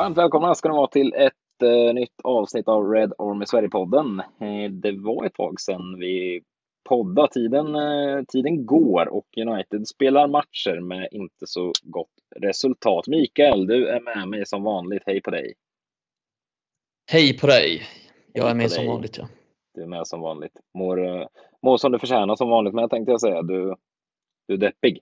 Varmt 0.00 0.18
välkomna 0.18 0.54
ska 0.54 0.68
ni 0.68 0.74
vara 0.74 0.86
till 0.86 1.14
ett 1.14 1.62
eh, 1.62 1.94
nytt 1.94 2.20
avsnitt 2.24 2.68
av 2.68 2.90
Red 2.90 3.12
Army 3.18 3.46
Sverige-podden. 3.46 4.20
Eh, 4.20 4.70
det 4.70 4.92
var 4.92 5.26
ett 5.26 5.34
tag 5.34 5.60
sedan 5.60 5.98
vi 5.98 6.40
poddade. 6.88 7.28
Tiden, 7.32 7.74
eh, 7.74 8.24
tiden 8.28 8.66
går 8.66 9.08
och 9.08 9.26
United 9.36 9.88
spelar 9.88 10.28
matcher 10.28 10.80
med 10.80 11.08
inte 11.12 11.46
så 11.46 11.72
gott 11.82 12.08
resultat. 12.36 13.06
Mikael, 13.06 13.66
du 13.66 13.88
är 13.88 14.00
med 14.00 14.28
mig 14.28 14.46
som 14.46 14.62
vanligt. 14.62 15.02
Hej 15.06 15.22
på 15.22 15.30
dig! 15.30 15.54
Hej 17.12 17.38
på 17.38 17.46
dig! 17.46 17.82
Jag 18.32 18.42
Hej 18.42 18.50
är 18.50 18.54
med 18.54 18.70
som 18.70 18.84
dig. 18.84 18.92
vanligt 18.92 19.18
ja. 19.18 19.28
Du 19.74 19.82
är 19.82 19.86
med 19.86 20.06
som 20.06 20.20
vanligt. 20.20 20.60
Mår, 20.74 21.06
eh, 21.06 21.26
mår 21.62 21.76
som 21.76 21.92
du 21.92 21.98
förtjänar 21.98 22.36
som 22.36 22.48
vanligt, 22.48 22.74
men 22.74 22.82
jag 22.82 22.90
tänkte 22.90 23.12
jag 23.12 23.20
säga, 23.20 23.42
du, 23.42 23.74
du 24.48 24.54
är 24.54 24.58
deppig. 24.58 25.00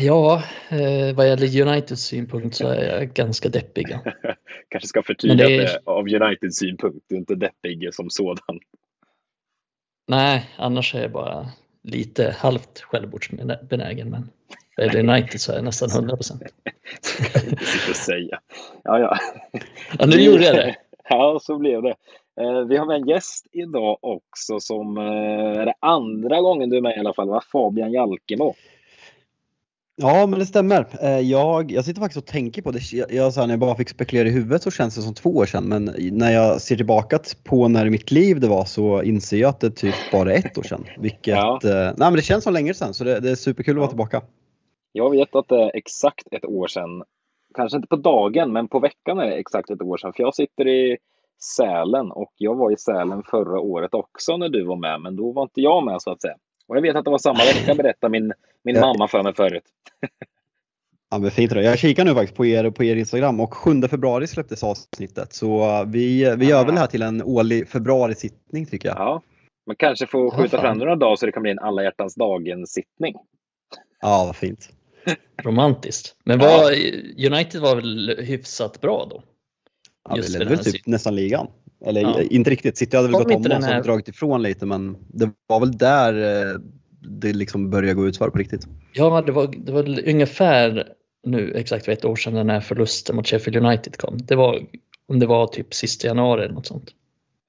Ja, 0.00 0.42
eh, 0.68 1.14
vad 1.16 1.28
gäller 1.28 1.62
Uniteds 1.68 2.02
synpunkt 2.02 2.56
så 2.56 2.68
är 2.68 2.96
jag 2.98 3.12
ganska 3.12 3.48
deppig. 3.48 3.86
Kanske 4.68 4.88
ska 4.88 5.02
förtydliga 5.02 5.48
det 5.48 5.56
är- 5.64 5.78
av 5.84 6.04
Uniteds 6.08 6.56
synpunkt. 6.58 7.04
Du 7.08 7.14
är 7.14 7.18
inte 7.18 7.34
deppig 7.34 7.94
som 7.94 8.10
sådan. 8.10 8.60
Nej, 10.08 10.50
annars 10.56 10.94
är 10.94 11.00
jag 11.02 11.12
bara 11.12 11.46
lite 11.82 12.34
halvt 12.38 12.80
självmordsbenägen. 12.80 14.10
Men 14.10 14.30
vad 14.76 14.86
gäller 14.86 15.12
United 15.14 15.40
så 15.40 15.52
är 15.52 15.56
jag 15.56 15.64
nästan 15.64 15.90
100 15.90 16.16
procent. 16.16 16.42
Ska 17.00 17.38
jag 17.38 17.42
inte 17.48 17.94
säga. 17.94 18.40
Ja, 18.84 18.98
ja. 18.98 19.16
Ja, 19.98 20.06
nu 20.06 20.16
gjorde 20.22 20.44
jag 20.44 20.54
det. 20.56 20.76
Ja, 21.08 21.38
så 21.42 21.58
blev 21.58 21.82
det. 21.82 21.94
Eh, 22.40 22.60
Vi 22.68 22.76
har 22.76 22.86
med 22.86 22.96
en 22.96 23.08
gäst 23.08 23.46
idag 23.52 23.98
också 24.00 24.60
som 24.60 24.98
eh, 24.98 25.04
är 25.60 25.66
det 25.66 25.74
andra 25.80 26.40
gången 26.40 26.70
du 26.70 26.76
är 26.76 26.80
med 26.80 26.96
i 26.96 27.00
alla 27.00 27.14
fall, 27.14 27.28
va? 27.28 27.40
Fabian 27.52 27.92
Jalkemo. 27.92 28.54
Ja, 29.98 30.26
men 30.26 30.38
det 30.38 30.46
stämmer. 30.46 30.86
Eh, 31.02 31.20
Jag, 31.20 31.70
jag 31.72 31.84
sitter 31.84 32.00
faktiskt 32.00 32.18
och 32.24 32.32
tänker 32.32 32.62
på 32.62 32.70
det. 32.70 32.92
Jag, 32.92 33.12
jag, 33.12 33.32
så 33.32 33.40
här, 33.40 33.46
när 33.46 33.52
jag 33.54 33.60
bara 33.60 33.74
fick 33.74 33.88
spekulera 33.88 34.28
i 34.28 34.30
huvudet 34.30 34.62
så 34.62 34.70
känns 34.70 34.94
det 34.94 35.02
som 35.02 35.14
två 35.14 35.30
år 35.30 35.46
sedan. 35.46 35.64
Men 35.64 35.90
när 36.12 36.32
jag 36.32 36.60
ser 36.60 36.76
tillbaka 36.76 37.18
på 37.44 37.68
när 37.68 37.90
mitt 37.90 38.10
liv 38.10 38.40
det 38.40 38.48
var 38.48 38.64
så 38.64 39.02
inser 39.02 39.36
jag 39.36 39.48
att 39.48 39.60
det 39.60 39.70
typ 39.70 39.94
bara 40.12 40.32
är 40.32 40.38
ett 40.38 40.58
år 40.58 40.62
sedan. 40.62 40.84
Vilket, 40.98 41.34
Ja. 41.36 41.60
eh, 41.64 41.70
nej 41.70 41.94
men 41.98 42.12
det 42.14 42.22
känns 42.22 42.44
som 42.44 42.52
länge 42.54 42.74
sedan 42.74 42.94
så 42.94 43.04
det, 43.04 43.20
det 43.20 43.30
är 43.30 43.34
superkul 43.34 43.72
att 43.72 43.76
vara 43.76 43.84
Ja. 43.86 43.88
tillbaka. 43.88 44.22
Jag 44.92 45.10
vet 45.10 45.34
att 45.34 45.48
det 45.48 45.62
är 45.62 45.70
exakt 45.76 46.26
ett 46.32 46.44
år 46.44 46.66
sedan. 46.66 47.02
Kanske 47.54 47.76
inte 47.76 47.88
på 47.88 47.96
dagen, 47.96 48.52
men 48.52 48.68
på 48.68 48.78
veckan 48.80 49.18
är 49.18 49.26
det 49.26 49.36
exakt 49.36 49.70
ett 49.70 49.82
år 49.82 49.96
sedan. 49.96 50.12
För 50.12 50.22
jag 50.22 50.34
sitter 50.34 50.66
i 50.68 50.96
Sälen 51.56 52.10
och 52.10 52.32
jag 52.36 52.54
var 52.54 52.72
i 52.72 52.76
Sälen 52.76 53.22
förra 53.30 53.60
året 53.60 53.94
också 53.94 54.36
när 54.36 54.48
du 54.48 54.64
var 54.64 54.76
med. 54.76 55.00
Men 55.00 55.16
då 55.16 55.32
var 55.32 55.42
inte 55.42 55.60
jag 55.60 55.84
med 55.84 56.02
så 56.02 56.10
att 56.10 56.22
säga. 56.22 56.34
Och 56.68 56.76
jag 56.76 56.82
vet 56.82 56.96
att 56.96 57.04
det 57.04 57.10
var 57.10 57.18
samma 57.18 57.38
vecka, 57.38 57.74
berättade 57.74 58.10
min, 58.10 58.32
min 58.62 58.80
mamma 58.80 59.08
för 59.08 59.22
mig 59.22 59.34
förut. 59.34 59.64
Ja, 61.10 61.18
men 61.18 61.30
fint 61.30 61.52
då. 61.52 61.60
Jag 61.62 61.78
kikar 61.78 62.04
nu 62.04 62.14
faktiskt 62.14 62.36
på 62.36 62.46
er, 62.46 62.70
på 62.70 62.84
er 62.84 62.96
Instagram 62.96 63.40
och 63.40 63.54
7 63.54 63.82
februari 63.82 64.26
släpptes 64.26 64.64
avsnittet. 64.64 65.32
Så 65.32 65.60
eh, 65.62 65.84
vi, 65.86 66.34
vi 66.38 66.46
gör 66.46 66.64
väl 66.64 66.74
det 66.74 66.80
här 66.80 66.86
till 66.86 67.02
en 67.02 67.22
årlig 67.22 67.68
februarisittning 67.68 68.66
tycker 68.66 68.88
jag. 68.88 68.98
Ja. 68.98 69.22
Man 69.66 69.76
kanske 69.76 70.06
får 70.06 70.30
skjuta 70.30 70.60
fram 70.60 70.78
några 70.78 70.96
dagar 70.96 71.16
så 71.16 71.26
det 71.26 71.32
kan 71.32 71.42
bli 71.42 71.50
en 71.50 71.58
alla 71.58 71.82
hjärtans 71.82 72.14
dagen-sittning. 72.14 73.14
Ja, 74.00 74.24
vad 74.26 74.36
fint. 74.36 74.68
Romantiskt. 75.42 76.16
Men 76.24 76.40
Ja. 76.40 76.46
var, 76.46 76.72
United 77.32 77.60
var 77.60 77.76
väl 77.76 78.16
hyfsat 78.18 78.80
bra 78.80 79.06
då? 79.10 79.22
Ja, 80.08 80.14
vi 80.14 80.20
Just 80.20 80.38
ledde 80.38 80.44
väl 80.44 80.64
typ 80.64 80.86
nästan 80.86 81.14
ligan. 81.14 81.46
Eller 81.84 82.00
Ja. 82.00 82.22
inte 82.22 82.50
riktigt. 82.50 82.76
City 82.76 82.96
hade 82.96 83.08
väl 83.08 83.14
Kom 83.14 83.22
gått 83.42 83.46
om 83.46 83.76
och 83.76 83.82
dragit 83.84 84.08
ifrån 84.08 84.42
lite 84.42 84.66
men 84.66 84.96
det 85.08 85.30
var 85.46 85.60
väl 85.60 85.78
där 85.78 86.14
eh, 86.54 86.60
det 87.00 87.32
liksom 87.32 87.70
började 87.70 87.94
gå 87.94 88.06
ut 88.06 88.16
för 88.16 88.30
på 88.30 88.38
riktigt. 88.38 88.66
Ja, 88.92 89.22
det 89.22 89.32
var, 89.32 89.46
det 89.56 89.72
var 89.72 90.08
ungefär 90.08 90.92
nu 91.22 91.52
exakt 91.54 91.84
för 91.84 91.92
ett 91.92 92.04
år 92.04 92.16
sedan 92.16 92.34
den 92.34 92.50
här 92.50 92.60
förlusten 92.60 93.16
mot 93.16 93.26
Sheffield 93.26 93.66
United 93.66 93.96
kom. 93.96 94.18
Det 94.18 94.34
var, 94.36 94.60
om 95.08 95.18
det 95.18 95.26
var 95.26 95.46
typ 95.46 95.74
sista 95.74 96.06
januari 96.08 96.44
eller 96.44 96.54
något 96.54 96.66
sånt. 96.66 96.90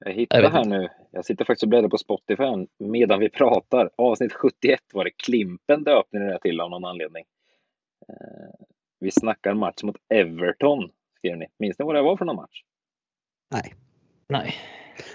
Jag 0.04 0.12
hittar 0.12 0.42
Jag 0.42 0.50
här 0.50 0.58
inte. 0.58 0.70
nu. 0.78 0.88
Jag 1.10 1.24
sitter 1.24 1.44
faktiskt 1.44 1.62
och 1.62 1.68
bläddrar 1.68 1.88
på 1.88 1.98
Spotify 1.98 2.66
medan 2.78 3.20
vi 3.20 3.28
pratar. 3.30 3.90
Avsnitt 3.96 4.32
71 4.32 4.80
var 4.92 5.04
det. 5.04 5.10
Klimpen 5.10 5.84
döpte 5.84 6.18
ni 6.18 6.24
det 6.24 6.38
till 6.42 6.60
av 6.60 6.70
någon 6.70 6.84
anledning. 6.84 7.24
Eh, 8.08 8.14
Vi 9.00 9.10
snackar 9.10 9.54
match 9.54 9.82
mot 9.82 9.96
Everton, 10.14 10.90
skrev 11.18 11.36
ni. 11.38 11.46
Minns 11.58 11.78
ni 11.78 11.84
vad 11.84 11.94
det 11.94 12.02
var 12.02 12.16
för 12.16 12.24
någon 12.24 12.36
match? 12.36 12.62
Nej. 13.50 13.74
Nej. 14.28 14.54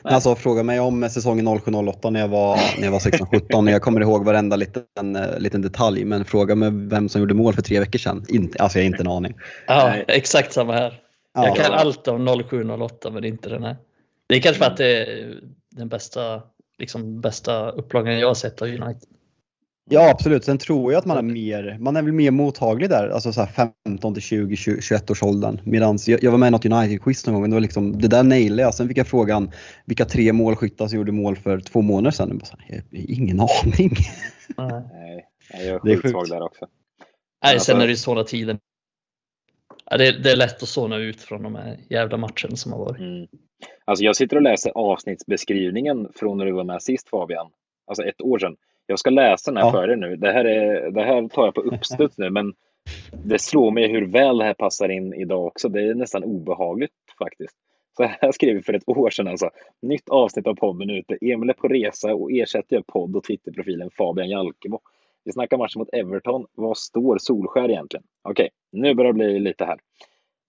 Alltså 0.01 0.35
fråga 0.35 0.63
mig 0.63 0.79
om 0.79 1.09
säsongen 1.09 1.47
07-08 1.47 2.09
när 2.11 2.19
jag 2.19 2.27
var, 2.27 2.55
när 2.77 2.83
jag 2.83 2.91
var 2.91 2.99
16-17. 2.99 3.71
jag 3.71 3.81
kommer 3.81 4.01
ihåg 4.01 4.25
varenda 4.25 4.55
liten, 4.55 5.15
eh, 5.15 5.39
liten 5.39 5.61
detalj 5.61 6.05
men 6.05 6.25
fråga 6.25 6.55
mig 6.55 6.69
vem 6.73 7.09
som 7.09 7.21
gjorde 7.21 7.33
mål 7.33 7.53
för 7.53 7.61
tre 7.61 7.79
veckor 7.79 7.99
sedan. 7.99 8.25
Inte, 8.29 8.63
alltså 8.63 8.77
jag 8.77 8.83
har 8.83 8.87
inte 8.87 9.03
en 9.03 9.07
aning. 9.07 9.35
Ja, 9.67 9.93
exakt 9.93 10.53
samma 10.53 10.73
här. 10.73 11.01
Ja, 11.33 11.45
Jag 11.45 11.55
kan 11.55 11.65
ja. 11.65 11.77
allt 11.77 12.07
om 12.07 12.27
07-08 12.27 13.11
men 13.11 13.23
inte 13.23 13.49
den 13.49 13.63
här. 13.63 13.77
Det 14.27 14.35
är 14.35 14.41
kanske 14.41 14.63
för 14.63 14.71
att 14.71 14.77
det 14.77 15.01
är 15.01 15.35
den 15.71 15.89
bästa, 15.89 16.41
liksom, 16.79 17.21
bästa 17.21 17.69
upplagan 17.69 18.19
jag 18.19 18.27
har 18.27 18.35
sett 18.35 18.61
av 18.61 18.67
United. 18.67 19.12
Ja 19.89 20.09
absolut, 20.09 20.43
sen 20.43 20.57
tror 20.57 20.91
jag 20.93 20.99
att 20.99 21.05
man 21.05 21.17
är 21.17 21.21
mer, 21.21 21.77
man 21.79 21.95
är 21.95 22.01
väl 22.01 22.11
mer 22.11 22.31
mottaglig 22.31 22.89
där, 22.89 23.09
alltså 23.09 23.33
så 23.33 23.41
här 23.41 23.71
15 23.85 24.13
till 24.13 24.23
20, 24.23 24.55
20 24.55 24.81
21 24.81 25.11
års 25.11 25.23
åldern. 25.23 25.59
Medans 25.63 26.07
jag, 26.07 26.23
jag 26.23 26.31
var 26.31 26.37
med 26.37 26.47
i 26.47 26.51
något 26.51 26.65
United-quiz 26.65 27.27
någon 27.27 27.41
gång, 27.41 27.49
det, 27.49 27.55
var 27.55 27.61
liksom, 27.61 27.99
det 27.99 28.07
där 28.07 28.23
nailade 28.23 28.61
jag. 28.61 28.73
Sen 28.73 28.87
fick 28.87 28.97
jag 28.97 29.07
frågan 29.07 29.51
vilka 29.85 30.05
tre 30.05 30.33
målskyttar 30.33 30.87
som 30.87 30.97
gjorde 30.97 31.11
mål 31.11 31.35
för 31.35 31.59
två 31.59 31.81
månader 31.81 32.11
sedan. 32.11 32.27
Jag 32.29 32.37
bara 32.37 32.45
så 32.45 32.57
här, 32.59 32.83
jag 32.91 32.99
ingen 33.09 33.39
aning. 33.39 33.91
Nej. 34.57 35.25
Jag 35.53 35.61
är 35.61 35.79
Det 35.83 35.91
är 35.91 35.95
sjukt 35.95 36.01
sjukt. 36.01 36.11
svag 36.11 36.29
där 36.29 36.41
också. 36.41 36.67
Nej, 37.43 37.53
Alltså- 37.53 37.65
sen 37.71 37.81
är 37.81 37.85
det 37.85 37.91
ju 37.91 37.97
sådana 37.97 38.23
tider. 38.23 38.57
Ja, 39.91 39.97
det, 39.97 40.07
är, 40.07 40.19
det 40.19 40.31
är 40.31 40.35
lätt 40.35 40.63
att 40.63 40.69
såna 40.69 40.97
ut 40.97 41.21
från 41.21 41.43
de 41.43 41.55
här 41.55 41.77
jävla 41.89 42.17
matcherna 42.17 42.55
som 42.55 42.71
har 42.71 42.79
varit. 42.79 42.99
Mm. 42.99 43.27
Alltså 43.85 44.03
jag 44.05 44.15
sitter 44.15 44.35
och 44.35 44.41
läser 44.41 44.71
avsnittsbeskrivningen 44.75 46.07
från 46.15 46.37
när 46.37 46.45
du 46.45 46.51
var 46.51 46.63
med 46.63 46.83
sist 46.83 47.09
Fabian. 47.09 47.47
Alltså 47.87 48.03
ett 48.03 48.21
år 48.21 48.39
sedan. 48.39 48.55
Jag 48.93 48.99
ska 48.99 49.09
läsa 49.09 49.51
den 49.51 49.57
här 49.57 49.67
Ja. 49.67 49.71
för 49.71 49.87
dig 49.87 49.97
nu. 49.97 50.15
Det 50.15 50.31
här, 50.31 50.45
är, 50.45 50.91
det 50.91 51.03
här 51.03 51.27
tar 51.27 51.45
jag 51.45 51.55
på 51.55 51.61
uppstuds 51.61 52.17
nu, 52.17 52.29
men 52.29 52.53
det 53.25 53.39
slår 53.39 53.71
mig 53.71 53.87
hur 53.87 54.05
väl 54.05 54.37
det 54.37 54.43
här 54.43 54.53
passar 54.53 54.89
in 54.89 55.13
idag 55.13 55.45
också. 55.45 55.69
Det 55.69 55.81
är 55.81 55.95
nästan 55.95 56.23
obehagligt 56.23 56.91
faktiskt. 57.19 57.55
Så 57.97 58.03
här 58.03 58.31
skrev 58.31 58.55
vi 58.55 58.61
för 58.61 58.73
ett 58.73 58.89
år 58.89 59.09
sedan 59.09 59.27
alltså. 59.27 59.49
Nytt 59.81 60.09
avsnitt 60.09 60.47
av 60.47 60.55
podden 60.55 60.89
ute. 60.89 61.17
Emil 61.21 61.49
är 61.49 61.53
på 61.53 61.67
resa 61.67 62.15
och 62.15 62.31
ersätter 62.31 62.83
podd 62.87 63.15
och 63.15 63.23
Twitterprofilen 63.23 63.89
Fabian 63.97 64.29
Jalkemo. 64.29 64.79
Vi 65.25 65.31
snackar 65.31 65.57
matchen 65.57 65.79
mot 65.79 65.93
Everton. 65.93 66.45
Vad 66.55 66.77
står 66.77 67.17
Solskär 67.17 67.69
egentligen? 67.69 68.03
Okej, 68.29 68.49
nu 68.71 68.93
börjar 68.93 69.13
det 69.13 69.17
bli 69.17 69.39
lite 69.39 69.65
här. 69.65 69.77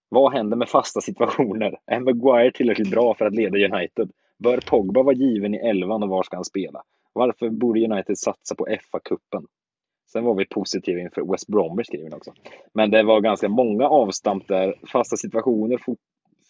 Vad 0.08 0.32
händer 0.32 0.56
med 0.56 0.68
fasta 0.68 1.00
situationer? 1.00 1.76
Är 1.86 2.00
Maguire 2.00 2.52
tillräckligt 2.52 2.90
bra 2.90 3.14
för 3.14 3.26
att 3.26 3.34
leda 3.34 3.58
United? 3.58 4.10
Bör 4.38 4.58
Pogba 4.70 5.02
vara 5.02 5.14
given 5.14 5.54
i 5.54 5.58
elvan 5.58 6.02
och 6.02 6.08
var 6.08 6.22
ska 6.22 6.36
han 6.36 6.44
spela? 6.44 6.82
Varför 7.14 7.50
borde 7.50 7.84
United 7.84 8.18
satsa 8.18 8.54
på 8.54 8.66
FA-cupen? 8.66 9.46
Sen 10.12 10.24
var 10.24 10.34
vi 10.34 10.46
positiva 10.46 11.00
inför 11.00 11.32
West 11.32 11.46
Bromwich 11.46 11.86
skriver 11.86 12.14
också. 12.14 12.32
Men 12.74 12.90
det 12.90 13.02
var 13.02 13.20
ganska 13.20 13.48
många 13.48 13.88
avstamp 13.88 14.48
där. 14.48 14.74
Fasta 14.92 15.16
situationer, 15.16 15.78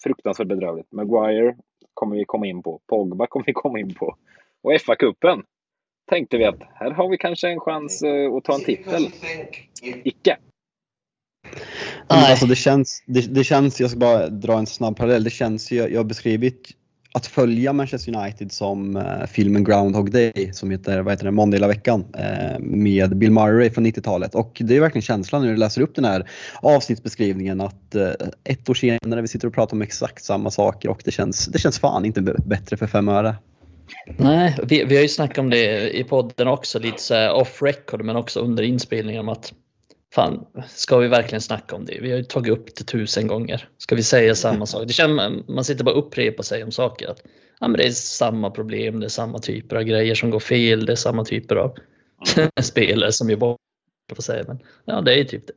fruktansvärt 0.04 0.48
bedrövligt. 0.48 0.92
Maguire 0.92 1.56
kommer 1.94 2.16
vi 2.16 2.24
komma 2.24 2.46
in 2.46 2.62
på. 2.62 2.80
Pogba 2.86 3.26
kommer 3.26 3.46
vi 3.46 3.52
komma 3.52 3.80
in 3.80 3.94
på. 3.94 4.16
Och 4.62 4.72
FA-cupen 4.72 5.42
tänkte 6.10 6.36
vi 6.36 6.44
att 6.44 6.62
här 6.74 6.90
har 6.90 7.08
vi 7.08 7.18
kanske 7.18 7.48
en 7.48 7.60
chans 7.60 8.02
eh, 8.02 8.34
att 8.34 8.44
ta 8.44 8.54
en 8.54 8.64
titel. 8.64 9.06
Icke. 9.82 10.38
Nej. 12.10 12.30
Alltså 12.30 12.46
det 12.46 12.56
känns, 12.56 13.02
det, 13.06 13.34
det 13.34 13.44
känns, 13.44 13.80
jag 13.80 13.90
ska 13.90 13.98
bara 13.98 14.28
dra 14.28 14.58
en 14.58 14.66
snabb 14.66 14.96
parallell. 14.96 15.24
Det 15.24 15.30
känns 15.30 15.72
ju, 15.72 15.76
jag 15.76 16.00
har 16.00 16.04
beskrivit 16.04 16.70
att 17.14 17.26
följa 17.26 17.72
Manchester 17.72 18.16
United 18.16 18.52
som 18.52 18.96
eh, 18.96 19.26
filmen 19.28 19.64
Groundhog 19.64 20.10
Day 20.10 20.50
som 20.52 20.70
heter, 20.70 21.02
vad 21.02 21.12
heter 21.12 21.24
det, 21.24 21.30
Måndag 21.30 21.56
hela 21.56 21.68
veckan 21.68 22.04
eh, 22.18 22.58
med 22.60 23.16
Bill 23.16 23.30
Murray 23.30 23.70
från 23.70 23.86
90-talet. 23.86 24.34
Och 24.34 24.60
det 24.64 24.76
är 24.76 24.80
verkligen 24.80 25.02
känslan 25.02 25.42
när 25.42 25.50
du 25.50 25.56
läser 25.56 25.82
upp 25.82 25.94
den 25.94 26.04
här 26.04 26.30
avsnittsbeskrivningen 26.62 27.60
att 27.60 27.94
eh, 27.94 28.10
ett 28.44 28.68
år 28.68 28.74
senare 28.74 29.20
vi 29.20 29.28
sitter 29.28 29.48
och 29.48 29.54
pratar 29.54 29.76
om 29.76 29.82
exakt 29.82 30.24
samma 30.24 30.50
saker 30.50 30.88
och 30.88 31.02
det 31.04 31.10
känns, 31.10 31.46
det 31.46 31.58
känns 31.58 31.78
fan 31.78 32.04
inte 32.04 32.22
bättre 32.22 32.76
för 32.76 32.86
fem 32.86 33.08
öre. 33.08 33.36
Nej, 34.16 34.56
vi, 34.62 34.84
vi 34.84 34.94
har 34.94 35.02
ju 35.02 35.08
snackat 35.08 35.38
om 35.38 35.50
det 35.50 35.90
i 35.98 36.04
podden 36.04 36.48
också, 36.48 36.78
lite 36.78 37.02
så 37.02 37.30
off 37.30 37.62
record 37.62 38.04
men 38.04 38.16
också 38.16 38.40
under 38.40 38.62
inspelningen 38.62 39.20
om 39.20 39.28
att 39.28 39.52
fan, 40.14 40.46
ska 40.68 40.98
vi 40.98 41.08
verkligen 41.08 41.40
snacka 41.40 41.76
om 41.76 41.84
det? 41.84 41.98
Vi 42.00 42.10
har 42.10 42.18
ju 42.18 42.24
tagit 42.24 42.52
upp 42.52 42.76
det 42.76 42.84
tusen 42.84 43.26
gånger. 43.26 43.68
Ska 43.78 43.94
vi 43.94 44.02
säga 44.02 44.34
samma 44.34 44.66
sak? 44.66 44.86
Det 44.86 44.92
känns, 44.92 45.48
man 45.48 45.64
sitter 45.64 45.84
bara 45.84 45.94
och 45.94 46.06
upprepar 46.06 46.42
sig 46.42 46.64
om 46.64 46.70
saker. 46.70 47.08
Att, 47.08 47.22
ja, 47.60 47.68
men 47.68 47.78
det 47.78 47.86
är 47.86 47.90
samma 47.90 48.50
problem, 48.50 49.00
det 49.00 49.06
är 49.06 49.08
samma 49.08 49.38
typer 49.38 49.76
av 49.76 49.82
grejer 49.82 50.14
som 50.14 50.30
går 50.30 50.40
fel, 50.40 50.86
det 50.86 50.92
är 50.92 50.96
samma 50.96 51.24
typer 51.24 51.56
av 51.56 51.74
spelare 52.62 53.12
som 53.12 53.30
gör 53.30 53.36
bort 53.36 53.60
på 54.14 54.22
sig. 54.22 54.44
Men 54.46 54.58
ja, 54.84 55.00
det 55.00 55.12
är 55.12 55.16
ju 55.16 55.24
typ 55.24 55.46
det. 55.46 55.54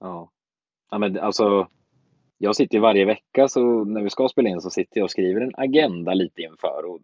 Ja. 0.00 0.30
ja 0.90 0.98
men 0.98 1.18
alltså, 1.18 1.68
jag 2.38 2.56
sitter 2.56 2.74
ju 2.74 2.80
varje 2.80 3.04
vecka 3.04 3.48
så 3.48 3.84
när 3.84 4.02
vi 4.02 4.10
ska 4.10 4.28
spela 4.28 4.48
in 4.48 4.60
så 4.60 4.70
sitter 4.70 4.98
jag 5.00 5.04
och 5.04 5.10
skriver 5.10 5.40
en 5.40 5.54
agenda 5.54 6.14
lite 6.14 6.42
inför. 6.42 6.90
Och 6.90 7.00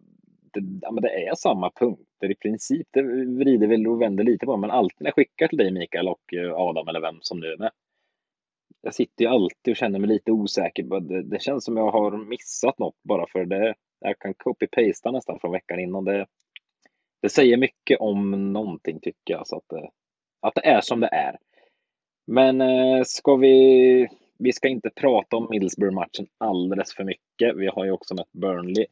det, 0.53 0.79
ja, 0.81 0.91
men 0.91 1.01
det 1.01 1.09
är 1.09 1.35
samma 1.35 1.71
punkt 1.79 2.01
efter 2.23 2.31
i 2.31 2.35
princip. 2.35 2.87
Det 2.91 3.01
vrider 3.25 3.67
väl 3.67 3.87
och 3.87 4.01
vänder 4.01 4.23
lite 4.23 4.45
på 4.45 4.57
men 4.57 4.71
alltid 4.71 5.01
när 5.01 5.07
jag 5.07 5.15
skickar 5.15 5.47
till 5.47 5.57
dig 5.57 5.71
Mikael 5.71 6.07
och 6.07 6.33
eh, 6.33 6.53
Adam 6.55 6.87
eller 6.87 7.01
vem 7.01 7.17
som 7.21 7.39
nu 7.39 7.47
är 7.47 7.57
med. 7.57 7.71
jag 8.81 8.95
sitter 8.95 9.25
ju 9.25 9.31
alltid 9.31 9.71
och 9.71 9.77
känner 9.77 9.99
mig 9.99 10.09
lite 10.09 10.31
osäker. 10.31 10.99
Det, 10.99 11.23
det 11.23 11.41
känns 11.41 11.65
som 11.65 11.77
jag 11.77 11.91
har 11.91 12.17
missat 12.17 12.79
något 12.79 13.03
bara 13.03 13.25
för 13.27 13.45
det. 13.45 13.75
Jag 13.99 14.19
kan 14.19 14.33
copy-pasta 14.33 15.11
nästan 15.11 15.39
från 15.39 15.51
veckan 15.51 15.79
innan. 15.79 16.05
Det, 16.05 16.25
det 17.21 17.29
säger 17.29 17.57
mycket 17.57 17.99
om 17.99 18.53
någonting 18.53 18.99
tycker 18.99 19.33
jag. 19.33 19.47
Så 19.47 19.57
att, 19.57 19.69
det, 19.69 19.89
att 20.41 20.55
det 20.55 20.65
är 20.65 20.81
som 20.81 20.99
det 20.99 21.09
är. 21.11 21.37
Men 22.27 22.61
eh, 22.61 23.03
ska 23.05 23.35
vi... 23.35 24.07
Vi 24.39 24.53
ska 24.53 24.67
inte 24.67 24.89
prata 24.89 25.37
om 25.37 25.47
Middlesbrough-matchen 25.49 26.27
alldeles 26.37 26.93
för 26.93 27.03
mycket. 27.03 27.55
Vi 27.55 27.67
har 27.67 27.85
ju 27.85 27.91
också 27.91 28.15
mött 28.15 28.31
Burnley. 28.31 28.85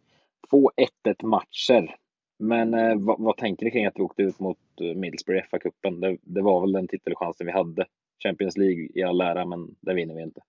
Två 0.49 0.71
1-1 1.05 1.25
matcher. 1.25 1.95
Men 2.41 2.73
eh, 2.73 2.95
vad, 2.95 3.19
vad, 3.19 3.37
tänker 3.37 3.65
ni 3.65 3.71
kring 3.71 3.85
att 3.85 3.93
vi 3.95 4.01
åkte 4.01 4.21
ut 4.21 4.39
mot 4.39 4.57
eh, 4.81 4.95
Middlesbrough 4.95 5.43
i 5.43 5.47
FA-cupen? 5.47 6.01
Det, 6.01 6.17
det, 6.21 6.41
var 6.41 6.61
väl 6.61 6.71
den 6.71 6.87
titelchansen 6.87 7.47
vi 7.47 7.53
hade. 7.53 7.85
Champions 8.23 8.57
League 8.57 8.87
i 8.95 9.03
all 9.03 9.21
ära, 9.21 9.45
men 9.45 9.75
det 9.81 9.93
vinner 9.93 10.15
vi 10.15 10.21
inte. 10.21 10.41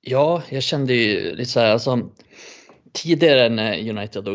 Ja, 0.00 0.42
jag 0.50 0.62
kände 0.62 0.94
ju 0.94 1.34
lite 1.34 1.50
så 1.50 1.60
här, 1.60 1.72
alltså, 1.72 2.10
tidigare 2.92 3.48
när 3.48 3.90
United 3.90 4.28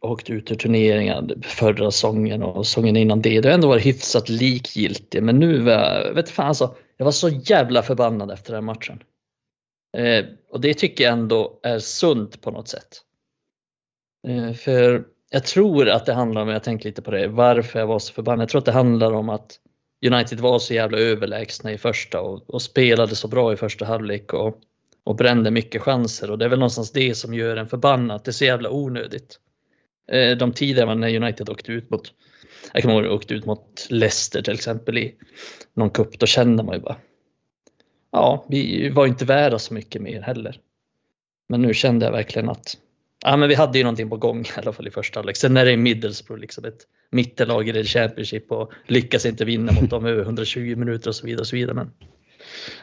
åkte 0.00 0.32
ut 0.32 0.50
ur 0.50 0.54
turneringar 0.54 1.28
förra 1.42 1.90
säsongen 1.90 2.42
och 2.42 2.66
säsongen 2.66 2.96
innan 2.96 3.22
det, 3.22 3.40
det 3.40 3.48
har 3.48 3.54
ändå 3.54 3.68
varit 3.68 3.86
hyfsat 3.86 4.28
likgiltigt. 4.28 5.24
Men 5.24 5.38
nu 5.38 5.58
var 5.58 5.72
jag, 5.72 6.14
vet 6.14 6.30
fan 6.30 6.46
alltså, 6.46 6.74
jag 6.96 7.04
var 7.04 7.12
så 7.12 7.28
jävla 7.28 7.82
förbannad 7.82 8.30
efter 8.30 8.52
den 8.52 8.64
matchen. 8.64 9.02
Eh, 9.96 10.24
och 10.48 10.60
det 10.60 10.74
tycker 10.74 11.04
jag 11.04 11.12
ändå 11.12 11.60
är 11.62 11.78
sunt 11.78 12.40
på 12.40 12.50
något 12.50 12.68
sätt. 12.68 13.02
Eh, 14.28 14.52
för 14.52 15.04
jag 15.30 15.44
tror 15.44 15.88
att 15.88 16.06
det 16.06 16.12
handlar 16.12 16.42
om, 16.42 16.48
jag 16.48 16.62
tänkte 16.62 16.88
lite 16.88 17.02
på 17.02 17.10
det, 17.10 17.28
varför 17.28 17.78
jag 17.78 17.86
var 17.86 17.98
så 17.98 18.12
förbannad. 18.12 18.42
Jag 18.42 18.48
tror 18.48 18.58
att 18.58 18.64
det 18.64 18.72
handlar 18.72 19.12
om 19.12 19.28
att 19.28 19.58
United 20.06 20.40
var 20.40 20.58
så 20.58 20.74
jävla 20.74 20.98
överlägsna 20.98 21.72
i 21.72 21.78
första 21.78 22.20
och, 22.20 22.50
och 22.50 22.62
spelade 22.62 23.16
så 23.16 23.28
bra 23.28 23.52
i 23.52 23.56
första 23.56 23.84
halvlek 23.84 24.32
och, 24.32 24.58
och 25.04 25.16
brände 25.16 25.50
mycket 25.50 25.82
chanser 25.82 26.30
och 26.30 26.38
det 26.38 26.44
är 26.44 26.48
väl 26.48 26.58
någonstans 26.58 26.92
det 26.92 27.14
som 27.14 27.34
gör 27.34 27.56
en 27.56 27.68
förbannad. 27.68 28.20
Det 28.24 28.30
är 28.30 28.32
så 28.32 28.44
jävla 28.44 28.70
onödigt. 28.70 29.38
Eh, 30.12 30.36
de 30.36 30.52
tider 30.52 30.94
när 30.94 31.16
United 31.16 31.48
åkte 31.48 31.72
ut 31.72 31.90
mot, 31.90 32.12
jag 32.72 32.82
kommer 32.82 33.02
ihåg 33.02 33.12
åkte 33.12 33.34
ut 33.34 33.46
mot 33.46 33.86
Leicester 33.90 34.42
till 34.42 34.54
exempel 34.54 34.98
i 34.98 35.14
någon 35.74 35.90
cup, 35.90 36.18
då 36.18 36.26
kände 36.26 36.62
man 36.62 36.74
ju 36.74 36.80
bara 36.80 36.96
ja, 38.12 38.44
vi 38.48 38.88
var 38.88 39.06
inte 39.06 39.24
värda 39.24 39.58
så 39.58 39.74
mycket 39.74 40.02
mer 40.02 40.20
heller. 40.20 40.60
Men 41.48 41.62
nu 41.62 41.74
kände 41.74 42.06
jag 42.06 42.12
verkligen 42.12 42.48
att 42.48 42.76
ja, 43.24 43.36
men 43.36 43.48
vi 43.48 43.54
hade 43.54 43.78
ju 43.78 43.84
någonting 43.84 44.10
på 44.10 44.16
gång 44.16 44.40
i 44.56 44.60
alla 44.62 44.72
fall 44.72 44.86
i 44.86 44.90
första 44.90 45.18
halvlek. 45.18 45.36
Sen 45.36 45.56
är 45.56 45.64
det 45.64 45.76
Middlesbrough, 45.76 46.40
liksom 46.40 46.64
ett 46.64 46.86
mittenlag 47.10 47.68
i 47.68 47.84
Championship 47.84 48.52
och 48.52 48.72
lyckas 48.86 49.26
inte 49.26 49.44
vinna 49.44 49.72
mot 49.72 49.90
dem 49.90 50.06
över 50.06 50.22
120 50.22 50.76
minuter 50.76 51.08
och 51.08 51.14
så 51.14 51.26
vidare. 51.26 51.40
Och 51.40 51.46
så 51.46 51.56
vidare. 51.56 51.74
Men, 51.74 51.90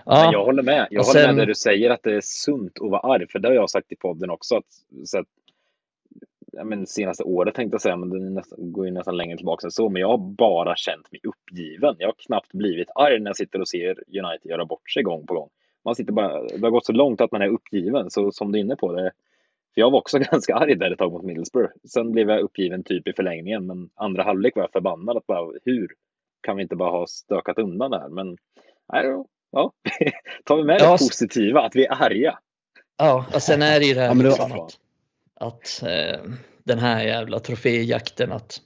ja. 0.06 0.24
Men 0.24 0.32
jag 0.32 0.46
håller 0.46 0.64
med. 0.64 0.88
Jag 0.92 1.04
håller 1.04 1.20
sen, 1.20 1.28
med 1.28 1.36
när 1.36 1.46
du 1.46 1.56
säger 1.56 1.90
att 1.90 2.04
det 2.04 2.16
är 2.16 2.22
sunt 2.24 2.82
att 2.82 2.92
vara 2.92 3.14
arg, 3.14 3.28
för 3.28 3.40
det 3.40 3.48
har 3.48 3.56
jag 3.56 3.70
sagt 3.70 3.92
i 3.92 3.96
podden 3.96 4.30
också. 4.30 4.56
Att, 4.56 4.66
så 5.06 5.20
att, 5.20 5.28
ja, 6.52 6.64
men 6.64 6.88
senaste 6.88 7.24
året 7.24 7.56
tänkte 7.56 7.74
jag 7.74 7.82
säga, 7.82 7.96
men 7.96 8.10
det 8.10 8.30
nästan, 8.30 8.72
går 8.72 8.86
ju 8.86 8.92
nästan 8.92 9.18
längre 9.18 9.38
tillbaka 9.38 9.68
än 9.68 9.72
så. 9.72 9.90
Men 9.90 10.02
jag 10.02 10.08
har 10.08 10.18
bara 10.18 10.76
känt 10.76 11.12
mig 11.12 11.22
uppgiven. 11.24 11.96
Jag 12.00 12.08
har 12.08 12.16
knappt 12.18 12.54
blivit 12.54 12.88
arg 12.96 13.20
när 13.20 13.30
jag 13.30 13.38
sitter 13.38 13.62
och 13.62 13.68
ser 13.68 13.90
United 14.08 14.52
göra 14.52 14.66
bort 14.66 14.92
sig 14.92 15.04
gång 15.04 15.28
på 15.28 15.34
gång. 15.34 15.50
Man 15.86 15.96
sitter 15.96 16.14
bara, 16.14 16.44
det 16.44 16.62
har 16.62 16.70
gått 16.70 16.86
så 16.86 16.94
långt 16.94 17.22
att 17.22 17.32
man 17.32 17.42
är 17.42 17.48
uppgiven, 17.48 18.12
så 18.12 18.32
som 18.32 18.52
du 18.52 18.60
är 18.60 18.64
inne 18.64 18.76
på, 18.76 18.94
det, 18.94 19.12
för 19.78 19.82
jag 19.82 19.92
var 19.92 20.00
också 20.00 20.20
ganska 20.32 20.56
arg 20.56 20.76
där 20.76 20.92
ett 20.92 21.00
tag 21.00 21.12
mot 21.12 21.24
Middlesbrough. 21.24 21.72
Sen 21.90 22.12
blev 22.12 22.30
jag 22.30 22.42
uppgiven 22.42 22.84
typ 22.84 23.08
i 23.08 23.14
förlängningen, 23.14 23.66
men 23.66 23.90
andra 23.96 24.24
halvlek 24.24 24.56
var 24.56 24.64
jag 24.64 24.72
förbannad 24.72 25.18
att 25.18 25.28
bara 25.28 25.52
hur 25.66 25.88
kan 26.42 26.58
vi 26.58 26.64
inte 26.64 26.76
bara 26.76 26.92
ha 26.92 27.08
stökat 27.08 27.58
undan 27.58 27.92
det 27.92 28.00
här? 28.00 28.10
Men 28.10 28.38
nej, 28.94 29.06
ja, 29.52 29.72
tar 30.46 30.58
vi 30.58 30.64
med 30.64 30.82
ja. 30.82 30.92
det 30.92 30.98
positiva, 30.98 31.62
att 31.62 31.76
vi 31.76 31.86
är 31.86 32.04
arga. 32.04 32.40
Ja, 32.98 33.26
och 33.34 33.42
sen 33.42 33.62
är 33.62 33.80
det 33.80 33.86
ju 33.86 33.94
det 33.94 34.02
här 34.02 34.08
ja, 34.08 34.14
liksom 34.14 34.52
att, 34.52 34.80
att 35.36 35.84
eh, 35.84 36.32
den 36.64 36.80
här 36.80 37.04
jävla 37.04 37.40
troféjakten 37.40 38.32
att 38.32 38.62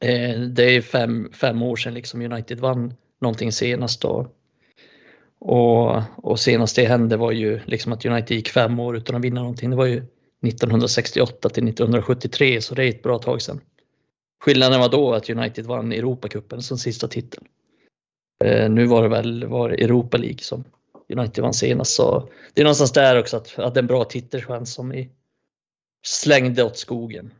eh, 0.00 0.40
det 0.40 0.76
är 0.76 0.80
fem, 0.80 1.32
fem 1.32 1.62
år 1.62 1.76
sedan 1.76 1.94
liksom 1.94 2.22
United 2.22 2.60
vann 2.60 2.94
någonting 3.20 3.52
senast 3.52 4.04
och 4.04 4.26
och, 5.46 6.02
och 6.16 6.40
senast 6.40 6.76
det 6.76 6.84
hände 6.84 7.16
var 7.16 7.32
ju 7.32 7.60
liksom 7.64 7.92
att 7.92 8.04
United 8.04 8.36
gick 8.36 8.48
fem 8.48 8.80
år 8.80 8.96
utan 8.96 9.16
att 9.16 9.22
vinna 9.22 9.40
någonting. 9.40 9.70
Det 9.70 9.76
var 9.76 9.86
ju 9.86 9.96
1968 10.46 11.48
till 11.48 11.68
1973 11.68 12.60
så 12.60 12.74
det 12.74 12.84
är 12.84 12.88
ett 12.88 13.02
bra 13.02 13.18
tag 13.18 13.42
sedan. 13.42 13.60
Skillnaden 14.44 14.80
var 14.80 14.88
då 14.88 15.14
att 15.14 15.30
United 15.30 15.66
vann 15.66 15.92
Europacupen 15.92 16.62
som 16.62 16.78
sista 16.78 17.08
titel. 17.08 17.44
Eh, 18.44 18.70
nu 18.70 18.86
var 18.86 19.02
det 19.02 19.08
väl 19.08 19.46
var 19.46 19.70
Europa 19.70 20.16
League 20.16 20.38
som 20.38 20.64
United 21.08 21.42
vann 21.42 21.54
senast 21.54 21.94
så 21.94 22.28
det 22.54 22.60
är 22.60 22.64
någonstans 22.64 22.92
där 22.92 23.20
också 23.20 23.36
att, 23.36 23.58
att 23.58 23.74
det 23.74 23.78
är 23.78 23.82
en 23.82 23.86
bra 23.86 24.04
titelchans 24.04 24.74
som 24.74 24.88
vi 24.88 25.10
slängde 26.06 26.64
åt 26.64 26.78
skogen. 26.78 27.30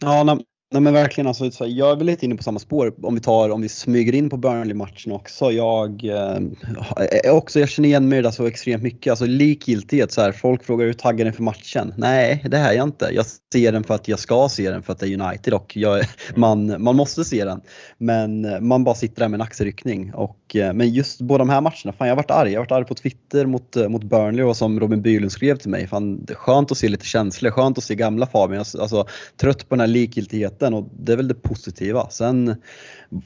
Ja, 0.00 0.38
Nej 0.72 0.82
men 0.82 0.92
verkligen, 0.92 1.26
alltså, 1.26 1.50
så 1.50 1.66
jag 1.68 1.90
är 1.90 1.96
väl 1.96 2.06
lite 2.06 2.24
inne 2.26 2.36
på 2.36 2.42
samma 2.42 2.58
spår 2.58 2.94
om 3.02 3.14
vi 3.14 3.20
tar, 3.20 3.50
om 3.50 3.62
vi 3.62 3.68
smyger 3.68 4.14
in 4.14 4.30
på 4.30 4.36
Burnley-matchen 4.36 5.12
också. 5.12 5.50
Jag, 5.50 6.04
eh, 6.04 7.34
också, 7.34 7.60
jag 7.60 7.68
känner 7.68 7.88
igen 7.88 8.08
mig 8.08 8.22
där 8.22 8.30
så 8.30 8.46
extremt 8.46 8.82
mycket. 8.82 9.10
Alltså 9.10 9.26
likgiltighet, 9.26 10.12
så 10.12 10.20
här, 10.20 10.32
folk 10.32 10.64
frågar 10.64 10.86
hur 10.86 10.92
taggad 10.92 11.28
är 11.28 11.32
för 11.32 11.42
matchen? 11.42 11.94
Nej, 11.96 12.44
det 12.50 12.56
är 12.56 12.72
jag 12.72 12.86
inte. 12.86 13.08
Jag 13.12 13.26
ser 13.52 13.72
den 13.72 13.84
för 13.84 13.94
att 13.94 14.08
jag 14.08 14.18
ska 14.18 14.48
se 14.48 14.70
den 14.70 14.82
för 14.82 14.92
att 14.92 14.98
det 14.98 15.08
är 15.08 15.20
United 15.20 15.54
och 15.54 15.76
jag, 15.76 16.04
man, 16.36 16.82
man 16.82 16.96
måste 16.96 17.24
se 17.24 17.44
den. 17.44 17.60
Men 17.98 18.44
eh, 18.44 18.60
man 18.60 18.84
bara 18.84 18.94
sitter 18.94 19.20
där 19.20 19.28
med 19.28 19.38
en 19.38 19.42
axelryckning. 19.42 20.14
Och, 20.14 20.56
eh, 20.56 20.72
men 20.72 20.90
just 20.90 21.20
båda 21.20 21.38
de 21.38 21.50
här 21.50 21.60
matcherna, 21.60 21.92
fan 21.92 22.08
jag 22.08 22.08
har 22.08 22.16
varit 22.16 22.30
arg. 22.30 22.52
Jag 22.52 22.60
har 22.60 22.64
varit 22.64 22.72
arg 22.72 22.84
på 22.84 22.94
Twitter 22.94 23.46
mot, 23.46 23.76
eh, 23.76 23.88
mot 23.88 24.04
Burnley 24.04 24.44
och 24.44 24.56
som 24.56 24.80
Robin 24.80 25.02
Bylund 25.02 25.32
skrev 25.32 25.56
till 25.56 25.70
mig, 25.70 25.86
fan, 25.86 26.24
det 26.24 26.32
är 26.32 26.36
skönt 26.36 26.72
att 26.72 26.78
se 26.78 26.88
lite 26.88 27.06
känslor, 27.06 27.50
skönt 27.50 27.78
att 27.78 27.84
se 27.84 27.94
gamla 27.94 28.26
Fabian. 28.26 28.64
Alltså 28.78 29.06
trött 29.36 29.68
på 29.68 29.74
den 29.74 29.80
här 29.80 29.86
likgiltigheten 29.86 30.61
vinsten 30.62 30.74
och 30.74 30.88
det 31.04 31.12
är 31.12 31.16
väl 31.16 31.28
det 31.28 31.34
positiva. 31.34 32.10
Sen 32.10 32.54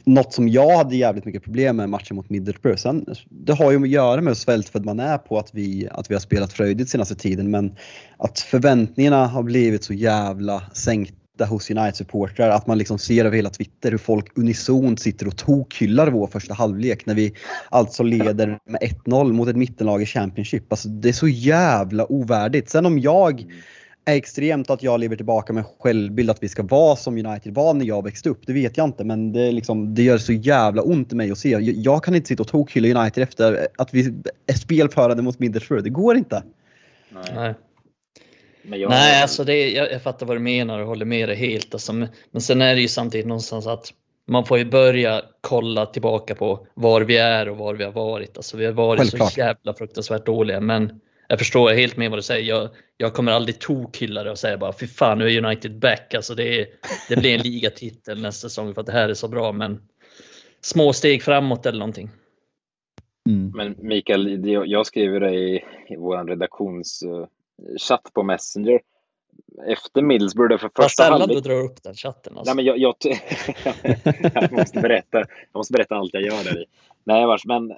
något 0.04 0.32
som 0.32 0.48
jag 0.48 0.76
hade 0.76 0.96
jävligt 0.96 1.24
mycket 1.24 1.44
problem 1.44 1.76
med 1.76 1.90
matchen 1.90 2.16
mot 2.16 2.30
Middlesbrough. 2.30 2.76
Sen, 2.76 3.06
det 3.30 3.52
har 3.52 3.70
ju 3.72 3.82
att 3.82 3.88
göra 3.88 4.20
med 4.20 4.30
hur 4.30 4.34
svältfödd 4.34 4.84
man 4.84 5.00
är 5.00 5.18
på 5.18 5.38
att 5.38 5.54
vi, 5.54 5.88
att 5.90 6.10
vi 6.10 6.14
har 6.14 6.20
spelat 6.20 6.52
fröjdigt 6.52 6.90
senaste 6.90 7.14
tiden 7.14 7.50
men 7.50 7.76
att 8.18 8.38
förväntningarna 8.38 9.26
har 9.26 9.42
blivit 9.42 9.84
så 9.84 9.92
jävla 9.92 10.62
sänkta 10.72 11.44
hos 11.48 11.70
United-supportrar. 11.70 12.50
Att 12.50 12.66
man 12.66 12.78
liksom 12.78 12.98
ser 12.98 13.24
över 13.24 13.36
hela 13.36 13.50
Twitter 13.50 13.90
hur 13.90 13.98
folk 13.98 14.38
unisont 14.38 15.00
sitter 15.00 15.26
och 15.26 15.36
tokhyllar 15.36 16.10
vår 16.10 16.26
första 16.26 16.54
halvlek 16.54 17.06
när 17.06 17.14
vi 17.14 17.34
alltså 17.70 18.02
leder 18.02 18.58
med 18.66 18.80
1-0 18.80 19.32
mot 19.32 19.48
ett 19.48 19.56
mittenlag 19.56 20.02
i 20.02 20.06
Championship. 20.06 20.72
Alltså 20.72 20.88
det 20.88 21.08
är 21.08 21.12
så 21.12 21.28
jävla 21.28 22.12
ovärdigt. 22.12 22.70
Sen 22.70 22.86
om 22.86 22.98
jag 22.98 23.44
är 24.06 24.16
extremt 24.16 24.70
att 24.70 24.82
jag 24.82 25.00
lever 25.00 25.16
tillbaka 25.16 25.52
med 25.52 25.64
självbild 25.78 26.30
att 26.30 26.42
vi 26.42 26.48
ska 26.48 26.62
vara 26.62 26.96
som 26.96 27.26
United 27.26 27.54
var 27.54 27.74
när 27.74 27.84
jag 27.84 28.04
växte 28.04 28.28
upp. 28.28 28.46
Det 28.46 28.52
vet 28.52 28.76
jag 28.76 28.84
inte 28.84 29.04
men 29.04 29.32
det, 29.32 29.52
liksom, 29.52 29.94
det 29.94 30.02
gör 30.02 30.18
så 30.18 30.32
jävla 30.32 30.82
ont 30.82 31.12
i 31.12 31.16
mig 31.16 31.30
att 31.30 31.38
se. 31.38 31.50
Jag, 31.50 31.62
jag 31.62 32.04
kan 32.04 32.14
inte 32.14 32.28
sitta 32.28 32.42
och 32.42 32.48
tokhylla 32.48 33.00
United 33.00 33.22
efter 33.22 33.68
att 33.78 33.94
vi 33.94 34.14
är 34.46 34.54
spelförande 34.54 35.22
mot 35.22 35.38
Middlesbrough. 35.38 35.84
Det 35.84 35.90
går 35.90 36.16
inte. 36.16 36.42
Nej. 37.34 37.54
Jag... 38.62 38.90
Nej, 38.90 39.22
alltså 39.22 39.44
det, 39.44 39.70
jag, 39.70 39.92
jag 39.92 40.02
fattar 40.02 40.26
vad 40.26 40.36
du 40.36 40.40
menar 40.40 40.78
och 40.78 40.86
håller 40.86 41.04
med 41.04 41.28
dig 41.28 41.36
helt. 41.36 41.74
Alltså, 41.74 41.92
men 41.92 42.40
sen 42.40 42.62
är 42.62 42.74
det 42.74 42.80
ju 42.80 42.88
samtidigt 42.88 43.26
någonstans 43.26 43.66
att 43.66 43.92
man 44.28 44.44
får 44.44 44.58
ju 44.58 44.64
börja 44.64 45.22
kolla 45.40 45.86
tillbaka 45.86 46.34
på 46.34 46.66
var 46.74 47.00
vi 47.00 47.16
är 47.16 47.48
och 47.48 47.56
var 47.56 47.74
vi 47.74 47.84
har 47.84 47.92
varit. 47.92 48.36
Alltså, 48.36 48.56
vi 48.56 48.66
har 48.66 48.72
varit 48.72 49.00
Självklart. 49.00 49.32
så 49.32 49.40
jävla 49.40 49.74
fruktansvärt 49.74 50.26
dåliga 50.26 50.60
men 50.60 51.00
jag 51.28 51.38
förstår 51.38 51.70
helt 51.70 51.96
med 51.96 52.10
vad 52.10 52.18
du 52.18 52.22
säger. 52.22 52.48
Jag, 52.48 52.68
jag 52.96 53.14
kommer 53.14 53.32
aldrig 53.32 53.58
tokhylla 53.58 54.24
det 54.24 54.30
och 54.30 54.38
säga 54.38 54.58
bara 54.58 54.72
fy 54.72 54.86
fan 54.86 55.18
nu 55.18 55.30
är 55.30 55.44
United 55.44 55.78
back. 55.78 56.14
Alltså 56.14 56.34
det, 56.34 56.68
det 57.08 57.16
blir 57.16 57.34
en 57.34 57.42
ligatitel 57.42 58.22
nästa 58.22 58.48
säsong 58.48 58.74
för 58.74 58.80
att 58.80 58.86
det 58.86 58.92
här 58.92 59.08
är 59.08 59.14
så 59.14 59.28
bra. 59.28 59.52
Men 59.52 59.82
små 60.60 60.92
steg 60.92 61.22
framåt 61.22 61.66
eller 61.66 61.78
någonting. 61.78 62.10
Mm. 63.28 63.52
Men 63.54 63.76
Mikael, 63.88 64.40
jag 64.44 64.86
skriver 64.86 65.20
det 65.20 65.34
i, 65.34 65.64
i 65.88 65.96
vår 65.96 66.24
redaktionschatt 66.24 68.12
på 68.14 68.22
Messenger. 68.22 68.80
Efter 69.66 70.02
Middlesbrough, 70.02 70.58
för 70.58 70.70
första 70.76 71.02
halvlek... 71.02 71.20
Vad 71.20 71.28
sällan 71.28 71.42
du 71.42 71.48
drar 71.48 71.64
upp 71.64 71.82
den 71.82 71.94
chatten. 71.94 72.38
Alltså. 72.38 72.54
Nej, 72.54 72.56
men 72.56 72.64
jag, 72.64 72.78
jag, 72.78 72.94
jag, 74.34 74.52
måste 74.52 74.80
berätta, 74.80 75.18
jag 75.18 75.58
måste 75.58 75.72
berätta 75.72 75.94
allt 75.94 76.14
jag 76.14 76.22
gör 76.22 76.44
där 76.44 76.62
i. 76.62 76.64
Nej, 77.04 77.38
men 77.46 77.72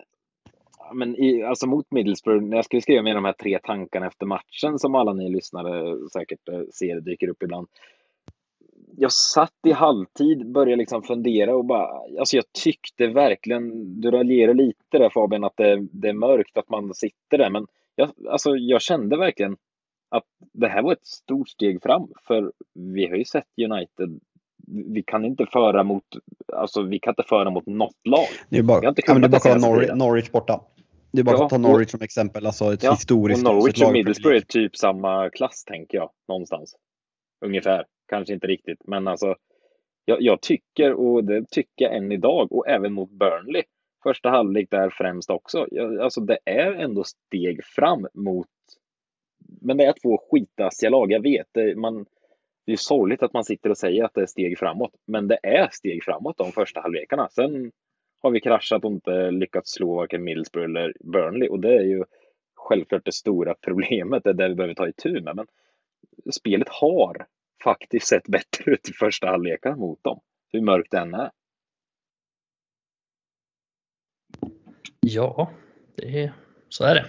men 0.92 1.16
i, 1.16 1.42
alltså 1.42 1.66
mot 1.66 1.86
Middlesbrough, 1.90 2.44
när 2.44 2.56
jag 2.56 2.64
skulle 2.64 2.82
skriva 2.82 3.02
med 3.02 3.16
de 3.16 3.24
här 3.24 3.32
tre 3.32 3.58
tankarna 3.62 4.06
efter 4.06 4.26
matchen 4.26 4.78
som 4.78 4.94
alla 4.94 5.12
ni 5.12 5.28
lyssnare 5.28 5.98
säkert 6.12 6.48
eh, 6.48 6.60
ser 6.74 7.00
dyker 7.00 7.28
upp 7.28 7.42
ibland. 7.42 7.66
Jag 8.96 9.12
satt 9.12 9.54
i 9.66 9.72
halvtid, 9.72 10.52
började 10.52 10.76
liksom 10.76 11.02
fundera 11.02 11.56
och 11.56 11.64
bara, 11.64 11.88
alltså 12.18 12.36
jag 12.36 12.44
tyckte 12.64 13.06
verkligen, 13.06 14.00
du 14.00 14.10
raljerar 14.10 14.54
lite 14.54 14.98
där 14.98 15.10
Fabian, 15.10 15.44
att 15.44 15.56
det, 15.56 15.86
det, 15.92 16.08
är 16.08 16.12
mörkt 16.12 16.58
att 16.58 16.68
man 16.68 16.94
sitter 16.94 17.38
där, 17.38 17.50
men 17.50 17.66
jag, 17.94 18.10
alltså 18.28 18.56
jag 18.56 18.82
kände 18.82 19.16
verkligen 19.16 19.56
att 20.10 20.24
det 20.52 20.68
här 20.68 20.82
var 20.82 20.92
ett 20.92 21.06
stort 21.06 21.48
steg 21.48 21.82
fram, 21.82 22.08
för 22.26 22.52
vi 22.74 23.06
har 23.06 23.16
ju 23.16 23.24
sett 23.24 23.46
United 23.70 24.20
vi 24.68 25.02
kan 25.02 25.24
inte 25.24 25.46
föra 25.52 25.84
mot, 25.84 26.04
alltså 26.52 26.82
vi 26.82 26.98
kan 26.98 27.10
inte 27.10 27.22
föra 27.28 27.50
mot 27.50 27.66
något 27.66 27.96
lag. 28.04 28.26
Det 28.48 28.58
är 28.58 28.62
bara, 28.62 28.80
Vi 28.80 28.86
har 28.86 28.90
inte 28.90 29.02
ja, 29.06 29.12
men 29.12 29.30
det 29.30 29.46
är 29.46 29.60
bara. 29.60 29.94
Norwich 29.94 30.30
borta. 30.30 30.60
Det 31.12 31.20
är 31.20 31.24
bara 31.24 31.36
Ja, 31.36 31.44
att 31.44 31.50
ta 31.50 31.58
Norwich 31.58 31.90
som 31.90 32.02
exempel, 32.02 32.46
alltså 32.46 32.72
ett 32.72 32.82
Ja, 32.82 32.90
historiskt 32.92 33.46
och 33.46 33.54
Norwich 33.54 33.82
och 33.82 33.92
Middlesbrough 33.92 34.36
är 34.36 34.40
typ 34.40 34.76
samma 34.76 35.30
klass, 35.30 35.64
tänker 35.64 35.98
jag, 35.98 36.10
någonstans. 36.28 36.76
Ungefär. 37.44 37.84
Kanske 38.08 38.34
inte 38.34 38.46
riktigt, 38.46 38.78
men 38.84 39.08
alltså. 39.08 39.34
Jag, 40.04 40.22
jag 40.22 40.40
tycker, 40.40 40.92
och 40.92 41.24
det 41.24 41.50
tycker 41.50 41.84
jag 41.84 41.96
än 41.96 42.12
idag, 42.12 42.52
och 42.52 42.68
även 42.68 42.92
mot 42.92 43.10
Burnley, 43.10 43.62
första 44.02 44.30
halvlek 44.30 44.70
där 44.70 44.90
främst 44.90 45.30
också. 45.30 45.66
Jag, 45.70 46.00
alltså 46.00 46.20
det 46.20 46.38
är 46.44 46.72
ändå 46.72 47.04
steg 47.04 47.64
fram 47.64 48.06
mot, 48.14 48.46
men 49.60 49.76
det 49.76 49.84
är 49.84 49.94
två 50.02 50.18
skitassiga 50.30 50.90
lag, 50.90 51.12
jag 51.12 51.22
vet. 51.22 51.46
Det, 51.52 51.76
man, 51.76 52.06
det 52.66 52.72
är 52.72 52.76
sorgligt 52.76 53.22
att 53.22 53.32
man 53.32 53.44
sitter 53.44 53.70
och 53.70 53.78
säger 53.78 54.04
att 54.04 54.14
det 54.14 54.22
är 54.22 54.26
steg 54.26 54.58
framåt, 54.58 54.94
men 55.06 55.28
det 55.28 55.38
är 55.42 55.68
steg 55.72 56.04
framåt 56.04 56.38
de 56.38 56.52
första 56.52 56.80
halvlekarna. 56.80 57.28
Sen 57.28 57.72
har 58.20 58.30
vi 58.30 58.40
kraschat 58.40 58.84
och 58.84 58.90
inte 58.90 59.30
lyckats 59.30 59.72
slå 59.72 59.96
varken 59.96 60.24
Middlesbrough 60.24 60.70
eller 60.70 60.92
Burnley 61.00 61.48
och 61.48 61.60
det 61.60 61.74
är 61.74 61.82
ju 61.82 62.04
självklart 62.54 63.04
det 63.04 63.12
stora 63.12 63.54
problemet, 63.60 64.24
det 64.24 64.30
är 64.30 64.34
det 64.34 64.48
vi 64.48 64.54
behöver 64.54 64.74
ta 64.74 64.88
itu 64.88 65.20
med. 65.20 65.36
Men 65.36 65.46
spelet 66.32 66.68
har 66.68 67.26
faktiskt 67.64 68.06
sett 68.06 68.28
bättre 68.28 68.72
ut 68.72 68.88
i 68.88 68.92
första 68.92 69.26
halvlekarna 69.26 69.76
mot 69.76 70.04
dem, 70.04 70.20
hur 70.52 70.60
mörkt 70.60 70.90
den 70.90 71.14
är. 71.14 71.30
Ja, 75.00 75.50
det 75.96 76.22
är, 76.22 76.32
så 76.68 76.84
är 76.84 76.94
det. 76.94 77.06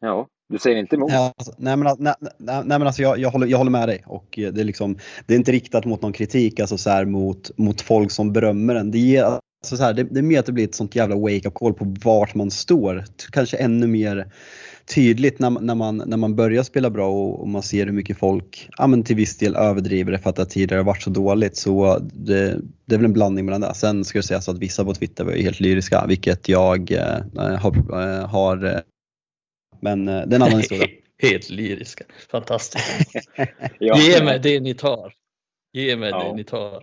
Ja, 0.00 0.28
du 0.48 0.58
säger 0.58 0.76
inte 0.76 0.96
emot? 0.96 1.12
Ja, 1.12 1.32
alltså, 1.36 1.52
nej, 1.58 1.76
men, 1.76 1.96
nej, 1.98 2.14
nej, 2.20 2.30
nej 2.38 2.78
men 2.78 2.82
alltså 2.82 3.02
jag, 3.02 3.18
jag, 3.18 3.30
håller, 3.30 3.46
jag 3.46 3.58
håller 3.58 3.70
med 3.70 3.88
dig 3.88 4.04
och 4.06 4.38
eh, 4.38 4.52
det 4.52 4.60
är, 4.60 4.64
liksom, 4.64 4.98
det 5.26 5.34
är 5.34 5.38
inte 5.38 5.52
riktat 5.52 5.84
mot 5.84 6.02
någon 6.02 6.12
kritik 6.12 6.60
alltså 6.60 6.78
så 6.78 6.90
här, 6.90 7.04
mot, 7.04 7.58
mot 7.58 7.80
folk 7.80 8.10
som 8.10 8.32
berömmer 8.32 8.74
den. 8.74 8.90
Det, 8.90 8.98
ger, 8.98 9.40
alltså 9.62 9.76
så 9.76 9.82
här, 9.82 9.92
det, 9.94 10.02
det 10.02 10.20
är 10.20 10.22
mer 10.22 10.38
att 10.38 10.46
det 10.46 10.52
blir 10.52 10.64
ett 10.64 10.74
sånt 10.74 10.96
jävla 10.96 11.16
wake-up 11.16 11.54
call 11.54 11.74
på 11.74 11.96
vart 12.04 12.34
man 12.34 12.50
står. 12.50 13.04
Kanske 13.32 13.56
ännu 13.56 13.86
mer 13.86 14.32
tydligt 14.94 15.38
när, 15.38 15.50
man- 15.50 15.66
när, 15.66 15.74
man, 15.74 16.02
när 16.06 16.16
man 16.16 16.36
börjar 16.36 16.62
spela 16.62 16.90
bra 16.90 17.08
och, 17.10 17.40
och 17.40 17.48
man 17.48 17.62
ser 17.62 17.86
hur 17.86 17.92
mycket 17.92 18.18
folk 18.18 18.68
ja, 18.78 18.86
men 18.86 19.02
till 19.04 19.16
viss 19.16 19.38
del 19.38 19.56
överdriver 19.56 20.12
det 20.12 20.18
för 20.18 20.30
att 20.30 20.36
det 20.36 20.46
tidigare 20.46 20.78
har 20.80 20.84
varit 20.84 21.02
så 21.02 21.10
dåligt. 21.10 21.56
Så 21.56 21.98
det, 22.12 22.60
det 22.84 22.94
är 22.94 22.98
väl 22.98 23.04
en 23.04 23.12
blandning 23.12 23.44
mellan 23.44 23.60
det. 23.60 23.74
Sen 23.74 24.04
ska 24.04 24.18
jag 24.18 24.24
säga 24.24 24.40
så 24.40 24.50
att 24.50 24.58
vissa 24.58 24.84
på 24.84 24.94
Twitter 24.94 25.24
var 25.24 25.32
ju 25.32 25.42
helt 25.42 25.60
lyriska, 25.60 26.04
vilket 26.08 26.48
jag 26.48 26.92
eh, 26.92 27.18
har, 27.58 28.02
eh, 28.02 28.26
har 28.28 28.64
eh, 28.64 28.80
men 29.80 30.08
eh, 30.08 30.14
det 30.14 30.34
är 30.34 30.36
en 30.36 30.42
annan 30.42 30.58
historia. 30.58 30.86
Helt 31.22 31.50
lyriska. 31.50 32.04
Fantastiskt. 32.30 32.90
Ja, 33.78 33.98
Ge 33.98 34.24
mig 34.24 34.40
det 34.42 34.60
ni 34.60 34.74
tar. 34.74 35.12
Ge 35.72 35.96
mig 35.96 36.10
Ja. 36.10 36.24
det 36.28 36.36
ni 36.36 36.44
tar. 36.44 36.82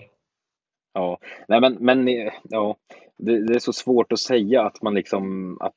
Ja, 0.97 1.19
nej 1.47 1.61
men, 1.61 1.73
men 1.79 2.07
ja, 2.43 2.77
det, 3.17 3.47
det 3.47 3.55
är 3.55 3.59
så 3.59 3.73
svårt 3.73 4.11
att 4.11 4.19
säga 4.19 4.61
att 4.61 4.81
man 4.81 4.93
liksom 4.93 5.57
att 5.61 5.73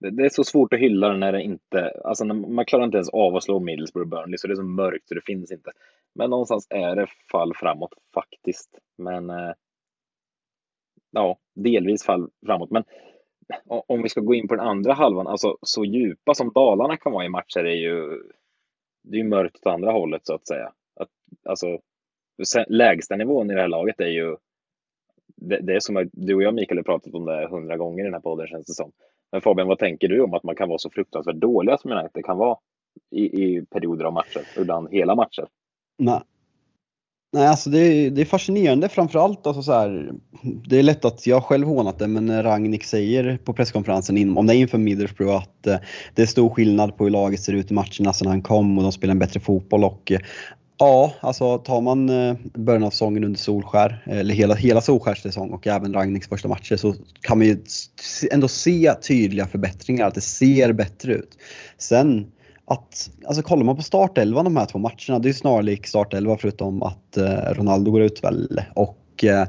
det, 0.00 0.10
det 0.10 0.24
är 0.24 0.28
så 0.28 0.44
svårt 0.44 0.72
att 0.72 0.80
hylla 0.80 1.08
den 1.08 1.20
när 1.20 1.32
det 1.32 1.42
inte, 1.42 2.00
alltså 2.04 2.24
när, 2.24 2.34
man 2.34 2.64
klarar 2.64 2.84
inte 2.84 2.96
ens 2.96 3.08
av 3.08 3.36
att 3.36 3.42
slå 3.42 3.60
Middlesbrough 3.60 4.08
Burnley 4.08 4.38
så 4.38 4.46
det 4.46 4.52
är 4.52 4.56
så 4.56 4.62
mörkt 4.62 5.08
så 5.08 5.14
det 5.14 5.24
finns 5.26 5.52
inte. 5.52 5.70
Men 6.14 6.30
någonstans 6.30 6.66
är 6.70 6.96
det 6.96 7.06
fall 7.32 7.54
framåt 7.54 7.94
faktiskt. 8.14 8.78
Men 8.98 9.30
eh, 9.30 9.52
ja, 11.10 11.38
delvis 11.54 12.04
fall 12.04 12.30
framåt. 12.46 12.70
Men 12.70 12.84
om 13.66 14.02
vi 14.02 14.08
ska 14.08 14.20
gå 14.20 14.34
in 14.34 14.48
på 14.48 14.54
den 14.54 14.66
andra 14.66 14.92
halvan, 14.92 15.26
alltså 15.26 15.56
så 15.62 15.84
djupa 15.84 16.34
som 16.34 16.52
Dalarna 16.52 16.96
kan 16.96 17.12
vara 17.12 17.24
i 17.24 17.28
matcher 17.28 17.64
är 17.64 17.76
ju, 17.76 18.22
det 19.02 19.16
är 19.16 19.22
ju 19.22 19.28
mörkt 19.28 19.56
åt 19.56 19.72
andra 19.72 19.92
hållet 19.92 20.26
så 20.26 20.34
att 20.34 20.46
säga. 20.46 20.72
Att, 21.00 21.10
alltså 21.48 21.78
lägsta 22.68 23.16
nivån 23.16 23.50
i 23.50 23.54
det 23.54 23.60
här 23.60 23.68
laget 23.68 24.00
är 24.00 24.06
ju 24.06 24.36
det, 25.36 25.60
det 25.60 25.74
är 25.74 25.80
som 25.80 25.96
att 25.96 26.08
du 26.12 26.34
och 26.34 26.42
jag 26.42 26.54
Mikael 26.54 26.78
har 26.78 26.82
pratat 26.82 27.14
om 27.14 27.24
det 27.24 27.48
hundra 27.50 27.76
gånger 27.76 28.00
i 28.00 28.04
den 28.04 28.14
här 28.14 28.20
podden 28.20 28.46
känns 28.46 28.66
det 28.66 28.74
som. 28.74 28.92
Men 29.32 29.40
Fabian, 29.40 29.68
vad 29.68 29.78
tänker 29.78 30.08
du 30.08 30.20
om 30.20 30.34
att 30.34 30.42
man 30.42 30.56
kan 30.56 30.68
vara 30.68 30.78
så 30.78 30.90
fruktansvärt 30.90 31.36
dåliga 31.36 31.78
som 31.78 31.92
United 31.92 32.24
kan 32.24 32.38
vara 32.38 32.58
i, 33.10 33.22
i 33.22 33.62
perioder 33.70 34.04
av 34.04 34.12
matcher, 34.12 34.60
ibland 34.60 34.88
hela 34.90 35.14
matcher? 35.14 35.46
Nej. 35.98 36.20
Nej, 37.32 37.46
alltså 37.46 37.70
det 37.70 37.78
är, 37.78 38.10
det 38.10 38.20
är 38.20 38.24
fascinerande 38.24 38.88
framförallt. 38.88 39.46
Alltså 39.46 39.62
så 39.62 39.72
här, 39.72 40.12
det 40.42 40.78
är 40.78 40.82
lätt 40.82 41.04
att 41.04 41.26
jag 41.26 41.44
själv 41.44 41.66
hånat 41.66 41.98
det, 41.98 42.08
men 42.08 42.26
när 42.26 42.42
Ragnik 42.42 42.84
säger 42.84 43.38
på 43.44 43.52
presskonferensen, 43.52 44.16
in- 44.16 44.36
om 44.36 44.46
det 44.46 44.54
är 44.54 44.56
inför 44.56 44.78
Middlesbrough, 44.78 45.36
att 45.36 45.66
eh, 45.66 45.76
det 46.14 46.22
är 46.22 46.26
stor 46.26 46.48
skillnad 46.48 46.96
på 46.96 47.04
hur 47.04 47.10
laget 47.10 47.40
ser 47.40 47.52
ut 47.52 47.70
i 47.70 47.74
matcherna 47.74 48.12
sedan 48.12 48.28
han 48.28 48.42
kom 48.42 48.78
och 48.78 48.82
de 48.82 48.92
spelar 48.92 49.12
en 49.12 49.18
bättre 49.18 49.40
fotboll. 49.40 49.84
Och, 49.84 50.12
ja, 50.78 51.12
alltså 51.20 51.58
tar 51.58 51.80
man 51.80 52.08
eh, 52.08 52.36
början 52.54 52.84
av 52.84 52.90
säsongen 52.90 53.24
under 53.24 53.38
Solskär, 53.38 54.02
eller 54.06 54.34
hela, 54.34 54.54
hela 54.54 54.80
Solskärs 54.80 55.22
säsong 55.22 55.50
och 55.50 55.66
även 55.66 55.94
Ragnhilds 55.94 56.28
första 56.28 56.48
matcher 56.48 56.76
så 56.76 56.94
kan 57.20 57.38
man 57.38 57.46
ju 57.46 57.58
ändå 58.30 58.48
se 58.48 58.94
tydliga 58.94 59.46
förbättringar, 59.46 60.06
att 60.06 60.14
det 60.14 60.20
ser 60.20 60.72
bättre 60.72 61.14
ut. 61.14 61.38
Sen 61.78 62.26
att, 62.70 63.10
alltså 63.26 63.42
kollar 63.42 63.64
man 63.64 63.76
på 63.76 63.82
startelvan 63.82 64.44
de 64.44 64.56
här 64.56 64.66
två 64.66 64.78
matcherna, 64.78 65.18
det 65.18 65.26
är 65.26 65.30
ju 65.30 65.34
snarlik 65.34 65.86
startelva 65.86 66.36
förutom 66.36 66.82
att 66.82 67.16
eh, 67.16 67.52
Ronaldo 67.52 67.90
går 67.90 68.02
ut 68.02 68.24
väl. 68.24 68.60
Och 68.74 69.24
eh, 69.24 69.48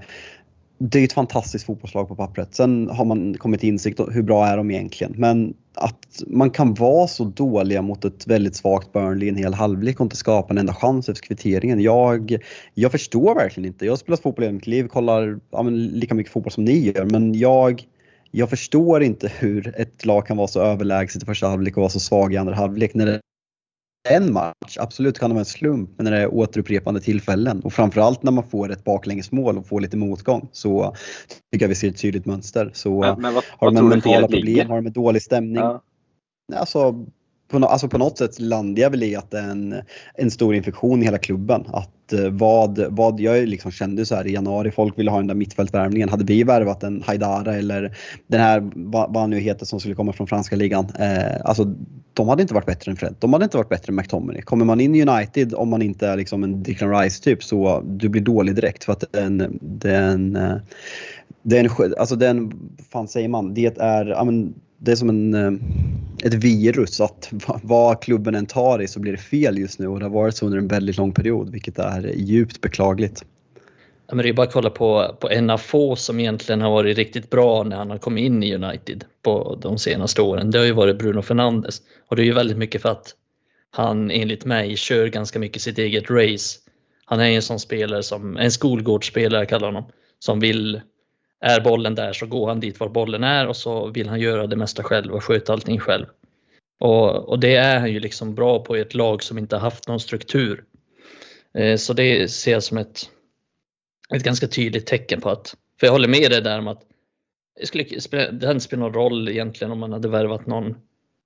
det 0.80 1.00
är 1.00 1.04
ett 1.04 1.14
fantastiskt 1.14 1.66
fotbollslag 1.66 2.08
på 2.08 2.16
pappret. 2.16 2.56
Sen 2.56 2.90
har 2.90 3.06
man 3.06 3.38
kommit 3.38 3.60
till 3.60 3.70
insikt 3.70 4.00
om 4.00 4.14
hur 4.14 4.22
bra 4.24 4.48
är 4.48 4.58
de 4.58 4.72
egentligen. 4.72 5.14
Men 5.18 5.54
att 5.74 6.24
man 6.28 6.50
kan 6.50 6.74
vara 6.74 7.08
så 7.08 7.24
dåliga 7.24 7.82
mot 7.82 8.06
ett 8.06 8.28
väldigt 8.28 8.56
svagt 8.56 8.94
Burnley 8.94 9.28
i 9.28 9.30
en 9.30 9.36
hel 9.36 9.54
halvlek 9.54 10.00
och 10.00 10.06
inte 10.06 10.16
skapa 10.16 10.54
en 10.54 10.58
enda 10.58 10.74
chans 10.74 11.10
efter 11.10 11.24
kvitteringen. 11.24 11.80
Jag, 11.80 12.38
jag 12.74 12.92
förstår 12.92 13.36
verkligen 13.36 13.68
inte. 13.68 13.86
Jag 13.86 13.92
har 13.92 13.98
spelat 13.98 14.22
fotboll 14.22 14.44
i 14.44 14.48
hela 14.48 14.56
mitt 14.56 14.68
liv, 14.68 14.88
kollar 14.88 15.40
ja, 15.52 15.64
men 15.64 15.88
lika 15.88 16.16
mycket 16.16 16.34
fotboll 16.34 16.52
som 16.52 16.66
ni 16.66 16.80
gör. 16.80 17.06
Men 17.06 17.34
jag, 17.34 17.84
jag 18.32 18.50
förstår 18.50 19.04
inte 19.04 19.32
hur 19.40 19.74
ett 19.78 20.06
lag 20.06 20.28
kan 20.28 20.38
vara 20.38 20.48
så 20.48 20.62
överlägset 20.62 21.24
i 21.24 21.26
första 21.26 21.48
halvlek 21.48 21.78
och 21.78 21.82
vara 21.82 21.90
så 21.90 22.00
svag 22.00 22.34
i 22.34 22.38
andra 22.38 22.56
halvlek. 22.56 22.94
När 22.94 23.06
det 23.06 23.20
en 24.10 24.34
match, 24.34 24.78
absolut 24.80 25.20
kan 25.20 25.30
det 25.30 25.34
vara 25.34 25.42
en 25.42 25.46
slump, 25.46 25.90
men 25.98 26.04
när 26.04 26.12
det 26.12 26.18
är 26.18 26.34
återupprepande 26.34 27.02
tillfällen 27.02 27.62
och 27.62 27.74
framförallt 27.74 28.24
när 28.24 28.32
man 28.32 28.50
får 28.50 28.72
ett 28.72 28.84
baklängesmål 28.84 29.58
och 29.58 29.68
får 29.68 29.82
lite 29.82 29.98
motgång 29.98 30.50
så 30.52 30.96
tycker 31.52 31.64
jag 31.66 31.70
vi 31.70 31.76
ser 31.76 31.90
ett 31.90 31.98
tydligt 31.98 32.26
mönster. 32.26 32.72
Så 32.74 33.16
men 33.20 33.34
vad, 33.34 33.44
har 33.58 33.72
de 33.72 33.90
mentala 33.90 34.28
problem, 34.28 34.46
ligger? 34.46 34.66
har 34.66 34.82
de 34.82 34.90
dålig 34.90 35.22
stämning? 35.22 35.56
Ja. 35.56 35.82
Alltså, 36.56 37.06
på, 37.50 37.58
alltså 37.58 37.88
på 37.88 37.98
något 37.98 38.18
sätt 38.18 38.40
landar 38.40 38.82
jag 38.82 38.90
väl 38.90 39.04
i 39.04 39.16
att 39.16 39.32
det 39.32 39.40
är 39.40 39.50
en, 39.50 39.76
en 40.16 40.32
stor 40.32 40.56
infektion 40.56 41.02
i 41.02 41.06
hela 41.06 41.18
klubben. 41.18 41.66
Att 41.68 42.14
eh, 42.14 42.30
vad, 42.30 42.86
vad 42.90 43.20
jag 43.20 43.48
liksom 43.48 43.72
kände 43.72 44.06
så 44.06 44.16
här 44.16 44.28
i 44.28 44.34
januari, 44.34 44.72
folk 44.72 45.00
ville 45.00 45.12
ha 45.12 45.18
den 45.18 45.28
där 45.28 45.36
mittfältvärvningen. 45.36 46.10
Hade 46.10 46.24
vi 46.24 46.44
värvat 46.44 46.84
en 46.84 47.04
Haidara 47.04 47.56
eller 47.56 47.98
den 48.28 48.42
här, 48.42 48.72
vad, 48.76 49.14
vad 49.14 49.22
han 49.22 49.30
nu 49.30 49.40
heter 49.40 49.66
som 49.66 49.80
skulle 49.80 49.96
komma 49.96 50.14
från 50.14 50.28
franska 50.28 50.56
ligan. 50.56 50.88
Eh, 51.00 51.42
alltså 51.44 51.76
de 52.14 52.30
hade 52.30 52.42
inte 52.42 52.54
varit 52.54 52.66
bättre 52.66 52.92
än 52.92 52.98
Fred. 52.98 53.16
De 53.20 53.34
hade 53.34 53.46
inte 53.46 53.58
varit 53.58 53.70
bättre 53.70 53.92
än 53.92 53.96
McTominay. 53.96 54.42
Kommer 54.42 54.66
man 54.66 54.82
in 54.82 54.96
i 54.96 55.02
United 55.02 55.54
om 55.54 55.70
man 55.70 55.82
inte 55.82 56.08
är 56.08 56.18
liksom 56.18 56.44
en 56.44 56.64
Declan 56.64 57.02
Rice 57.02 57.24
typ 57.24 57.44
så 57.44 57.84
du 57.86 58.10
blir 58.10 58.22
dålig 58.22 58.56
direkt 58.56 58.84
för 58.84 58.94
att 58.94 59.04
det 59.12 59.20
är 59.20 59.26
en, 59.26 59.60
det 59.62 59.92
är 59.92 60.02
en, 60.02 60.36
eh, 60.36 60.56
det 61.44 61.58
är 61.58 61.64
en, 61.64 61.94
alltså 62.00 62.16
det 62.16 62.26
är 62.26 62.30
en, 62.30 62.50
vad 62.50 62.88
fan 62.92 63.08
säger 63.08 63.30
man, 63.30 63.54
det 63.54 63.80
är, 63.80 64.06
ja 64.06 64.24
men 64.24 64.54
det 64.80 64.92
är 64.92 64.96
som 64.96 65.10
en, 65.10 65.34
eh, 65.34 65.52
ett 66.24 66.34
virus 66.34 67.02
att 67.02 67.30
vad 67.64 68.02
klubben 68.02 68.36
än 68.36 68.46
tar 68.46 68.82
i 68.82 68.88
så 68.88 69.00
blir 69.00 69.12
det 69.12 69.18
fel 69.18 69.58
just 69.58 69.80
nu 69.80 69.88
och 69.88 70.00
det 70.00 70.06
har 70.06 70.10
varit 70.10 70.36
så 70.36 70.46
under 70.46 70.58
en 70.58 70.68
väldigt 70.68 70.98
lång 70.98 71.12
period 71.12 71.50
vilket 71.50 71.80
är 71.80 72.12
djupt 72.16 72.62
beklagligt. 72.62 73.26
Ja, 74.08 74.16
men 74.16 74.24
det 74.24 74.30
är 74.30 74.34
bara 74.34 74.48
att 74.48 74.54
kolla 74.54 74.70
på, 74.70 75.18
på 75.20 75.30
en 75.30 75.50
av 75.50 75.58
få 75.58 75.96
som 75.96 76.20
egentligen 76.20 76.62
har 76.62 76.70
varit 76.72 76.98
riktigt 76.98 77.30
bra 77.30 77.64
när 77.64 77.76
han 77.76 77.90
har 77.90 77.98
kommit 77.98 78.26
in 78.26 78.44
i 78.44 78.56
United 78.56 79.04
på 79.24 79.60
de 79.62 79.78
senaste 79.78 80.22
åren. 80.22 80.52
Det 80.52 80.58
har 80.58 80.66
ju 80.66 80.72
varit 80.72 81.00
Bruno 81.00 81.22
Fernandes 81.22 81.82
och 82.08 82.16
det 82.16 82.22
är 82.22 82.26
ju 82.26 82.34
väldigt 82.34 82.58
mycket 82.58 82.82
för 82.82 82.90
att 82.90 83.16
han 83.72 84.12
enligt 84.12 84.46
mig 84.46 84.78
kör 84.78 85.08
ganska 85.08 85.40
mycket 85.40 85.62
sitt 85.62 85.78
eget 85.78 86.10
race. 86.10 86.60
Han 87.06 87.20
är 87.20 87.30
en 87.30 87.42
sån 87.42 87.60
spelare 87.60 88.04
som, 88.04 88.38
en 88.38 88.52
skolgårdsspelare 88.52 89.46
kallar 89.46 89.68
jag 89.68 89.74
honom, 89.74 89.92
som 90.20 90.40
vill, 90.40 90.82
är 91.42 91.62
bollen 91.62 91.96
där 91.96 92.14
så 92.14 92.26
går 92.26 92.48
han 92.48 92.60
dit 92.60 92.80
var 92.80 92.90
bollen 92.90 93.24
är 93.24 93.48
och 93.48 93.58
så 93.58 93.88
vill 93.88 94.10
han 94.10 94.20
göra 94.20 94.48
det 94.48 94.56
mesta 94.56 94.84
själv 94.84 95.14
och 95.14 95.24
sköta 95.24 95.54
allting 95.54 95.80
själv. 95.80 96.06
Och, 96.80 97.30
och 97.30 97.40
det 97.40 97.56
är 97.56 97.80
han 97.80 97.92
ju 97.92 98.00
liksom 98.00 98.36
bra 98.36 98.60
på 98.60 98.78
i 98.78 98.82
ett 98.82 98.94
lag 98.94 99.24
som 99.24 99.38
inte 99.38 99.58
haft 99.58 99.88
någon 99.88 100.00
struktur. 100.00 100.64
Eh, 101.54 101.78
Så 101.78 101.94
det 101.94 102.32
ser 102.32 102.52
jag 102.52 102.64
som 102.64 102.78
ett, 102.78 103.10
ett 104.16 104.24
ganska 104.24 104.48
tydligt 104.48 104.86
tecken 104.86 105.22
på 105.22 105.30
att, 105.30 105.56
för 105.80 105.88
jag 105.88 105.92
håller 105.92 106.08
med 106.08 106.32
dig 106.32 106.42
där 106.42 106.60
om 106.60 106.68
att 106.68 106.82
det, 107.60 107.66
skulle, 107.66 107.84
det 107.84 108.46
hade 108.46 108.52
inte 108.52 108.60
spelat 108.60 108.80
någon 108.80 108.94
roll 108.94 109.30
egentligen 109.30 109.72
om 109.72 109.80
man 109.80 109.92
hade 109.92 110.08
värvat 110.08 110.48
någon 110.48 110.76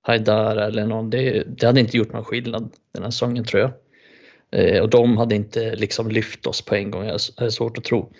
Haidar 0.02 0.56
eller 0.56 0.86
någon, 0.86 1.10
det, 1.10 1.44
det 1.46 1.66
hade 1.66 1.80
inte 1.80 1.96
gjort 1.96 2.12
någon 2.12 2.24
skillnad 2.24 2.72
den 2.92 3.02
här 3.02 3.10
säsongen 3.10 3.44
tror 3.44 3.62
jag. 3.62 3.70
Eh, 4.54 4.82
och 4.82 4.90
de 4.90 5.16
hade 5.16 5.34
inte 5.34 5.76
liksom 5.76 6.08
lyft 6.08 6.46
oss 6.46 6.62
på 6.62 6.74
en 6.74 6.90
gång, 6.90 7.04
jag 7.04 7.20
är 7.36 7.50
svårt 7.50 7.78
att 7.78 7.84
tro. 7.84 8.12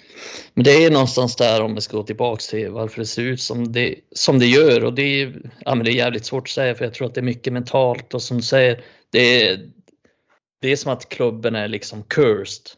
Men 0.54 0.64
det 0.64 0.84
är 0.84 0.90
någonstans 0.90 1.36
där 1.36 1.62
om 1.62 1.74
vi 1.74 1.80
ska 1.80 1.96
gå 1.96 2.02
tillbaks 2.02 2.48
till 2.48 2.70
varför 2.70 3.00
det 3.00 3.06
ser 3.06 3.22
ut 3.22 3.40
som 3.40 3.72
det, 3.72 3.94
som 4.12 4.38
det 4.38 4.46
gör 4.46 4.84
och 4.84 4.94
det 4.94 5.22
är, 5.22 5.50
ja, 5.64 5.74
men 5.74 5.84
det 5.84 5.92
är 5.92 5.94
jävligt 5.94 6.24
svårt 6.24 6.42
att 6.42 6.48
säga 6.48 6.74
för 6.74 6.84
jag 6.84 6.94
tror 6.94 7.06
att 7.06 7.14
det 7.14 7.20
är 7.20 7.22
mycket 7.22 7.52
mentalt 7.52 8.14
och 8.14 8.22
som 8.22 8.36
du 8.36 8.42
säger, 8.42 8.84
det 9.10 9.42
är, 9.42 9.60
det 10.60 10.72
är 10.72 10.76
som 10.76 10.92
att 10.92 11.08
klubben 11.08 11.54
är 11.54 11.68
liksom 11.68 12.02
cursed 12.02 12.70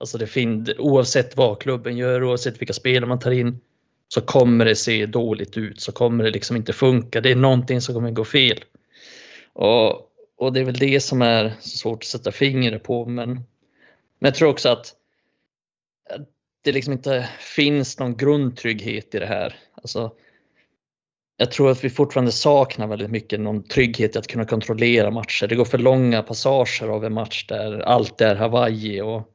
Alltså 0.00 0.18
det 0.18 0.26
finns, 0.26 0.70
oavsett 0.78 1.36
vad 1.36 1.62
klubben 1.62 1.96
gör, 1.96 2.24
oavsett 2.24 2.60
vilka 2.60 2.72
spelare 2.72 3.08
man 3.08 3.18
tar 3.18 3.30
in, 3.30 3.60
så 4.08 4.20
kommer 4.20 4.64
det 4.64 4.76
se 4.76 5.06
dåligt 5.06 5.56
ut, 5.56 5.80
så 5.80 5.92
kommer 5.92 6.24
det 6.24 6.30
liksom 6.30 6.56
inte 6.56 6.72
funka. 6.72 7.20
Det 7.20 7.30
är 7.30 7.36
någonting 7.36 7.80
som 7.80 7.94
kommer 7.94 8.10
gå 8.10 8.24
fel. 8.24 8.64
Och, 9.52 10.10
och 10.36 10.52
det 10.52 10.60
är 10.60 10.64
väl 10.64 10.78
det 10.78 11.00
som 11.00 11.22
är 11.22 11.52
så 11.60 11.78
svårt 11.78 12.02
att 12.02 12.04
sätta 12.04 12.32
fingret 12.32 12.82
på. 12.82 13.06
Men, 13.06 13.28
men 13.28 13.44
jag 14.28 14.34
tror 14.34 14.48
också 14.48 14.68
att 14.68 14.94
det 16.62 16.72
liksom 16.72 16.92
inte 16.92 17.28
finns 17.40 17.98
någon 17.98 18.16
grundtrygghet 18.16 19.14
i 19.14 19.18
det 19.18 19.26
här. 19.26 19.54
Alltså, 19.74 20.12
jag 21.36 21.50
tror 21.50 21.70
att 21.70 21.84
vi 21.84 21.90
fortfarande 21.90 22.32
saknar 22.32 22.86
väldigt 22.86 23.10
mycket 23.10 23.40
någon 23.40 23.62
trygghet 23.62 24.16
i 24.16 24.18
att 24.18 24.26
kunna 24.26 24.44
kontrollera 24.44 25.10
matcher. 25.10 25.46
Det 25.46 25.56
går 25.56 25.64
för 25.64 25.78
långa 25.78 26.22
passager 26.22 26.88
av 26.88 27.04
en 27.04 27.12
match 27.12 27.46
där 27.46 27.78
allt 27.78 28.20
är 28.20 28.36
Hawaii 28.36 29.00
och, 29.00 29.32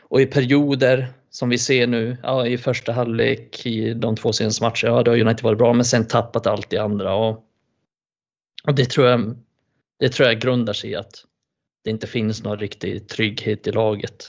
och 0.00 0.20
i 0.20 0.26
perioder 0.26 1.08
som 1.30 1.48
vi 1.48 1.58
ser 1.58 1.86
nu, 1.86 2.16
ja, 2.22 2.46
i 2.46 2.58
första 2.58 2.92
halvlek 2.92 3.66
i 3.66 3.94
de 3.94 4.16
två 4.16 4.32
senaste 4.32 4.64
matcherna, 4.64 4.98
ja 4.98 5.02
det 5.02 5.10
har 5.10 5.18
United 5.18 5.42
varit 5.42 5.58
bra 5.58 5.72
men 5.72 5.84
sen 5.84 6.06
tappat 6.06 6.46
allt 6.46 6.72
i 6.72 6.78
andra. 6.78 7.14
Och, 7.14 7.44
och 8.66 8.74
det, 8.74 8.90
tror 8.90 9.06
jag, 9.06 9.36
det 9.98 10.08
tror 10.08 10.28
jag 10.28 10.40
grundar 10.40 10.72
sig 10.72 10.90
i 10.90 10.94
att 10.94 11.24
det 11.84 11.90
inte 11.90 12.06
finns 12.06 12.44
någon 12.44 12.58
riktig 12.58 13.08
trygghet 13.08 13.66
i 13.66 13.72
laget. 13.72 14.24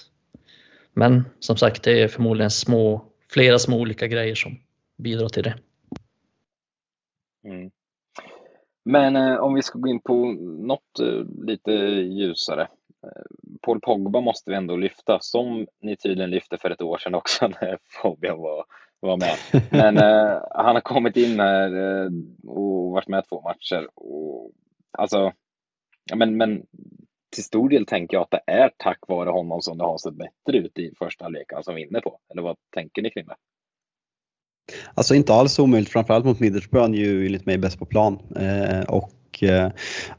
Men 0.93 1.23
som 1.39 1.57
sagt, 1.57 1.83
det 1.83 2.01
är 2.01 2.07
förmodligen 2.07 2.51
små, 2.51 3.05
flera 3.29 3.59
små 3.59 3.79
olika 3.79 4.07
grejer 4.07 4.35
som 4.35 4.59
bidrar 4.97 5.29
till 5.29 5.43
det. 5.43 5.55
Mm. 7.43 7.71
Men 8.85 9.15
eh, 9.15 9.37
om 9.37 9.53
vi 9.53 9.61
ska 9.61 9.79
gå 9.79 9.89
in 9.89 9.99
på 9.99 10.25
något 10.41 10.99
eh, 10.99 11.45
lite 11.45 11.71
ljusare. 11.71 12.61
Eh, 13.03 13.21
Paul 13.61 13.79
Pogba 13.81 14.21
måste 14.21 14.49
vi 14.49 14.55
ändå 14.55 14.75
lyfta, 14.75 15.17
som 15.21 15.67
ni 15.81 15.95
tydligen 15.95 16.29
lyfte 16.29 16.57
för 16.57 16.69
ett 16.69 16.81
år 16.81 16.97
sedan 16.97 17.15
också 17.15 17.47
när 17.61 17.77
Fabian 18.01 18.37
var, 18.37 18.65
var 18.99 19.17
med. 19.17 19.63
Men 19.71 19.97
eh, 20.07 20.41
han 20.51 20.75
har 20.75 20.81
kommit 20.81 21.17
in 21.17 21.39
här 21.39 21.75
eh, 21.75 22.11
och 22.47 22.91
varit 22.91 23.07
med 23.07 23.23
två 23.29 23.41
matcher. 23.41 23.87
Och, 23.95 24.51
alltså, 24.91 25.33
ja, 26.09 26.15
men, 26.15 26.37
men 26.37 26.63
till 27.35 27.43
stor 27.43 27.69
del 27.69 27.85
tänker 27.85 28.17
jag 28.17 28.23
att 28.23 28.31
det 28.31 28.51
är 28.51 28.71
tack 28.77 28.99
vare 29.07 29.29
honom 29.29 29.61
som 29.61 29.77
det 29.77 29.83
har 29.83 29.97
sett 29.97 30.13
bättre 30.13 30.57
ut 30.57 30.79
i 30.79 30.93
första 30.99 31.25
halvlek, 31.25 31.53
alltså 31.53 31.69
som 31.69 31.75
vi 31.75 31.81
är 31.81 31.87
inne 31.87 32.01
på. 32.01 32.19
Eller 32.31 32.41
vad 32.41 32.55
tänker 32.73 33.01
ni 33.01 33.09
kring 33.09 33.25
det? 33.25 33.35
Alltså 34.93 35.15
inte 35.15 35.33
alls 35.33 35.59
omöjligt, 35.59 35.91
framförallt 35.91 36.25
mot 36.25 36.39
Middlesbrough 36.39 36.91
är 36.91 36.95
ju 36.95 37.25
enligt 37.25 37.45
mig 37.45 37.57
bäst 37.57 37.79
på 37.79 37.85
plan. 37.85 38.19
Eh, 38.35 38.83
och 38.89 39.11
eh, 39.43 39.69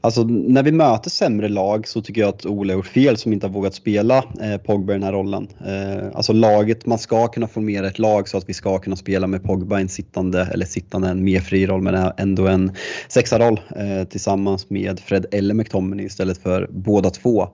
alltså 0.01 0.23
när 0.23 0.63
vi 0.63 0.71
möter 0.71 1.09
sämre 1.09 1.49
lag 1.49 1.87
så 1.87 2.01
tycker 2.01 2.21
jag 2.21 2.29
att 2.29 2.45
Ole 2.45 2.73
har 2.73 2.77
gjort 2.77 2.87
fel 2.87 3.17
som 3.17 3.33
inte 3.33 3.47
har 3.47 3.53
vågat 3.53 3.73
spela 3.73 4.17
eh, 4.17 4.57
Pogba 4.57 4.93
i 4.93 4.95
den 4.95 5.03
här 5.03 5.11
rollen. 5.11 5.47
Eh, 5.67 6.07
alltså 6.13 6.33
laget, 6.33 6.85
man 6.85 6.99
ska 6.99 7.27
kunna 7.27 7.47
formera 7.47 7.87
ett 7.87 7.99
lag 7.99 8.29
så 8.29 8.37
att 8.37 8.49
vi 8.49 8.53
ska 8.53 8.79
kunna 8.79 8.95
spela 8.95 9.27
med 9.27 9.43
Pogba 9.43 9.79
i 9.79 9.81
en 9.81 9.89
sittande, 9.89 10.47
eller 10.53 10.65
sittande, 10.65 11.09
en 11.09 11.23
mer 11.23 11.39
fri 11.39 11.67
roll 11.67 11.81
men 11.81 12.11
ändå 12.17 12.47
en 12.47 12.71
sexaroll 13.07 13.61
eh, 13.75 14.07
tillsammans 14.07 14.69
med 14.69 14.99
Fred 14.99 15.25
eller 15.31 15.53
McTominay 15.53 16.05
istället 16.05 16.37
för 16.37 16.67
båda 16.71 17.09
två. 17.09 17.49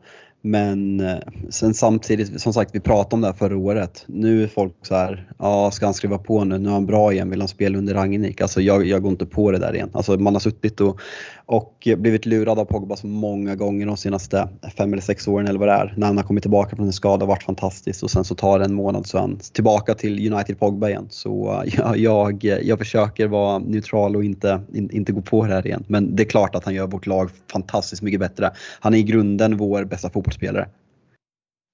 Men 0.45 0.99
eh, 0.99 1.17
sen 1.49 1.73
samtidigt, 1.73 2.41
som 2.41 2.53
sagt 2.53 2.75
vi 2.75 2.79
pratade 2.79 3.15
om 3.15 3.21
det 3.21 3.27
här 3.27 3.33
förra 3.33 3.57
året. 3.57 4.03
Nu 4.07 4.43
är 4.43 4.47
folk 4.47 4.73
så 4.81 4.95
här, 4.95 5.31
ja 5.39 5.71
ska 5.71 5.85
han 5.85 5.93
skriva 5.93 6.17
på 6.17 6.43
nu? 6.43 6.57
Nu 6.57 6.69
är 6.69 6.73
han 6.73 6.85
bra 6.85 7.13
igen, 7.13 7.29
vill 7.29 7.39
han 7.39 7.47
spela 7.47 7.77
under 7.77 7.93
Ragnik? 7.93 8.41
Alltså 8.41 8.61
jag, 8.61 8.85
jag 8.85 9.01
går 9.01 9.11
inte 9.11 9.25
på 9.25 9.51
det 9.51 9.57
där 9.57 9.75
igen. 9.75 9.89
Alltså 9.93 10.17
man 10.17 10.35
har 10.35 10.39
suttit 10.39 10.81
och, 10.81 10.99
och 11.45 11.87
blivit 11.97 12.25
lurad 12.25 12.59
av 12.59 12.65
Pogba 12.65 12.95
så 12.95 13.07
många 13.07 13.55
gånger 13.55 13.85
de 13.85 13.97
senaste 13.97 14.49
fem 14.77 14.93
eller 14.93 15.01
sex 15.01 15.27
åren 15.27 15.47
eller 15.47 15.59
vad 15.59 15.67
det 15.67 15.73
är. 15.73 15.93
När 15.97 16.07
han 16.07 16.17
har 16.17 16.23
kommit 16.23 16.43
tillbaka 16.43 16.75
från 16.75 16.85
en 16.85 16.93
skada, 16.93 17.23
och 17.23 17.29
varit 17.29 17.43
fantastisk 17.43 18.03
och 18.03 18.11
sen 18.11 18.23
så 18.23 18.35
tar 18.35 18.59
det 18.59 18.65
en 18.65 18.73
månad 18.73 19.07
så 19.07 19.17
är 19.17 19.21
han 19.21 19.39
tillbaka 19.53 19.93
till 19.93 20.33
United 20.33 20.59
Pogba 20.59 20.89
igen. 20.89 21.07
Så 21.09 21.63
eh, 21.63 21.93
jag, 21.95 22.43
jag 22.43 22.79
försöker 22.79 23.27
vara 23.27 23.59
neutral 23.59 24.15
och 24.15 24.23
inte, 24.23 24.61
in, 24.73 24.89
inte 24.91 25.11
gå 25.11 25.21
på 25.21 25.45
det 25.45 25.53
här 25.53 25.67
igen. 25.67 25.83
Men 25.87 26.15
det 26.15 26.23
är 26.23 26.29
klart 26.29 26.55
att 26.55 26.65
han 26.65 26.73
gör 26.73 26.87
vårt 26.87 27.05
lag 27.05 27.29
fantastiskt 27.51 28.01
mycket 28.01 28.19
bättre. 28.19 28.51
Han 28.79 28.93
är 28.93 28.97
i 28.97 29.03
grunden 29.03 29.57
vår 29.57 29.83
bästa 29.83 30.09
fotbollsspelare. 30.09 30.69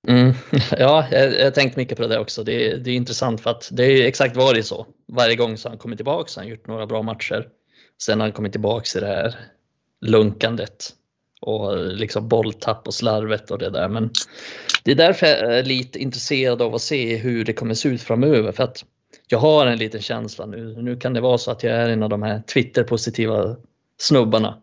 Mm, 0.07 0.33
ja, 0.77 1.05
jag, 1.11 1.39
jag 1.39 1.53
tänkt 1.53 1.75
mycket 1.75 1.97
på 1.97 2.07
det 2.07 2.19
också. 2.19 2.43
Det, 2.43 2.77
det 2.77 2.91
är 2.91 2.95
intressant 2.95 3.41
för 3.41 3.49
att 3.49 3.69
det 3.71 3.83
är 3.83 4.07
exakt 4.07 4.35
varit 4.35 4.65
så. 4.65 4.85
Varje 5.07 5.35
gång 5.35 5.57
så 5.57 5.67
har 5.67 5.71
han 5.71 5.79
kommit 5.79 5.97
tillbaka 5.97 6.27
så 6.27 6.39
har 6.39 6.43
han 6.43 6.51
gjort 6.51 6.67
några 6.67 6.87
bra 6.87 7.01
matcher. 7.01 7.47
Sen 8.03 8.19
har 8.19 8.27
han 8.27 8.33
kommit 8.33 8.51
tillbaka 8.51 8.99
i 8.99 9.01
det 9.01 9.07
här 9.07 9.35
lunkandet 10.01 10.89
och 11.41 11.73
eh, 11.73 11.85
liksom 11.85 12.27
bolltapp 12.27 12.87
och 12.87 12.93
slarvet 12.93 13.51
och 13.51 13.57
det 13.57 13.69
där. 13.69 13.89
Men 13.89 14.09
det 14.83 14.91
är 14.91 14.95
därför 14.95 15.27
jag 15.27 15.57
är 15.57 15.63
lite 15.63 15.99
intresserad 15.99 16.61
av 16.61 16.75
att 16.75 16.81
se 16.81 17.17
hur 17.17 17.45
det 17.45 17.53
kommer 17.53 17.73
se 17.73 17.89
ut 17.89 18.01
framöver. 18.01 18.51
För 18.51 18.63
att 18.63 18.85
jag 19.27 19.39
har 19.39 19.65
en 19.65 19.77
liten 19.77 20.01
känsla 20.01 20.45
nu. 20.45 20.81
Nu 20.81 20.95
kan 20.95 21.13
det 21.13 21.21
vara 21.21 21.37
så 21.37 21.51
att 21.51 21.63
jag 21.63 21.73
är 21.73 21.89
en 21.89 22.03
av 22.03 22.09
de 22.09 22.23
här 22.23 22.41
Twitter-positiva 22.53 23.55
snubbarna. 23.97 24.57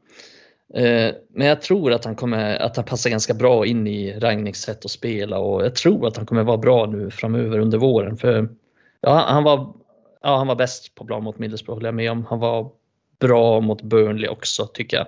Eh, 0.75 1.15
men 1.29 1.47
jag 1.47 1.63
tror 1.63 1.93
att 1.93 2.05
han 2.05 2.17
kommer 2.17 2.57
att 2.57 2.77
han 2.77 2.85
passar 2.85 3.11
ganska 3.11 3.35
bra 3.35 3.67
in 3.67 3.87
i 3.87 4.21
Ragniks 4.21 4.61
sätt 4.61 4.85
att 4.85 4.91
spela 4.91 5.39
och 5.39 5.65
jag 5.65 5.75
tror 5.75 6.07
att 6.07 6.17
han 6.17 6.27
kommer 6.27 6.43
vara 6.43 6.57
bra 6.57 6.87
nu 6.87 7.11
framöver 7.11 7.59
under 7.59 7.79
våren. 7.79 8.17
För 8.17 8.49
ja, 9.01 9.25
han 9.29 9.45
var, 9.45 9.75
ja, 10.23 10.37
han 10.37 10.47
var 10.47 10.57
bäst 10.57 10.95
på 10.95 11.05
plan 11.05 11.23
mot 11.23 11.39
Middlesbrough 11.39 11.77
håller 11.77 11.89
jag 11.89 11.95
med 11.95 12.11
om. 12.11 12.27
Han 12.27 12.39
var 12.39 12.71
bra 13.19 13.61
mot 13.61 13.83
Burnley 13.83 14.29
också 14.29 14.67
tycker 14.67 14.97
jag. 14.97 15.07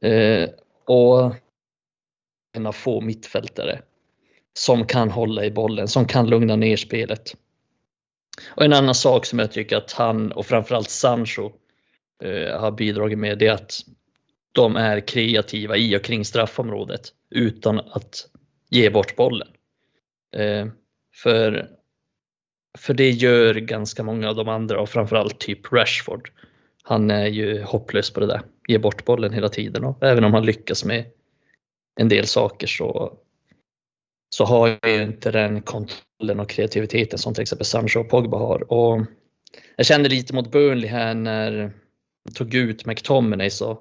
Eh, 0.00 0.48
och 0.84 1.34
kunna 2.54 2.72
få 2.72 3.00
mittfältare 3.00 3.82
som 4.52 4.86
kan 4.86 5.10
hålla 5.10 5.44
i 5.44 5.50
bollen, 5.50 5.88
som 5.88 6.06
kan 6.06 6.26
lugna 6.26 6.56
ner 6.56 6.76
spelet. 6.76 7.36
Och 8.48 8.64
en 8.64 8.72
annan 8.72 8.94
sak 8.94 9.26
som 9.26 9.38
jag 9.38 9.52
tycker 9.52 9.76
att 9.76 9.92
han 9.92 10.32
och 10.32 10.46
framförallt 10.46 10.90
Sancho 10.90 11.52
eh, 12.22 12.60
har 12.60 12.70
bidragit 12.70 13.18
med 13.18 13.38
det 13.38 13.46
är 13.46 13.52
att 13.52 13.80
de 14.52 14.76
är 14.76 15.00
kreativa 15.00 15.76
i 15.76 15.96
och 15.96 16.02
kring 16.02 16.24
straffområdet 16.24 17.12
utan 17.30 17.78
att 17.78 18.28
ge 18.70 18.90
bort 18.90 19.16
bollen. 19.16 19.48
Eh, 20.36 20.66
för, 21.14 21.68
för 22.78 22.94
det 22.94 23.10
gör 23.10 23.54
ganska 23.54 24.02
många 24.02 24.28
av 24.28 24.36
de 24.36 24.48
andra 24.48 24.80
och 24.80 24.88
framförallt 24.88 25.40
typ 25.40 25.72
Rashford. 25.72 26.30
Han 26.90 27.10
är 27.10 27.26
ju 27.26 27.62
hopplös 27.62 28.10
på 28.10 28.20
det 28.20 28.26
där, 28.26 28.42
Ger 28.68 28.78
bort 28.78 29.04
bollen 29.04 29.32
hela 29.32 29.48
tiden 29.48 29.84
och 29.84 30.02
även 30.02 30.24
om 30.24 30.34
han 30.34 30.46
lyckas 30.46 30.84
med 30.84 31.04
en 32.00 32.08
del 32.08 32.26
saker 32.26 32.66
så, 32.66 33.12
så 34.34 34.44
har 34.44 34.78
ju 34.86 35.02
inte 35.02 35.30
den 35.30 35.62
kontrollen 35.62 36.40
och 36.40 36.48
kreativiteten 36.48 37.18
som 37.18 37.34
till 37.34 37.42
exempel 37.42 37.66
Sancho 37.66 38.00
och 38.00 38.08
Pogba 38.08 38.38
har. 38.38 38.72
Och 38.72 39.00
jag 39.76 39.86
kände 39.86 40.08
lite 40.08 40.34
mot 40.34 40.52
Burnley 40.52 40.88
här 40.88 41.14
när 41.14 41.72
de 42.24 42.34
tog 42.34 42.54
ut 42.54 42.86
McTominay 42.86 43.50
så 43.50 43.78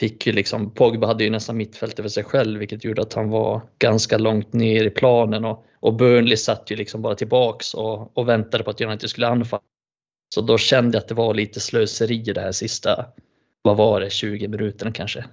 fick 0.00 0.26
ju 0.26 0.32
liksom, 0.32 0.74
Pogba 0.74 1.06
hade 1.06 1.24
ju 1.24 1.30
nästan 1.30 1.56
mittfältet 1.56 2.02
för 2.02 2.08
sig 2.08 2.24
själv 2.24 2.58
vilket 2.58 2.84
gjorde 2.84 3.02
att 3.02 3.14
han 3.14 3.30
var 3.30 3.62
ganska 3.78 4.18
långt 4.18 4.52
ner 4.52 4.84
i 4.84 4.90
planen 4.90 5.44
och, 5.44 5.64
och 5.80 5.94
Burnley 5.94 6.36
satt 6.36 6.70
ju 6.70 6.76
liksom 6.76 7.02
bara 7.02 7.14
tillbaks 7.14 7.74
och, 7.74 8.18
och 8.18 8.28
väntade 8.28 8.64
på 8.64 8.70
att 8.70 8.80
United 8.80 9.10
skulle 9.10 9.28
anfalla. 9.28 9.62
Så 10.34 10.40
då 10.40 10.58
kände 10.58 10.96
jag 10.96 11.02
att 11.02 11.08
det 11.08 11.14
var 11.14 11.34
lite 11.34 11.60
slöseri 11.60 12.18
det 12.18 12.40
här 12.40 12.52
sista, 12.52 13.06
vad 13.62 13.76
var 13.76 14.00
det, 14.00 14.10
20 14.10 14.48
minuterna 14.48 14.92
kanske. 14.92 15.24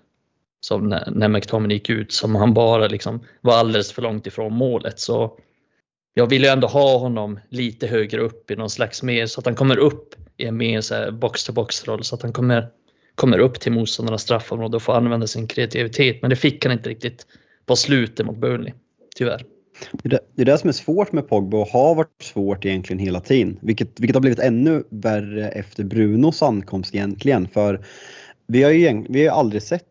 Som 0.60 0.90
när, 0.90 1.12
när 1.12 1.28
McTominay 1.28 1.78
gick 1.78 1.90
ut 1.90 2.12
som 2.12 2.36
han 2.36 2.54
bara 2.54 2.88
liksom 2.88 3.26
var 3.42 3.54
alldeles 3.54 3.92
för 3.92 4.02
långt 4.02 4.28
ifrån 4.28 4.54
målet. 4.54 5.00
Så 5.00 5.40
jag 6.14 6.28
vill 6.28 6.44
ju 6.44 6.50
ändå 6.50 6.68
ha 6.68 6.98
honom 6.98 7.40
lite 7.50 7.88
högre 7.88 8.22
upp 8.22 8.52
i 8.52 8.56
någon 8.56 8.70
slags 8.70 9.04
mer 9.04 9.26
så 9.26 9.40
att 9.40 9.46
han 9.46 9.56
kommer 9.56 9.78
upp 9.78 10.16
i 10.38 10.46
en 10.46 10.58
mer 10.58 11.12
box-to-box 11.12 11.86
roll 11.86 12.04
så 12.04 12.16
att 12.16 12.22
han 12.22 12.34
kommer 12.34 12.70
kommer 13.16 13.40
upp 13.40 13.60
till 13.60 13.72
motståndarnas 13.72 14.22
straffområde 14.22 14.76
och 14.76 14.84
får 14.84 14.94
använda 14.94 15.28
sin 15.28 15.48
kreativitet. 15.48 16.22
Men 16.22 16.30
det 16.30 16.36
fick 16.36 16.66
han 16.66 16.74
inte 16.74 16.90
riktigt 16.90 17.28
på 17.66 17.76
slutet 17.76 18.26
mot 18.26 18.38
Burnley, 18.38 18.74
tyvärr. 19.16 19.46
Det 20.04 20.42
är 20.42 20.46
det 20.46 20.58
som 20.58 20.68
är 20.68 20.74
svårt 20.74 21.12
med 21.12 21.28
Pogba 21.28 21.58
och 21.58 21.68
har 21.68 21.96
varit 21.96 22.22
svårt 22.22 22.66
egentligen 22.66 23.00
hela 23.00 23.20
tiden. 23.20 23.60
Vilket, 23.62 24.00
vilket 24.00 24.16
har 24.16 24.22
blivit 24.22 24.40
ännu 24.40 24.84
värre 24.90 25.50
efter 25.50 25.84
Brunos 25.84 26.42
ankomst 26.44 26.96
egentligen. 26.96 27.48
För 27.48 27.86
vi 28.48 28.64
har 28.64 28.72
ju 28.72 29.06
vi 29.10 29.28
har 29.28 29.40
aldrig 29.40 29.62
sett 29.62 29.86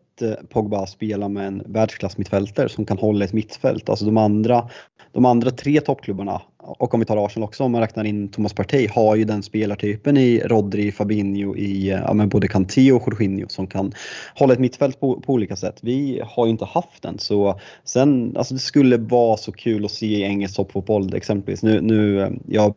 Pogba 0.49 0.87
spela 0.87 1.29
med 1.29 1.47
en 1.47 1.63
världsklassmittfältare 1.65 2.69
som 2.69 2.85
kan 2.85 2.97
hålla 2.97 3.25
ett 3.25 3.33
mittfält. 3.33 3.89
Alltså 3.89 4.05
de 4.05 4.17
andra, 4.17 4.69
de 5.11 5.25
andra 5.25 5.51
tre 5.51 5.81
toppklubbarna, 5.81 6.41
och 6.57 6.93
om 6.93 6.99
vi 6.99 7.05
tar 7.05 7.25
Arsenal 7.25 7.47
också 7.47 7.63
om 7.63 7.71
man 7.71 7.81
räknar 7.81 8.03
in 8.03 8.29
Thomas 8.29 8.53
Partey, 8.53 8.87
har 8.87 9.15
ju 9.15 9.23
den 9.23 9.43
spelartypen 9.43 10.17
i 10.17 10.39
Rodri, 10.39 10.91
Fabinho, 10.91 11.55
i 11.55 11.89
ja, 11.89 12.13
men 12.13 12.29
både 12.29 12.47
Kanté 12.47 12.91
och 12.91 13.03
Jorginho 13.07 13.47
som 13.49 13.67
kan 13.67 13.93
hålla 14.35 14.53
ett 14.53 14.59
mittfält 14.59 14.99
på, 14.99 15.21
på, 15.21 15.33
olika 15.33 15.55
sätt. 15.55 15.79
Vi 15.81 16.21
har 16.25 16.45
ju 16.45 16.51
inte 16.51 16.65
haft 16.65 17.03
den. 17.03 17.19
Så 17.19 17.59
sen, 17.83 18.37
alltså 18.37 18.53
det 18.53 18.59
skulle 18.59 18.97
vara 18.97 19.37
så 19.37 19.51
kul 19.51 19.85
att 19.85 19.91
se 19.91 20.05
i 20.05 20.23
engelsk 20.23 20.55
toppfotboll 20.55 21.15
exempelvis. 21.15 21.63
Nu, 21.63 21.81
nu, 21.81 22.21
eh, 22.21 22.31
jag 22.47 22.75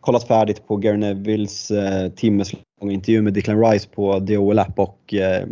kollat 0.00 0.26
färdigt 0.26 0.66
på 0.66 0.76
Gary 0.76 0.96
Nevilles 0.96 1.70
eh, 1.70 2.10
timmes 2.88 2.94
intervju 2.94 3.22
med 3.22 3.32
Declan 3.34 3.64
Rice 3.64 3.88
på 3.94 4.20
The 4.26 4.36
Overlap 4.36 4.78
och 4.78 5.14
eh, 5.14 5.46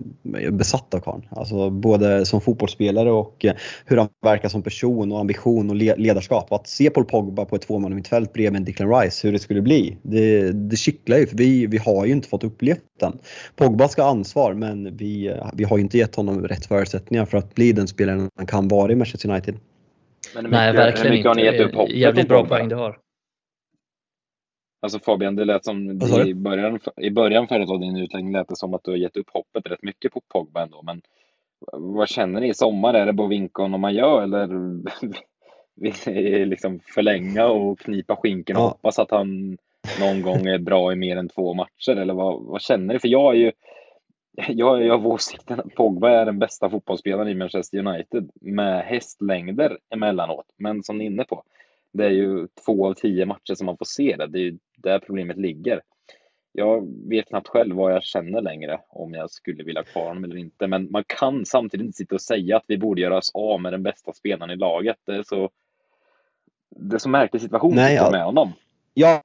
besatt 0.51 0.95
av 0.95 1.01
karln. 1.01 1.23
Alltså 1.31 1.71
både 1.71 2.27
som 2.27 2.41
fotbollsspelare 2.41 3.11
och 3.11 3.45
eh, 3.45 3.53
hur 3.85 3.97
han 3.97 4.09
verkar 4.25 4.49
som 4.49 4.63
person 4.63 5.13
och 5.13 5.21
ambition 5.21 5.71
och 5.71 5.77
le 5.77 5.95
ledarskap. 5.97 6.53
Att 6.53 6.67
se 6.67 6.91
Paul 6.91 7.05
Pogba 7.05 7.45
på 7.45 7.57
ett 7.57 7.63
tvåmannamittfält 7.63 8.33
bredvid 8.33 8.63
Declan 8.63 9.01
Rice, 9.01 9.27
hur 9.27 9.33
det 9.33 9.39
skulle 9.39 9.63
bli, 9.63 9.97
det, 10.03 10.53
det 10.53 10.77
kittlar 10.77 11.19
ju 11.19 11.27
för 11.27 11.37
vi, 11.37 11.67
vi 11.67 11.79
har 11.79 12.07
ju 12.07 12.13
inte 12.13 12.29
fått 12.29 12.45
upplevt 12.45 12.81
den. 13.01 13.19
Pogba 13.57 13.89
ska 13.89 14.03
ha 14.03 14.11
ansvar 14.11 14.55
men 14.55 14.97
vi, 14.97 15.35
vi 15.55 15.65
har 15.65 15.77
ju 15.77 15.83
inte 15.83 15.99
gett 15.99 16.15
honom 16.15 16.49
rätt 16.49 16.67
förutsättningar 16.67 17.25
för 17.25 17.39
att 17.39 17.55
bli 17.55 17.73
den 17.73 17.89
spelaren 17.89 18.29
han 18.37 18.47
kan 18.47 18.69
vara 18.69 18.93
i 18.93 18.95
Manchester 18.95 19.31
United. 19.31 19.55
Men 20.35 20.45
hur 20.45 20.53
Nej, 20.53 20.73
mycket- 20.73 20.87
verkligen 20.87 21.07
hur 21.07 21.17
mycket 21.19 21.29
har 21.29 21.35
ni 21.35 21.47
inte. 21.47 21.57
gett 21.57 21.67
upp 21.69 21.75
hoppet 21.75 21.97
Jävligt 21.97 22.29
bra 22.29 22.47
poäng 22.47 22.69
du 22.69 22.75
har. 22.75 22.97
Alltså 24.81 24.99
Fabian, 24.99 25.37
det 25.37 25.45
lät 25.45 25.65
som 25.65 25.91
i 26.27 26.35
början, 26.35 26.81
i 26.97 27.11
början 27.11 27.49
förut 27.49 27.71
av 27.71 27.81
din 27.81 27.97
utläggning 27.97 28.33
lät 28.33 28.49
det 28.49 28.57
som 28.57 28.75
att 28.75 28.85
du 28.85 28.91
har 28.91 28.99
gett 28.99 29.17
upp 29.17 29.31
hoppet 29.31 29.67
rätt 29.67 29.83
mycket 29.83 30.13
på 30.13 30.21
Pogba 30.29 30.63
ändå. 30.63 30.83
Men 30.83 31.03
vad 31.73 32.09
känner 32.09 32.41
ni 32.41 32.49
i 32.49 32.55
sommar? 32.55 32.95
Är 32.95 33.07
det 33.07 33.13
bara 33.13 33.69
man 33.69 33.95
gör 33.95 34.23
eller 34.23 34.49
vill 36.07 36.49
liksom 36.49 36.81
förlänga 36.95 37.47
och 37.47 37.79
knipa 37.79 38.17
skinken 38.17 38.57
och 38.57 38.63
Ja. 38.63 38.69
hoppas 38.69 38.99
att 38.99 39.11
han 39.11 39.59
någon 40.01 40.23
gång 40.23 40.47
är 40.47 40.59
bra 40.59 40.93
i 40.93 40.97
mer 40.97 41.17
än 41.17 41.29
två 41.29 41.55
matcher? 41.55 41.97
Eller 41.97 42.15
vad, 42.15 42.43
vad 42.43 42.61
känner 42.63 42.95
ni? 42.95 43.01
För 43.01 43.09
jag 43.09 43.35
är 43.35 43.39
ju 43.39 43.53
jag 44.49 44.83
är 44.87 44.91
av 44.91 45.07
åsikten 45.07 45.61
att 45.61 45.75
Pogba 45.75 46.11
är 46.11 46.27
den 46.27 46.39
bästa 46.39 46.71
fotbollsspelaren 46.71 47.29
i 47.29 47.35
Manchester 47.35 47.79
United 47.87 48.31
med 48.41 48.85
hästlängder 48.85 49.79
emellanåt. 49.91 50.47
Men 50.57 50.83
som 50.83 50.99
ni 50.99 51.05
är 51.05 51.11
inne 51.11 51.25
på, 51.25 51.43
det 51.93 52.05
är 52.05 52.11
ju 52.11 52.49
två 52.67 52.87
av 52.87 52.95
tio 52.95 53.27
matcher 53.27 53.55
som 53.55 53.67
man 53.67 53.77
får 53.77 53.85
se 53.85 54.17
det. 54.19 54.27
Det 54.27 54.39
är 54.39 54.43
ju 54.43 54.59
där 54.83 54.99
problemet 54.99 55.37
ligger. 55.37 55.83
Jag 56.53 56.89
vet 57.09 57.29
knappt 57.29 57.49
själv 57.49 57.77
vad 57.77 57.93
jag 57.93 58.03
känner 58.03 58.41
längre 58.41 58.81
om 58.89 59.15
jag 59.15 59.31
skulle 59.31 59.65
vilja 59.65 59.81
ha 59.81 59.85
kvar 59.85 60.07
honom 60.09 60.25
eller 60.25 60.37
inte. 60.37 60.67
Men 60.67 60.91
man 60.91 61.05
kan 61.07 61.47
samtidigt 61.47 61.85
inte 61.87 61.97
sitta 61.97 62.15
och 62.15 62.23
säga 62.23 62.57
att 62.57 62.65
vi 62.67 62.79
borde 62.79 63.01
göra 63.01 63.17
oss 63.17 63.31
av 63.35 63.61
med 63.61 63.73
den 63.73 63.83
bästa 63.83 64.13
spelaren 64.13 64.51
i 64.51 64.57
laget. 64.57 64.97
Det 65.07 65.17
är 65.17 65.23
så, 65.23 65.51
det 66.77 66.97
är 66.97 66.99
så 66.99 67.09
märklig 67.09 67.43
situation 67.43 67.75
Nej, 67.75 67.97
att 67.97 68.03
ja. 68.03 68.07
få 68.07 68.13
med 68.13 68.25
honom. 68.25 68.53
Ja, 69.01 69.23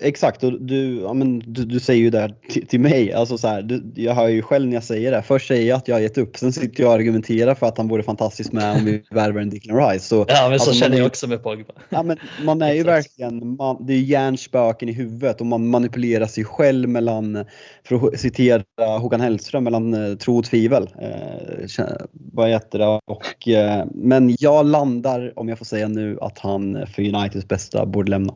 exakt. 0.00 0.44
Och 0.44 0.52
du, 0.62 1.00
ja, 1.00 1.12
men 1.12 1.38
du, 1.38 1.64
du 1.64 1.80
säger 1.80 2.00
ju 2.00 2.10
det 2.10 2.20
här 2.20 2.34
till, 2.48 2.66
till 2.66 2.80
mig. 2.80 3.12
Alltså 3.12 3.38
så 3.38 3.48
här, 3.48 3.62
du, 3.62 3.92
jag 3.94 4.14
hör 4.14 4.28
ju 4.28 4.42
själv 4.42 4.66
när 4.66 4.74
jag 4.74 4.84
säger 4.84 5.12
det. 5.12 5.22
Först 5.22 5.48
säger 5.48 5.68
jag 5.68 5.76
att 5.76 5.88
jag 5.88 5.94
har 5.94 6.00
gett 6.00 6.18
upp, 6.18 6.36
sen 6.36 6.52
sitter 6.52 6.82
jag 6.82 6.88
och 6.88 6.94
argumenterar 6.94 7.54
för 7.54 7.66
att 7.66 7.78
han 7.78 7.88
vore 7.88 8.02
fantastisk 8.02 8.52
med 8.52 8.76
om 8.76 8.84
vi 8.84 9.02
värvar 9.10 9.40
en 9.40 9.50
Declan 9.50 9.88
Rice. 9.88 10.04
Så, 10.06 10.24
Ja, 10.28 10.48
men 10.48 10.48
så 10.48 10.52
Alltså, 10.52 10.68
man 10.70 10.74
känner 10.74 10.96
jag 10.96 11.06
också 11.06 11.26
med 11.26 11.42
Pogba. 11.42 11.74
ja, 11.88 12.02
men 12.02 12.18
man 12.44 12.62
är 12.62 12.72
ju 12.72 12.82
verkligen, 12.82 13.56
man, 13.56 13.86
det 13.86 13.92
är 13.92 13.98
hjärnspöken 13.98 14.88
i 14.88 14.92
huvudet 14.92 15.40
och 15.40 15.46
man 15.46 15.68
manipulerar 15.68 16.26
sig 16.26 16.44
själv 16.44 16.88
mellan, 16.88 17.44
för 17.84 18.08
att 18.08 18.20
citera 18.20 18.62
Håkan 18.98 19.20
Hellström, 19.20 19.64
mellan 19.64 19.94
eh, 19.94 20.16
tro 20.16 20.38
och 20.38 20.44
tvivel. 20.44 20.88
Eh, 21.00 21.86
vad 22.12 22.48
heter 22.48 22.78
det? 22.78 23.00
Och, 23.04 23.48
eh, 23.48 23.86
men 23.94 24.36
jag 24.38 24.66
landar, 24.66 25.32
om 25.36 25.48
jag 25.48 25.58
får 25.58 25.64
säga 25.64 25.88
nu, 25.88 26.18
att 26.20 26.38
han 26.38 26.86
för 26.86 27.02
Uniteds 27.02 27.48
bästa 27.48 27.86
borde 27.86 28.10
lämna. 28.10 28.34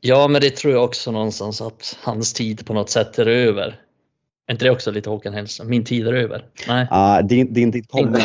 Ja, 0.00 0.28
men 0.28 0.40
det 0.40 0.50
tror 0.50 0.72
jag 0.74 0.84
också 0.84 1.10
någonstans 1.12 1.60
att 1.60 1.98
hans 2.02 2.32
tid 2.32 2.66
på 2.66 2.74
något 2.74 2.90
sätt 2.90 3.18
är 3.18 3.26
över. 3.26 3.80
Är 4.46 4.52
inte 4.52 4.64
det 4.64 4.70
också 4.70 4.90
lite 4.90 5.10
Håkan 5.10 5.34
Hellström? 5.34 5.68
Min 5.68 5.84
tid 5.84 6.08
är 6.08 6.12
över? 6.12 6.44
Nej, 6.68 6.86
Ah, 6.90 7.22
din, 7.22 7.52
din 7.54 7.72
tid 7.72 7.88
kommer. 7.88 8.22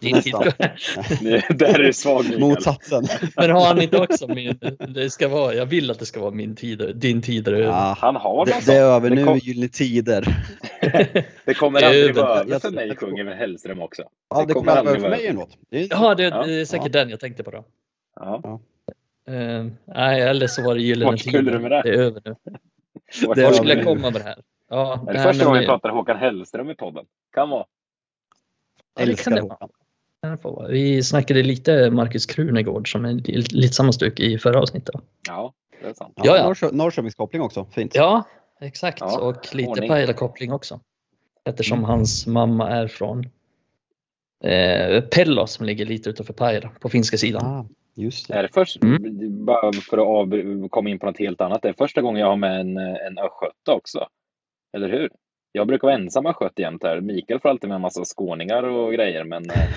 Din 0.00 0.22
tid. 0.22 0.32
Där 1.58 1.80
är 1.80 1.92
svag. 1.92 2.24
Motsatsen. 2.40 3.04
Men 3.36 3.50
har 3.50 3.66
han 3.66 3.82
inte 3.82 3.98
också 3.98 4.28
min, 4.28 4.58
det 4.88 5.10
ska 5.10 5.28
vara, 5.28 5.54
jag 5.54 5.66
vill 5.66 5.90
att 5.90 5.98
det 5.98 6.06
ska 6.06 6.20
vara 6.20 6.30
min 6.30 6.56
tid, 6.56 6.92
din 6.96 7.22
tid 7.22 7.48
är 7.48 7.52
över. 7.52 7.64
Ja, 7.64 7.96
Han 7.98 8.16
har 8.16 8.46
det, 8.46 8.66
det 8.66 8.72
är 8.74 8.82
över 8.82 9.10
Det 9.10 9.16
nu, 9.16 9.24
kom- 9.24 9.38
gyllene 9.38 9.68
tider. 9.68 10.36
Det 11.44 11.54
kommer 11.54 11.80
Det 11.80 11.86
aldrig 11.86 12.16
vara 12.16 12.40
över 12.40 12.58
för 12.58 12.70
mig, 12.70 12.96
kungen 12.96 13.28
Hellström 13.28 13.82
också. 13.82 14.02
Ja, 14.30 14.40
Det 14.40 14.46
det 14.46 14.52
kommer 14.52 14.66
kommer 14.74 14.78
aldrig 14.78 14.96
över 14.96 15.00
för 15.02 15.08
vara 15.10 15.32
mig 15.32 15.32
något. 15.32 15.58
Det 15.70 15.80
är, 15.82 15.86
Ja, 15.90 16.14
det, 16.14 16.22
Ja, 16.22 16.42
det 16.46 16.60
är 16.60 16.64
säkert 16.64 16.92
den 16.92 17.10
jag 17.10 17.20
tänkte 17.20 17.42
på 17.42 17.50
då. 17.50 17.64
Ja. 18.20 18.60
Uh, 19.30 19.66
nej, 19.84 20.20
eller 20.22 20.46
så 20.46 20.62
var 20.62 20.74
det 20.74 20.80
gyllene 20.80 21.16
du 21.16 21.58
med 21.58 21.70
det? 21.70 21.82
Det 21.82 21.88
är 21.88 21.98
över 21.98 22.22
nu. 22.24 22.34
Vart 23.26 23.36
Det 23.36 23.54
skulle 23.54 23.74
jag 23.74 23.84
komma 23.84 24.00
med 24.10 24.12
det 24.12 24.22
här? 24.22 24.42
Ja, 24.70 25.04
Är 25.08 25.12
det 25.12 25.20
första 25.22 25.44
gången 25.44 25.60
vi 25.60 25.66
pratar 25.66 25.88
Håkan 25.88 26.16
Hellström 26.16 26.70
i 26.70 26.74
podden? 26.74 27.04
Kan 27.34 27.50
vara. 27.50 27.64
Det 28.96 29.02
älskar 29.02 29.30
det. 29.30 29.40
Håkan. 29.40 29.68
kan 30.22 30.30
det 30.30 30.38
få 30.38 30.50
vara. 30.50 30.68
Vi 30.68 31.02
snackade 31.02 31.42
lite 31.42 31.90
Marcus 31.90 32.26
Krunegård 32.26 32.92
som 32.92 33.04
är 33.04 33.12
lite 33.54 33.74
samma 33.74 33.92
stycke 33.92 34.22
i 34.22 34.38
förra 34.38 34.60
avsnittet. 34.60 34.94
Ja, 35.28 35.52
det 35.82 35.88
är 35.88 35.94
sant. 35.94 36.12
Ja, 36.16 36.22
Ja, 36.26 36.36
ja. 36.36 36.44
Norrkö- 36.48 36.72
Norrköpingskoppling 36.72 37.42
också, 37.42 37.64
fint. 37.64 37.94
Ja, 37.94 38.24
exakt. 38.60 39.00
Ja, 39.00 39.20
och 39.20 39.54
lite. 39.54 39.88
Pajala-koppling 39.88 40.52
också. 40.52 40.80
Eftersom 41.44 41.78
Mm. 41.78 41.90
hans 41.90 42.26
mamma 42.26 42.70
är 42.70 42.88
från 42.88 43.24
eh, 44.44 45.00
Pello 45.00 45.46
som 45.46 45.66
ligger 45.66 45.86
lite 45.86 46.10
utanför 46.10 46.32
Pajala 46.32 46.70
på 46.80 46.88
finska 46.88 47.16
sidan. 47.16 47.46
Ah, 47.46 47.66
just 47.94 48.28
det. 48.28 48.34
Är 48.34 48.42
det 48.42 48.48
först, 48.54 48.82
Mm. 48.82 49.44
bara 49.44 49.72
för 49.72 49.98
att 49.98 50.06
av, 50.06 50.68
komma 50.68 50.90
in 50.90 50.98
på 50.98 51.06
något 51.06 51.18
helt 51.18 51.40
annat, 51.40 51.62
det 51.62 51.68
är 51.68 51.72
första 51.72 52.02
gången 52.02 52.20
jag 52.20 52.28
har 52.28 52.36
med 52.36 52.60
en, 52.60 52.76
en 52.78 53.18
östgöte 53.18 53.70
också. 53.70 54.08
Eller 54.76 54.88
hur? 54.88 55.10
Jag 55.52 55.66
brukar 55.66 55.88
vara 55.88 55.96
ensam 55.96 56.26
östgöte 56.26 56.62
jämt 56.62 56.82
här. 56.82 57.00
Mikael 57.00 57.40
får 57.40 57.48
alltid 57.48 57.68
med 57.68 57.76
en 57.76 57.82
massa 57.82 58.04
skåningar 58.04 58.62
och 58.62 58.92
grejer, 58.92 59.24
men 59.24 59.50
eh, 59.50 59.68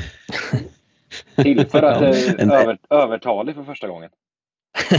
tillför 1.43 1.83
att 1.83 2.01
jag 2.01 2.39
över, 2.51 2.77
övertalig 2.89 3.55
för 3.55 3.63
första 3.63 3.87
gången. 3.87 4.09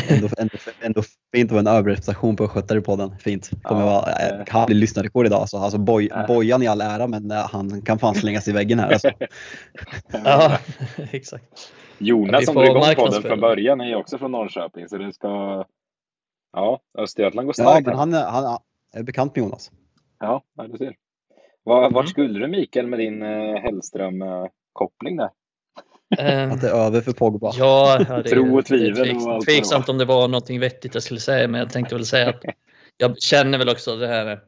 Ändå, 0.09 0.28
ändå, 0.38 0.54
ändå 0.81 1.02
fint 1.35 1.50
att 1.50 1.52
vara 1.52 1.61
en 1.61 1.78
överrepresentation 1.78 2.37
på 2.37 2.48
skötare 2.48 2.81
på 2.81 2.96
den. 2.96 3.18
Fint. 3.18 3.50
Kommer 3.62 3.81
Ja, 3.81 3.87
vara, 3.87 4.12
eh. 4.12 4.38
eh, 4.38 4.44
kan 4.44 4.66
bli 4.66 4.74
lyssnarrekord 4.74 5.26
idag. 5.26 5.48
Så, 5.48 5.59
alltså 5.59 5.78
boj, 5.78 6.09
Äh. 6.14 6.26
Bojan 6.26 6.62
i 6.62 6.66
all 6.66 6.81
ära 6.81 7.07
men 7.07 7.31
eh, 7.31 7.48
han 7.52 7.83
kan 7.83 7.98
fan 7.98 8.14
slängas 8.14 8.48
i 8.48 8.52
väggen 8.52 8.78
här. 8.78 8.92
Alltså. 8.92 9.11
Ja, 10.24 10.59
exakt. 11.12 11.72
Ja, 11.98 12.06
Jonas 12.06 12.44
som 12.46 12.54
drog 12.54 12.66
igång 12.66 12.82
podden 12.96 13.22
från 13.22 13.40
början 13.40 13.80
är 13.80 13.87
ju 13.88 13.94
också 13.94 14.18
från 14.18 14.32
Norrköping, 14.32 14.88
så 14.88 14.98
det 14.98 15.12
ska... 15.12 15.64
Ja, 16.52 16.80
Östergötland 16.98 17.46
går 17.46 17.54
Ja, 17.58 17.64
starkt. 17.64 17.87
men 17.87 17.96
han, 17.96 18.14
är- 18.14 18.30
han 18.30 18.58
är 18.92 19.02
bekant 19.02 19.37
med 19.37 19.42
Jonas. 19.44 19.70
Ja, 20.18 20.42
ja, 20.56 20.66
du 20.68 20.78
ser. 20.78 20.96
Var, 21.62 21.78
Mm. 21.80 21.92
Vart 21.92 22.08
skulle 22.08 22.38
du 22.38 22.46
Mikael 22.46 22.87
med 22.87 22.98
din 22.98 23.22
eh, 23.22 23.54
Hellström-koppling 23.62 25.16
där? 25.16 25.30
Eh, 26.18 26.52
Att 26.52 26.61
det 26.61 26.68
är 26.68 26.74
över 26.87 27.00
för 27.00 27.12
Pogba. 27.12 27.52
Ja, 27.58 28.04
ja, 28.08 28.16
det, 28.22 28.28
Tro 28.28 28.58
och 28.58 28.64
tvivel 28.66 28.94
det 28.94 29.11
är 29.11 29.44
tveksamt 29.44 29.88
om 29.88 29.98
det 29.98 30.04
var 30.04 30.28
någonting 30.28 30.61
vettigt 30.61 30.94
jag 30.94 31.02
skulle 31.02 31.20
säga, 31.20 31.48
men 31.48 31.58
jag 31.61 31.70
tänkte 31.70 31.94
väl 31.94 32.06
säga 32.06 32.28
att 32.28 32.42
jag 32.96 33.18
känner 33.22 33.58
väl 33.58 33.68
också 33.68 33.96
det 33.96 34.06
här, 34.08 34.40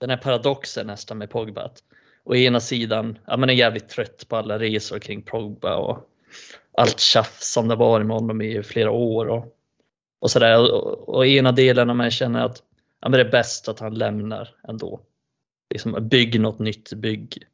den 0.00 0.10
här 0.10 0.16
paradoxen 0.16 0.86
nästan 0.86 1.18
med 1.18 1.30
Pogba. 1.30 1.62
Att 1.62 1.78
å 2.24 2.34
ena 2.34 2.60
sidan, 2.60 3.18
ja, 3.26 3.36
man 3.36 3.50
är 3.50 3.54
jävligt 3.54 3.88
trött 3.88 4.26
på 4.28 4.36
alla 4.36 4.58
resor 4.58 4.98
kring 4.98 5.22
Pogba 5.22 5.76
och 5.76 5.98
allt 6.72 7.00
tjafs 7.00 7.52
som 7.52 7.68
det 7.68 7.76
varit 7.76 8.06
med 8.06 8.16
honom 8.16 8.42
i 8.42 8.62
flera 8.62 8.90
år 8.90 9.26
och, 9.26 9.44
och 10.20 10.30
sådär. 10.30 10.74
Och, 10.74 11.08
och 11.08 11.26
ena 11.26 11.52
delen 11.52 11.90
av 11.90 11.96
mig 11.96 12.10
känner 12.10 12.44
att 12.44 12.62
ja, 13.00 13.08
men 13.08 13.18
det 13.18 13.26
är 13.26 13.30
bäst 13.30 13.68
att 13.68 13.80
han 13.80 13.94
lämnar 13.94 14.48
ändå. 14.68 15.00
Liksom, 15.70 16.08
bygg 16.08 16.40
något 16.40 16.58
nytt, 16.58 16.92
bygg, 16.92 17.46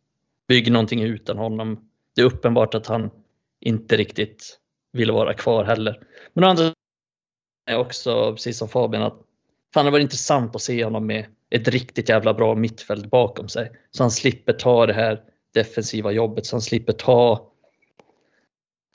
bygg 0.48 0.72
någonting 0.72 1.02
utan 1.02 1.38
honom. 1.38 1.88
Det 2.14 2.20
är 2.20 2.26
uppenbart 2.26 2.74
att 2.74 2.86
han 2.86 3.10
inte 3.60 3.96
riktigt 3.96 4.58
vill 4.92 5.10
vara 5.10 5.34
kvar 5.34 5.64
heller. 5.64 6.00
Men 6.32 6.44
å 6.44 6.46
andra 6.46 6.62
sidan 6.62 6.74
är 7.70 7.78
också, 7.78 8.32
precis 8.32 8.58
som 8.58 8.68
Fabian, 8.68 9.02
att 9.02 9.20
fan 9.74 9.84
det 9.84 9.90
var 9.90 9.98
intressant 9.98 10.56
att 10.56 10.62
se 10.62 10.84
honom 10.84 11.06
med 11.06 11.26
ett 11.50 11.68
riktigt 11.68 12.08
jävla 12.08 12.34
bra 12.34 12.54
mittfält 12.54 13.10
bakom 13.10 13.48
sig. 13.48 13.72
Så 13.90 14.02
han 14.02 14.10
slipper 14.10 14.52
ta 14.52 14.86
det 14.86 14.92
här 14.92 15.22
defensiva 15.54 16.12
jobbet, 16.12 16.46
så 16.46 16.56
han 16.56 16.60
slipper 16.60 16.92
ta 16.92 17.50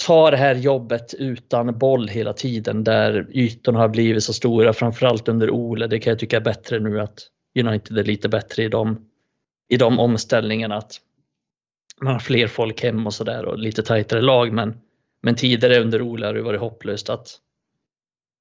ta 0.06 0.32
det 0.32 0.38
här 0.38 0.56
jobbet 0.56 1.14
utan 1.14 1.78
boll 1.78 2.08
hela 2.08 2.34
tiden 2.34 2.84
där 2.84 3.28
ytorna 3.32 3.80
har 3.80 3.90
blivit 3.90 4.24
så 4.24 4.34
stora, 4.34 4.74
framförallt 4.74 5.28
under 5.28 5.50
Ole. 5.50 5.88
Det 5.88 6.00
kan 6.00 6.12
jag 6.12 6.20
tycka 6.20 6.38
är 6.38 6.42
bättre 6.42 6.80
nu 6.80 7.02
att 7.02 7.28
United 7.60 7.98
är 7.98 8.04
lite 8.04 8.30
bättre 8.30 8.64
i 8.64 8.68
de, 8.68 9.06
i 9.70 9.78
de 9.78 10.00
omställningarna. 10.00 10.76
Att 10.78 11.02
man 12.02 12.14
har 12.14 12.20
fler 12.20 12.48
folk 12.48 12.84
hem 12.84 13.08
och 13.08 13.14
sådär 13.14 13.46
och 13.46 13.60
lite 13.60 13.84
tajtare 13.84 14.22
lag. 14.22 14.54
Men, 14.54 14.78
men 15.22 15.36
tidigare 15.36 15.80
under 15.80 16.02
Ole 16.02 16.26
har 16.26 16.34
det 16.34 16.42
varit 16.42 16.60
hopplöst 16.60 17.10
att, 17.10 17.38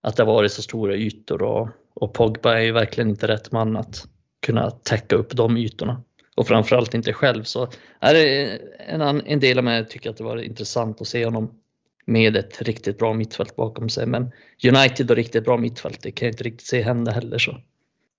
att 0.03 0.17
det 0.17 0.23
har 0.23 0.33
varit 0.33 0.53
så 0.53 0.63
stora 0.63 0.95
ytor 0.95 1.43
och, 1.43 1.69
och 1.95 2.15
Pogba 2.15 2.55
är 2.55 2.63
ju 2.63 2.73
verkligen 2.73 3.11
inte 3.11 3.29
rätt 3.29 3.53
man 3.53 3.77
att 3.77 4.05
kunna 4.47 4.71
täcka 4.71 5.17
upp 5.17 5.37
de 5.37 5.57
ytorna. 5.57 6.03
Och 6.39 6.47
framförallt 6.47 6.95
inte 6.95 7.13
själv. 7.13 7.43
Så 7.43 7.69
är 8.01 8.15
det 8.15 8.59
en, 8.79 9.01
en 9.27 9.41
del 9.41 9.59
av 9.59 9.65
mig 9.65 9.89
tycker 9.89 10.11
att 10.11 10.17
det 10.17 10.25
var 10.25 10.37
intressant 10.37 11.01
att 11.01 11.09
se 11.09 11.25
honom 11.25 11.61
med 12.05 12.37
ett 12.37 12.63
riktigt 12.63 12.99
bra 12.99 13.15
mittfält 13.15 13.57
bakom 13.57 13.89
sig. 13.89 14.07
Men 14.07 14.31
United 14.65 15.11
och 15.11 15.17
riktigt 15.17 15.45
bra 15.45 15.57
mittfält, 15.57 16.03
det 16.03 16.11
kan 16.11 16.27
jag 16.27 16.33
inte 16.33 16.45
riktigt 16.45 16.67
se 16.67 16.83
hända 16.83 17.13
heller. 17.13 17.39
Så, 17.39 17.61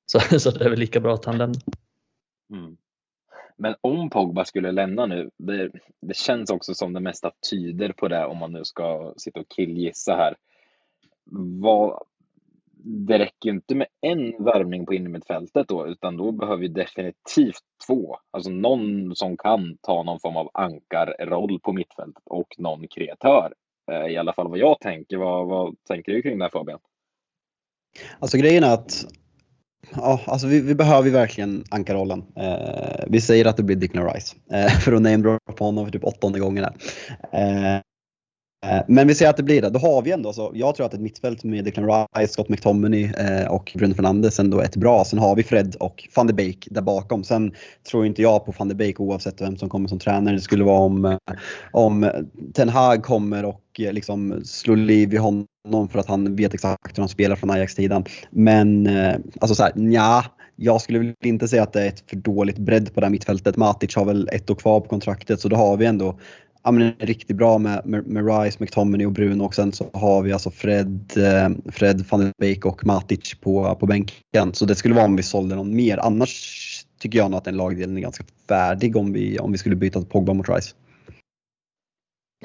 så, 0.05 0.19
så 0.39 0.51
det 0.51 0.65
är 0.65 0.69
väl 0.69 0.79
lika 0.79 0.99
bra 0.99 1.13
att 1.13 1.25
han 1.25 1.37
lämnar. 1.37 1.61
Mm. 2.51 2.77
Men 3.57 3.75
om 3.81 4.09
Pogba 4.09 4.45
skulle 4.45 4.71
lämna 4.71 5.05
nu, 5.05 5.29
det, 5.37 5.71
det 6.01 6.15
känns 6.15 6.49
också 6.49 6.73
som 6.73 6.93
det 6.93 6.99
mesta 6.99 7.31
tyder 7.49 7.91
på 7.91 8.07
det 8.07 8.25
om 8.25 8.37
man 8.37 8.51
nu 8.51 8.65
ska 8.65 9.13
sitta 9.17 9.39
och 9.39 9.49
killgissa 9.49 10.15
här. 10.15 10.35
Vad, 11.61 12.03
det 12.83 13.19
räcker 13.19 13.49
ju 13.49 13.51
inte 13.51 13.75
med 13.75 13.87
en 14.01 14.43
värvning 14.43 14.85
på 14.85 14.93
innermittfältet 14.93 15.67
då, 15.67 15.87
utan 15.87 16.17
då 16.17 16.31
behöver 16.31 16.61
vi 16.61 16.67
definitivt 16.67 17.61
två. 17.87 18.17
Alltså 18.31 18.49
någon 18.49 19.15
som 19.15 19.37
kan 19.37 19.77
ta 19.81 20.03
någon 20.03 20.19
form 20.19 20.37
av 20.37 20.49
ankarroll 20.53 21.59
på 21.59 21.73
mittfältet 21.73 22.23
och 22.25 22.55
någon 22.57 22.87
kreatör. 22.87 23.53
Eh, 23.91 24.11
I 24.11 24.17
alla 24.17 24.33
fall 24.33 24.49
vad 24.49 24.59
jag 24.59 24.79
tänker. 24.79 25.17
Vad, 25.17 25.47
vad 25.47 25.75
tänker 25.87 26.11
du 26.11 26.21
kring 26.21 26.37
det 26.37 26.45
här 26.45 26.49
Fabian? 26.49 26.79
Alltså 28.19 28.37
grejen 28.37 28.63
är 28.63 28.73
att 28.73 29.05
Ja, 29.95 30.21
alltså 30.25 30.47
vi, 30.47 30.61
vi 30.61 30.75
behöver 30.75 31.09
verkligen 31.09 31.63
ankarrollen. 31.71 32.23
Eh, 32.35 33.03
vi 33.07 33.21
säger 33.21 33.45
att 33.45 33.57
det 33.57 33.63
blir 33.63 33.75
Dick 33.75 33.95
Rice 33.95 34.35
eh, 34.51 34.69
för 34.79 34.93
att 34.93 35.01
namedroppa 35.01 35.63
honom 35.63 35.85
för 35.85 35.91
typ 35.91 36.03
åttonde 36.03 36.39
gången 36.39 36.63
här. 36.63 36.73
Eh, 37.31 37.81
Eh, 38.65 38.81
men 38.87 39.07
vi 39.07 39.15
säger 39.15 39.29
att 39.29 39.37
det 39.37 39.43
blir 39.43 39.61
det. 39.61 39.69
Då 39.69 39.79
har 39.79 40.01
vi 40.01 40.11
ändå, 40.11 40.33
så 40.33 40.51
jag 40.53 40.75
tror 40.75 40.85
att 40.85 40.93
ett 40.93 40.99
mittfält 40.99 41.43
med 41.43 41.65
Declan 41.65 42.07
Rice, 42.15 42.33
Scott 42.33 42.49
McTominay 42.49 43.03
eh, 43.03 43.47
och 43.47 43.71
Bruno 43.75 43.93
Fernandes 43.93 44.39
ändå 44.39 44.59
är 44.59 44.65
ett 44.65 44.75
bra. 44.75 45.05
Sen 45.05 45.19
har 45.19 45.35
vi 45.35 45.43
Fred 45.43 45.75
och 45.79 46.07
van 46.15 46.27
de 46.27 46.33
Beek 46.33 46.67
där 46.71 46.81
bakom. 46.81 47.23
Sen 47.23 47.53
tror 47.89 48.05
inte 48.05 48.21
jag 48.21 48.45
på 48.45 48.53
van 48.57 48.67
de 48.67 48.75
Beek 48.75 48.99
oavsett 48.99 49.41
vem 49.41 49.57
som 49.57 49.69
kommer 49.69 49.89
som 49.89 49.99
tränare. 49.99 50.35
Det 50.35 50.41
skulle 50.41 50.63
vara 50.63 50.79
om, 50.79 51.05
eh, 51.05 51.17
om 51.71 52.11
Ten 52.53 52.69
Hag 52.69 53.03
kommer 53.03 53.45
och 53.45 53.61
liksom 53.77 54.41
slår 54.45 54.75
liv 54.75 55.13
i 55.13 55.17
honom 55.17 55.87
för 55.91 55.99
att 55.99 56.07
han 56.07 56.35
vet 56.35 56.53
exakt 56.53 56.97
hur 56.97 57.01
han 57.01 57.09
spelar 57.09 57.35
från 57.35 57.51
Ajax-tiden. 57.51 58.05
Men 58.29 58.89
alltså 59.39 59.55
så 59.55 59.63
här, 59.63 59.71
nja, 59.75 60.25
jag 60.55 60.81
skulle 60.81 60.99
väl 60.99 61.13
inte 61.23 61.47
säga 61.47 61.63
att 61.63 61.73
det 61.73 61.81
är 61.81 61.87
ett 61.87 62.03
för 62.09 62.15
dåligt 62.15 62.57
bredd 62.57 62.93
på 62.93 62.99
det 62.99 63.05
här 63.05 63.11
mittfältet. 63.11 63.57
Matic 63.57 63.95
har 63.95 64.05
väl 64.05 64.29
ett 64.31 64.49
år 64.49 64.55
kvar 64.55 64.79
på 64.79 64.87
kontraktet 64.87 65.39
så 65.39 65.49
då 65.49 65.55
har 65.55 65.77
vi 65.77 65.85
ändå 65.85 66.19
ja, 66.63 66.71
men 66.71 66.93
riktigt 66.99 67.37
bra 67.37 67.57
med, 67.57 67.85
med, 67.85 68.07
med 68.07 68.27
Rice, 68.27 68.57
McTominay 68.59 69.05
och 69.05 69.11
Bruno 69.11 69.43
och 69.43 69.55
sen 69.55 69.71
så 69.71 69.89
har 69.93 70.21
vi 70.21 70.33
alltså 70.33 70.51
Fred, 70.51 71.11
eh, 71.17 71.71
Fred 71.71 72.05
van 72.09 72.19
der 72.19 72.31
Beek 72.37 72.65
och 72.65 72.85
Matic 72.85 73.35
på, 73.41 73.75
på 73.75 73.85
bänken. 73.85 74.53
Så 74.53 74.65
det 74.65 74.75
skulle 74.75 74.95
vara 74.95 75.05
om 75.05 75.15
vi 75.15 75.23
sålde 75.23 75.55
någon 75.55 75.75
mer. 75.75 75.97
Annars 75.97 76.85
tycker 76.99 77.17
jag 77.19 77.31
nog 77.31 77.37
att 77.37 77.45
den 77.45 77.57
lagdelen 77.57 77.97
är 77.97 78.01
ganska 78.01 78.23
färdig 78.47 78.95
om 78.95 79.13
vi, 79.13 79.39
om 79.39 79.51
vi 79.51 79.57
skulle 79.57 79.75
byta 79.75 79.99
till 79.99 80.09
Pogba 80.09 80.33
mot 80.33 80.49
Rice. 80.49 80.75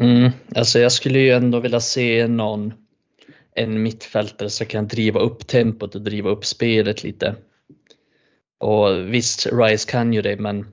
Mm, 0.00 0.30
alltså 0.54 0.78
jag 0.78 0.92
skulle 0.92 1.18
ju 1.18 1.30
ändå 1.30 1.60
vilja 1.60 1.80
se 1.80 2.26
någon, 2.26 2.72
en 3.56 3.82
mittfältare 3.82 4.50
som 4.50 4.66
kan 4.66 4.88
driva 4.88 5.20
upp 5.20 5.46
tempot 5.46 5.94
och 5.94 6.02
driva 6.02 6.30
upp 6.30 6.44
spelet 6.44 7.02
lite. 7.02 7.36
Och 8.60 9.14
visst, 9.14 9.46
Rice 9.52 9.90
kan 9.90 10.12
ju 10.12 10.22
det 10.22 10.36
men 10.36 10.66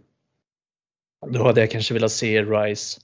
då 1.32 1.44
hade 1.44 1.62
jag 1.62 1.72
kanske 1.72 1.94
velat 1.94 2.12
se 2.12 2.42
Rice 2.42 3.02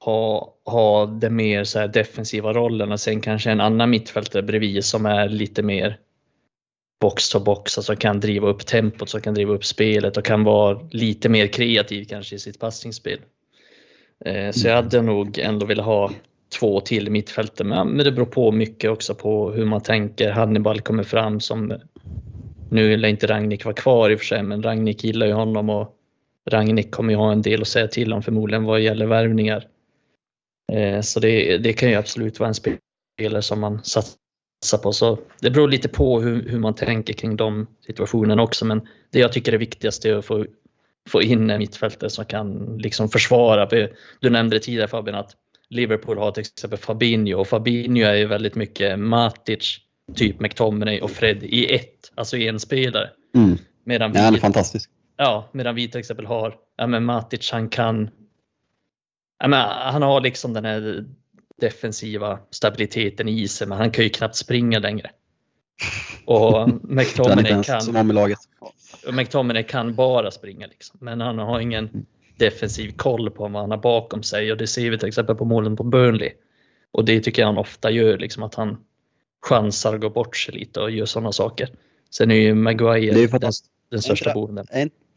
ha, 0.00 0.54
ha 0.64 1.06
den 1.06 1.36
mer 1.36 1.64
så 1.64 1.86
defensiva 1.86 2.52
rollen 2.52 2.92
och 2.92 3.00
sen 3.00 3.20
kanske 3.20 3.50
en 3.50 3.60
annan 3.60 3.90
mittfältare 3.90 4.42
bredvid 4.42 4.84
som 4.84 5.06
är 5.06 5.28
lite 5.28 5.62
mer 5.62 5.98
box 7.00 7.28
to 7.28 7.40
box, 7.40 7.78
alltså 7.78 7.96
kan 7.96 8.20
driva 8.20 8.48
upp 8.48 8.66
tempot, 8.66 9.08
som 9.08 9.20
kan 9.20 9.34
driva 9.34 9.54
upp 9.54 9.64
spelet 9.64 10.16
och 10.16 10.24
kan 10.24 10.44
vara 10.44 10.80
lite 10.90 11.28
mer 11.28 11.46
kreativ 11.46 12.04
kanske 12.04 12.36
i 12.36 12.38
sitt 12.38 12.60
passningsspel. 12.60 13.18
Eh, 14.24 14.50
så 14.50 14.68
jag 14.68 14.72
mm. 14.72 14.84
hade 14.84 15.02
nog 15.02 15.38
ändå 15.38 15.66
velat 15.66 15.86
ha 15.86 16.10
två 16.60 16.80
till 16.80 17.10
mittfältare, 17.10 17.84
men 17.84 18.04
det 18.04 18.12
beror 18.12 18.26
på 18.26 18.52
mycket 18.52 18.90
också 18.90 19.14
på 19.14 19.50
hur 19.50 19.64
man 19.64 19.80
tänker. 19.80 20.30
Hannibal 20.30 20.80
kommer 20.80 21.02
fram 21.02 21.40
som, 21.40 21.74
nu 22.70 22.96
lär 22.96 23.08
inte 23.08 23.26
Ragnik 23.26 23.64
vara 23.64 23.74
kvar 23.74 24.10
i 24.10 24.14
och 24.14 24.18
för 24.18 24.26
sig, 24.26 24.42
men 24.42 24.62
Ragnik 24.62 25.04
gillar 25.04 25.26
ju 25.26 25.32
honom 25.32 25.70
och 25.70 25.94
Ragnik 26.50 26.90
kommer 26.90 27.12
ju 27.12 27.16
ha 27.16 27.32
en 27.32 27.42
del 27.42 27.60
att 27.60 27.68
säga 27.68 27.88
till 27.88 28.12
om 28.12 28.22
förmodligen 28.22 28.64
vad 28.64 28.80
gäller 28.80 29.06
värvningar. 29.06 29.66
Eh, 30.72 31.00
så 31.00 31.20
det, 31.20 31.58
det 31.58 31.72
kan 31.72 31.88
ju 31.88 31.94
absolut 31.94 32.40
vara 32.40 32.48
en 32.48 32.54
spelare 32.54 33.42
som 33.42 33.60
man 33.60 33.84
satsar 33.84 34.78
på. 34.82 34.92
Så 34.92 35.18
det 35.40 35.50
beror 35.50 35.68
lite 35.68 35.88
på 35.88 36.20
hur, 36.20 36.48
hur 36.48 36.58
man 36.58 36.74
tänker 36.74 37.12
kring 37.12 37.36
de 37.36 37.66
situationerna 37.86 38.42
också. 38.42 38.64
Men 38.64 38.88
det 39.12 39.18
jag 39.18 39.32
tycker 39.32 39.52
är 39.52 39.58
viktigast 39.58 40.04
är 40.04 40.14
att 40.14 40.24
få, 40.24 40.46
få 41.08 41.22
in 41.22 41.50
en 41.50 41.58
mittfältare 41.58 42.10
som 42.10 42.24
kan 42.24 42.78
liksom 42.78 43.08
försvara. 43.08 43.88
Du 44.20 44.30
nämnde 44.30 44.60
tidigare 44.60 44.88
Fabian 44.88 45.18
att 45.18 45.36
Liverpool 45.70 46.18
har 46.18 46.30
till 46.30 46.40
exempel 46.40 46.78
Fabinho 46.78 47.40
och 47.40 47.48
Fabinho 47.48 48.02
är 48.04 48.14
ju 48.14 48.26
väldigt 48.26 48.54
mycket 48.54 48.98
Matic, 48.98 49.78
typ 50.14 50.40
McTominay 50.40 51.00
och 51.00 51.10
Fred 51.10 51.42
i 51.42 51.74
ett, 51.74 52.12
alltså 52.14 52.36
i 52.36 52.48
en 52.48 52.60
spelare. 52.60 53.10
Mm. 53.34 53.58
Medan 53.84 54.12
vi, 54.12 54.18
ja, 54.18 54.24
han 54.24 54.34
är 54.34 54.38
fantastisk. 54.38 54.90
Ja, 55.16 55.48
medan 55.52 55.74
vi 55.74 55.88
till 55.88 56.00
exempel 56.00 56.26
har, 56.26 56.54
ja 56.76 56.86
men 56.86 57.04
Matic 57.04 57.50
han 57.52 57.68
kan 57.68 58.10
menar, 59.46 59.92
han 59.92 60.02
har 60.02 60.20
liksom 60.20 60.52
den 60.52 60.64
här 60.64 61.04
defensiva 61.60 62.38
stabiliteten 62.50 63.28
i 63.28 63.48
sig, 63.48 63.66
men 63.66 63.78
han 63.78 63.90
kan 63.90 64.04
ju 64.04 64.10
knappt 64.10 64.36
springa 64.36 64.78
längre. 64.78 65.10
Och 66.24 66.68
McTominay 66.82 67.62
kan, 67.64 67.82
McTominay 69.12 69.62
kan 69.62 69.94
bara 69.94 70.30
springa, 70.30 70.66
liksom. 70.66 70.98
men 71.00 71.20
han 71.20 71.38
har 71.38 71.60
ingen 71.60 72.06
defensiv 72.36 72.92
koll 72.96 73.30
på 73.30 73.48
vad 73.48 73.62
han 73.62 73.70
har 73.70 73.78
bakom 73.78 74.22
sig 74.22 74.52
och 74.52 74.58
det 74.58 74.66
ser 74.66 74.90
vi 74.90 74.98
till 74.98 75.08
exempel 75.08 75.36
på 75.36 75.44
målen 75.44 75.76
på 75.76 75.84
Burnley. 75.84 76.30
Och 76.90 77.04
det 77.04 77.20
tycker 77.20 77.42
jag 77.42 77.46
han 77.46 77.58
ofta 77.58 77.90
gör, 77.90 78.18
liksom 78.18 78.42
att 78.42 78.54
han 78.54 78.76
chansar 79.42 79.94
och 79.94 80.00
går 80.00 80.10
bort 80.10 80.36
sig 80.36 80.54
lite 80.54 80.80
och 80.80 80.90
gör 80.90 81.06
sådana 81.06 81.32
saker. 81.32 81.68
Sen 82.10 82.30
är 82.30 82.34
ju 82.34 82.54
Maguire 82.54 83.26
den, 83.38 83.52
den 83.90 84.02
största 84.02 84.34
boven. 84.34 84.66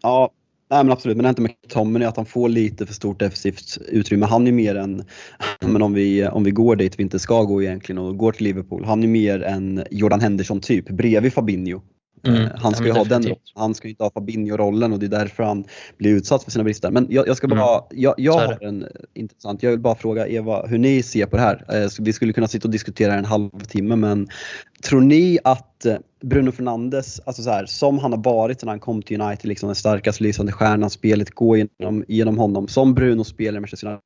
Ja, 0.01 0.31
Nej 0.71 0.83
men 0.83 0.91
absolut, 0.91 1.17
men 1.17 1.23
det 1.23 1.27
är 1.27 1.29
inte 1.29 1.41
med 1.41 1.51
Tommy 1.69 2.05
att 2.05 2.17
han 2.17 2.25
får 2.25 2.49
lite 2.49 2.85
för 2.85 2.93
stort 2.93 3.19
defensivt 3.19 3.77
utrymme. 3.87 4.25
Han 4.25 4.47
är 4.47 4.51
mer 4.51 4.75
än, 4.75 5.05
men 5.59 5.81
om 5.81 5.93
vi, 5.93 6.27
om 6.27 6.43
vi 6.43 6.51
går 6.51 6.75
dit 6.75 6.99
vi 6.99 7.03
inte 7.03 7.19
ska 7.19 7.43
gå 7.43 7.63
egentligen 7.63 7.97
och 7.97 8.17
går 8.17 8.31
till 8.31 8.43
Liverpool, 8.43 8.85
han 8.85 9.03
är 9.03 9.07
mer 9.07 9.41
en 9.41 9.83
Jordan 9.91 10.19
Henderson 10.19 10.59
typ 10.59 10.89
bredvid 10.89 11.33
Fabinho. 11.33 11.81
Mm, 12.23 12.49
han 12.55 12.73
ska 12.73 12.85
ju 12.85 12.91
ha 12.91 13.03
den 13.03 13.35
Han 13.55 13.75
ska 13.75 13.87
inte 13.87 14.03
ha 14.03 14.11
Fabinho-rollen 14.11 14.93
och 14.93 14.99
det 14.99 15.05
är 15.05 15.09
därför 15.09 15.43
han 15.43 15.63
blir 15.97 16.11
utsatt 16.11 16.43
för 16.43 16.51
sina 16.51 16.63
brister. 16.63 16.91
Men 16.91 17.07
jag, 17.09 17.27
jag 17.27 17.37
ska 17.37 17.47
bara, 17.47 17.77
mm. 17.77 17.83
jag, 17.91 18.13
jag 18.17 18.33
har 18.33 18.63
en 18.63 18.87
intressant, 19.13 19.63
jag 19.63 19.71
vill 19.71 19.79
bara 19.79 19.95
fråga 19.95 20.27
Eva 20.27 20.65
hur 20.67 20.77
ni 20.77 21.03
ser 21.03 21.25
på 21.25 21.35
det 21.35 21.41
här. 21.41 21.65
Eh, 21.69 21.89
vi 21.99 22.13
skulle 22.13 22.33
kunna 22.33 22.47
sitta 22.47 22.67
och 22.67 22.71
diskutera 22.71 23.13
en 23.13 23.25
halvtimme 23.25 23.95
men 23.95 24.27
tror 24.83 25.01
ni 25.01 25.39
att 25.43 25.85
eh, 25.85 25.95
Bruno 26.23 26.51
Fernandes, 26.51 27.19
alltså 27.25 27.43
så 27.43 27.49
här, 27.49 27.65
som 27.65 27.99
han 27.99 28.11
har 28.11 28.23
varit 28.23 28.63
när 28.63 28.69
han 28.69 28.79
kom 28.79 29.01
till 29.01 29.21
United, 29.21 29.47
liksom 29.47 29.67
den 29.67 29.75
starkaste 29.75 30.23
lysande 30.23 30.51
stjärnan, 30.51 30.89
spelet 30.89 31.31
går 31.31 31.57
genom, 31.57 32.05
genom 32.07 32.37
honom, 32.37 32.67
som 32.67 32.93
Bruno 32.93 33.23
spelar 33.23 33.57
i 33.57 33.59
Manchester 33.59 33.99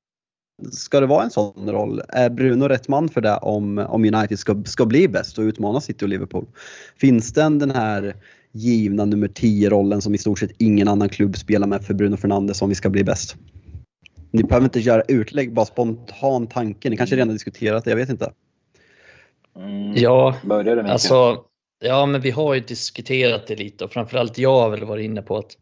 Ska 0.72 1.00
det 1.00 1.06
vara 1.06 1.24
en 1.24 1.32
sån 1.32 1.70
roll? 1.72 2.02
Är 2.10 2.30
Bruno 2.30 2.68
rätt 2.68 2.88
man 2.88 3.10
för 3.10 3.22
det 3.22 3.38
om, 3.38 3.78
om 3.78 4.06
United 4.06 4.39
ska, 4.39 4.63
ska 4.65 4.86
bli 4.86 5.08
bäst 5.08 5.38
och 5.38 5.41
utmana 5.41 5.82
City 5.82 6.06
och 6.06 6.10
Liverpool? 6.10 6.46
Finns 6.98 7.34
den 7.34 7.60
den 7.60 7.72
här 7.72 8.15
givna 8.52 9.06
nummer 9.06 9.28
10-rollen 9.28 10.02
som 10.02 10.15
i 10.15 10.18
stort 10.18 10.39
sett 10.39 10.52
ingen 10.58 10.88
annan 10.88 11.10
klubb 11.10 11.38
spelar 11.38 11.68
med 11.68 11.86
för 11.86 11.94
Bruno 11.94 12.18
Fernandes 12.18 12.62
om 12.62 12.70
vi 12.70 12.76
ska 12.76 12.89
bli 12.89 13.04
bäst? 13.04 13.36
Ni 14.32 14.44
behöver 14.44 14.65
inte 14.65 14.80
göra 14.80 15.02
utlägg, 15.08 15.54
bara 15.54 15.65
spontan 15.65 16.48
tanke. 16.48 16.89
Ni 16.89 16.98
kanske 16.98 17.15
redan 17.15 17.28
har 17.28 17.34
diskuterat 17.34 17.84
det, 17.84 17.89
jag 17.89 17.98
vet 17.98 18.10
inte. 18.10 18.32
Mm. 19.56 19.94
Ja, 19.96 20.36
alltså, 20.86 21.44
ja, 21.84 22.06
men 22.06 22.22
vi 22.22 22.32
har 22.32 22.54
ju 22.54 22.60
diskuterat 22.60 23.48
det 23.48 23.56
lite 23.56 23.86
och 23.86 23.91
framförallt 23.91 24.38
jag 24.38 24.62
har 24.62 24.70
väl 24.70 24.84
varit 24.84 25.06
inne 25.06 25.22
på 25.22 25.38
att 25.38 25.58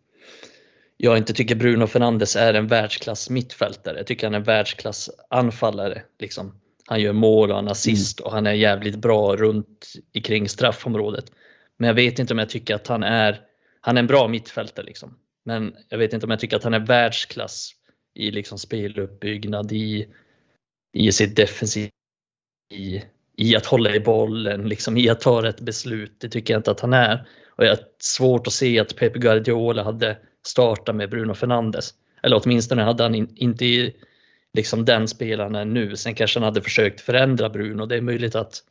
jag 0.97 1.17
inte 1.17 1.33
tycker 1.33 1.55
Bruno 1.55 1.87
Fernandes 1.87 2.35
är 2.35 2.53
en 2.53 2.67
världsklass 2.67 3.29
mittfältare. 3.29 3.97
Jag 3.97 4.07
tycker 4.07 4.27
han 4.27 4.33
är 4.33 4.37
en 4.37 4.43
världsklass 4.43 5.09
anfallare. 5.29 6.01
Liksom. 6.19 6.59
Han 6.85 7.01
gör 7.01 7.13
mål 7.13 7.49
och 7.49 7.55
han 7.55 7.67
assist 7.67 8.19
mm. 8.19 8.27
och 8.27 8.33
han 8.33 8.47
är 8.47 8.53
jävligt 8.53 8.95
bra 8.95 9.35
runt 9.35 9.93
kring 10.23 10.49
straffområdet. 10.49 11.25
Men 11.77 11.87
jag 11.87 11.93
vet 11.93 12.19
inte 12.19 12.33
om 12.33 12.39
jag 12.39 12.49
tycker 12.49 12.75
att 12.75 12.87
han 12.87 13.03
är, 13.03 13.41
han 13.81 13.97
är 13.97 14.01
en 14.01 14.07
bra 14.07 14.27
mittfältare. 14.27 14.85
Liksom. 14.85 15.17
Men 15.45 15.75
jag 15.89 15.97
vet 15.97 16.13
inte 16.13 16.25
om 16.25 16.29
jag 16.29 16.39
tycker 16.39 16.57
att 16.57 16.63
han 16.63 16.73
är 16.73 16.85
världsklass 16.85 17.71
i 18.15 18.31
liksom 18.31 18.57
speluppbyggnad, 18.57 19.71
i, 19.71 20.07
i 20.93 21.11
sitt 21.11 21.35
defensiv, 21.35 21.89
i, 22.73 23.03
i 23.37 23.55
att 23.55 23.65
hålla 23.65 23.95
i 23.95 23.99
bollen, 23.99 24.69
liksom, 24.69 24.97
i 24.97 25.09
att 25.09 25.21
ta 25.21 25.43
rätt 25.43 25.61
beslut. 25.61 26.15
Det 26.19 26.29
tycker 26.29 26.53
jag 26.53 26.59
inte 26.59 26.71
att 26.71 26.79
han 26.79 26.93
är. 26.93 27.27
Och 27.49 27.65
jag 27.65 27.69
har 27.69 27.79
svårt 27.99 28.47
att 28.47 28.53
se 28.53 28.79
att 28.79 28.95
Pep 28.95 29.13
Guardiola 29.13 29.83
hade 29.83 30.17
starta 30.47 30.93
med 30.93 31.09
Bruno 31.09 31.33
Fernandes. 31.33 31.93
Eller 32.23 32.41
åtminstone 32.43 32.81
hade 32.83 33.03
han 33.03 33.15
in, 33.15 33.33
inte 33.35 33.91
liksom 34.53 34.85
den 34.85 35.07
spelaren 35.07 35.73
nu. 35.73 35.95
Sen 35.95 36.15
kanske 36.15 36.39
han 36.39 36.45
hade 36.45 36.61
försökt 36.61 37.01
förändra 37.01 37.49
Bruno. 37.49 37.85
Det 37.85 37.95
är 37.95 38.01
möjligt 38.01 38.35
att 38.35 38.63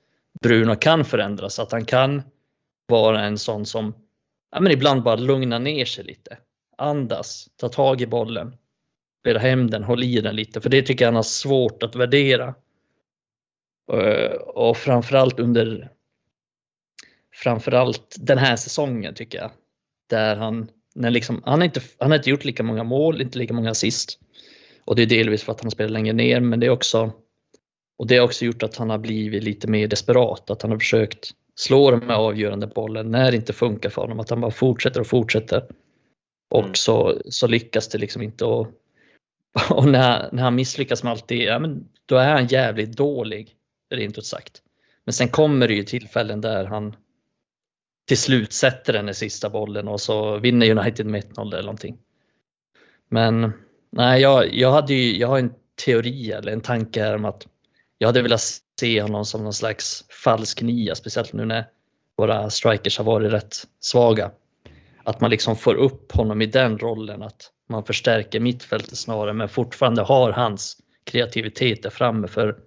Bruno 0.43 0.77
kan 0.77 1.05
förändras, 1.05 1.59
att 1.59 1.73
han 1.73 1.85
kan 1.85 2.23
vara 2.87 3.25
en 3.25 3.39
sån 3.39 3.67
som 3.67 3.95
ja, 4.51 4.61
men 4.61 4.73
ibland 4.73 5.03
bara 5.03 5.17
lugna 5.17 5.59
ner 5.59 5.85
sig 5.85 6.05
lite. 6.05 6.39
Andas, 6.79 7.49
ta 7.57 7.69
tag 7.69 8.01
i 8.01 8.07
bollen, 8.07 8.57
spela 9.21 9.39
hem 9.39 9.71
den, 9.71 9.85
håll 9.85 10.03
i 10.03 10.21
den 10.21 10.37
lite. 10.37 10.61
För 10.61 10.71
det 10.71 10.83
tycker 10.83 11.05
jag 11.05 11.09
han 11.09 11.17
har 11.17 11.23
svårt 11.23 11.83
att 11.83 11.97
värdera. 11.97 12.55
Eh, 13.93 14.33
och 14.33 14.77
framförallt 14.77 15.41
under 15.41 15.91
framförallt 17.35 18.17
den 18.19 18.39
här 18.39 18.57
säsongen 18.57 19.15
tycker 19.15 19.39
jag. 19.39 19.51
Där 20.11 20.37
han 20.37 20.69
när 20.94 21.11
liksom, 21.11 21.42
han, 21.44 21.61
har 21.61 21.64
inte, 21.64 21.81
han 21.98 22.11
har 22.11 22.18
inte 22.18 22.31
gjort 22.31 22.44
lika 22.44 22.62
många 22.62 22.85
mål, 22.85 23.20
inte 23.20 23.38
lika 23.38 23.55
många 23.55 23.70
assist. 23.70 24.18
Och 24.85 24.96
det 24.96 25.02
är 25.02 25.07
delvis 25.07 25.42
för 25.42 25.52
att 25.52 25.61
han 25.61 25.70
spelar 25.70 25.90
längre 25.90 26.12
ner, 26.12 26.40
men 26.40 26.61
det 26.61 26.66
är 26.66 26.70
också 26.70 27.12
och 28.02 28.07
det 28.07 28.16
har 28.16 28.24
också 28.24 28.44
gjort 28.44 28.62
att 28.62 28.76
han 28.76 28.90
har 28.90 28.98
blivit 28.98 29.42
lite 29.42 29.68
mer 29.68 29.88
desperat, 29.88 30.50
att 30.50 30.62
han 30.62 30.70
har 30.70 30.78
försökt 30.78 31.31
slå 31.55 31.90
de 31.90 32.02
här 32.02 32.14
avgörande 32.14 32.66
bollen 32.66 33.11
när 33.11 33.31
det 33.31 33.37
inte 33.37 33.52
funkar 33.52 33.90
för 33.90 34.02
honom, 34.02 34.20
att 34.20 34.31
han 34.31 34.40
bara 34.40 34.50
fortsätter 34.50 35.00
och 35.00 35.07
fortsätter. 35.07 35.66
Och 36.50 36.61
Mm. 36.61 36.74
så, 36.74 37.22
så 37.24 37.46
lyckas 37.46 37.88
det 37.88 37.98
liksom 37.98 38.22
inte. 38.22 38.44
Och, 38.44 38.66
och 39.70 39.88
när, 39.88 40.28
när 40.33 40.42
han 40.42 40.55
misslyckas 40.55 41.02
med 41.02 41.11
allt 41.11 41.28
det, 41.28 41.42
ja, 41.42 41.59
men 41.59 41.88
då 42.07 42.16
är 42.16 42.33
han 42.33 42.46
jävligt 42.46 42.96
dålig, 42.96 43.55
rent 43.94 44.18
ut 44.18 44.26
sagt. 44.26 44.62
Men 45.05 45.12
sen 45.12 45.28
kommer 45.28 45.68
det 45.68 45.74
ju 45.74 45.83
tillfällen 45.83 46.40
där 46.40 46.64
han 46.64 46.96
till 48.09 48.19
slut 48.19 48.53
sätter 48.53 48.93
den 48.93 49.09
i 49.09 49.15
sista 49.15 49.51
bollen 49.51 49.88
och 49.88 50.01
så 50.01 50.38
vinner 50.38 50.71
United 50.79 51.07
med 51.07 51.25
1-0 51.25 51.47
eller 51.47 51.62
någonting. 51.62 51.99
Men 53.09 53.53
nej, 53.91 54.21
jag, 54.21 54.55
jag, 54.55 54.73
hade 54.73 54.95
ju, 54.95 55.19
jag 55.19 55.29
har 55.29 55.38
en 55.38 55.53
teori 55.85 56.33
eller 56.33 56.53
en 56.53 56.61
tanke 56.61 57.03
här 57.03 57.15
om 57.15 57.25
att 57.25 57.47
jag 57.99 58.09
hade 58.09 58.23
velat 58.23 58.41
se 58.81 59.03
honom 59.03 59.25
som 59.25 59.43
någon 59.43 59.53
slags 59.53 60.05
falsk 60.25 60.62
nia, 60.62 60.95
speciellt 60.95 61.33
nu 61.33 61.45
när 61.45 61.67
våra 62.17 62.51
strikers 62.51 62.99
har 62.99 63.05
varit 63.05 63.33
rätt 63.33 63.57
svaga. 63.81 64.31
Att 65.05 65.21
man 65.21 65.31
liksom 65.31 65.57
får 65.57 65.75
upp 65.75 66.12
honom 66.12 66.43
i 66.43 66.47
den 66.47 66.79
rollen, 66.79 67.23
att 67.23 67.51
man 67.69 67.85
förstärker 67.85 68.41
mittfältet 68.41 68.99
snarare 68.99 69.33
men 69.33 69.49
fortfarande 69.49 70.03
har 70.03 70.33
hans 70.33 70.77
kreativitet 71.05 71.83
där 71.83 71.91
framme 71.91 72.29
för 72.29 72.59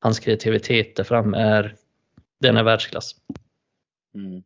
hans 0.00 0.20
kreativitet 0.20 0.96
där 0.96 1.04
framme 1.04 1.38
är, 1.38 1.76
den 2.40 2.56
är 2.56 2.62
världsklass. 2.62 3.14
Mm. 4.14 4.42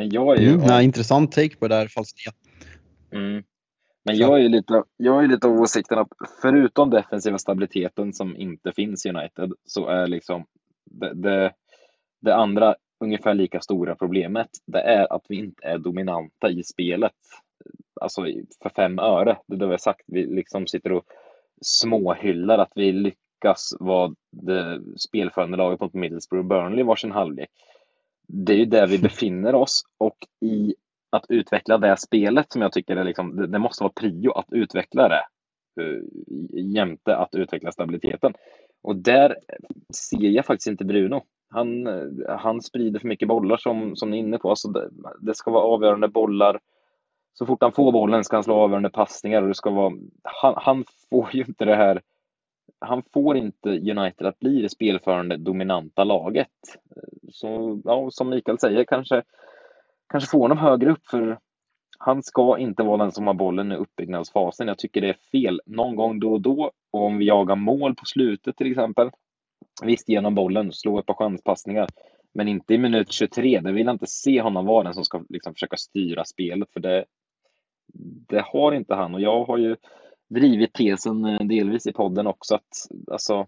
Men 0.00 0.10
jag 0.10 0.36
är 0.36 0.40
ju... 0.40 0.48
Mm, 0.48 0.66
nej, 0.66 0.84
intressant 0.84 1.32
take 1.32 1.56
på 1.56 1.68
det 1.68 1.74
där 1.74 1.88
falska. 1.88 2.30
Mm. 3.12 3.42
Men 4.04 4.16
jag 4.16 4.38
är 4.38 4.42
ju 4.42 4.48
lite, 4.48 4.82
jag 4.96 5.24
är 5.24 5.28
lite 5.28 5.46
av 5.46 5.52
åsikten 5.52 5.98
att 5.98 6.08
förutom 6.42 6.90
defensiva 6.90 7.38
stabiliteten 7.38 8.12
som 8.12 8.36
inte 8.36 8.72
finns 8.72 9.06
i 9.06 9.08
United 9.08 9.52
så 9.64 9.86
är 9.86 10.06
liksom 10.06 10.44
det, 10.84 11.14
det, 11.14 11.52
det 12.20 12.34
andra 12.34 12.74
ungefär 13.04 13.34
lika 13.34 13.60
stora 13.60 13.94
problemet. 13.94 14.48
Det 14.66 14.80
är 14.80 15.12
att 15.12 15.24
vi 15.28 15.36
inte 15.36 15.66
är 15.66 15.78
dominanta 15.78 16.50
i 16.50 16.62
spelet. 16.62 17.12
Alltså 18.00 18.22
för 18.62 18.70
fem 18.76 18.98
öre. 18.98 19.38
Det 19.46 19.54
är 19.54 19.58
det 19.58 19.66
vi 19.66 19.72
har 19.72 19.78
sagt. 19.78 20.04
Vi 20.06 20.26
liksom 20.26 20.66
sitter 20.66 20.92
och 20.92 21.04
småhyllar 21.60 22.58
att 22.58 22.72
vi 22.74 22.92
lyckas 22.92 23.76
vara 23.80 24.14
det 24.32 24.80
spelförande 24.96 25.56
laget 25.56 25.80
mot 25.80 25.94
Middlesbrough 25.94 26.44
och 26.44 26.48
Burnley 26.48 26.84
varsin 26.84 27.12
halvlek. 27.12 27.50
Det 28.32 28.52
är 28.52 28.56
ju 28.56 28.64
där 28.64 28.86
vi 28.86 28.98
befinner 28.98 29.54
oss 29.54 29.82
och 29.98 30.16
i 30.40 30.74
att 31.10 31.26
utveckla 31.28 31.78
det 31.78 31.96
spelet 31.96 32.52
som 32.52 32.62
jag 32.62 32.72
tycker 32.72 32.96
är 32.96 33.04
liksom, 33.04 33.36
det, 33.36 33.46
det 33.46 33.58
måste 33.58 33.84
vara 33.84 33.92
prio 33.92 34.32
att 34.32 34.52
utveckla 34.52 35.08
det. 35.08 35.22
Uh, 35.80 36.02
jämte 36.52 37.16
att 37.16 37.34
utveckla 37.34 37.72
stabiliteten. 37.72 38.34
Och 38.82 38.96
där 38.96 39.36
ser 39.94 40.28
jag 40.28 40.46
faktiskt 40.46 40.66
inte 40.66 40.84
Bruno. 40.84 41.22
Han, 41.50 41.86
eh, 41.86 42.38
han 42.38 42.62
sprider 42.62 43.00
för 43.00 43.08
mycket 43.08 43.28
bollar 43.28 43.56
som, 43.56 43.96
som 43.96 44.10
ni 44.10 44.16
är 44.16 44.20
inne 44.20 44.38
på. 44.38 44.50
Alltså 44.50 44.68
det, 44.68 44.90
det 45.20 45.34
ska 45.34 45.50
vara 45.50 45.64
avgörande 45.64 46.08
bollar. 46.08 46.60
Så 47.32 47.46
fort 47.46 47.62
han 47.62 47.72
får 47.72 47.92
bollen 47.92 48.24
ska 48.24 48.36
han 48.36 48.44
slå 48.44 48.54
avgörande 48.54 48.90
passningar 48.90 49.42
och 49.42 49.48
det 49.48 49.54
ska 49.54 49.70
vara, 49.70 49.92
han, 50.22 50.54
han 50.56 50.84
får 51.10 51.28
ju 51.32 51.44
inte 51.44 51.64
det 51.64 51.76
här 51.76 52.00
han 52.80 53.02
får 53.12 53.36
inte 53.36 53.68
United 53.68 54.26
att 54.26 54.38
bli 54.38 54.62
det 54.62 54.68
spelförande 54.68 55.36
dominanta 55.36 56.04
laget. 56.04 56.48
Så 57.32 57.80
ja, 57.84 58.08
som 58.10 58.28
Mikael 58.28 58.58
säger, 58.58 58.84
kanske, 58.84 59.22
kanske 60.08 60.30
få 60.30 60.40
honom 60.40 60.58
högre 60.58 60.90
upp 60.90 61.06
för 61.06 61.38
han 62.02 62.22
ska 62.22 62.58
inte 62.58 62.82
vara 62.82 62.96
den 62.96 63.12
som 63.12 63.26
har 63.26 63.34
bollen 63.34 63.72
i 63.72 63.76
uppbyggnadsfasen. 63.76 64.68
Jag 64.68 64.78
tycker 64.78 65.00
det 65.00 65.08
är 65.08 65.30
fel 65.32 65.60
någon 65.66 65.96
gång 65.96 66.20
då 66.20 66.32
och 66.32 66.40
då. 66.40 66.70
Och 66.90 67.04
om 67.04 67.18
vi 67.18 67.24
jagar 67.24 67.56
mål 67.56 67.94
på 67.94 68.04
slutet 68.04 68.56
till 68.56 68.70
exempel. 68.70 69.10
Visst, 69.82 70.08
genom 70.08 70.34
bollen, 70.34 70.72
slå 70.72 70.98
ett 70.98 71.06
par 71.06 71.14
chanspassningar. 71.14 71.88
Men 72.34 72.48
inte 72.48 72.74
i 72.74 72.78
minut 72.78 73.12
23. 73.12 73.60
Där 73.60 73.72
vill 73.72 73.86
jag 73.86 73.94
inte 73.94 74.06
se 74.06 74.40
honom 74.40 74.66
vara 74.66 74.84
den 74.84 74.94
som 74.94 75.04
ska 75.04 75.24
liksom 75.28 75.54
försöka 75.54 75.76
styra 75.76 76.24
spelet. 76.24 76.72
För 76.72 76.80
det, 76.80 77.04
det 78.28 78.44
har 78.46 78.72
inte 78.72 78.94
han. 78.94 79.14
Och 79.14 79.20
jag 79.20 79.44
har 79.44 79.58
ju 79.58 79.76
drivit 80.30 80.72
tesen 80.72 81.24
eh, 81.24 81.40
delvis 81.40 81.86
i 81.86 81.92
podden 81.92 82.26
också 82.26 82.54
att 82.54 82.88
alltså, 83.12 83.46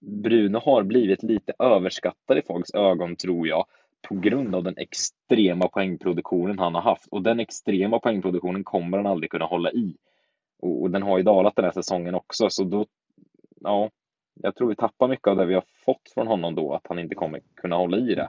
Bruno 0.00 0.58
har 0.58 0.82
blivit 0.82 1.22
lite 1.22 1.52
överskattad 1.58 2.38
i 2.38 2.42
folks 2.42 2.74
ögon 2.74 3.16
tror 3.16 3.48
jag 3.48 3.66
på 4.08 4.14
grund 4.14 4.54
av 4.54 4.64
den 4.64 4.74
extrema 4.76 5.68
poängproduktionen 5.68 6.58
han 6.58 6.74
har 6.74 6.82
haft 6.82 7.06
och 7.10 7.22
den 7.22 7.40
extrema 7.40 7.98
poängproduktionen 7.98 8.64
kommer 8.64 8.96
han 8.96 9.06
aldrig 9.06 9.30
kunna 9.30 9.44
hålla 9.44 9.70
i. 9.70 9.96
Och, 10.62 10.82
och 10.82 10.90
den 10.90 11.02
har 11.02 11.18
ju 11.18 11.24
dalat 11.24 11.56
den 11.56 11.64
här 11.64 11.72
säsongen 11.72 12.14
också 12.14 12.50
så 12.50 12.64
då, 12.64 12.86
ja, 13.60 13.90
jag 14.34 14.54
tror 14.54 14.68
vi 14.68 14.76
tappar 14.76 15.08
mycket 15.08 15.26
av 15.28 15.36
det 15.36 15.46
vi 15.46 15.54
har 15.54 15.64
fått 15.84 16.10
från 16.14 16.26
honom 16.26 16.54
då 16.54 16.74
att 16.74 16.86
han 16.88 16.98
inte 16.98 17.14
kommer 17.14 17.40
kunna 17.56 17.76
hålla 17.76 17.96
i 17.96 18.14
det. 18.14 18.28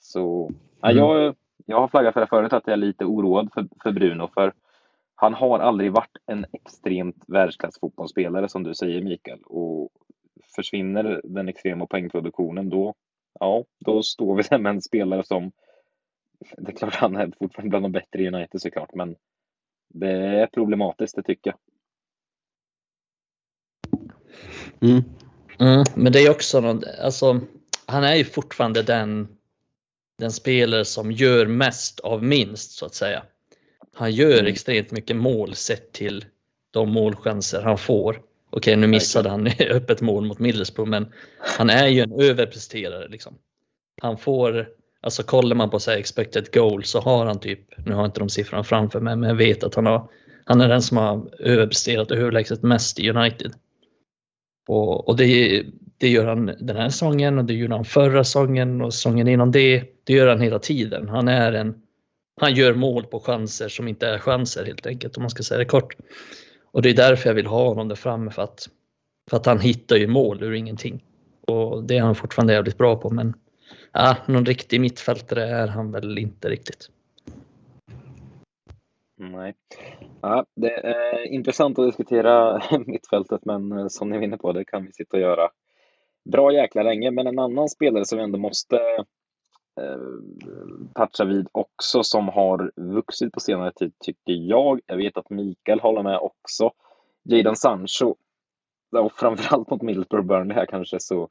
Så 0.00 0.50
ja, 0.80 0.90
Mm. 0.90 0.98
jag, 0.98 1.34
jag 1.66 1.80
har 1.80 1.88
flaggat 1.88 2.14
för 2.14 2.20
det 2.20 2.26
förut 2.26 2.52
att 2.52 2.66
jag 2.66 2.72
är 2.72 2.76
lite 2.76 3.04
oroad 3.04 3.48
för, 3.54 3.68
för 3.82 3.92
Bruno 3.92 4.28
för 4.34 4.52
han 5.22 5.34
har 5.34 5.58
aldrig 5.58 5.92
varit 5.92 6.16
en 6.26 6.46
extremt 6.52 7.24
världsklass 7.28 7.80
fotbollsspelare 7.80 8.48
som 8.48 8.62
du 8.62 8.74
säger 8.74 9.02
Mikael 9.02 9.42
och 9.42 9.90
försvinner 10.56 11.20
den 11.24 11.48
extrema 11.48 11.86
poängproduktionen 11.86 12.68
då, 12.68 12.94
ja, 13.40 13.64
då 13.84 14.02
står 14.02 14.36
vi 14.36 14.42
där 14.42 14.58
med 14.58 14.70
en 14.70 14.82
spelare 14.82 15.24
som 15.24 15.52
det 16.56 16.72
är 16.72 16.76
klart 16.76 16.94
han 16.94 17.16
är 17.16 17.32
fortfarande 17.38 17.70
bland 17.70 17.84
de 17.84 17.92
bättre 17.92 18.22
i 18.22 18.28
United 18.28 18.60
såklart, 18.60 18.94
men 18.94 19.16
det 19.88 20.10
är 20.10 20.46
problematiskt, 20.46 21.16
det 21.16 21.22
tycker 21.22 21.50
jag. 21.50 21.58
Mm. 24.90 25.02
Mm, 25.60 25.84
men 25.96 26.12
det 26.12 26.18
är 26.18 26.30
också 26.30 26.60
något, 26.60 26.84
alltså, 27.02 27.40
han 27.86 28.04
är 28.04 28.14
ju 28.14 28.24
fortfarande 28.24 28.82
den, 28.82 29.28
den 30.18 30.32
spelare 30.32 30.84
som 30.84 31.12
gör 31.12 31.46
mest 31.46 32.00
av 32.00 32.22
minst 32.22 32.70
så 32.70 32.86
att 32.86 32.94
säga. 32.94 33.22
Han 33.96 34.12
gör 34.12 34.38
Mm. 34.38 34.46
extremt 34.46 34.90
mycket 34.90 35.16
mål 35.16 35.54
sett 35.54 35.92
till 35.92 36.24
de 36.70 36.90
målchanser 36.90 37.62
han 37.62 37.78
får. 37.78 38.20
Okej, 38.50 38.76
nu 38.76 38.86
missade 38.86 39.28
han 39.28 39.46
öppet 39.70 40.00
mål 40.00 40.24
mot 40.24 40.38
Middlesbrough, 40.38 40.90
men 40.90 41.12
han 41.58 41.70
är 41.70 41.88
ju 41.88 42.00
en 42.00 42.20
överpresterare. 42.20 43.08
Liksom. 43.08 43.34
Han 44.02 44.18
får, 44.18 44.68
alltså 45.00 45.22
kollar 45.22 45.56
man 45.56 45.70
på 45.70 45.80
så 45.80 45.90
expected 45.90 46.52
goal 46.52 46.84
så 46.84 47.00
har 47.00 47.26
han 47.26 47.40
typ, 47.40 47.60
nu 47.86 47.92
har 47.92 48.00
jag 48.00 48.08
inte 48.08 48.20
de 48.20 48.28
siffrorna 48.28 48.64
framför 48.64 49.00
mig, 49.00 49.16
men 49.16 49.28
jag 49.28 49.36
vet 49.36 49.64
att 49.64 49.74
han, 49.74 49.86
har, 49.86 50.08
han 50.44 50.60
är 50.60 50.68
den 50.68 50.82
som 50.82 50.96
har 50.96 51.30
överpresterat 51.38 52.10
överlägset 52.10 52.62
mest 52.62 52.98
i 52.98 53.10
United. 53.10 53.52
Och, 54.68 55.08
och 55.08 55.16
det, 55.16 55.62
det 55.98 56.08
gör 56.08 56.26
han 56.26 56.46
den 56.46 56.76
här 56.76 56.88
säsongen 56.88 57.38
och 57.38 57.44
det 57.44 57.54
gjorde 57.54 57.74
han 57.74 57.84
förra 57.84 58.24
säsongen 58.24 58.80
och 58.80 58.94
säsongen 58.94 59.28
innan 59.28 59.50
det. 59.50 59.84
Det 60.04 60.12
gör 60.12 60.28
han 60.28 60.40
hela 60.40 60.58
tiden. 60.58 61.08
Han 61.08 61.28
är 61.28 61.52
en 61.52 61.74
han 62.40 62.54
gör 62.54 62.74
mål 62.74 63.06
på 63.06 63.20
chanser 63.20 63.68
som 63.68 63.88
inte 63.88 64.06
är 64.06 64.18
chanser 64.18 64.64
helt 64.64 64.86
enkelt 64.86 65.16
om 65.16 65.22
man 65.22 65.30
ska 65.30 65.42
säga 65.42 65.58
det 65.58 65.64
kort. 65.64 65.96
Och 66.72 66.82
det 66.82 66.90
är 66.90 66.94
därför 66.94 67.30
jag 67.30 67.34
vill 67.34 67.46
ha 67.46 67.68
honom 67.68 67.88
där 67.88 67.96
framme 67.96 68.30
för 68.30 68.42
att, 68.42 68.68
för 69.30 69.36
att 69.36 69.46
han 69.46 69.60
hittar 69.60 69.96
ju 69.96 70.06
mål 70.06 70.42
ur 70.42 70.52
ingenting. 70.52 71.04
Och 71.46 71.84
det 71.84 71.96
är 71.96 72.02
han 72.02 72.14
fortfarande 72.14 72.52
jävligt 72.52 72.78
bra 72.78 72.96
på 72.96 73.10
men 73.10 73.34
ja, 73.92 74.16
någon 74.26 74.46
riktig 74.46 74.80
mittfältare 74.80 75.44
är 75.44 75.68
han 75.68 75.92
väl 75.92 76.18
inte 76.18 76.48
riktigt. 76.48 76.88
Nej. 79.16 79.54
Ja, 80.20 80.46
det 80.56 80.72
är 80.72 81.26
intressant 81.26 81.78
att 81.78 81.86
diskutera 81.86 82.62
mittfältet, 82.86 83.44
men 83.44 83.72
eh, 83.72 83.88
som 83.88 84.10
ni 84.10 84.16
är 84.16 84.22
inne 84.22 84.36
på, 84.36 84.52
det 84.52 84.64
kan 84.64 84.84
vi 84.84 84.92
sitta 84.92 85.16
och 85.16 85.22
göra 85.22 85.50
bra 86.24 86.52
jäkla 86.52 86.82
länge. 86.82 87.10
Men 87.10 87.26
en 87.26 87.38
annan 87.38 87.68
spelare 87.68 88.04
som 88.04 88.18
vi 88.18 88.24
ändå 88.24 88.38
måste 88.38 88.80
toucha 90.94 91.24
vid 91.24 91.48
också, 91.52 92.02
som 92.04 92.28
har 92.28 92.72
vuxit 92.76 93.32
på 93.32 93.40
senare 93.40 93.72
tid, 93.72 93.92
tycker 94.04 94.32
jag. 94.32 94.80
Jag 94.86 94.96
vet 94.96 95.16
att 95.16 95.30
Mikael 95.30 95.80
håller 95.80 96.02
med 96.02 96.18
också. 96.18 96.70
Jadon 97.24 97.56
Sancho, 97.56 98.14
och 98.96 99.12
framförallt 99.12 99.70
mot 99.70 99.82
Middlesbrough 99.82 100.26
Burnley 100.26 100.54
här 100.54 100.66
kanske, 100.66 101.00
så 101.00 101.28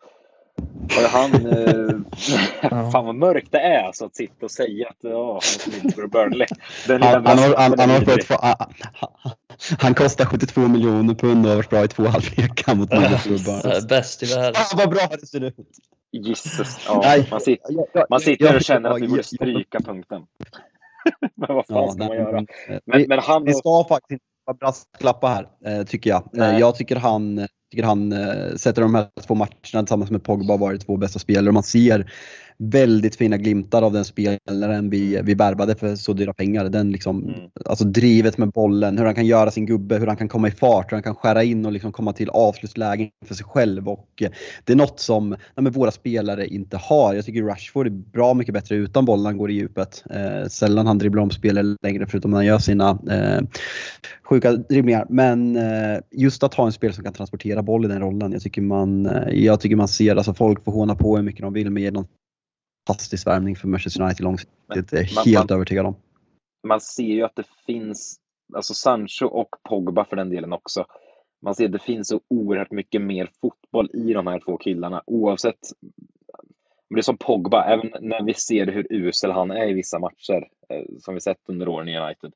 har 0.96 1.08
han... 1.08 1.46
Eh. 1.46 2.92
Fan 2.92 3.06
vad 3.06 3.16
mörkt 3.16 3.52
det 3.52 3.60
är 3.60 3.84
alltså, 3.84 4.06
att 4.06 4.16
sitta 4.16 4.46
och 4.46 4.52
säga 4.52 4.88
att 4.90 4.98
ja, 5.00 5.40
Middlesbrough 5.74 6.12
Burnley. 6.12 6.48
Den 6.88 7.02
Han, 7.02 7.26
han, 7.26 7.38
har, 7.38 7.56
han, 7.56 7.80
han, 7.80 7.90
har 7.90 8.00
fått, 8.00 8.42
han, 8.42 8.56
han- 8.94 9.34
han 9.80 9.94
kostar 9.94 10.26
72 10.26 10.62
miljoner 10.62 11.14
pund 11.14 11.46
och 11.46 11.50
har 11.50 11.56
varit 11.56 11.70
bra 11.70 11.84
i 11.84 11.88
två 11.88 12.04
halvlekar 12.04 12.76
mot 12.76 12.92
Middlesbrough 12.92 13.46
Burnley. 13.46 13.82
Bäst 13.90 14.24
i 14.24 14.26
världen. 14.26 14.54
Ah, 14.56 14.78
vad 14.78 14.90
bra 14.90 15.08
det 15.22 15.28
ser 15.28 15.44
ut! 15.44 15.56
Jesus. 16.12 16.78
Ja, 16.88 17.02
Nej. 17.04 17.28
man, 17.32 17.42
sitter, 17.42 18.06
man 18.10 18.20
sitter 18.20 18.56
och 18.56 18.62
känner 18.62 18.90
att 18.90 19.02
vi 19.02 19.08
borde 19.08 19.24
stryka 19.24 19.80
punkten. 19.80 20.22
Men 21.36 21.56
vad 21.56 21.68
fan 21.68 21.78
Ja, 21.86 21.92
ska 21.92 22.04
man 22.08 22.18
göra? 22.18 22.32
men, 22.32 22.48
Men, 22.86 23.00
vi, 23.00 23.08
men 23.08 23.20
han 23.20 23.44
vi 23.46 23.54
ska 23.54 23.86
faktiskt 23.90 24.22
brasklappa 24.60 25.28
här, 25.28 25.48
eh, 25.66 25.84
tycker 25.86 26.10
jag. 26.10 26.20
Eh, 26.22 26.28
Nej. 26.32 26.60
jag 26.60 26.76
tycker 26.76 26.96
han, 26.96 27.48
tycker 27.72 27.84
han 27.84 28.12
eh, 28.12 28.56
sätter 28.56 28.82
de 28.82 28.96
här 28.96 29.08
två 29.28 29.36
matcherna 29.36 29.52
tillsammans 29.84 30.12
med 30.12 30.24
Pogba 30.24 30.58
varit 30.58 30.86
två 30.86 30.98
bästa 30.98 31.20
spelare. 31.20 31.52
Man 31.52 31.64
ser 31.64 32.12
väldigt 32.64 33.16
fina 33.16 33.38
glimtar 33.38 33.82
av 33.82 33.94
den 33.94 34.06
spelaren 34.06 34.90
vi, 34.90 35.22
vi 35.24 35.34
värvade 35.34 35.76
för 35.76 35.96
så 35.96 36.14
dyra 36.14 36.34
pengar. 36.34 36.70
Den 36.70 36.92
liksom, 36.92 37.22
Mm. 37.22 37.50
Alltså 37.66 37.86
drivet 37.86 38.38
med 38.38 38.52
bollen, 38.52 38.98
hur 38.98 39.06
han 39.06 39.16
kan 39.16 39.26
göra 39.26 39.52
sin 39.52 39.66
gubbe, 39.66 39.98
hur 39.98 40.08
han 40.08 40.18
kan 40.18 40.28
komma 40.28 40.48
i 40.48 40.52
fart, 40.52 40.92
hur 40.92 40.96
han 40.96 41.04
kan 41.04 41.16
skära 41.16 41.44
in 41.44 41.66
och 41.66 41.72
liksom 41.72 41.92
komma 41.92 42.14
till 42.14 42.30
avslutslägen 42.30 43.10
för 43.26 43.36
sig 43.36 43.46
själv. 43.46 43.90
Och 43.90 44.08
eh, 44.22 44.30
det 44.64 44.74
är 44.74 44.78
något 44.78 45.00
som 45.00 45.36
nej, 45.56 45.72
våra 45.72 45.92
spelare 45.92 46.48
inte 46.48 46.78
har. 46.78 47.14
Jag 47.14 47.26
tycker 47.26 47.44
Rashford 47.44 47.88
är 47.88 47.92
bra 47.92 48.34
mycket 48.34 48.54
bättre 48.54 48.76
utan 48.76 49.06
bollen 49.06 49.26
han 49.26 49.38
går 49.38 49.52
i 49.52 49.54
djupet. 49.54 50.04
Eh, 50.10 50.48
sällan 50.48 50.88
han 50.88 50.98
dribblar 50.98 51.24
om 51.24 51.32
spelare 51.32 51.76
längre 51.84 52.06
förutom 52.06 52.32
när 52.32 52.38
han 52.38 52.46
gör 52.46 52.60
sina 52.60 52.90
eh, 53.10 53.42
sjuka 54.24 54.52
dribblingar. 54.52 55.06
Men 55.10 55.56
eh, 55.56 56.00
just 56.12 56.44
att 56.44 56.54
ha 56.54 56.66
en 56.66 56.72
spelare 56.72 56.96
som 56.96 57.04
kan 57.04 57.14
transportera 57.14 57.62
boll 57.64 57.86
i 57.86 57.88
den 57.88 58.00
rollen. 58.00 58.32
Jag 58.32 58.42
tycker 58.42 58.62
man, 58.62 59.06
eh, 59.06 59.34
jag 59.34 59.60
tycker 59.60 59.76
man 59.76 59.88
ser, 59.88 60.16
alltså 60.16 60.34
folk 60.34 60.64
får 60.64 60.72
håna 60.72 60.96
på 60.96 61.16
hur 61.16 61.24
mycket 61.24 61.42
de 61.42 61.54
vill 61.54 61.70
men 61.70 61.84
ger 61.84 61.92
någon 61.92 62.08
fantastisk 62.88 63.28
värvning 63.28 63.56
för 63.56 63.68
Manchester 63.68 64.02
United 64.02 64.24
långsiktigt. 64.24 64.90
Det 64.90 64.94
är 64.94 65.10
jag 65.16 65.24
helt 65.26 65.50
man- 65.50 65.56
övertygad 65.58 65.86
om. 65.86 65.96
man 66.68 66.82
ser 66.82 67.04
ju 67.04 67.24
att 67.24 67.36
det 67.36 67.48
finns, 67.66 68.20
alltså 68.54 68.74
Sancho 68.74 69.26
och 69.26 69.50
Pogba 69.70 70.06
för 70.06 70.16
den 70.16 70.30
delen 70.30 70.54
också. 70.54 70.86
Man 71.42 71.56
ser 71.56 71.66
att 71.66 71.72
det 71.72 71.80
finns 71.80 72.08
så 72.08 72.22
oerhört 72.28 72.72
mycket 72.72 73.02
mer 73.02 73.30
fotboll 73.42 73.90
i 73.94 74.14
de 74.14 74.28
här 74.28 74.40
två 74.40 74.58
killarna 74.58 75.04
oavsett. 75.06 75.60
Men 76.90 76.96
det 76.96 77.00
är 77.00 77.04
som 77.04 77.18
Pogba, 77.18 77.64
även 77.64 77.92
när 78.02 78.24
vi 78.24 78.34
ser 78.34 78.68
hur 78.68 78.88
usel 78.90 79.32
han 79.32 79.52
är 79.52 79.70
i 79.70 79.74
vissa 79.74 80.00
matcher 80.00 80.48
eh, 80.70 80.84
som 81.00 81.14
vi 81.14 81.22
sett 81.22 81.38
under 81.50 81.68
åren 81.68 81.88
i 81.90 81.98
United. 82.00 82.34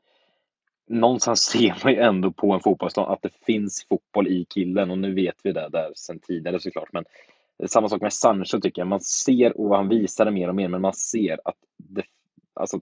Någonstans 0.88 1.40
ser 1.44 1.78
man 1.84 1.94
ju 1.94 2.00
ändå 2.00 2.32
på 2.32 2.52
en 2.54 2.60
fotbollsplan 2.60 3.12
att 3.12 3.22
det 3.22 3.34
finns 3.46 3.86
fotboll 3.90 4.28
i 4.28 4.46
killen 4.50 4.92
och 4.92 4.98
nu 4.98 5.14
vet 5.14 5.36
vi 5.44 5.52
det 5.52 5.70
där 5.70 5.92
sedan 5.96 6.20
tidigare 6.20 6.60
såklart. 6.60 6.94
Men 6.94 7.06
samma 7.66 7.90
sak 7.90 8.02
med 8.02 8.14
Sancho 8.14 8.60
tycker 8.60 8.82
jag. 8.82 8.88
Man 8.88 9.02
ser 9.02 9.62
och 9.62 9.76
han 9.76 9.90
visar 9.90 10.26
det 10.26 10.32
mer 10.32 10.50
och 10.50 10.56
mer, 10.56 10.68
men 10.68 10.82
man 10.82 10.94
ser 10.94 11.40
att 11.46 11.56
det, 11.78 12.04
alltså, 12.54 12.80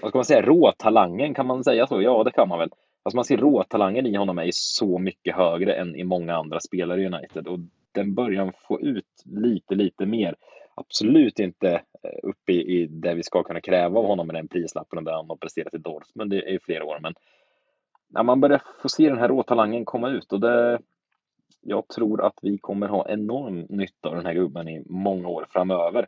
vad 0.00 0.10
ska 0.10 0.18
man 0.18 0.24
säga, 0.24 0.42
råtalangen, 0.42 1.34
kan 1.34 1.46
man 1.46 1.64
säga 1.64 1.86
så? 1.86 2.02
Ja, 2.02 2.24
det 2.24 2.30
kan 2.30 2.48
man 2.48 2.58
väl. 2.58 2.70
Alltså 3.02 3.16
man 3.16 3.24
ser 3.24 3.36
råtalangen 3.36 4.06
i 4.06 4.16
honom 4.16 4.38
är 4.38 4.44
ju 4.44 4.52
så 4.54 4.98
mycket 4.98 5.36
högre 5.36 5.74
än 5.74 5.96
i 5.96 6.04
många 6.04 6.36
andra 6.36 6.60
spelare 6.60 7.02
i 7.02 7.06
United 7.06 7.46
och 7.46 7.58
den 7.92 8.14
börjar 8.14 8.52
få 8.68 8.80
ut 8.80 9.22
lite, 9.24 9.74
lite 9.74 10.06
mer. 10.06 10.34
Absolut 10.74 11.38
inte 11.38 11.70
eh, 12.02 12.18
uppe 12.22 12.52
i, 12.52 12.82
i 12.82 12.86
det 12.86 13.14
vi 13.14 13.22
ska 13.22 13.42
kunna 13.42 13.60
kräva 13.60 14.00
av 14.00 14.06
honom 14.06 14.26
med 14.26 14.36
den 14.36 14.48
prislappen 14.48 14.98
och 14.98 15.04
det 15.04 15.12
han 15.12 15.28
har 15.28 15.36
presterat 15.36 15.74
i 15.74 15.78
Dortmund 15.78 16.30
det 16.30 16.48
är 16.48 16.52
ju 16.52 16.60
flera 16.60 16.84
år. 16.84 16.98
Men 17.02 17.14
när 18.08 18.22
man 18.22 18.40
börjar 18.40 18.62
få 18.82 18.88
se 18.88 19.08
den 19.08 19.18
här 19.18 19.28
råtalangen 19.28 19.84
komma 19.84 20.10
ut 20.10 20.32
och 20.32 20.40
det, 20.40 20.78
jag 21.60 21.88
tror 21.88 22.26
att 22.26 22.38
vi 22.42 22.58
kommer 22.58 22.88
ha 22.88 23.08
enorm 23.08 23.66
nytta 23.68 24.08
av 24.08 24.14
den 24.16 24.26
här 24.26 24.34
gubben 24.34 24.68
i 24.68 24.82
många 24.86 25.28
år 25.28 25.46
framöver. 25.50 26.06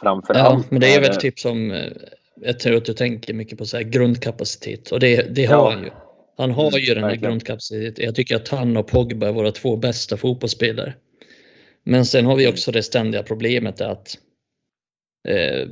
Framför 0.00 0.34
Ja, 0.34 0.62
men 0.70 0.80
det 0.80 0.94
är 0.94 1.00
väl 1.00 1.16
typ 1.16 1.38
som, 1.38 1.70
eh, 1.70 1.92
jag 2.36 2.58
tror 2.60 2.76
att 2.76 2.84
du 2.84 2.94
tänker 2.94 3.34
mycket 3.34 3.58
på 3.58 3.66
så 3.66 3.78
grundkapacitet 3.78 4.90
och 4.90 5.00
det, 5.00 5.34
det 5.34 5.44
har 5.44 5.54
Ja. 5.56 5.70
han 5.70 5.84
ju. 5.84 5.90
Han 6.36 6.50
har 6.50 6.78
ju 6.78 6.94
den 6.94 7.02
här 7.04 7.10
verkligen. 7.10 7.30
grundkapaciteten. 7.30 8.04
Jag 8.04 8.14
tycker 8.14 8.36
att 8.36 8.48
han 8.48 8.76
och 8.76 8.86
Pogba 8.86 9.28
är 9.28 9.32
våra 9.32 9.52
två 9.52 9.76
bästa 9.76 10.16
fotbollsspelare. 10.16 10.94
Men 11.84 12.06
sen 12.06 12.26
har 12.26 12.36
vi 12.36 12.44
Mm. 12.44 12.52
också 12.52 12.72
det 12.72 12.82
ständiga 12.82 13.22
problemet 13.22 13.80
att 13.80 14.18
eh, 15.28 15.68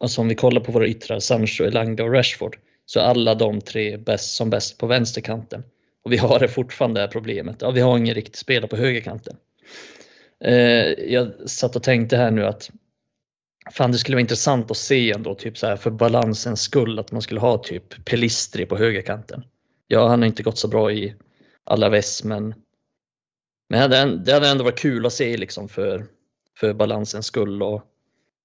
alltså 0.00 0.20
om 0.20 0.28
vi 0.28 0.34
kollar 0.34 0.60
på 0.60 0.72
våra 0.72 0.86
yttrar, 0.86 1.18
Sancho, 1.18 1.64
Elanga 1.64 2.04
och 2.04 2.12
Rashford, 2.12 2.58
så 2.86 3.00
är 3.00 3.04
alla 3.04 3.34
de 3.34 3.60
tre 3.60 3.96
bäst 3.96 4.34
som 4.36 4.50
bäst 4.50 4.78
på 4.78 4.86
vänsterkanten. 4.86 5.62
Och 6.04 6.12
vi 6.12 6.16
har 6.16 6.38
det 6.38 6.48
fortfarande 6.48 7.00
det 7.00 7.04
här 7.06 7.12
problemet. 7.12 7.56
Ja, 7.60 7.70
vi 7.70 7.80
har 7.80 7.98
ingen 7.98 8.14
riktig 8.14 8.36
spelare 8.36 8.68
på 8.68 8.76
högerkanten. 8.76 9.36
Eh, 10.44 10.54
jag 11.12 11.50
satt 11.50 11.76
och 11.76 11.82
tänkte 11.82 12.16
här 12.16 12.30
nu 12.30 12.46
att 12.46 12.70
Fan, 13.72 13.92
det 13.92 13.98
skulle 13.98 14.14
vara 14.16 14.20
intressant 14.20 14.70
att 14.70 14.76
se 14.76 15.12
ändå, 15.12 15.34
typ 15.34 15.58
så 15.58 15.66
här 15.66 15.76
för 15.76 15.90
balansens 15.90 16.60
skull, 16.62 16.98
att 16.98 17.12
man 17.12 17.22
skulle 17.22 17.40
ha 17.40 17.58
typ 17.58 18.04
Pelistri 18.04 18.66
på 18.66 18.76
högerkanten. 18.76 19.44
Ja, 19.86 20.08
han 20.08 20.20
har 20.20 20.26
inte 20.26 20.42
gått 20.42 20.58
så 20.58 20.68
bra 20.68 20.92
i 20.92 21.14
Alaves, 21.64 22.24
men, 22.24 22.54
men 23.68 23.90
det 23.90 23.96
hade- 23.96 24.16
det 24.16 24.32
hade 24.32 24.48
ändå 24.48 24.64
varit 24.64 24.78
kul 24.78 25.06
att 25.06 25.12
se 25.12 25.36
liksom 25.36 25.68
för, 25.68 26.06
för 26.58 26.74
balansens 26.74 27.26
skull. 27.26 27.62
Och 27.62 27.82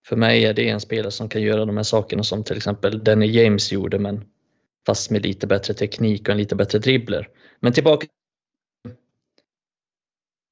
för 0.07 0.15
mig 0.15 0.45
är 0.45 0.53
det 0.53 0.69
en 0.69 0.79
spelare 0.79 1.11
som 1.11 1.29
kan 1.29 1.41
göra 1.41 1.65
de 1.65 1.77
här 1.77 1.83
sakerna 1.83 2.23
som 2.23 2.43
till 2.43 2.57
exempel 2.57 3.03
Danny 3.03 3.25
James 3.27 3.71
gjorde, 3.71 3.99
men 3.99 4.25
fast 4.85 5.11
med 5.11 5.23
lite 5.25 5.47
bättre 5.47 5.73
teknik 5.73 6.21
och 6.21 6.29
en 6.29 6.37
lite 6.37 6.55
bättre 6.55 6.79
dribbler. 6.79 7.29
Men 7.59 7.73
tillbaka 7.73 8.07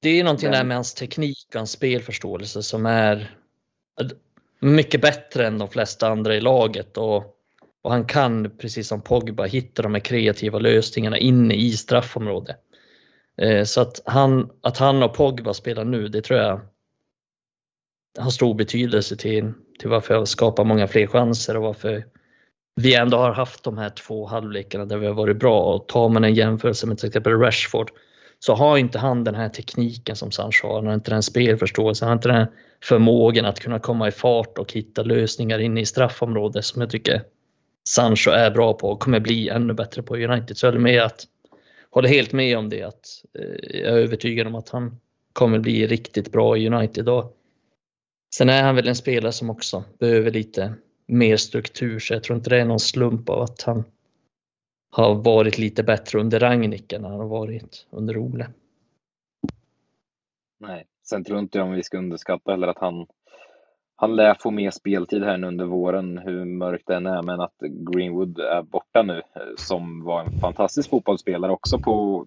det 0.04 0.20
är 0.20 0.24
någonting 0.24 0.50
där 0.50 0.64
med 0.64 0.76
hans 0.76 0.94
teknik 0.94 1.46
och 1.48 1.54
hans 1.54 1.70
spelförståelse 1.70 2.62
som 2.62 2.86
är 2.86 3.36
mycket 4.60 5.00
bättre 5.00 5.46
än 5.46 5.58
de 5.58 5.68
flesta 5.68 6.08
andra 6.08 6.36
i 6.36 6.40
laget 6.40 6.98
och, 6.98 7.24
och 7.82 7.90
han 7.90 8.06
kan, 8.06 8.50
precis 8.58 8.88
som 8.88 9.02
Pogba, 9.02 9.44
hitta 9.44 9.82
de 9.82 9.94
här 9.94 10.00
kreativa 10.00 10.58
lösningarna 10.58 11.18
inne 11.18 11.54
i 11.54 11.72
straffområdet. 11.72 12.56
Eh, 13.36 13.64
så 13.64 13.80
att 13.80 14.02
han, 14.04 14.50
att 14.60 14.78
han 14.78 15.02
och 15.02 15.14
Pogba 15.14 15.54
spelar 15.54 15.84
nu, 15.84 16.08
det 16.08 16.22
tror 16.22 16.38
jag 16.40 16.60
har 18.18 18.30
stor 18.30 18.54
betydelse 18.54 19.16
till, 19.16 19.52
till 19.78 19.88
varför 19.88 20.14
jag 20.14 20.28
skapar 20.28 20.64
många 20.64 20.88
fler 20.88 21.06
chanser 21.06 21.56
och 21.56 21.62
varför 21.62 22.04
vi 22.76 22.94
ändå 22.94 23.16
har 23.16 23.32
haft 23.32 23.64
de 23.64 23.78
här 23.78 23.90
två 23.90 24.26
halvlekarna 24.26 24.84
där 24.84 24.98
vi 24.98 25.06
har 25.06 25.14
varit 25.14 25.36
bra. 25.36 25.60
Och 25.60 25.88
tar 25.88 26.08
man 26.08 26.24
en 26.24 26.34
jämförelse 26.34 26.86
med 26.86 26.98
till 26.98 27.06
exempel 27.06 27.32
Rashford 27.32 27.90
så 28.38 28.54
har 28.54 28.78
inte 28.78 28.98
han 28.98 29.24
den 29.24 29.34
här 29.34 29.48
tekniken 29.48 30.16
som 30.16 30.30
Sancho 30.30 30.66
har. 30.66 30.74
Han 30.74 30.86
har 30.86 30.94
inte 30.94 31.10
den 31.10 31.22
spelförståelsen, 31.22 32.08
han 32.08 32.10
har 32.10 32.18
inte 32.18 32.28
den 32.28 32.36
här 32.36 32.50
förmågan 32.82 33.44
att 33.44 33.60
kunna 33.60 33.78
komma 33.78 34.08
i 34.08 34.10
fart 34.10 34.58
och 34.58 34.72
hitta 34.72 35.02
lösningar 35.02 35.58
inne 35.58 35.80
i 35.80 35.86
straffområdet 35.86 36.64
som 36.64 36.80
jag 36.80 36.90
tycker 36.90 37.22
Sancho 37.88 38.30
är 38.30 38.50
bra 38.50 38.72
på 38.72 38.88
och 38.88 39.00
kommer 39.00 39.20
bli 39.20 39.48
ännu 39.48 39.74
bättre 39.74 40.02
på 40.02 40.18
i 40.18 40.26
United. 40.26 40.56
Så 40.56 40.66
jag 40.66 40.72
håller, 40.72 40.82
med 40.82 41.02
att, 41.02 41.24
håller 41.90 42.08
helt 42.08 42.32
med 42.32 42.58
om 42.58 42.68
det. 42.68 42.82
Att, 42.82 43.06
eh, 43.38 43.80
jag 43.80 43.92
är 43.92 43.98
övertygad 43.98 44.46
om 44.46 44.54
att 44.54 44.68
han 44.68 45.00
kommer 45.32 45.58
bli 45.58 45.86
riktigt 45.86 46.32
bra 46.32 46.56
i 46.56 46.68
United. 46.68 47.08
Och 47.08 47.36
sen 48.34 48.48
är 48.48 48.62
han 48.62 48.76
väl 48.76 48.88
en 48.88 48.96
spelare 48.96 49.32
som 49.32 49.50
också 49.50 49.84
behöver 49.98 50.30
lite 50.30 50.74
mer 51.06 51.36
struktur 51.36 51.98
så 51.98 52.14
jag 52.14 52.22
tror 52.22 52.36
inte 52.36 52.50
det 52.50 52.60
är 52.60 52.64
någon 52.64 52.80
slump 52.80 53.28
av 53.28 53.42
att 53.42 53.62
han 53.62 53.84
har 54.90 55.14
varit 55.14 55.58
lite 55.58 55.82
bättre 55.82 56.20
under 56.20 56.40
Rangnick 56.40 56.92
än 56.92 57.04
han 57.04 57.20
har 57.20 57.28
varit 57.28 57.86
under 57.90 58.16
Ole. 58.18 58.48
Nej, 60.60 60.86
sen 61.02 61.24
tror 61.24 61.38
inte 61.38 61.58
jag 61.58 61.66
om 61.66 61.72
vi 61.72 61.82
ska 61.82 61.98
underskatta 61.98 62.50
heller 62.50 62.68
att 62.68 62.78
han 62.78 63.06
han 63.96 64.16
lär 64.16 64.36
få 64.40 64.50
mer 64.50 64.70
speltid 64.70 65.24
här 65.24 65.36
nu 65.36 65.46
under 65.46 65.64
våren, 65.64 66.18
hur 66.18 66.44
mörkt 66.44 66.86
det 66.86 66.94
än 66.96 67.06
är, 67.06 67.22
men 67.22 67.40
att 67.40 67.54
Greenwood 67.60 68.38
är 68.38 68.62
borta 68.62 69.02
nu, 69.02 69.16
eh, 69.16 69.42
som 69.56 70.04
var 70.04 70.24
en 70.24 70.40
fantastisk 70.40 70.90
fotbollsspelare 70.90 71.52
också 71.52 71.78
på 71.78 72.26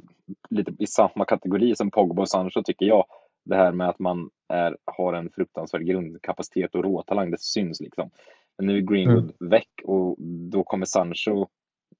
lite 0.49 0.71
i 0.79 0.87
samma 0.87 1.25
kategori 1.25 1.75
som 1.75 1.91
Pogba 1.91 2.21
och 2.21 2.29
Sancho 2.29 2.63
tycker 2.63 2.85
jag. 2.85 3.05
Det 3.45 3.55
här 3.55 3.71
med 3.71 3.89
att 3.89 3.99
man 3.99 4.29
är, 4.49 4.77
har 4.85 5.13
en 5.13 5.29
fruktansvärd 5.29 5.85
grundkapacitet 5.85 6.75
och 6.75 6.83
råtalang, 6.83 7.31
det 7.31 7.39
syns 7.41 7.81
liksom. 7.81 8.09
Men 8.57 8.67
nu 8.67 8.77
är 8.77 8.81
Greenwood 8.81 9.33
väck 9.39 9.81
och 9.83 10.15
då 10.51 10.63
kommer 10.63 10.85
Sancho 10.85 11.47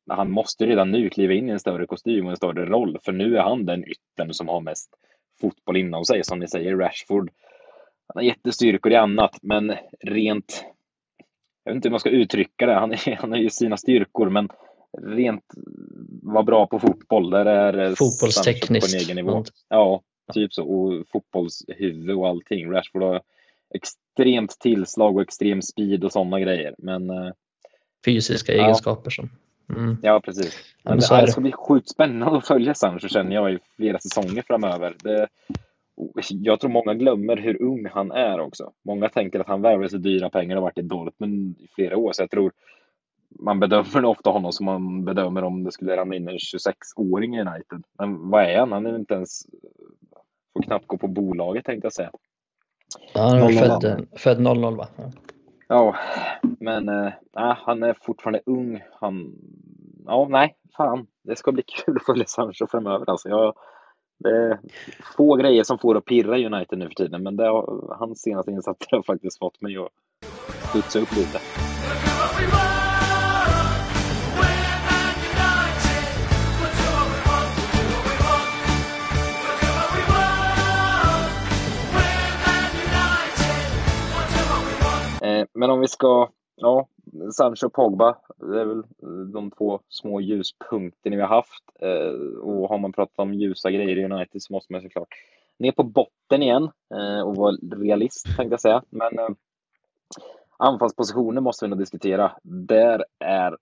han 0.10 0.32
måste 0.32 0.66
redan 0.66 0.92
nu 0.92 1.10
kliva 1.10 1.34
in 1.34 1.50
i 1.50 1.52
en 1.52 1.60
större 1.60 1.86
kostym 1.86 2.26
och 2.26 2.32
en 2.32 2.38
större 2.38 2.66
roll, 2.66 2.98
för 3.04 3.12
nu 3.12 3.38
är 3.38 3.42
han 3.42 3.66
den 3.66 3.84
yttern 3.84 4.34
som 4.34 4.48
har 4.48 4.62
mest 4.62 4.90
fotboll 5.42 5.78
inom 5.78 6.06
sig. 6.06 6.24
Som 6.24 6.40
ni 6.40 6.48
säger, 6.48 6.76
Rashford, 6.76 7.32
han 8.08 8.16
har 8.16 8.22
jättestyrkor 8.22 8.92
i 8.92 8.96
annat, 8.96 9.38
men 9.42 9.74
rent, 10.00 10.66
jag 11.64 11.72
vet 11.72 11.76
inte 11.76 11.88
hur 11.88 11.92
man 11.92 12.00
ska 12.00 12.10
uttrycka 12.10 12.66
det, 12.66 12.74
han, 12.74 12.92
är, 12.92 13.16
han 13.22 13.32
har 13.32 13.38
ju 13.38 13.50
sina 13.50 13.78
styrkor, 13.78 14.30
men 14.30 14.50
rent 15.02 15.46
vara 16.24 16.44
bra 16.44 16.68
på 16.68 16.80
fotboll, 16.80 17.30
där 17.30 17.46
är 17.46 17.96
Fotbollstekniskt. 17.96 18.92
Sancho 18.92 18.98
på 18.98 18.98
en 18.98 19.16
egen 19.16 19.26
nivå. 19.26 19.44
Ja, 19.70 20.02
typ 20.34 20.54
så. 20.54 20.64
Och 20.64 21.08
fotbollshuvud 21.08 22.16
och 22.16 22.28
allting. 22.28 22.72
Rashford 22.72 23.04
har 23.04 23.22
extremt 23.76 24.60
tillslag 24.60 25.16
och 25.16 25.22
extrem 25.22 25.62
speed 25.62 26.04
och 26.04 26.12
sådana 26.12 26.40
grejer. 26.40 26.76
Men 26.78 27.10
eh, 27.10 27.32
Fysiska 28.06 28.54
Ja. 28.54 28.64
egenskaper 28.64 29.10
som... 29.10 29.30
Mm. 29.76 29.98
ja, 30.02 30.22
precis. 30.26 30.76
Men 30.84 30.92
men 30.98 31.00
det, 31.10 31.22
det. 31.26 31.32
ska 31.32 31.42
bli 31.42 31.52
sjukt 31.52 31.90
spännande 31.90 32.38
att 32.38 32.48
följa 32.48 32.74
Sancho 32.74 33.08
känner 33.08 33.36
jag 33.36 33.54
i 33.54 33.60
flera 33.76 34.00
säsonger 34.00 34.42
framöver. 34.42 34.96
Det, 35.04 35.28
jag 36.30 36.60
tror 36.60 36.72
många 36.72 36.94
glömmer 36.94 37.38
hur 37.38 37.62
ung 37.62 37.86
han 37.92 38.12
är 38.12 38.40
också. 38.40 38.72
Många 38.86 39.10
tänker 39.10 39.40
att 39.40 39.48
han 39.48 39.62
värvade 39.62 39.90
sig 39.90 40.00
dyra 40.00 40.30
pengar 40.30 40.56
och 40.56 40.62
varit 40.62 40.78
i 40.78 40.82
Dortmund 40.82 41.56
i 41.60 41.68
flera 41.76 41.98
år. 41.98 42.12
Så 42.14 42.22
jag 42.22 42.32
tror 42.32 42.52
man 43.40 43.60
bedömer 43.60 44.06
ofta 44.06 44.30
honom 44.30 44.52
som 44.52 44.66
man 44.66 45.06
bedömer 45.06 45.44
om 45.44 45.64
det 45.64 45.72
skulle 45.72 45.98
ramla 45.98 46.16
in 46.16 46.28
en 46.28 46.38
26-åring 46.38 47.36
i 47.36 47.42
United. 47.42 47.84
Men 48.00 48.30
vad 48.30 48.44
är 48.44 48.60
han? 48.60 48.72
Han 48.72 48.86
är 48.86 48.96
inte 48.96 49.14
ens... 49.14 49.46
Får 50.54 50.64
knappt 50.64 50.88
gå 50.88 50.98
på 50.98 51.08
bolaget 51.08 51.66
tänkte 51.66 51.86
jag 51.86 51.94
säga. 51.94 52.12
Ja, 53.14 53.22
han 53.22 53.38
är 53.38 53.42
00, 53.42 53.54
född, 53.54 54.08
född 54.16 54.40
00 54.42 54.78
va? 54.78 54.88
Ja. 54.96 55.12
Ja, 55.68 55.96
men 56.60 56.90
äh, 56.90 57.12
han 57.58 57.84
är 57.84 57.96
fortfarande 58.02 58.42
ung. 58.46 58.84
Han, 58.92 59.34
ja, 60.06 60.28
nej, 60.30 60.56
fan. 60.78 61.08
Det 61.24 61.36
ska 61.36 61.52
bli 61.52 61.64
kul 61.86 61.98
att 61.98 62.06
följa 62.06 62.26
Sancho 62.26 62.68
framöver. 62.68 63.10
Alltså, 63.10 63.30
jag, 63.30 63.54
det 64.20 64.30
är 64.30 64.60
få 65.18 65.36
grejer 65.36 65.64
som 65.64 65.78
får 65.78 65.98
att 65.98 66.06
pirra 66.06 66.38
United 66.38 66.80
nu 66.80 66.88
för 66.88 66.96
tiden, 66.96 67.24
men 67.24 67.38
det 67.38 67.48
har, 67.48 67.96
hans 68.00 68.22
senaste 68.22 68.52
insatser 68.52 68.96
har 68.98 69.04
faktiskt 69.04 69.40
fått 69.40 69.62
mig 69.62 69.78
att 69.78 69.90
studsa 70.70 71.00
upp 71.00 71.12
lite. 71.12 71.42
Eh, 85.22 85.46
men 85.54 85.70
om 85.70 85.80
vi 85.80 85.88
ska, 85.88 86.30
ja, 86.56 86.88
Sancho 87.34 87.66
och 87.66 87.74
Pogba, 87.74 88.18
det 88.38 88.62
är 88.62 88.66
väl 88.66 88.84
de 89.32 89.52
två 89.52 89.80
små 89.90 90.22
ljuspunkterna 90.22 91.16
vi 91.16 91.22
har 91.22 91.30
haft. 91.30 91.64
Eh, 91.80 92.40
och 92.40 92.70
har 92.70 92.78
man 92.78 92.94
pratat 92.94 93.20
om 93.20 93.34
ljusa 93.34 93.72
grejer 93.72 93.98
i 93.98 94.06
United 94.06 94.42
så 94.42 94.54
måste 94.54 94.74
man 94.74 94.82
såklart 94.82 95.16
ner 95.60 95.72
på 95.72 95.84
botten 95.84 96.44
igen 96.44 96.70
eh, 96.94 97.22
och 97.22 97.36
vara 97.36 97.56
realist 97.76 98.26
tänkte 98.38 98.54
jag 98.54 98.62
säga. 98.62 98.84
Men 98.90 99.36
anfallspositioner 100.58 101.42
måste 101.42 101.66
vi 101.66 101.70
nog 101.70 101.80
diskutera. 101.80 102.32
Där 102.44 103.06
är 103.20 103.58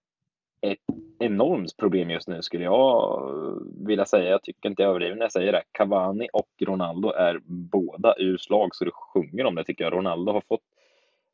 ett 0.61 0.79
enormt 1.19 1.77
problem 1.77 2.09
just 2.09 2.27
nu 2.27 2.41
skulle 2.41 2.63
jag 2.63 3.21
vilja 3.87 4.05
säga. 4.05 4.29
Jag 4.29 4.43
tycker 4.43 4.69
inte 4.69 4.81
jag 4.81 4.89
överdriver 4.89 5.15
när 5.15 5.23
jag 5.23 5.31
säger 5.31 5.51
det. 5.51 5.63
Cavani 5.71 6.27
och 6.33 6.49
Ronaldo 6.61 7.09
är 7.09 7.39
båda 7.45 8.15
ur 8.17 8.37
slag 8.37 8.75
så 8.75 8.85
det 8.85 8.91
sjunger 8.91 9.45
om 9.45 9.55
det 9.55 9.63
tycker 9.63 9.83
jag. 9.83 9.93
Ronaldo 9.93 10.31
har 10.31 10.41
fått 10.41 10.61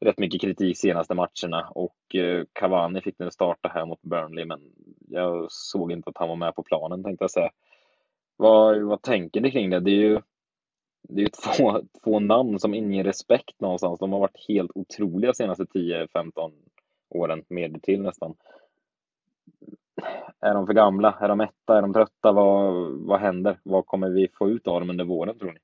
rätt 0.02 0.20
mycket 0.20 0.42
kritik 0.42 0.78
senaste 0.78 1.14
matcherna 1.14 1.70
och 1.70 2.16
eh, 2.16 2.46
Cavani 2.54 3.02
fick 3.02 3.20
nu 3.20 3.32
starta 3.32 3.70
här 3.70 3.86
mot 3.86 4.02
Burnley 4.02 4.46
men 4.46 4.62
jag 5.08 5.52
såg 5.52 5.92
inte 5.92 6.10
att 6.10 6.18
han 6.18 6.30
var 6.30 6.36
med 6.36 6.56
på 6.56 6.64
planen 6.64 7.04
tänkte 7.04 7.24
jag 7.24 7.32
säga. 7.32 7.52
Vad, 8.38 8.82
vad 8.82 9.02
tänker 9.02 9.42
ni 9.42 9.52
kring 9.52 9.70
det? 9.70 9.80
Det 9.80 9.92
är 9.92 9.96
ju, 9.96 10.20
det 11.10 11.22
är 11.22 11.26
ju 11.26 11.30
två, 11.30 11.82
två 12.04 12.20
namn 12.20 12.60
som 12.60 12.74
inger 12.74 13.04
respekt 13.04 13.62
någonstans. 13.62 14.00
De 14.00 14.12
har 14.12 14.20
varit 14.20 14.46
helt 14.48 14.72
otroliga 14.76 15.34
senaste 15.34 15.64
10-15 15.64 16.52
åren, 17.10 17.44
med 17.48 17.84
till 17.84 18.02
nästan. 18.02 18.36
Är 20.40 20.54
de 20.54 20.66
för 20.68 20.74
gamla? 20.74 21.18
Är 21.22 21.28
de 21.28 21.38
mätta? 21.38 21.78
Är 21.78 21.82
de 21.82 21.94
trötta? 21.94 22.32
Vad, 22.32 22.74
vad 22.92 23.20
händer? 23.20 23.60
Vad 23.64 23.86
kommer 23.86 24.10
vi 24.10 24.28
få 24.34 24.50
ut 24.50 24.68
av 24.68 24.80
dem 24.80 24.90
under 24.90 25.06
våren 25.06 25.40
tror 25.40 25.52
ni? 25.52 25.60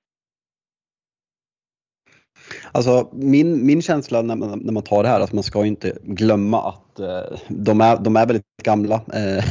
Alltså 2.72 3.10
min, 3.14 3.66
min 3.66 3.82
känsla 3.82 4.22
när 4.22 4.36
man, 4.36 4.60
när 4.60 4.74
man 4.74 4.84
tar 4.84 5.04
det 5.04 5.10
här, 5.10 5.20
att 5.20 5.34
man 5.34 5.43
ska 5.43 5.66
inte 5.66 5.98
glömma 6.04 6.70
att 6.70 7.00
eh, 7.00 7.38
de, 7.48 7.82
är, 7.82 7.98
de 7.98 8.16
är 8.16 8.26
väldigt 8.26 8.45
gamla. 8.64 8.95
Eh, 8.95 9.43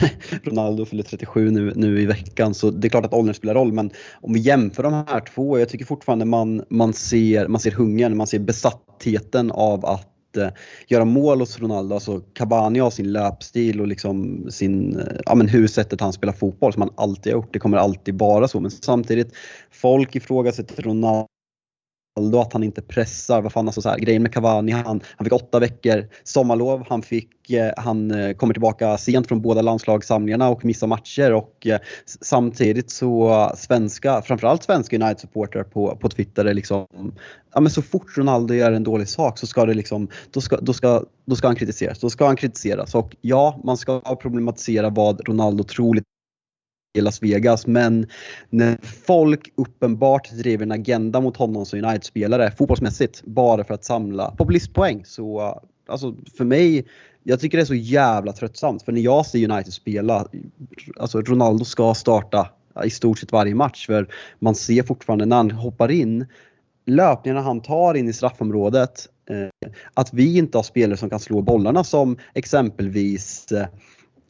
Ronaldo 0.42 0.84
fyller 0.84 1.02
37 1.02 1.50
nu, 1.50 1.72
nu 1.76 2.00
i 2.00 2.06
veckan 2.06 2.54
så 2.54 2.70
det 2.70 2.88
är 2.88 2.90
klart 2.90 3.04
att 3.04 3.14
åldern 3.14 3.34
spelar 3.34 3.54
roll 3.54 3.72
men 3.72 3.90
om 4.20 4.32
vi 4.32 4.40
jämför 4.40 4.82
de 4.82 4.92
här 4.92 5.20
två, 5.20 5.58
jag 5.58 5.68
tycker 5.68 5.84
fortfarande 5.84 6.24
man, 6.24 6.64
man, 6.70 6.92
ser, 6.92 7.48
man 7.48 7.60
ser 7.60 7.70
hungern, 7.70 8.16
man 8.16 8.26
ser 8.26 8.38
besattheten 8.38 9.50
av 9.50 9.86
att 9.86 10.36
eh, 10.36 10.48
göra 10.88 11.04
mål 11.04 11.40
hos 11.40 11.58
Ronaldo. 11.58 11.94
Alltså 11.94 12.20
Cavani 12.20 12.78
har 12.78 12.90
sin 12.90 13.12
löpstil 13.12 13.80
och 13.80 13.86
liksom 13.86 14.46
sin, 14.50 15.00
eh, 15.00 15.16
ja 15.26 15.34
men 15.34 15.48
hur 15.48 15.66
sättet 15.66 16.00
han 16.00 16.12
spelar 16.12 16.32
fotboll 16.32 16.72
som 16.72 16.82
han 16.82 16.92
alltid 16.96 17.32
har 17.32 17.40
gjort. 17.40 17.52
Det 17.52 17.58
kommer 17.58 17.76
alltid 17.76 18.18
vara 18.18 18.48
så 18.48 18.60
men 18.60 18.70
samtidigt 18.70 19.32
folk 19.70 20.16
ifrågasätter 20.16 20.82
Ronaldo 20.82 21.26
att 22.16 22.52
han 22.52 22.62
inte 22.62 22.82
pressar. 22.82 23.42
Vad 23.42 23.52
fan, 23.52 23.68
alltså 23.68 23.82
så 23.82 23.88
här, 23.88 23.98
grejen 23.98 24.22
med 24.22 24.32
Cavani, 24.32 24.72
han, 24.72 25.00
han 25.16 25.24
fick 25.24 25.32
åtta 25.32 25.58
veckor 25.58 26.08
sommarlov. 26.24 26.86
Han, 26.88 27.02
fick, 27.02 27.50
eh, 27.50 27.72
han 27.76 28.10
eh, 28.10 28.32
kommer 28.32 28.54
tillbaka 28.54 28.98
sent 28.98 29.28
från 29.28 29.42
båda 29.42 29.62
landslagssamlingarna 29.62 30.48
och 30.48 30.64
missar 30.64 30.86
matcher. 30.86 31.32
Och 31.32 31.66
eh, 31.66 31.78
samtidigt 32.20 32.90
så 32.90 33.30
eh, 33.30 33.54
svenska, 33.56 34.22
framförallt 34.22 34.62
svenska 34.62 34.96
United-supportrar 34.96 35.64
på, 35.64 35.96
på 35.96 36.08
Twitter 36.08 36.44
är 36.44 36.54
liksom, 36.54 36.86
ja 37.54 37.60
men 37.60 37.70
så 37.70 37.82
fort 37.82 38.18
Ronaldo 38.18 38.54
gör 38.54 38.72
en 38.72 38.84
dålig 38.84 39.08
sak 39.08 39.38
så 39.38 39.46
ska 39.46 39.66
det 39.66 39.74
liksom, 39.74 40.08
då 40.30 40.40
ska, 40.40 40.56
då 40.56 40.72
ska, 40.72 41.04
då 41.24 41.36
ska 41.36 41.46
han 41.46 41.56
kritiseras. 41.56 41.98
Då 41.98 42.10
ska 42.10 42.26
han 42.26 42.36
kritiseras. 42.36 42.94
Och 42.94 43.16
ja, 43.20 43.60
man 43.64 43.76
ska 43.76 44.00
problematisera 44.00 44.90
vad 44.90 45.28
Ronaldo 45.28 45.64
troligt 45.64 46.04
i 46.96 47.00
Las 47.00 47.22
Vegas. 47.22 47.66
Men 47.66 48.06
när 48.50 48.78
folk 49.06 49.52
uppenbart 49.54 50.30
driver 50.30 50.62
en 50.62 50.72
agenda 50.72 51.20
mot 51.20 51.36
honom 51.36 51.66
som 51.66 51.78
United-spelare 51.78 52.50
fotbollsmässigt 52.50 53.22
bara 53.24 53.64
för 53.64 53.74
att 53.74 53.84
samla 53.84 54.30
populistpoäng 54.30 55.04
så 55.04 55.60
alltså 55.88 56.14
för 56.36 56.44
mig 56.44 56.86
jag 57.22 57.40
tycker 57.40 57.58
det 57.58 57.62
är 57.62 57.66
så 57.66 57.74
jävla 57.74 58.32
tröttsamt 58.32 58.82
för 58.82 58.92
när 58.92 59.00
jag 59.00 59.26
ser 59.26 59.50
United 59.50 59.72
spela, 59.72 60.26
alltså 61.00 61.20
Ronaldo 61.20 61.64
ska 61.64 61.94
starta 61.94 62.48
i 62.84 62.90
stort 62.90 63.18
sett 63.18 63.32
varje 63.32 63.54
match 63.54 63.86
för 63.86 64.08
man 64.38 64.54
ser 64.54 64.82
fortfarande 64.82 65.26
när 65.26 65.36
han 65.36 65.50
hoppar 65.50 65.90
in 65.90 66.26
löpningarna 66.86 67.42
han 67.42 67.60
tar 67.60 67.94
in 67.94 68.08
i 68.08 68.12
straffområdet, 68.12 69.08
eh, 69.30 69.70
att 69.94 70.14
vi 70.14 70.38
inte 70.38 70.58
har 70.58 70.62
spelare 70.62 70.96
som 70.96 71.10
kan 71.10 71.20
slå 71.20 71.42
bollarna 71.42 71.84
som 71.84 72.18
exempelvis 72.34 73.52
eh, 73.52 73.66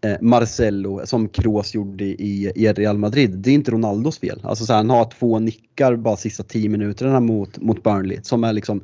Eh, 0.05 0.17
Marcelo 0.21 1.07
som 1.07 1.29
Kroos 1.29 1.75
gjorde 1.75 2.05
i, 2.05 2.53
i 2.55 2.73
Real 2.73 2.99
Madrid. 2.99 3.31
Det 3.31 3.51
är 3.51 3.55
inte 3.55 3.71
Ronaldos 3.71 4.19
fel. 4.19 4.41
Alltså 4.45 4.65
så 4.65 4.73
här, 4.73 4.79
han 4.79 4.91
har 4.91 5.11
två 5.11 5.39
nickar 5.39 5.97
bara 5.97 6.17
sista 6.17 6.43
10 6.43 6.69
minuterna 6.69 7.21
mot, 7.21 7.59
mot 7.59 7.83
Burnley 7.83 8.19
som 8.23 8.45
är 8.45 8.53
liksom 8.53 8.83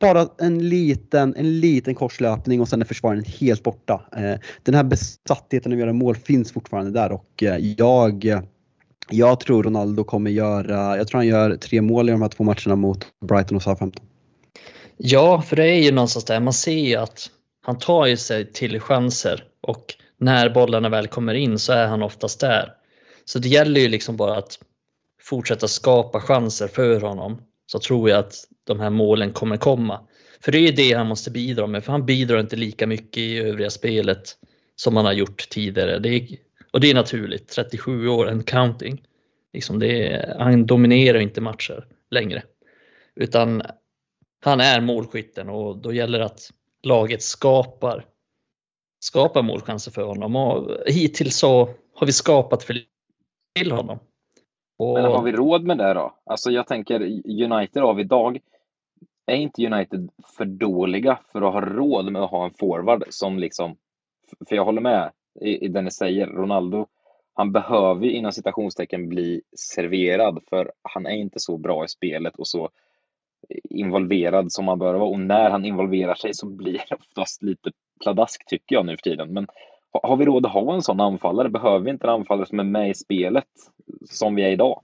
bara 0.00 0.28
en 0.38 0.68
liten, 0.68 1.34
en 1.36 1.60
liten 1.60 1.94
korslöpning 1.94 2.60
och 2.60 2.68
sen 2.68 2.80
är 2.80 2.86
försvararen 2.86 3.24
helt 3.40 3.62
borta. 3.62 4.02
Eh, 4.16 4.40
den 4.62 4.74
här 4.74 4.84
besattheten 4.84 5.72
att 5.72 5.78
göra 5.78 5.92
mål 5.92 6.16
finns 6.16 6.52
fortfarande 6.52 6.90
där 6.90 7.12
och 7.12 7.42
eh, 7.42 7.56
jag 7.76 8.42
jag 9.10 9.40
tror 9.40 9.62
Ronaldo 9.62 10.04
kommer 10.04 10.30
göra, 10.30 10.96
jag 10.96 11.08
tror 11.08 11.18
han 11.18 11.26
gör 11.26 11.56
tre 11.56 11.82
mål 11.82 12.08
i 12.08 12.12
de 12.12 12.22
här 12.22 12.28
två 12.28 12.44
matcherna 12.44 12.76
mot 12.76 13.06
Brighton 13.28 13.56
och 13.56 13.62
Southampton. 13.62 14.06
Ja, 14.96 15.42
för 15.42 15.56
det 15.56 15.68
är 15.68 15.82
ju 15.82 15.92
någonstans 15.92 16.24
där 16.24 16.40
man 16.40 16.52
ser 16.52 16.72
ju 16.72 16.96
att 16.96 17.30
han 17.62 17.78
tar 17.78 18.06
ju 18.06 18.16
sig 18.16 18.52
till 18.52 18.80
chanser 18.80 19.44
och 19.60 19.94
när 20.18 20.50
bollarna 20.50 20.88
väl 20.88 21.06
kommer 21.06 21.34
in 21.34 21.58
så 21.58 21.72
är 21.72 21.86
han 21.86 22.02
oftast 22.02 22.40
där. 22.40 22.74
Så 23.24 23.38
det 23.38 23.48
gäller 23.48 23.80
ju 23.80 23.88
liksom 23.88 24.16
bara 24.16 24.36
att 24.36 24.58
fortsätta 25.20 25.68
skapa 25.68 26.20
chanser 26.20 26.68
för 26.68 27.00
honom 27.00 27.42
så 27.66 27.78
tror 27.78 28.10
jag 28.10 28.18
att 28.18 28.34
de 28.64 28.80
här 28.80 28.90
målen 28.90 29.32
kommer 29.32 29.56
komma. 29.56 30.00
För 30.40 30.52
det 30.52 30.58
är 30.58 30.62
ju 30.62 30.72
det 30.72 30.92
han 30.92 31.06
måste 31.06 31.30
bidra 31.30 31.66
med, 31.66 31.84
för 31.84 31.92
han 31.92 32.06
bidrar 32.06 32.40
inte 32.40 32.56
lika 32.56 32.86
mycket 32.86 33.18
i 33.18 33.38
övriga 33.38 33.70
spelet 33.70 34.36
som 34.76 34.96
han 34.96 35.04
har 35.04 35.12
gjort 35.12 35.48
tidigare. 35.48 35.98
Det 35.98 36.08
är, 36.08 36.26
och 36.72 36.80
det 36.80 36.90
är 36.90 36.94
naturligt, 36.94 37.48
37 37.48 38.08
år 38.08 38.28
and 38.28 38.46
counting. 38.46 39.02
Liksom 39.52 39.78
det 39.78 40.34
han 40.38 40.66
dominerar 40.66 41.18
inte 41.18 41.40
matcher 41.40 41.86
längre. 42.10 42.42
Utan 43.16 43.62
han 44.44 44.60
är 44.60 44.80
målskytten 44.80 45.48
och 45.48 45.78
då 45.78 45.92
gäller 45.92 46.18
det 46.18 46.24
att 46.24 46.50
laget 46.82 47.22
skapar 47.22 48.04
skapa 49.00 49.42
målchanser 49.42 49.90
för 49.90 50.02
honom 50.02 50.36
och 50.36 50.76
hittills 50.86 51.38
så 51.38 51.68
har 51.94 52.06
vi 52.06 52.12
skapat 52.12 52.62
för 52.62 52.76
till 53.58 53.72
honom. 53.72 53.98
Och... 54.78 54.94
Men 54.94 55.04
har 55.04 55.22
vi 55.22 55.32
råd 55.32 55.64
med 55.64 55.78
det 55.78 55.94
då? 55.94 56.14
Alltså 56.26 56.50
jag 56.50 56.66
tänker 56.66 57.00
United 57.44 57.82
av 57.82 58.00
idag, 58.00 58.38
är 59.26 59.36
inte 59.36 59.66
United 59.66 60.10
för 60.36 60.44
dåliga 60.44 61.18
för 61.32 61.42
att 61.42 61.52
ha 61.52 61.60
råd 61.60 62.12
med 62.12 62.22
att 62.22 62.30
ha 62.30 62.44
en 62.44 62.54
forward 62.54 63.04
som 63.08 63.38
liksom, 63.38 63.76
för 64.48 64.56
jag 64.56 64.64
håller 64.64 64.80
med 64.80 65.10
i, 65.40 65.64
i 65.64 65.68
det 65.68 65.82
ni 65.82 65.90
säger, 65.90 66.26
Ronaldo, 66.26 66.86
han 67.34 67.52
behöver 67.52 68.06
ju 68.06 68.12
inom 68.12 68.32
citationstecken 68.32 69.08
bli 69.08 69.42
serverad 69.56 70.42
för 70.50 70.72
han 70.82 71.06
är 71.06 71.16
inte 71.16 71.40
så 71.40 71.58
bra 71.58 71.84
i 71.84 71.88
spelet 71.88 72.36
och 72.36 72.48
så 72.48 72.70
involverad 73.70 74.52
som 74.52 74.68
han 74.68 74.78
bör 74.78 74.94
vara 74.94 75.08
och 75.08 75.20
när 75.20 75.50
han 75.50 75.64
involverar 75.64 76.14
sig 76.14 76.34
så 76.34 76.46
blir 76.46 76.82
det 76.88 76.94
oftast 76.94 77.42
lite 77.42 77.70
pladask 78.02 78.46
tycker 78.46 78.76
jag 78.76 78.86
nu 78.86 78.96
för 78.96 79.02
tiden. 79.02 79.32
Men 79.32 79.46
har 80.02 80.16
vi 80.16 80.24
råd 80.24 80.46
att 80.46 80.52
ha 80.52 80.74
en 80.74 80.82
sån 80.82 81.00
anfallare? 81.00 81.48
Behöver 81.48 81.78
vi 81.78 81.90
inte 81.90 82.06
en 82.06 82.12
anfallare 82.12 82.46
som 82.46 82.60
är 82.60 82.64
med 82.64 82.90
i 82.90 82.94
spelet 82.94 83.44
som 84.10 84.34
vi 84.34 84.42
är 84.42 84.50
idag? 84.50 84.82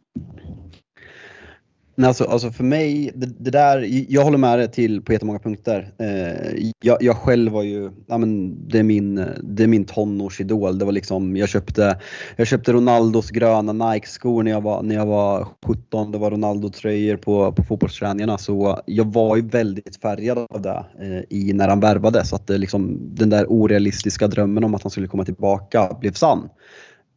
Nej, 1.96 2.08
alltså, 2.08 2.24
alltså 2.24 2.50
för 2.50 2.64
mig, 2.64 3.10
det, 3.14 3.26
det, 3.26 3.50
där, 3.50 3.86
jag 4.08 4.24
håller 4.24 4.38
med 4.38 4.58
dig 4.58 4.70
till 4.70 5.02
på 5.02 5.12
jättemånga 5.12 5.38
punkter. 5.38 5.92
Eh, 5.98 6.70
jag, 6.82 7.02
jag, 7.02 7.16
själv 7.16 7.52
var 7.52 7.62
ju, 7.62 7.90
ja, 8.06 8.18
men 8.18 8.58
det, 8.68 8.78
är 8.78 8.82
min, 8.82 9.24
det 9.42 9.62
är 9.62 9.66
min 9.66 9.84
tonårsidol. 9.84 10.78
Det 10.78 10.84
var 10.84 10.92
liksom, 10.92 11.36
jag, 11.36 11.48
köpte, 11.48 11.98
jag 12.36 12.46
köpte 12.46 12.72
Ronaldos 12.72 13.30
gröna 13.30 13.72
Nike-skor 13.72 14.42
när 14.42 14.50
jag 14.50 14.60
var, 14.60 14.82
när 14.82 14.94
jag 14.94 15.06
var 15.06 15.48
17. 15.66 16.12
Det 16.12 16.18
var 16.18 16.30
Ronaldo-tröjor 16.30 17.16
på, 17.16 17.52
på 17.52 17.62
fotbollsträningarna. 17.62 18.38
Så 18.38 18.82
jag 18.86 19.12
var 19.12 19.36
ju 19.36 19.48
väldigt 19.48 19.96
färgad 19.96 20.38
av 20.38 20.62
det 20.62 20.84
eh, 21.00 21.38
i, 21.38 21.52
när 21.52 21.68
han 21.68 21.80
värvade. 21.80 22.24
Så 22.24 22.36
att 22.36 22.46
det 22.46 22.58
liksom, 22.58 22.98
den 23.14 23.30
där 23.30 23.46
orealistiska 23.48 24.28
drömmen 24.28 24.64
om 24.64 24.74
att 24.74 24.82
han 24.82 24.90
skulle 24.90 25.08
komma 25.08 25.24
tillbaka 25.24 25.96
blev 26.00 26.12
sann. 26.12 26.48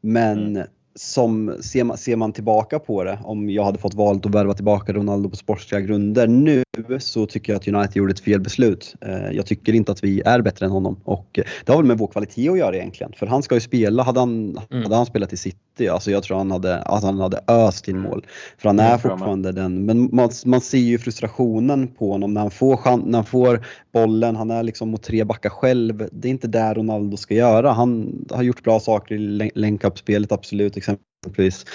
Men 0.02 0.56
mm 0.56 0.68
som 0.98 1.58
ser 1.62 1.84
man, 1.84 1.98
ser 1.98 2.16
man 2.16 2.34
tillbaka 2.34 2.80
på 2.80 3.04
det, 3.04 3.20
om 3.24 3.50
jag 3.50 3.64
hade 3.64 3.78
fått 3.78 3.94
valt 3.94 4.26
att 4.26 4.36
värva 4.36 4.54
tillbaka 4.54 4.94
Ronaldo 4.94 5.30
på 5.30 5.36
sportsliga 5.36 5.82
grunder 5.82 6.28
nu 6.28 6.64
så 7.00 7.26
tycker 7.26 7.54
jag 7.54 7.60
att 7.60 7.68
United 7.68 7.96
gjorde 7.96 8.12
ett 8.12 8.20
fel 8.20 8.40
beslut. 8.40 8.96
Eh, 9.02 9.32
jag 9.32 9.46
tycker 9.46 9.74
inte 9.74 9.92
att 9.92 10.04
vi 10.04 10.22
är 10.26 10.42
bättre 10.42 10.66
än 10.66 10.72
honom 10.72 11.00
och 11.04 11.40
det 11.66 11.72
har 11.72 11.78
väl 11.78 11.86
med 11.86 11.98
vår 11.98 12.08
kvalitet 12.08 12.50
att 12.50 12.58
göra 12.58 12.76
egentligen. 12.76 13.14
För 13.16 13.28
han 13.28 13.44
ska 13.44 13.56
ju 13.56 13.62
spela, 13.62 14.04
hade 14.04 14.20
han, 14.20 14.58
mm. 14.72 14.84
hade 14.84 14.96
han 14.96 15.06
spelat 15.06 15.34
i 15.34 15.38
City, 15.38 15.88
alltså 15.88 16.12
jag 16.12 16.24
tror 16.24 16.38
han 16.38 16.52
hade, 16.52 16.82
att 16.82 17.04
han 17.04 17.20
hade 17.20 17.40
öst 17.48 17.88
in 17.88 18.00
mål. 18.00 18.26
För 18.58 18.70
han 18.70 18.80
är 18.80 18.98
fortfarande 18.98 19.52
den, 19.52 19.86
men 19.86 20.10
man, 20.16 20.30
man 20.46 20.62
ser 20.62 20.78
ju 20.78 20.98
frustrationen 20.98 21.88
på 21.88 22.12
honom 22.12 22.34
när 22.34 22.42
han, 22.42 22.52
får, 22.52 23.06
när 23.06 23.18
han 23.18 23.26
får 23.26 23.66
bollen, 23.94 24.36
han 24.36 24.52
är 24.52 24.64
liksom 24.64 24.90
mot 24.90 25.04
tre 25.04 25.24
backar 25.24 25.50
själv. 25.50 26.10
Det 26.12 26.28
är 26.28 26.30
inte 26.30 26.48
där 26.48 26.76
Ronaldo 26.76 27.18
ska 27.18 27.34
göra. 27.34 27.72
Han 27.72 28.26
har 28.32 28.44
gjort 28.44 28.64
bra 28.64 28.80
saker 28.80 29.16
i 29.16 29.52
länk-up-spelet 29.56 30.32
absolut 30.32 30.78
exempelvis 31.26 31.66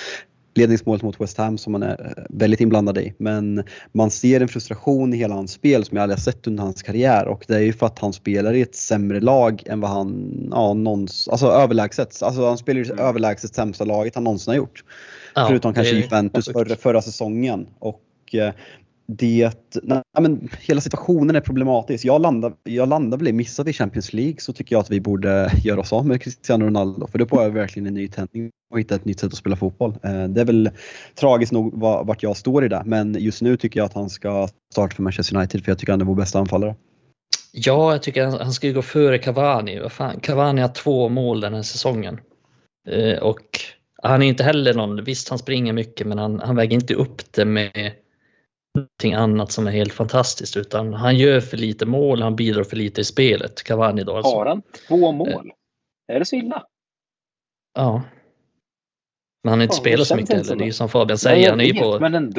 ledningsmålet 0.55 1.03
mot 1.03 1.21
West 1.21 1.39
Ham 1.39 1.59
som 1.59 1.75
han 1.75 1.83
är 1.83 2.15
eh, 2.17 2.25
väldigt 2.29 2.61
inblandad 2.61 2.99
i. 2.99 3.15
Men 3.19 3.65
man 3.93 4.11
ser 4.11 4.41
en 4.41 4.49
frustration 4.49 5.15
i 5.15 5.17
hela 5.17 5.35
hans 5.35 5.53
spel 5.53 5.85
som 5.85 5.97
jag 5.97 6.03
aldrig 6.03 6.19
har 6.19 6.23
sett 6.23 6.47
under 6.47 6.63
hans 6.63 6.83
karriär 6.83 7.27
och 7.27 7.45
det 7.49 7.55
är 7.55 7.61
ju 7.61 7.73
för 7.73 7.87
att 7.87 7.99
han 7.99 8.13
spelar 8.13 8.55
i 8.55 8.61
ett 8.61 8.75
sämre 8.75 9.21
lag 9.21 9.63
än 9.67 9.81
vad 9.81 9.91
han, 9.91 10.33
ja, 10.51 10.75
någons, 10.75 11.29
alltså 11.29 11.47
överlägset. 11.47 12.23
Alltså 12.23 12.47
han 12.47 12.59
spelar 12.59 12.81
i 12.81 12.85
det 12.85 12.93
mm. 12.93 13.05
överlägset 13.05 13.55
sämsta 13.55 13.85
laget 13.85 14.15
han 14.15 14.25
någonsin 14.25 14.51
har 14.51 14.57
gjort. 14.57 14.85
Ja, 15.35 15.47
Förutom 15.49 15.75
kanske 15.75 15.95
Juventus 15.95 16.49
förra, 16.49 16.77
förra 16.77 17.03
säsongen. 17.03 17.67
Och 17.79 18.03
eh, 18.33 18.53
det, 19.17 19.75
nej, 19.83 20.03
men 20.21 20.49
hela 20.61 20.81
situationen 20.81 21.37
är 21.37 21.41
problematisk. 21.41 22.05
Jag 22.05 22.21
landar, 22.21 22.53
jag 22.63 22.89
landar 22.89 23.19
väl 23.19 23.29
i, 23.29 23.33
missar 23.33 23.65
vi 23.65 23.73
Champions 23.73 24.13
League 24.13 24.37
så 24.39 24.53
tycker 24.53 24.75
jag 24.75 24.81
att 24.81 24.91
vi 24.91 25.01
borde 25.01 25.53
göra 25.65 25.81
oss 25.81 25.93
av 25.93 26.07
med 26.07 26.23
Cristiano 26.23 26.65
Ronaldo 26.65 27.07
för 27.07 27.19
då 27.19 27.27
får 27.27 27.43
jag 27.43 27.51
verkligen 27.51 27.87
en 27.87 27.95
ny 27.95 28.09
tändning 28.09 28.51
och 28.73 28.81
hitta 28.81 28.95
ett 28.95 29.05
nytt 29.05 29.21
sätt 29.21 29.33
att 29.33 29.39
spela 29.39 29.57
fotboll. 29.57 29.95
Eh, 30.03 30.25
det 30.25 30.41
är 30.41 30.45
väl 30.45 30.71
tragiskt 31.15 31.53
nog 31.53 31.81
vart 31.81 32.23
jag 32.23 32.37
står 32.37 32.65
i 32.65 32.69
det 32.69 32.83
men 32.87 33.17
just 33.19 33.43
nu 33.43 33.57
tycker 33.57 33.81
jag 33.81 33.85
att 33.85 33.95
han 33.95 34.11
ska 34.11 34.49
starta 34.73 34.97
för 34.97 35.03
Manchester 35.03 35.37
United 35.37 35.65
för 35.65 35.71
jag 35.71 35.79
tycker 35.79 35.93
han 35.93 36.01
är 36.01 36.05
vår 36.05 36.15
bästa 36.15 36.39
anfallare. 36.39 36.75
Ja, 37.53 37.93
jag 37.93 38.03
tycker 38.03 38.25
han 38.25 38.53
ska 38.53 38.71
gå 38.71 38.83
före 38.83 39.19
Cavani. 39.19 39.81
Vad 39.81 39.93
fan, 39.93 40.21
Cavani 40.21 40.61
har 40.61 40.69
två 40.69 41.09
mål 41.09 41.41
den 41.41 41.55
här 41.55 41.63
säsongen. 41.63 42.21
Eh, 42.89 43.19
och 43.19 43.61
han 44.03 44.23
är 44.23 44.27
inte 44.27 44.45
heller 44.45 44.75
någon, 44.75 45.05
visst 45.05 45.29
han 45.29 45.39
springer 45.39 45.73
mycket 45.73 46.07
men 46.07 46.19
han, 46.19 46.41
han 46.41 46.57
väger 46.57 46.75
inte 46.75 46.95
upp 46.95 47.33
det 47.33 47.45
med 47.45 47.93
någonting 48.75 49.15
annat 49.15 49.53
som 49.53 49.67
är 49.67 49.71
helt 49.71 49.93
fantastiskt 49.93 50.57
utan 50.57 50.95
han 50.95 51.17
gör 51.17 51.41
för 51.41 51.57
lite 51.57 51.87
mål, 51.87 52.23
han 52.23 52.37
bidrar 52.37 52.65
för 52.65 52.77
lite 52.77 53.01
i 53.01 53.05
spelet. 53.05 53.63
Cavani 53.63 54.05
då 54.05 54.17
alltså. 54.17 54.35
Har 54.35 54.47
han 54.47 54.63
två 54.89 55.13
mål? 55.13 55.53
Är 56.13 56.19
det 56.19 56.25
så 56.25 56.37
illa? 56.37 56.67
Ja. 57.75 58.03
Men 59.45 59.51
han 59.51 59.59
har 59.59 59.65
inte 59.65 59.77
ja, 59.77 59.81
spelat 59.81 60.07
så 60.07 60.17
mycket 60.17 60.37
heller. 60.37 60.57
Det 60.57 60.65
är 60.65 60.67
ju 60.67 60.73
som 60.73 60.89
Fabian 60.89 61.19
säger, 61.19 61.51
han 61.51 61.61
är 61.61 61.65
ju 61.65 61.75
på 61.75 61.87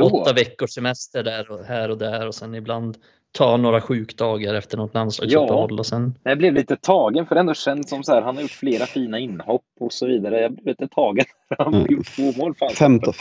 åtta 0.02 0.34
veckors 0.34 0.72
semester 0.72 1.24
där 1.24 1.52
och 1.52 1.66
här 1.66 1.90
och 1.90 1.98
där 1.98 2.28
och 2.28 2.36
sen 2.36 2.56
ibland 2.56 2.98
ta 3.34 3.58
några 3.58 3.82
sjukdagar 3.82 4.54
efter 4.54 4.78
något 4.78 4.94
landslagsuppehåll 4.94 5.72
ja, 5.72 5.78
och 5.80 5.86
sen... 5.86 6.18
Jag 6.24 6.38
blev 6.38 6.54
lite 6.54 6.76
tagen 6.76 7.26
för 7.26 7.36
det 7.36 7.42
ändå 7.42 7.54
känns 7.54 7.90
som 7.90 8.04
så 8.04 8.14
här, 8.14 8.22
han 8.22 8.36
har 8.36 8.42
gjort 8.42 8.52
flera 8.52 8.86
fina 8.86 9.20
inhopp 9.20 9.66
och 9.80 9.94
så 9.94 10.08
vidare. 10.08 10.42
Jag 10.42 10.52
blev 10.52 10.66
lite 10.66 10.88
tagen 10.88 11.26
han 11.58 11.74
har 11.74 11.82
mm. 11.82 11.94
gjort 11.94 12.16
två 12.16 12.32
mål. 12.38 12.56
15, 12.78 13.14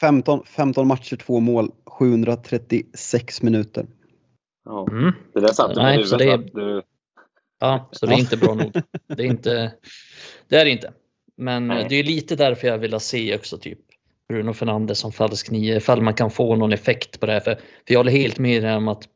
15, 0.00 0.42
15 0.46 0.86
matcher, 0.86 1.16
två 1.16 1.40
mål, 1.40 1.70
736 1.86 3.42
minuter. 3.42 3.86
Ja, 4.64 4.86
mm. 4.90 5.12
det 5.34 5.40
där 5.40 5.48
satt 5.48 5.76
Nej, 5.76 5.96
huvudet. 5.96 6.54
Det 6.54 6.82
Ja, 7.62 7.88
så 7.92 8.06
det 8.06 8.14
är 8.14 8.18
inte 8.18 8.36
bra 8.36 8.54
nog. 8.54 8.72
Det 9.06 9.22
är 9.22 9.26
inte, 9.26 9.72
det 10.48 10.56
är 10.56 10.64
det 10.64 10.70
inte. 10.70 10.92
Men 11.36 11.66
Nej. 11.66 11.86
det 11.88 11.94
är 11.94 12.04
lite 12.04 12.36
därför 12.36 12.68
jag 12.68 12.78
vill 12.78 13.00
se 13.00 13.36
också 13.36 13.58
typ 13.58 13.78
Bruno 14.28 14.52
Fernandes 14.52 14.98
som 14.98 15.12
falsk 15.12 15.50
nio, 15.50 15.76
ifall 15.76 16.02
man 16.02 16.14
kan 16.14 16.30
få 16.30 16.56
någon 16.56 16.72
effekt 16.72 17.20
på 17.20 17.26
det 17.26 17.32
här. 17.32 17.40
För, 17.40 17.54
för 17.54 17.62
jag 17.86 17.98
håller 17.98 18.12
helt 18.12 18.38
med 18.38 18.76
om 18.76 18.88
att 18.88 19.08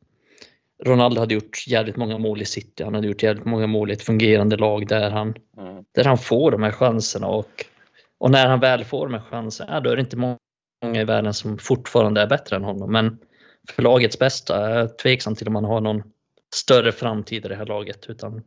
Ronaldo 0.85 1.19
hade 1.19 1.33
gjort 1.33 1.67
jävligt 1.67 1.95
många 1.95 2.17
mål 2.17 2.41
i 2.41 2.45
City. 2.45 2.83
Han 2.83 2.93
hade 2.95 3.07
gjort 3.07 3.23
jävligt 3.23 3.45
många 3.45 3.67
mål 3.67 3.89
i 3.89 3.93
ett 3.93 4.03
fungerande 4.03 4.57
lag 4.57 4.87
där 4.87 5.11
han, 5.11 5.35
mm. 5.57 5.83
där 5.95 6.03
han 6.03 6.17
får 6.17 6.51
de 6.51 6.63
här 6.63 6.71
chanserna. 6.71 7.27
Och, 7.27 7.65
och 8.17 8.31
när 8.31 8.47
han 8.47 8.59
väl 8.59 8.85
får 8.85 9.07
de 9.07 9.13
här 9.13 9.21
chanserna, 9.21 9.79
då 9.79 9.89
är 9.89 9.95
det 9.95 10.01
inte 10.01 10.17
många 10.17 11.01
i 11.01 11.03
världen 11.03 11.33
som 11.33 11.57
fortfarande 11.57 12.21
är 12.21 12.27
bättre 12.27 12.55
än 12.55 12.63
honom. 12.63 12.91
Men 12.91 13.17
för 13.69 13.83
lagets 13.83 14.19
bästa 14.19 14.69
är 14.69 14.79
jag 14.79 14.97
tveksam 14.97 15.35
till 15.35 15.47
om 15.47 15.53
man 15.53 15.65
har 15.65 15.81
någon 15.81 16.03
större 16.55 16.91
framtid 16.91 17.45
i 17.45 17.49
det 17.49 17.55
här 17.55 17.65
laget. 17.65 18.05
Utan 18.09 18.41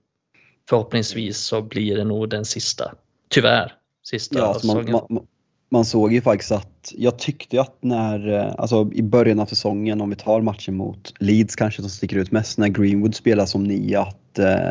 förhoppningsvis 0.69 1.39
så 1.39 1.63
blir 1.63 1.97
det 1.97 2.05
nog 2.05 2.29
den 2.29 2.45
sista, 2.45 2.95
tyvärr, 3.29 3.73
sista 4.03 4.39
ja, 4.39 4.55
säsongen. 4.55 4.93
Man, 4.93 5.07
man, 5.09 5.27
man 5.71 5.85
såg 5.85 6.13
ju 6.13 6.21
faktiskt 6.21 6.53
att, 6.53 6.93
jag 6.97 7.19
tyckte 7.19 7.61
att 7.61 7.77
när, 7.81 8.33
eh, 8.33 8.55
alltså 8.59 8.91
i 8.93 9.03
början 9.03 9.41
av 9.41 9.47
säsongen 9.47 10.01
om 10.01 10.11
vi 10.11 10.17
tar 10.17 10.41
matchen 10.41 10.77
mot 10.77 11.15
Leeds 11.19 11.57
kanske 11.57 11.83
som 11.83 11.91
sticker 11.91 12.17
ut 12.17 12.33
mest 12.33 12.59
när 12.59 12.69
Greenwood 12.69 13.15
spelar 13.15 13.47
som 13.47 13.65
nia 13.65 14.03
att 14.03 14.39
eh, 14.39 14.69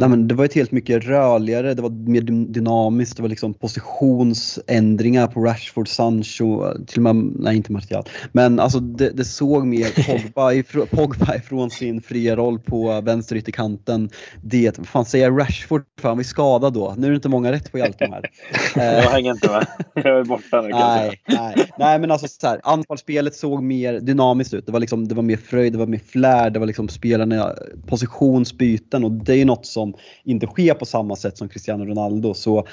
Nej, 0.00 0.08
men 0.08 0.28
det 0.28 0.34
var 0.34 0.44
ett 0.44 0.54
helt 0.54 0.72
mycket 0.72 1.04
rörligare, 1.04 1.74
det 1.74 1.82
var 1.82 1.90
mer 1.90 2.20
dynamiskt, 2.52 3.16
det 3.16 3.22
var 3.22 3.28
liksom 3.28 3.54
positionsändringar 3.54 5.26
på 5.26 5.40
Rashford, 5.40 5.88
Sancho, 5.88 6.64
till 6.86 7.06
och 7.06 7.14
med, 7.14 7.32
nej 7.38 7.56
inte 7.56 7.72
Martial. 7.72 8.04
Men 8.32 8.60
alltså 8.60 8.80
det, 8.80 9.10
det 9.10 9.24
såg 9.24 9.66
mer 9.66 10.06
Pogba, 10.06 10.52
ifrån, 10.52 10.86
Pogba 10.86 11.34
ifrån 11.36 11.70
sin 11.70 12.02
fria 12.02 12.36
roll 12.36 12.58
på 12.58 13.00
vänster 13.00 13.36
ytterkanten. 13.36 14.10
Det, 14.42 14.78
vad 14.78 14.86
fan 14.86 15.04
säger 15.04 15.30
Rashford 15.30 15.84
för 16.00 16.08
han 16.08 16.16
var 16.16 16.24
skadad 16.24 16.72
då. 16.72 16.94
Nu 16.98 17.06
är 17.06 17.10
det 17.10 17.16
inte 17.16 17.28
många 17.28 17.52
rätt 17.52 17.72
på 17.72 17.78
hjälten 17.78 18.12
här. 18.12 18.30
jag 19.02 19.10
hänger 19.10 19.30
inte 19.30 19.48
med. 19.48 19.66
Jag 19.94 20.18
är 20.18 20.24
borta 20.24 20.60
nu 20.62 20.68
nej, 20.68 21.20
nej, 21.28 21.70
nej 21.78 21.98
men 21.98 22.10
alltså 22.10 22.28
så 22.28 22.46
här, 22.46 22.60
anfallsspelet 22.64 23.34
såg 23.34 23.62
mer 23.62 24.00
dynamiskt 24.00 24.54
ut. 24.54 24.66
Det 24.66 24.72
var 24.72 24.80
liksom, 24.80 25.08
det 25.08 25.14
var 25.14 25.22
mer 25.22 25.36
fröjd, 25.36 25.72
det 25.72 25.78
var 25.78 25.86
mer 25.86 26.00
flärd, 26.06 26.52
det 26.52 26.58
var 26.58 26.66
liksom 26.66 26.88
spelarna 26.88 27.52
positionsbyten 27.86 29.04
och 29.04 29.12
det 29.12 29.34
är 29.34 29.44
något 29.44 29.66
som 29.66 29.85
som 29.92 30.00
inte 30.24 30.46
sker 30.46 30.74
på 30.74 30.86
samma 30.86 31.16
sätt 31.16 31.38
som 31.38 31.48
Cristiano 31.48 31.84
Ronaldo. 31.84 32.34
Så 32.34 32.66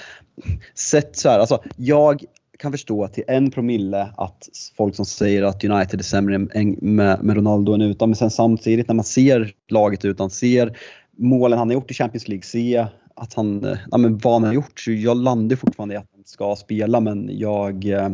sett 0.76 1.16
så 1.16 1.30
här, 1.30 1.40
alltså 1.40 1.62
jag 1.78 2.24
kan 2.60 2.72
förstå 2.72 3.08
till 3.08 3.24
en 3.28 3.52
promille 3.52 4.10
att 4.18 4.50
folk 4.78 4.96
som 4.96 5.06
säger 5.06 5.44
att 5.44 5.64
United 5.64 6.00
är 6.00 6.04
sämre 6.04 6.38
med, 6.38 7.24
med 7.24 7.36
Ronaldo 7.36 7.74
än 7.74 7.82
utan, 7.82 8.10
men 8.10 8.16
sen 8.16 8.32
samtidigt 8.32 8.88
när 8.88 8.96
man 8.96 9.06
ser 9.06 9.52
laget 9.70 10.06
utan, 10.06 10.30
ser 10.30 10.78
målen 11.18 11.60
han 11.60 11.68
har 11.68 11.74
gjort 11.74 11.92
i 11.92 11.94
Champions 11.94 12.28
League, 12.28 12.44
se 12.44 12.86
att 13.16 13.34
han, 13.34 13.66
eh, 13.66 13.78
ja, 13.92 13.98
men 13.98 14.18
vad 14.18 14.34
han 14.34 14.44
har 14.44 14.54
gjort. 14.54 14.80
Så 14.80 14.92
jag 14.92 15.18
landar 15.18 15.56
fortfarande 15.56 15.96
i 15.96 15.98
att 15.98 16.10
han 16.16 16.24
ska 16.26 16.56
spela 16.56 17.00
men 17.00 17.30
jag... 17.32 17.86
Eh, 17.86 18.10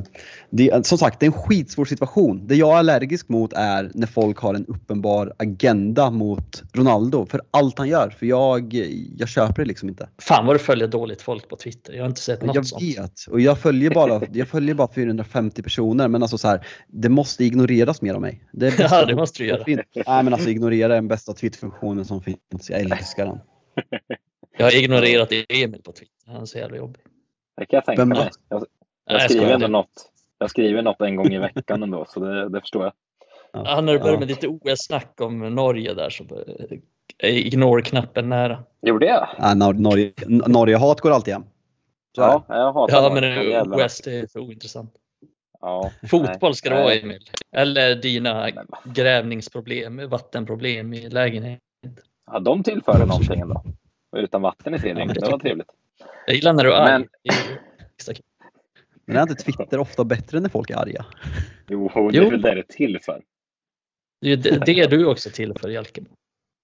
det, 0.49 0.85
som 0.85 0.97
sagt, 0.97 1.19
det 1.19 1.25
är 1.25 1.27
en 1.27 1.33
skitsvår 1.33 1.85
situation. 1.85 2.47
Det 2.47 2.55
jag 2.55 2.73
är 2.73 2.77
allergisk 2.77 3.29
mot 3.29 3.53
är 3.53 3.91
när 3.93 4.07
folk 4.07 4.37
har 4.37 4.53
en 4.53 4.65
uppenbar 4.65 5.33
agenda 5.37 6.11
mot 6.11 6.63
Ronaldo 6.73 7.25
för 7.25 7.41
allt 7.51 7.77
han 7.77 7.87
gör. 7.87 8.09
För 8.09 8.25
jag, 8.25 8.73
jag 9.17 9.29
köper 9.29 9.61
det 9.61 9.65
liksom 9.65 9.89
inte. 9.89 10.09
Fan 10.21 10.45
vad 10.45 10.55
du 10.55 10.59
följer 10.59 10.87
dåligt 10.87 11.21
folk 11.21 11.49
på 11.49 11.55
Twitter. 11.55 11.93
Jag 11.93 12.03
har 12.03 12.09
inte 12.09 12.21
sett 12.21 12.41
något 12.41 12.55
jag 12.55 12.65
sånt. 12.65 12.81
Jag 12.81 13.01
vet 13.01 13.25
och 13.31 13.41
jag 13.41 13.59
följer, 13.59 13.93
bara, 13.93 14.21
jag 14.33 14.47
följer 14.47 14.75
bara 14.75 14.93
450 14.93 15.63
personer 15.63 16.07
men 16.07 16.21
alltså 16.21 16.37
så 16.37 16.47
här, 16.47 16.67
det 16.87 17.09
måste 17.09 17.43
ignoreras 17.43 18.01
mer 18.01 18.13
av 18.13 18.21
mig. 18.21 18.43
Det 18.51 18.79
ja 18.79 19.05
det 19.05 19.15
måste 19.15 19.43
du 19.43 19.47
göra. 19.47 19.63
Nej 19.67 19.83
men 20.05 20.33
alltså 20.33 20.49
ignorera 20.49 20.93
är 20.93 20.97
den 20.97 21.07
bästa 21.07 21.33
Twitterfunktionen 21.33 22.05
som 22.05 22.21
finns. 22.21 22.69
Jag 22.69 22.79
älskar 22.79 23.25
den. 23.25 23.39
Jag 24.59 24.65
har 24.65 24.75
ignorerat 24.83 25.31
Emil 25.49 25.81
på 25.81 25.91
Twitter. 25.91 26.31
Han 26.31 26.41
är 26.41 26.45
så 26.45 26.57
jävla 26.57 26.77
jobbig. 26.77 27.01
Det 27.57 27.65
kan 27.65 27.77
jag 27.77 27.85
tänka 27.85 28.05
mig. 28.05 28.29
Jag, 28.49 28.65
jag, 29.05 29.21
skriver 29.21 29.53
ändå 29.53 29.67
något. 29.67 30.11
Jag 30.37 30.49
skriver 30.49 30.81
något 30.81 31.01
en 31.01 31.15
gång 31.15 31.33
i 31.33 31.37
veckan 31.37 31.83
ändå, 31.83 32.05
så 32.09 32.19
det, 32.19 32.49
det 32.49 32.61
förstår 32.61 32.83
jag. 32.83 32.93
Ja, 33.51 33.81
när 33.81 33.93
du 33.93 33.99
började 33.99 34.19
med 34.19 34.27
lite 34.27 34.47
OS-snack 34.47 35.21
om 35.21 35.55
Norge 35.55 35.93
där 35.93 36.09
så 36.09 36.23
är 37.17 37.29
ignore-knappen 37.29 38.29
nära. 38.29 38.63
Gjorde 38.81 39.05
jag? 39.05 39.27
Ja, 39.37 39.53
Norge, 39.73 40.13
Norge-hat 40.27 41.01
går 41.01 41.11
alltid 41.11 41.33
hem. 41.33 41.43
Ja, 42.17 42.43
jag 42.47 42.73
hatar 42.73 43.03
Ja, 43.03 43.13
men 43.13 43.73
OS 43.73 44.01
det 44.01 44.19
är 44.19 44.27
för 44.27 44.39
ointressant. 44.39 44.93
Ja, 45.61 45.91
Fotboll 46.09 46.55
ska 46.55 46.69
det 46.69 46.83
vara 46.83 46.93
Emil. 46.93 47.29
Eller 47.51 47.95
dina 47.95 48.49
grävningsproblem, 48.83 50.09
vattenproblem 50.09 50.93
i 50.93 51.09
lägenheten. 51.09 51.59
Ja, 52.31 52.39
de 52.39 52.63
tillför 52.63 53.05
någonting 53.05 53.39
ändå 53.39 53.63
utan 54.17 54.41
vatten 54.41 54.75
i 54.75 54.79
tredje. 54.79 55.05
Det 55.05 55.31
var 55.31 55.39
trevligt. 55.39 55.67
Jag 56.25 56.35
gillar 56.35 56.53
när 56.53 56.63
du 56.63 56.73
är 56.73 56.75
arg. 56.75 57.07
Men 59.05 59.17
är 59.17 59.21
inte 59.21 59.35
Twitter 59.35 59.79
ofta 59.79 60.03
bättre 60.03 60.39
när 60.39 60.49
folk 60.49 60.69
är 60.69 60.75
arga? 60.75 61.05
Jo, 61.67 62.09
det 62.11 62.17
är 62.17 62.31
väl 62.31 62.41
det 62.41 62.53
det 62.53 62.59
är 62.59 62.63
till 62.63 62.99
för. 63.01 63.21
Det 64.21 64.31
är 64.31 64.65
det 64.65 64.87
du 64.87 65.05
också 65.05 65.29
till 65.29 65.53
för, 65.61 65.69
Jalke. 65.69 66.01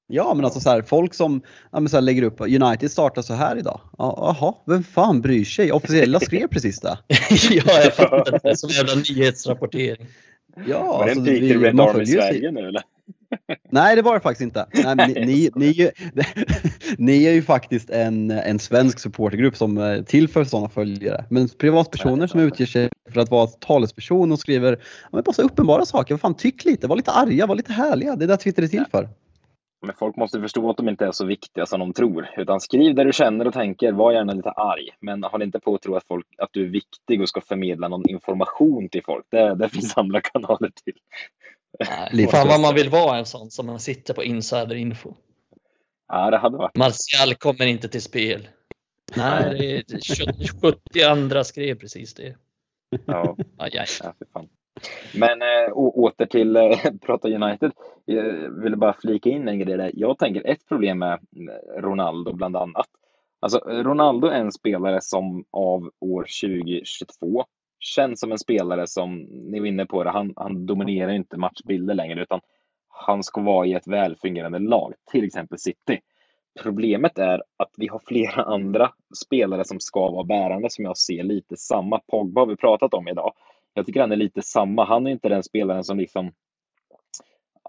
Ja, 0.08 0.34
men 0.34 0.46
alltså 0.46 0.60
så 0.60 0.70
här, 0.70 0.82
folk 0.82 1.14
som 1.14 1.42
ja, 1.72 1.80
men 1.80 1.90
så 1.90 1.98
här, 1.98 2.02
lägger 2.02 2.24
upp 2.24 2.42
United 2.42 2.92
startar 2.92 3.22
så 3.22 3.34
här 3.34 3.58
idag. 3.58 3.82
Jaha, 3.98 4.56
vem 4.66 4.84
fan 4.84 5.22
bryr 5.22 5.44
sig? 5.44 5.72
Officiella 5.72 6.20
skrev 6.20 6.48
precis 6.48 6.80
det. 6.80 6.98
ja, 7.50 7.64
jag 7.84 7.94
fattar. 7.94 8.40
Det 8.44 8.50
är 8.50 8.56
som 8.56 8.70
jävla 8.70 8.96
nyhetsrapportering. 8.96 10.08
Ja, 10.68 10.98
Var 10.98 11.06
det 11.06 11.12
en 11.12 11.18
alltså, 11.18 11.34
Peter 11.34 11.60
Red 11.60 11.80
Army 11.80 12.06
Sverige 12.06 12.52
nu 12.52 12.68
eller? 12.68 12.82
Nej, 13.70 13.96
det 13.96 14.02
var 14.02 14.14
det 14.14 14.20
faktiskt 14.20 14.42
inte. 14.42 14.66
Nej, 14.74 14.96
ni, 14.96 15.26
ni, 15.26 15.50
ni, 15.56 15.92
ni, 16.98 17.26
är 17.26 17.32
ju 17.32 17.42
faktiskt 17.42 17.90
en, 17.90 18.32
en 18.32 18.60
svensk 18.60 19.00
supportergrupp 19.00 19.58
som 19.58 19.78
är 19.78 20.02
till 20.02 20.28
för 20.28 20.44
sådana 20.44 20.70
följare. 20.70 21.26
Men 21.30 21.50
privatpersoner 21.50 22.28
som 22.28 22.40
utger 22.40 22.66
sig 22.66 22.90
för 23.14 23.22
att 23.22 23.32
vara 23.32 23.48
talesperson 23.48 24.32
och 24.32 24.40
skriver 24.40 24.80
ja, 25.12 25.22
bara 25.22 25.34
så 25.34 25.42
uppenbara 25.42 25.86
saker. 25.86 26.14
Vad 26.14 26.22
fan, 26.22 26.36
tyck 26.36 26.66
lite, 26.66 26.88
var 26.88 26.96
lite 26.96 27.12
arga, 27.12 27.46
var 27.46 27.56
lite 27.56 27.74
härliga. 27.74 28.16
Det 28.16 28.26
är 28.26 28.28
det 28.28 28.38
Twitter 28.38 28.64
är 28.64 28.68
till 28.68 28.86
för. 28.92 29.10
Men 29.86 29.96
folk 29.96 30.16
måste 30.16 30.42
förstå 30.42 30.70
att 30.70 30.78
de 30.78 30.90
inte 30.90 31.06
är 31.06 31.12
så 31.12 31.26
viktiga 31.26 31.66
som 31.66 31.80
de 31.80 31.94
tror. 31.94 32.30
Utan 32.38 32.62
skriv 32.62 32.96
där 32.96 33.06
du 33.06 33.14
känner 33.14 33.48
och 33.48 33.54
tänker, 33.54 33.92
var 33.92 34.12
gärna 34.12 34.34
lite 34.34 34.50
arg. 34.50 34.90
Men 35.00 35.24
håll 35.24 35.42
inte 35.42 35.60
på 35.60 35.76
att 35.76 35.82
tro 35.82 35.96
att, 35.96 36.08
folk, 36.08 36.26
att 36.38 36.50
du 36.52 36.64
är 36.64 36.70
viktig 36.70 37.22
och 37.22 37.30
ska 37.30 37.42
förmedla 37.42 37.88
någon 37.88 38.10
information 38.10 38.90
till 38.90 39.04
folk. 39.06 39.26
Det, 39.30 39.56
det 39.56 39.70
finns 39.74 39.98
andra 39.98 40.22
kanaler 40.22 40.72
till. 40.84 40.94
Nej, 42.12 42.28
fan 42.28 42.48
vad 42.48 42.60
man 42.60 42.76
vill 42.76 42.90
vara 42.90 43.18
en 43.18 43.26
sån 43.26 43.52
som 43.52 43.66
man 43.66 43.80
sitter 43.80 44.14
på 44.14 44.24
insiderinfo. 44.24 45.14
Ja, 46.08 46.32
det 46.32 46.38
hade 46.38 46.58
varit. 46.58 46.78
Martial 46.78 47.36
kommer 47.36 47.66
inte 47.66 47.90
till 47.90 48.02
spel. 48.02 48.48
Nej, 49.16 49.84
det 49.88 50.00
är 50.02 50.62
70 50.62 51.04
andra 51.04 51.44
skrev 51.44 51.76
precis 51.76 52.14
det. 52.14 52.36
Ja, 53.06 53.38
aj, 53.58 53.78
aj. 53.78 53.86
ja 54.04 54.14
för 54.18 54.26
fan. 54.34 54.48
Men 55.14 55.42
äh, 55.42 55.72
åter 55.74 56.26
till 56.26 56.56
äh, 56.56 56.78
prata 57.02 57.28
United. 57.28 57.72
Jag 58.06 58.62
ville 58.64 58.78
bara 58.78 58.94
flika 58.94 59.30
in 59.30 59.48
en 59.48 59.60
grej 59.60 59.78
där. 59.78 59.92
Jag 59.94 60.18
tänker 60.18 60.48
ett 60.48 60.68
problem 60.68 61.00
med 61.00 61.14
eh, 61.14 61.82
Ronaldo 61.82 62.34
bland 62.34 62.56
annat. 62.56 62.88
Alltså 63.40 63.60
Ronaldo 63.60 64.28
är 64.28 64.40
en 64.40 64.52
spelare 64.52 65.02
som 65.02 65.46
av 65.52 65.92
år 66.00 66.28
2022 66.42 67.46
känns 67.86 68.20
som 68.20 68.32
en 68.32 68.38
spelare 68.38 68.88
som, 68.88 69.18
ni 69.30 69.60
var 69.60 69.68
inne 69.68 69.86
på 69.86 70.04
det, 70.04 70.10
han, 70.10 70.34
han 70.36 70.66
dominerar 70.66 71.12
inte 71.12 71.38
matchbilder 71.38 71.94
längre 71.94 72.22
utan 72.22 72.40
han 72.90 73.24
ska 73.24 73.42
vara 73.42 73.66
i 73.68 73.74
ett 73.74 73.88
välfungerande 73.88 74.60
lag, 74.60 74.94
till 75.12 75.24
exempel 75.24 75.60
City. 75.60 76.00
Problemet 76.62 77.18
är 77.18 77.44
att 77.58 77.72
vi 77.78 77.88
har 77.88 78.02
flera 78.06 78.44
andra 78.54 78.92
spelare 79.26 79.66
som 79.66 79.80
ska 79.80 80.12
vara 80.12 80.24
bärande 80.24 80.70
som 80.70 80.86
jag 80.86 80.98
ser 80.98 81.24
lite 81.24 81.58
samma. 81.58 82.00
Pogba 82.00 82.42
har 82.42 82.48
vi 82.48 82.56
pratat 82.56 82.94
om 82.94 83.08
idag. 83.08 83.34
Jag 83.74 83.86
tycker 83.86 84.02
han 84.02 84.12
är 84.12 84.16
lite 84.16 84.42
samma. 84.42 84.86
Han 84.86 85.08
är 85.08 85.12
inte 85.12 85.30
den 85.30 85.44
spelaren 85.44 85.84
som 85.84 85.98
liksom 85.98 86.32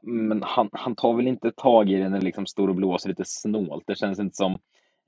men 0.02 0.42
han, 0.42 0.68
han 0.72 0.94
tar 0.94 1.14
väl 1.14 1.26
inte 1.26 1.52
tag 1.52 1.90
i 1.90 1.96
den 1.96 2.10
när 2.10 2.18
det 2.18 2.24
liksom 2.24 2.46
står 2.46 2.68
och 2.68 2.74
blåser 2.74 3.08
lite 3.08 3.24
snålt. 3.26 3.84
Det 3.86 3.98
känns 3.98 4.18
inte 4.18 4.36
som 4.36 4.58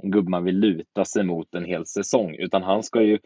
en 0.02 0.10
gubbe 0.10 0.30
man 0.30 0.44
vill 0.44 0.58
luta 0.58 1.04
sig 1.04 1.24
mot 1.24 1.54
en 1.54 1.64
hel 1.64 1.86
säsong, 1.86 2.34
utan 2.34 2.62
han 2.62 2.82
ska 2.82 3.02
ju 3.02 3.18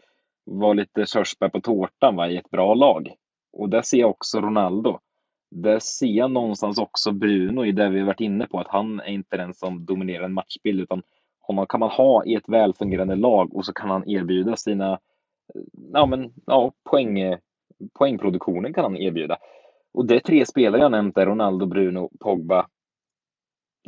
vara 0.45 0.73
lite 0.73 1.05
körsbär 1.05 1.49
på 1.49 1.61
tårtan 1.61 2.15
va, 2.15 2.29
i 2.29 2.37
ett 2.37 2.49
bra 2.49 2.73
lag. 2.73 3.13
Och 3.53 3.69
där 3.69 3.81
ser 3.81 3.97
jag 3.97 4.09
också 4.09 4.41
Ronaldo. 4.41 4.99
Där 5.51 5.79
ser 5.79 6.07
jag 6.07 6.31
någonstans 6.31 6.77
också 6.77 7.11
Bruno 7.11 7.65
i 7.65 7.71
det 7.71 7.89
vi 7.89 8.01
varit 8.01 8.19
inne 8.19 8.47
på, 8.47 8.59
att 8.59 8.67
han 8.67 8.99
är 8.99 9.11
inte 9.11 9.37
den 9.37 9.53
som 9.53 9.85
dominerar 9.85 10.23
en 10.23 10.33
matchbild, 10.33 10.79
utan 10.79 11.03
honom 11.39 11.65
kan 11.67 11.79
man 11.79 11.89
ha 11.89 12.25
i 12.25 12.35
ett 12.35 12.49
välfungerande 12.49 13.15
lag 13.15 13.55
och 13.55 13.65
så 13.65 13.73
kan 13.73 13.89
han 13.89 14.09
erbjuda 14.09 14.55
sina 14.55 14.99
ja, 15.93 16.05
men, 16.05 16.33
ja, 16.45 16.71
poäng, 16.89 17.37
poängproduktionen 17.99 18.73
kan 18.73 18.83
han 18.83 18.97
erbjuda. 18.97 19.37
Och 19.93 20.05
det 20.05 20.15
är 20.15 20.19
tre 20.19 20.45
spelare 20.45 20.81
jag 20.81 20.91
nämnt 20.91 21.15
där, 21.15 21.25
Ronaldo, 21.25 21.65
Bruno, 21.65 22.09
Pogba, 22.19 22.67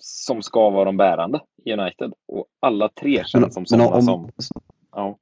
som 0.01 0.41
ska 0.41 0.69
vara 0.69 0.85
de 0.85 0.97
bärande 0.97 1.41
i 1.65 1.73
United. 1.73 2.13
Och 2.27 2.45
alla 2.59 2.89
tre 2.89 3.23
känns 3.25 3.53
som 3.53 3.65
sådana 3.65 4.01
som... 4.01 4.29
Ja. 4.91 5.17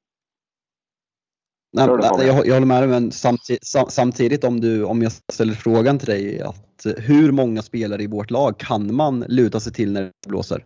Nej, 1.73 1.87
jag, 2.27 2.47
jag 2.47 2.53
håller 2.53 2.65
med 2.65 2.81
dig, 2.81 2.89
men 2.89 3.11
samtidigt, 3.11 3.67
samtidigt, 3.89 4.43
om, 4.43 4.61
du, 4.61 4.83
om 4.83 5.01
jag 5.01 5.11
ställer 5.11 5.53
frågan 5.53 5.99
till 5.99 6.07
dig 6.07 6.41
att 6.41 6.85
hur 6.97 7.31
många 7.31 7.61
spelare 7.61 8.03
i 8.03 8.07
vårt 8.07 8.31
lag 8.31 8.57
kan 8.57 8.95
man 8.95 9.25
luta 9.27 9.59
sig 9.59 9.73
till 9.73 9.91
när 9.91 10.01
det 10.01 10.11
blåser? 10.27 10.65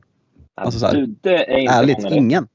Alltså 0.56 0.80
så 0.80 0.86
här, 0.86 0.94
det 0.94 1.00
är 1.00 1.58
inte 1.58 1.74
ärligt, 1.74 2.04
många 2.04 2.16
ingen. 2.16 2.48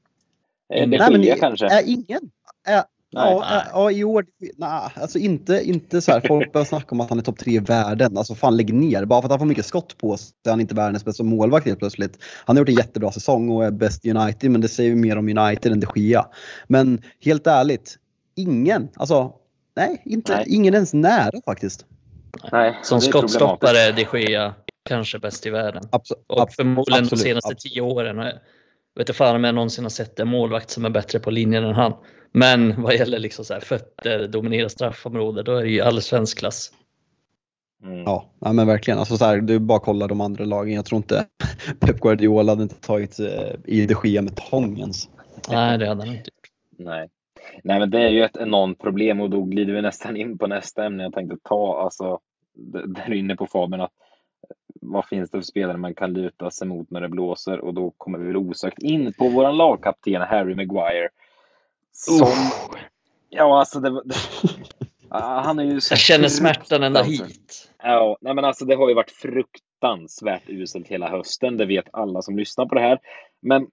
Det, 0.69 0.85
det 0.85 0.97
Nej, 0.97 1.27
men, 1.27 1.39
kanske? 1.39 1.65
Är 1.65 1.89
ingen. 1.89 2.21
Är, 2.67 2.83
Nej, 3.13 3.23
ja, 3.31 3.45
nej. 3.49 3.63
ja, 3.73 3.91
i 3.91 4.03
år. 4.03 4.25
Nej, 4.57 4.89
alltså 4.95 5.19
inte, 5.19 5.61
inte 5.63 6.01
så 6.01 6.11
här. 6.11 6.21
Folk 6.27 6.53
börjar 6.53 6.65
snacka 6.65 6.87
om 6.89 7.01
att 7.01 7.09
han 7.09 7.19
är 7.19 7.23
topp 7.23 7.37
tre 7.37 7.53
i 7.53 7.59
världen. 7.59 8.17
Alltså 8.17 8.35
fan 8.35 8.57
lägg 8.57 8.73
ner. 8.73 9.05
Bara 9.05 9.21
för 9.21 9.25
att 9.27 9.31
han 9.31 9.39
får 9.39 9.45
mycket 9.45 9.65
skott 9.65 9.97
på 9.97 10.17
sig 10.17 10.33
är 10.45 10.49
han 10.49 10.61
inte 10.61 10.75
världens 10.75 11.05
bästa 11.05 11.23
målvakt 11.23 11.65
helt 11.65 11.79
plötsligt. 11.79 12.17
Han 12.45 12.55
har 12.55 12.61
gjort 12.61 12.69
en 12.69 12.75
jättebra 12.75 13.11
säsong 13.11 13.49
och 13.49 13.65
är 13.65 13.71
bäst 13.71 14.05
i 14.05 14.11
United, 14.11 14.51
men 14.51 14.61
det 14.61 14.67
säger 14.67 14.89
ju 14.89 14.95
mer 14.95 15.17
om 15.17 15.37
United 15.37 15.71
än 15.71 15.79
de 15.79 15.87
Gea. 15.95 16.25
Men 16.67 17.01
helt 17.19 17.47
ärligt, 17.47 17.97
ingen. 18.35 18.89
Alltså, 18.95 19.33
nej, 19.75 20.01
inte, 20.05 20.35
nej. 20.35 20.45
ingen 20.47 20.73
ens 20.73 20.93
nära 20.93 21.41
faktiskt. 21.45 21.85
Nej, 22.51 22.79
Som 22.83 23.01
skottstoppare 23.01 23.77
är 23.77 23.93
de 23.93 24.19
Gea 24.19 24.53
kanske 24.85 25.19
bäst 25.19 25.45
i 25.45 25.49
världen. 25.49 25.83
Abs 25.91 26.11
och 26.27 26.51
förmodligen 26.51 27.03
absolut, 27.03 27.23
de 27.23 27.29
senaste 27.29 27.53
absolut. 27.53 27.73
tio 27.73 27.81
åren. 27.81 28.17
Jag 28.17 28.25
vet 28.95 29.09
inte 29.09 29.13
fan 29.13 29.35
om 29.35 29.43
jag 29.43 29.55
någonsin 29.55 29.85
har 29.85 29.89
sett 29.89 30.19
en 30.19 30.27
målvakt 30.27 30.69
som 30.69 30.85
är 30.85 30.89
bättre 30.89 31.19
på 31.19 31.31
linjen 31.31 31.63
än 31.63 31.73
han. 31.73 31.93
Men 32.31 32.81
vad 32.81 32.95
gäller 32.95 33.19
liksom 33.19 33.45
så 33.45 33.53
här, 33.53 33.61
fötter, 33.61 34.27
dominera 34.27 34.69
straffområdet, 34.69 35.45
då 35.45 35.55
är 35.55 35.63
det 35.63 35.69
ju 35.69 35.81
allsvensk 35.81 36.39
klass. 36.39 36.71
Mm. 37.83 38.03
Ja, 38.03 38.31
ja, 38.39 38.53
men 38.53 38.67
verkligen. 38.67 38.99
Alltså 38.99 39.17
så 39.17 39.25
här, 39.25 39.37
du 39.37 39.59
bara 39.59 39.79
kollar 39.79 40.07
de 40.07 40.21
andra 40.21 40.45
lagen. 40.45 40.73
Jag 40.73 40.85
tror 40.85 40.97
inte 40.97 41.25
Pep 41.79 41.99
Guardiola 41.99 42.51
hade 42.51 42.63
inte 42.63 42.75
tagit 42.75 43.19
eh, 43.19 43.27
i 43.65 43.85
de 43.85 43.95
Gia 44.03 44.21
med 44.21 44.35
tångens. 44.35 45.09
Nej, 45.49 45.77
det 45.77 45.87
hade 45.87 46.01
han 46.01 46.15
inte 46.15 46.29
gjort. 46.29 46.49
Nej. 46.77 47.09
Nej, 47.63 47.79
men 47.79 47.89
det 47.89 48.01
är 48.01 48.09
ju 48.09 48.23
ett 48.23 48.37
enormt 48.37 48.79
problem 48.79 49.21
och 49.21 49.29
då 49.29 49.41
glider 49.41 49.73
vi 49.73 49.81
nästan 49.81 50.17
in 50.17 50.37
på 50.37 50.47
nästa 50.47 50.85
ämne 50.85 51.03
jag 51.03 51.13
tänkte 51.13 51.37
ta. 51.43 51.81
Alltså, 51.81 52.19
där 52.85 53.01
är 53.01 53.13
inne 53.13 53.35
på 53.35 53.47
Fabian, 53.47 53.81
att 53.81 53.91
vad 54.81 55.05
finns 55.05 55.31
det 55.31 55.37
för 55.37 55.45
spelare 55.45 55.77
man 55.77 55.95
kan 55.95 56.13
luta 56.13 56.51
sig 56.51 56.67
mot 56.67 56.89
när 56.89 57.01
det 57.01 57.09
blåser? 57.09 57.59
Och 57.59 57.73
då 57.73 57.91
kommer 57.97 58.19
vi 58.19 58.27
väl 58.27 58.37
osökt 58.37 58.83
in 58.83 59.13
på 59.13 59.29
vår 59.29 59.51
lagkapten 59.51 60.21
Harry 60.21 60.55
Maguire. 60.55 61.09
Som... 61.91 62.27
Ja, 63.29 63.59
alltså 63.59 63.79
det, 63.79 64.03
han 65.09 65.59
är 65.59 65.63
ju 65.63 65.73
Jag 65.73 65.99
känner 65.99 66.27
smärtan 66.27 66.83
ända 66.83 67.03
hit. 67.03 67.71
Ja, 67.83 68.17
nej 68.21 68.33
men 68.33 68.45
alltså 68.45 68.65
det 68.65 68.75
har 68.75 68.89
ju 68.89 68.95
varit 68.95 69.11
fruktansvärt 69.11 70.49
uselt 70.49 70.87
hela 70.87 71.09
hösten. 71.09 71.57
Det 71.57 71.65
vet 71.65 71.85
alla 71.93 72.21
som 72.21 72.37
lyssnar 72.37 72.65
på 72.65 72.75
det 72.75 72.81
här. 72.81 72.99
Men 73.39 73.67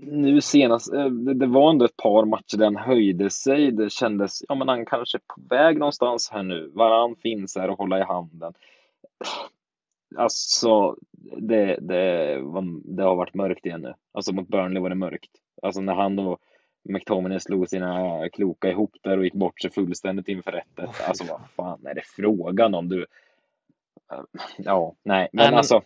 nu 0.00 0.40
senast, 0.40 0.92
eh, 0.92 1.06
det 1.10 1.46
var 1.46 1.70
ändå 1.70 1.84
ett 1.84 1.96
par 1.96 2.24
matcher 2.24 2.56
där 2.56 2.64
han 2.64 2.76
höjde 2.76 3.30
sig. 3.30 3.72
Det 3.72 3.92
kändes, 3.92 4.42
ja 4.48 4.54
men 4.54 4.68
han 4.68 4.86
kanske 4.86 5.18
är 5.18 5.22
på 5.34 5.54
väg 5.54 5.78
någonstans 5.78 6.30
här 6.32 6.42
nu. 6.42 6.70
Varann 6.74 7.16
finns 7.16 7.56
här 7.56 7.70
och 7.70 7.78
hålla 7.78 7.98
i 7.98 8.02
handen. 8.02 8.52
Alltså, 10.16 10.96
det, 11.36 11.78
det, 11.80 12.34
det 12.84 13.02
har 13.02 13.16
varit 13.16 13.34
mörkt 13.34 13.66
igen 13.66 13.80
nu. 13.80 13.94
Alltså 14.12 14.32
mot 14.32 14.48
Burnley 14.48 14.82
var 14.82 14.88
det 14.88 14.94
mörkt. 14.94 15.30
Alltså 15.62 15.80
när 15.80 15.94
han 15.94 16.16
då 16.16 16.38
McTominay 16.88 17.40
slog 17.40 17.68
sina 17.68 18.28
kloka 18.28 18.70
ihop 18.70 18.96
där 19.02 19.18
och 19.18 19.24
gick 19.24 19.34
bort 19.34 19.60
sig 19.60 19.70
fullständigt 19.70 20.28
inför 20.28 20.52
rättet. 20.52 20.90
Alltså 21.08 21.24
vad 21.24 21.40
fan 21.56 21.86
är 21.86 21.94
det 21.94 22.02
frågan 22.04 22.74
om 22.74 22.88
du? 22.88 23.06
Ja, 24.56 24.94
nej, 25.02 25.28
men, 25.32 25.44
men 25.44 25.54
alltså. 25.54 25.82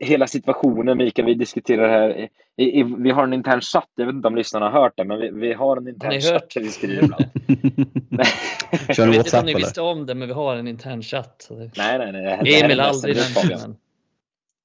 Hela 0.00 0.26
situationen 0.26 0.98
Mikael, 0.98 1.26
vi 1.26 1.34
diskuterar 1.34 1.88
här. 1.88 2.28
I, 2.56 2.80
i, 2.80 2.82
vi 2.98 3.10
har 3.10 3.24
en 3.24 3.32
intern 3.32 3.60
chatt, 3.60 3.88
jag 3.94 4.06
vet 4.06 4.14
inte 4.14 4.28
om 4.28 4.36
lyssnarna 4.36 4.70
har 4.70 4.80
hört 4.80 4.92
det, 4.96 5.04
men 5.04 5.20
vi, 5.20 5.30
vi 5.30 5.52
har 5.52 5.76
en 5.76 5.88
intern 5.88 6.20
chatt 6.20 6.50
där 6.54 6.60
vi 6.60 6.68
skriver 6.68 7.02
ibland. 7.02 7.24
jag 8.88 9.06
vet 9.06 9.26
inte 9.26 9.38
om 9.38 9.46
ni 9.46 9.54
visste 9.54 9.80
om 9.82 10.06
det, 10.06 10.14
men 10.14 10.28
vi 10.28 10.34
har 10.34 10.56
en 10.56 10.68
intern 10.68 11.02
chatt. 11.02 11.48
Nej, 11.50 11.98
nej, 11.98 12.12
nej. 12.12 12.62
Emil 12.62 12.80
har 12.80 12.86
aldrig 12.86 13.16
nämnt 13.16 13.48
den. 13.48 13.76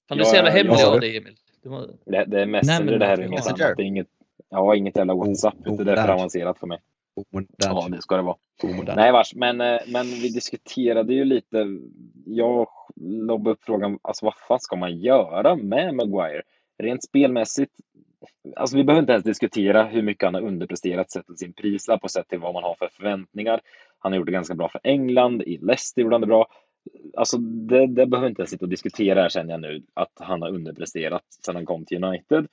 Fan, 0.10 0.18
du 0.18 0.20
är 0.20 0.24
så 0.24 0.36
jävla 0.36 0.52
hemlig 0.52 0.84
av 0.84 1.00
det, 1.00 1.18
Emil. 1.18 1.36
Må... 1.66 1.88
Det, 2.06 2.26
det 2.26 2.42
är 2.42 2.46
Messenger 2.46 3.00
det 3.00 3.06
här, 3.06 3.22
inget 3.22 3.48
annat. 3.48 3.58
Det 3.78 3.84
är 3.84 3.86
inget, 3.86 4.08
Ja, 4.50 4.76
inget 4.76 4.98
jävla 4.98 5.14
WhatsApp. 5.14 5.56
Oh, 5.66 5.82
det 5.82 5.92
är 5.92 5.96
för 5.96 6.14
avancerat 6.14 6.60
för 6.60 6.68
mig. 6.68 6.80
Ja, 7.58 7.88
det 7.92 8.02
ska 8.02 8.16
det 8.16 8.22
vara. 8.22 8.38
Omodernt. 8.64 8.96
Nej, 8.96 9.12
vars. 9.12 9.36
Men, 9.36 9.62
eh, 9.62 9.80
men 9.88 10.06
vi 10.06 10.30
diskuterade 10.30 11.14
ju 11.14 11.26
lite. 11.26 11.66
Jag 12.26 12.68
lobbade 12.96 13.52
upp 13.52 13.64
frågan, 13.64 14.00
alltså 14.02 14.26
vad 14.26 14.36
fan 14.36 14.60
ska 14.60 14.76
man 14.76 14.98
göra 14.98 15.56
med 15.56 15.96
Maguire? 15.96 16.42
Rent 16.78 17.04
spelmässigt, 17.04 17.72
alltså 18.56 18.78
vi 18.78 18.84
behöver 18.84 19.02
inte 19.02 19.14
ens 19.14 19.26
diskutera 19.26 19.84
hur 19.84 20.02
mycket 20.02 20.24
han 20.24 20.34
har 20.34 20.42
underpresterat 20.42 21.12
sett 21.12 21.26
till 21.26 21.38
sin 21.38 21.54
prislapp 21.54 22.04
och 22.04 22.12
sett 22.12 22.28
till 22.28 22.40
vad 22.40 22.54
man 22.54 22.64
har 22.64 22.76
för 22.76 22.88
förväntningar. 22.88 23.62
Han 24.00 24.12
har 24.12 24.18
gjort 24.20 24.26
det 24.26 24.32
ganska 24.32 24.56
bra 24.56 24.70
för 24.70 24.82
England, 24.84 25.42
i 25.42 25.58
Leicester 25.58 26.02
gjorde 26.02 26.16
han 26.16 26.22
det 26.22 26.28
bra. 26.28 26.48
Alltså 27.18 27.38
det, 27.38 27.88
det 27.88 28.06
behöver 28.06 28.30
inte 28.30 28.42
ens 28.42 28.50
sitta 28.50 28.66
och 28.66 28.70
diskutera 28.70 29.22
här 29.22 29.30
känner 29.30 29.52
jag 29.52 29.62
nu, 29.62 29.84
att 29.94 30.12
han 30.20 30.42
har 30.42 30.50
underpresterat 30.50 31.24
sedan 31.46 31.56
han 31.56 31.66
kom 31.66 31.86
till 31.86 32.04
United. 32.04 32.48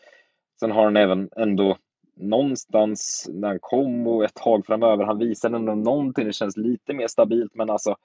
Sen 0.60 0.70
har 0.70 0.84
han 0.84 0.96
även 0.96 1.28
ändå 1.36 1.76
någonstans 2.22 3.28
när 3.32 3.48
han 3.48 3.58
kom 3.60 4.06
och 4.06 4.24
ett 4.24 4.34
tag 4.34 4.66
framöver, 4.66 5.04
han 5.04 5.18
visade 5.18 5.56
ändå 5.56 5.74
någonting, 5.74 6.26
det 6.26 6.32
känns 6.32 6.56
lite 6.56 6.92
mer 6.92 7.06
stabilt, 7.06 7.54
men 7.54 7.70
alltså 7.70 7.96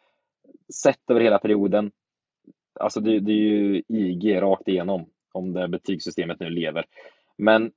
sett 0.74 1.10
över 1.10 1.22
hela 1.22 1.40
perioden, 1.40 1.92
alltså 2.80 3.00
det, 3.00 3.20
det 3.20 3.32
är 3.32 3.36
ju 3.36 3.84
IG 3.88 4.42
rakt 4.42 4.68
igenom 4.68 5.10
om 5.32 5.54
det 5.54 5.68
betygssystemet 5.68 6.40
nu 6.40 6.50
lever. 6.50 6.86
Men 7.38 7.72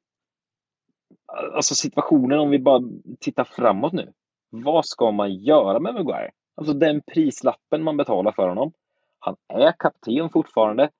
alltså 1.55 1.75
situationen, 1.75 2.39
om 2.39 2.51
vi 2.51 2.59
bara 2.59 2.83
tittar 3.21 3.45
framåt 3.45 3.93
nu, 3.93 4.13
vad 4.51 4.87
ska 4.87 5.11
man 5.11 5.35
göra 5.35 5.81
med 5.81 5.95
Maguire? 5.95 6.31
Alltså 6.55 6.75
den 6.75 7.03
prislappen 7.03 7.83
man 7.83 7.97
betalar 7.97 8.33
för 8.33 8.49
honom. 8.49 8.73
Han 9.19 9.37
är 9.49 9.73
kapten 9.79 10.31
fortfarande. 10.31 10.91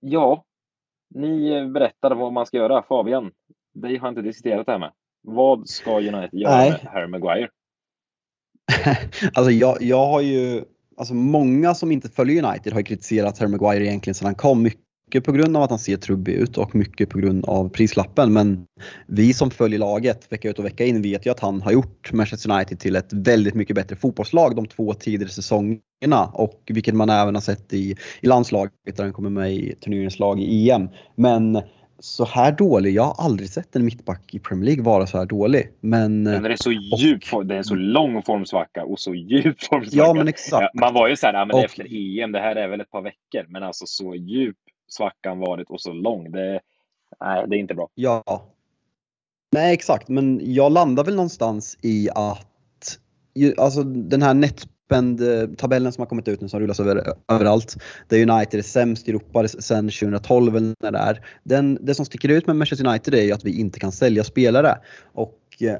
ja, 0.00 0.44
ni 1.08 1.64
berättar 1.66 2.14
vad 2.14 2.32
man 2.32 2.46
ska 2.46 2.56
göra. 2.56 2.82
Fabian, 2.82 3.32
dig 3.74 3.96
har 3.96 4.06
jag 4.06 4.12
inte 4.12 4.22
diskuterat 4.22 4.66
det 4.66 4.72
här 4.72 4.78
med. 4.78 4.92
Vad 5.22 5.68
ska 5.68 5.98
United 5.98 6.28
göra 6.32 6.56
Nej. 6.56 6.70
med 6.70 6.92
Harry 6.92 7.08
Maguire? 7.08 7.48
Alltså 9.34 9.50
jag, 9.50 9.82
jag 9.82 10.06
har 10.06 10.20
ju, 10.20 10.64
alltså 10.96 11.14
många 11.14 11.74
som 11.74 11.92
inte 11.92 12.08
följer 12.08 12.44
United 12.44 12.72
har 12.72 12.82
kritiserat 12.82 13.38
Harry 13.38 13.50
Maguire 13.50 13.86
egentligen 13.86 14.14
sedan 14.14 14.26
han 14.26 14.34
kom. 14.34 14.62
Mycket 14.62 15.24
på 15.24 15.32
grund 15.32 15.56
av 15.56 15.62
att 15.62 15.70
han 15.70 15.78
ser 15.78 15.96
trubbig 15.96 16.32
ut 16.32 16.58
och 16.58 16.74
mycket 16.74 17.10
på 17.10 17.18
grund 17.18 17.44
av 17.44 17.68
prislappen. 17.68 18.32
Men 18.32 18.66
vi 19.06 19.34
som 19.34 19.50
följer 19.50 19.78
laget 19.78 20.32
vecka 20.32 20.50
ut 20.50 20.58
och 20.58 20.64
vecka 20.64 20.84
in 20.84 21.02
vet 21.02 21.26
ju 21.26 21.30
att 21.30 21.40
han 21.40 21.62
har 21.62 21.72
gjort 21.72 22.12
Manchester 22.12 22.50
United 22.50 22.78
till 22.78 22.96
ett 22.96 23.12
väldigt 23.12 23.54
mycket 23.54 23.76
bättre 23.76 23.96
fotbollslag 23.96 24.56
de 24.56 24.66
två 24.66 24.94
tidigare 24.94 25.30
säsongerna. 25.30 26.26
Och 26.32 26.62
vilket 26.66 26.94
man 26.94 27.10
även 27.10 27.34
har 27.34 27.42
sett 27.42 27.72
i, 27.72 27.96
i 28.20 28.26
landslaget 28.26 28.72
där 28.96 29.04
han 29.04 29.12
kommer 29.12 29.30
med 29.30 29.52
i 29.52 29.74
turneringens 29.74 30.18
lag 30.18 30.40
i 30.40 30.70
EM. 30.70 30.88
Men 31.16 31.62
så 32.04 32.24
här 32.24 32.52
dålig, 32.52 32.94
jag 32.94 33.02
har 33.02 33.24
aldrig 33.24 33.50
sett 33.50 33.76
en 33.76 33.84
mittback 33.84 34.34
i 34.34 34.38
Premier 34.38 34.64
League 34.66 34.84
vara 34.84 35.06
så 35.06 35.18
här 35.18 35.26
dålig. 35.26 35.70
Men, 35.80 36.22
Men 36.22 36.42
det 36.42 36.52
är 36.52 36.56
så 36.56 36.72
djup, 36.72 37.22
det 37.44 37.54
är 37.54 37.58
en 37.58 37.64
så 37.64 37.74
lång 37.74 38.22
formsvacka 38.22 38.84
och 38.84 39.00
så 39.00 39.14
djup 39.14 39.62
formsvacka. 39.70 39.96
ja 39.96 40.14
men 40.14 40.28
exakt. 40.28 40.70
Ja, 40.74 40.80
man 40.80 40.94
var 40.94 41.08
ju 41.08 41.16
så 41.16 41.26
här, 41.26 41.34
ja, 41.34 41.44
men 41.44 41.56
Och- 41.56 41.64
efter 41.64 41.86
EM, 42.20 42.32
det 42.32 42.38
här 42.40 42.56
är 42.56 42.68
väl 42.68 42.80
ett 42.80 42.90
par 42.90 43.02
veckor. 43.02 43.46
Men 43.48 43.62
alltså 43.62 43.86
så 43.86 44.14
djup 44.14 44.56
svackan 44.88 45.38
varit 45.38 45.70
och 45.70 45.80
så 45.80 45.92
lång. 45.92 46.30
Det, 46.32 46.60
nej, 47.20 47.44
det 47.48 47.56
är 47.56 47.58
inte 47.58 47.74
bra. 47.74 47.88
Ja. 47.94 48.44
Nej 49.52 49.74
exakt, 49.74 50.08
men 50.08 50.40
jag 50.54 50.72
landar 50.72 51.04
väl 51.04 51.14
någonstans 51.14 51.78
i 51.82 52.08
att 52.14 52.98
alltså 53.58 53.82
den 53.82 54.22
här 54.22 54.34
netspend-tabellen 54.92 55.92
som 55.92 56.02
har 56.02 56.06
kommit 56.06 56.28
ut 56.28 56.40
nu 56.40 56.48
som 56.48 56.60
rullas 56.60 56.80
över, 56.80 57.14
överallt. 57.28 57.76
Där 58.08 58.30
United 58.30 58.58
är 58.58 58.62
sämst 58.62 59.08
i 59.08 59.10
Europa 59.10 59.48
sedan 59.48 59.90
2012 59.90 60.56
eller 60.56 60.74
när 60.82 60.92
det 60.92 60.98
är. 60.98 61.26
Den, 61.42 61.78
det 61.80 61.94
som 61.94 62.04
sticker 62.04 62.28
ut 62.28 62.46
med 62.46 62.56
Manchester 62.56 62.86
United 62.86 63.14
är 63.14 63.22
ju 63.22 63.32
att 63.32 63.44
vi 63.44 63.60
inte 63.60 63.80
kan 63.80 63.92
sälja 63.92 64.24
spelare. 64.24 64.78
Och 65.12 65.38
eh, 65.60 65.76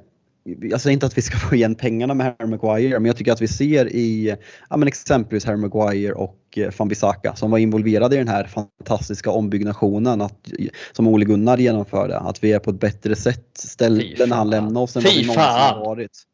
jag 0.60 0.80
säger 0.80 0.92
inte 0.92 1.06
att 1.06 1.18
vi 1.18 1.22
ska 1.22 1.36
få 1.48 1.54
igen 1.54 1.74
pengarna 1.74 2.14
med 2.14 2.26
Harry 2.38 2.50
Maguire, 2.50 2.98
men 2.98 3.06
jag 3.06 3.16
tycker 3.16 3.32
att 3.32 3.42
vi 3.42 3.48
ser 3.48 3.92
i 3.92 4.36
ja, 4.70 4.76
men 4.76 4.88
exempelvis 4.88 5.44
Harry 5.44 5.56
Maguire 5.56 6.12
och 6.12 6.38
eh, 6.56 6.70
Van 6.78 6.88
Bissaka 6.88 7.34
som 7.34 7.50
var 7.50 7.58
involverade 7.58 8.14
i 8.14 8.18
den 8.18 8.28
här 8.28 8.44
fantastiska 8.44 9.30
ombyggnationen 9.30 10.20
att, 10.20 10.48
som 10.92 11.08
Ole 11.08 11.24
Gunnar 11.24 11.58
genomförde. 11.58 12.18
Att 12.18 12.44
vi 12.44 12.52
är 12.52 12.58
på 12.58 12.70
ett 12.70 12.80
bättre 12.80 13.16
sätt 13.16 13.48
ställda 13.54 14.26
när 14.26 14.36
han 14.36 14.50
lämnar 14.50 14.80
oss 14.80 14.96
än 14.96 15.02
vad 15.02 15.12
vi 15.12 15.26
någonsin 15.26 15.44
har 15.44 15.84
varit. 15.84 16.31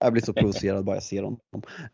Jag 0.00 0.12
blir 0.12 0.22
så 0.22 0.32
provocerad 0.32 0.84
bara 0.84 0.96
jag 0.96 1.02
ser 1.02 1.22
honom. 1.22 1.38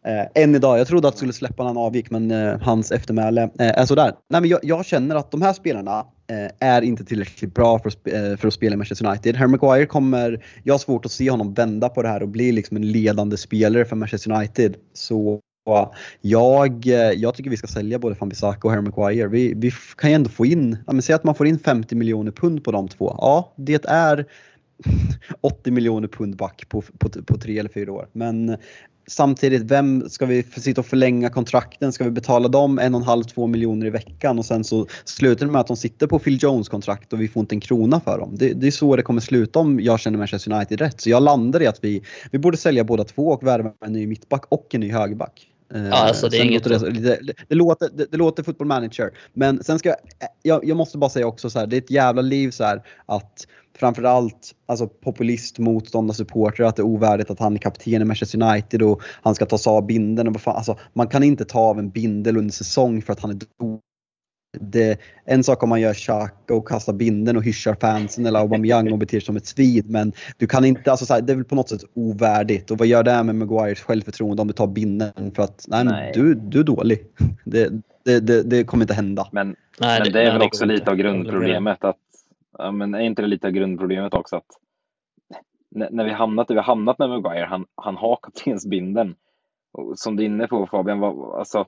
Eh, 0.07 0.43
än 0.43 0.55
idag, 0.55 0.79
jag 0.79 0.87
trodde 0.87 1.09
att 1.09 1.17
skulle 1.17 1.33
släppa 1.33 1.63
när 1.63 1.69
han 1.69 1.77
avgick 1.77 2.11
men 2.11 2.31
eh, 2.31 2.61
hans 2.61 2.93
eftermäle 2.93 3.43
eh, 3.43 3.79
är 3.79 3.87
sådär. 3.87 4.13
Nej, 4.31 4.41
men 4.41 4.51
jag, 4.51 4.61
jag 4.63 4.85
känner 4.85 5.17
att 5.17 5.31
de 5.31 5.43
här 5.43 5.53
spelarna 5.53 6.07
eh, 6.31 6.69
är 6.69 6.83
inte 6.83 7.05
tillräckligt 7.05 7.55
bra 7.55 7.79
för 7.79 7.89
att, 7.89 8.09
eh, 8.09 8.37
för 8.37 8.49
att 8.49 8.55
spela 8.55 8.75
i 8.75 8.77
Manchester 8.77 9.07
United. 9.07 9.37
Harry 9.37 9.49
Maguire 9.49 9.87
kommer, 9.87 10.45
jag 10.65 10.75
har 10.75 10.79
svårt 10.79 11.05
att 11.05 11.13
se 11.13 11.31
honom 11.31 11.55
vända 11.55 11.89
på 11.89 12.03
det 12.03 12.09
här 12.09 12.23
och 12.23 12.29
bli 12.29 12.53
liksom 12.53 12.77
en 12.77 12.93
ledande 12.93 13.37
spelare 13.37 13.85
för 13.85 13.97
Manchester 13.97 14.33
United. 14.33 14.77
Så 14.93 15.41
jag, 16.21 16.87
eh, 16.87 16.95
jag 16.95 17.35
tycker 17.35 17.51
vi 17.51 17.57
ska 17.57 17.67
sälja 17.67 17.99
både 17.99 18.17
Van 18.19 18.29
Bissaka 18.29 18.69
och 18.69 18.71
Harry 18.71 18.83
Maguire. 18.83 19.29
Vi, 19.29 19.55
vi 19.57 19.73
kan 19.97 20.11
ju 20.11 20.15
ändå 20.15 20.31
få 20.31 20.47
in, 20.47 20.79
ja, 20.87 20.93
men 20.93 21.03
säg 21.03 21.15
att 21.15 21.25
man 21.25 21.35
får 21.35 21.47
in 21.47 21.59
50 21.59 21.95
miljoner 21.95 22.33
pund 22.33 22.65
på 22.65 22.73
de 22.73 22.89
två. 22.89 23.17
Ja, 23.19 23.55
det 23.57 23.85
är 23.85 24.27
80 25.41 25.71
miljoner 25.71 26.09
pund 26.09 26.37
back 26.37 26.69
på, 26.69 26.83
på, 26.99 27.09
på 27.09 27.39
tre 27.39 27.59
eller 27.59 27.71
fyra 27.71 27.93
år. 27.93 28.09
Men 28.13 28.57
samtidigt, 29.07 29.63
vem 29.63 30.09
ska 30.09 30.27
vi 30.27 30.43
sitta 30.43 30.81
och 30.81 30.87
förlänga 30.87 31.31
kontrakten? 31.31 31.93
Ska 31.93 32.05
vi 32.05 32.11
betala 32.11 32.49
dem 32.49 32.79
en 32.79 32.95
och 32.95 33.01
en 33.01 33.07
halv, 33.07 33.25
två 33.25 33.47
miljoner 33.47 33.87
i 33.87 33.91
veckan 33.91 34.39
och 34.39 34.45
sen 34.45 34.65
så 34.65 34.87
slutar 35.05 35.47
det 35.47 35.53
med 35.53 35.61
att 35.61 35.67
de 35.67 35.77
sitter 35.77 36.07
på 36.07 36.19
Phil 36.19 36.39
Jones 36.43 36.69
kontrakt 36.69 37.13
och 37.13 37.21
vi 37.21 37.29
får 37.29 37.41
inte 37.41 37.55
en 37.55 37.61
krona 37.61 38.01
för 38.01 38.19
dem. 38.19 38.35
Det, 38.37 38.53
det 38.53 38.67
är 38.67 38.71
så 38.71 38.97
det 38.97 39.03
kommer 39.03 39.21
sluta 39.21 39.59
om 39.59 39.81
jag 39.81 40.01
känner 40.01 40.19
Manchester 40.19 40.53
United 40.53 40.81
rätt. 40.81 41.01
Så 41.01 41.11
jag 41.11 41.23
landar 41.23 41.63
i 41.63 41.67
att 41.67 41.85
vi, 41.85 42.03
vi 42.31 42.39
borde 42.39 42.57
sälja 42.57 42.85
båda 42.85 43.05
två 43.05 43.29
och 43.29 43.47
värva 43.47 43.73
en 43.87 43.93
ny 43.93 44.07
mittback 44.07 44.45
och 44.49 44.75
en 44.75 44.81
ny 44.81 44.93
högerback. 44.93 45.51
Eh, 45.75 45.93
alltså, 45.93 46.29
det 46.29 46.37
är 46.37 46.39
sen 46.39 46.49
inget 46.49 46.67
låter 46.67 46.91
det, 46.91 47.01
det, 47.01 47.35
det, 47.49 47.55
låter, 47.55 47.89
det, 47.95 48.07
det 48.11 48.17
låter 48.17 48.43
football 48.43 48.67
manager. 48.67 49.11
Men 49.33 49.65
sen 49.65 49.79
ska 49.79 49.89
jag, 49.89 49.99
jag, 50.43 50.65
jag 50.65 50.77
måste 50.77 50.99
bara 50.99 51.11
säga 51.11 51.27
också 51.27 51.51
så 51.51 51.59
här, 51.59 51.67
det 51.67 51.77
är 51.77 51.81
ett 51.81 51.91
jävla 51.91 52.23
liv 52.23 52.51
så 52.51 52.65
här 52.65 52.83
att 53.07 53.47
framförallt 53.79 54.55
alltså 54.67 54.87
populist, 54.87 55.59
motståndare, 55.59 56.17
supportrar 56.17 56.67
att 56.67 56.77
det 56.77 56.83
är 56.83 56.87
ovärdigt 56.87 57.31
att 57.31 57.41
han 57.41 57.55
är 57.55 57.59
kapten 57.59 58.03
i 58.03 58.05
Manchester 58.05 58.43
United 58.43 58.83
och 58.83 59.03
han 59.23 59.35
ska 59.35 59.47
ta 59.47 59.59
sig 59.59 59.71
av 59.71 59.87
bindeln. 59.87 60.29
Och 60.29 60.35
vad 60.35 60.43
fan, 60.43 60.57
alltså, 60.57 60.79
man 60.93 61.09
kan 61.09 61.23
inte 61.23 61.45
ta 61.45 61.59
av 61.59 61.79
en 61.79 61.91
bindel 61.91 62.37
under 62.37 62.53
säsong 62.53 63.03
för 63.03 63.13
att 63.13 63.21
han 63.21 63.31
är 63.31 63.39
dålig. 63.61 63.81
Det, 64.61 65.01
en 65.25 65.45
sak 65.45 65.63
om 65.63 65.69
man 65.69 65.81
gör 65.81 65.95
Xhaka 65.95 66.55
och 66.55 66.69
kastar 66.69 66.93
binden 66.93 67.37
och 67.37 67.45
hyschar 67.45 67.77
fansen 67.81 68.27
eller 68.27 68.41
Aubameyang 68.41 68.93
och 68.93 68.99
beter 68.99 69.21
sig 69.21 69.27
som 69.27 69.37
ett 69.37 69.47
svin. 69.47 69.85
Men 69.87 70.13
du 70.37 70.47
kan 70.47 70.65
inte, 70.65 70.91
alltså 70.91 71.15
här, 71.15 71.21
det 71.21 71.33
är 71.33 71.37
väl 71.37 71.45
på 71.45 71.55
något 71.55 71.69
sätt 71.69 71.81
ovärdigt. 71.95 72.71
Och 72.71 72.79
vad 72.79 72.87
gör 72.87 73.03
det 73.03 73.23
med 73.23 73.35
Maguires 73.35 73.81
självförtroende 73.81 74.43
om 74.43 74.49
du 74.49 74.55
tar 74.55 74.67
binden 74.67 75.33
för 75.35 75.43
att 75.43 75.65
nej, 75.69 75.85
Nej. 75.85 76.13
Du, 76.15 76.35
du 76.35 76.61
är 76.61 76.65
dålig. 76.65 77.01
Det, 77.45 77.71
det, 78.05 78.21
det, 78.21 78.43
det 78.43 78.65
kommer 78.65 78.85
inte 78.85 78.95
hända. 78.95 79.29
Men, 79.33 79.57
Nej, 79.81 80.01
men 80.05 80.13
det 80.13 80.23
är 80.23 80.33
väl 80.33 80.43
också 80.43 80.65
lite 80.65 80.91
av 80.91 80.97
grundproblemet 80.97 81.85
att, 81.85 81.97
ja, 82.59 82.71
men 82.71 82.95
är 82.95 83.01
inte 83.01 83.23
det 83.23 83.29
lite 83.29 83.47
av 83.47 83.53
grundproblemet 83.53 84.15
också 84.15 84.37
att 84.37 84.47
när, 85.71 86.05
vi 86.05 86.11
hamnat 86.11 86.49
där 86.49 86.55
vi 86.55 86.61
hamnat 86.61 86.99
med 86.99 87.09
Maguire, 87.09 87.47
han, 87.47 87.67
han 87.75 87.97
har 87.97 88.19
kaptensbindeln. 88.23 89.15
Som 89.95 90.17
du 90.17 90.23
är 90.23 90.27
inne 90.27 90.47
på 90.47 90.67
Fabian, 90.67 91.01
vad, 91.01 91.39
alltså, 91.39 91.67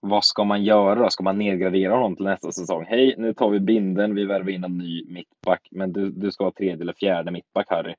vad 0.00 0.24
ska 0.24 0.44
man 0.44 0.64
göra 0.64 0.94
då? 0.94 1.10
Ska 1.10 1.24
man 1.24 1.38
nedgradera 1.38 1.94
honom 1.94 2.16
till 2.16 2.24
nästa 2.24 2.52
säsong? 2.52 2.84
Hej, 2.88 3.14
nu 3.18 3.34
tar 3.34 3.50
vi 3.50 3.60
binden, 3.60 4.14
vi 4.14 4.24
värvar 4.24 4.50
in 4.50 4.64
en 4.64 4.78
ny 4.78 5.04
mittback, 5.08 5.68
men 5.70 5.92
du, 5.92 6.10
du 6.10 6.32
ska 6.32 6.44
ha 6.44 6.52
tredje 6.52 6.82
eller 6.82 6.92
fjärde 6.92 7.30
mittback 7.30 7.66
Harry. 7.70 7.94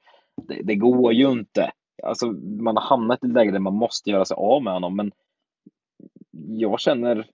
Det, 0.47 0.61
det 0.64 0.76
går 0.76 1.14
ju 1.14 1.32
inte. 1.32 1.72
Alltså, 2.03 2.28
man 2.59 2.78
har 2.78 2.84
hamnat 2.84 3.24
i 3.24 3.28
ett 3.28 3.34
läge 3.34 3.51
där 3.51 3.59
man 3.59 3.74
måste 3.76 4.09
göra 4.09 4.26
sig 4.26 4.36
av 4.36 4.64
med 4.64 4.74
honom, 4.74 4.95
men 4.95 5.11
jag 6.47 6.80
känner, 6.80 7.28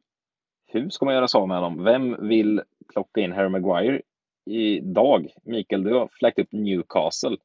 hur 0.67 0.89
ska 0.89 1.05
man 1.05 1.13
göra 1.13 1.27
sig 1.27 1.39
av 1.39 1.47
med 1.47 1.57
honom? 1.57 1.84
Vem 1.84 2.27
vill 2.27 2.61
plocka 2.93 3.21
in 3.21 3.32
Harry 3.32 3.49
Maguire 3.49 4.01
idag? 4.45 5.27
Mikael, 5.45 5.83
du 5.83 5.93
har 5.93 6.09
fläkt 6.19 6.39
upp 6.39 6.51
Newcastle. 6.51 7.37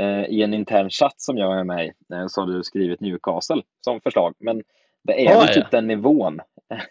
Eh, 0.00 0.24
I 0.24 0.42
en 0.42 0.54
intern 0.54 0.90
chatt 0.90 1.14
som 1.20 1.38
jag 1.38 1.58
är 1.60 1.64
med 1.64 1.86
i 1.86 1.92
eh, 2.14 2.26
så 2.28 2.40
har 2.40 2.48
du 2.48 2.62
skrivit 2.62 3.00
Newcastle 3.00 3.62
som 3.84 4.00
förslag, 4.00 4.34
men 4.38 4.62
det 5.04 5.26
är 5.26 5.34
Har 5.34 5.46
väl 5.46 5.54
typ 5.54 5.70
den 5.70 5.86
nivån. 5.86 6.40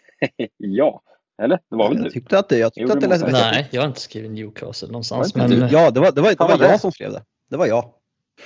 ja, 0.56 1.02
eller? 1.42 1.58
Det 1.70 1.76
var 1.76 1.88
väl 1.88 1.96
Jag 1.98 2.06
du? 2.06 2.10
tyckte 2.10 2.38
att 2.38 2.48
det, 2.48 2.58
jag 2.58 2.74
tyckte 2.74 2.92
Jo, 2.92 2.96
att 2.96 3.00
det 3.00 3.08
lät. 3.26 3.32
Nej, 3.32 3.68
jag 3.70 3.80
har 3.82 3.88
inte 3.88 4.00
skrivit 4.00 4.30
Newcastle 4.30 4.88
någonstans. 4.88 5.34
Var 5.36 5.48
Men, 5.48 5.68
Ja, 5.70 5.90
det 5.90 6.00
var, 6.00 6.12
det 6.12 6.20
var, 6.20 6.30
det 6.30 6.36
var 6.38 6.48
vad 6.58 6.60
jag 6.68 6.80
som 6.80 6.92
skrev 6.92 7.12
det. 7.12 7.22
Det 7.50 7.56
var 7.56 7.66
jag. 7.66 7.84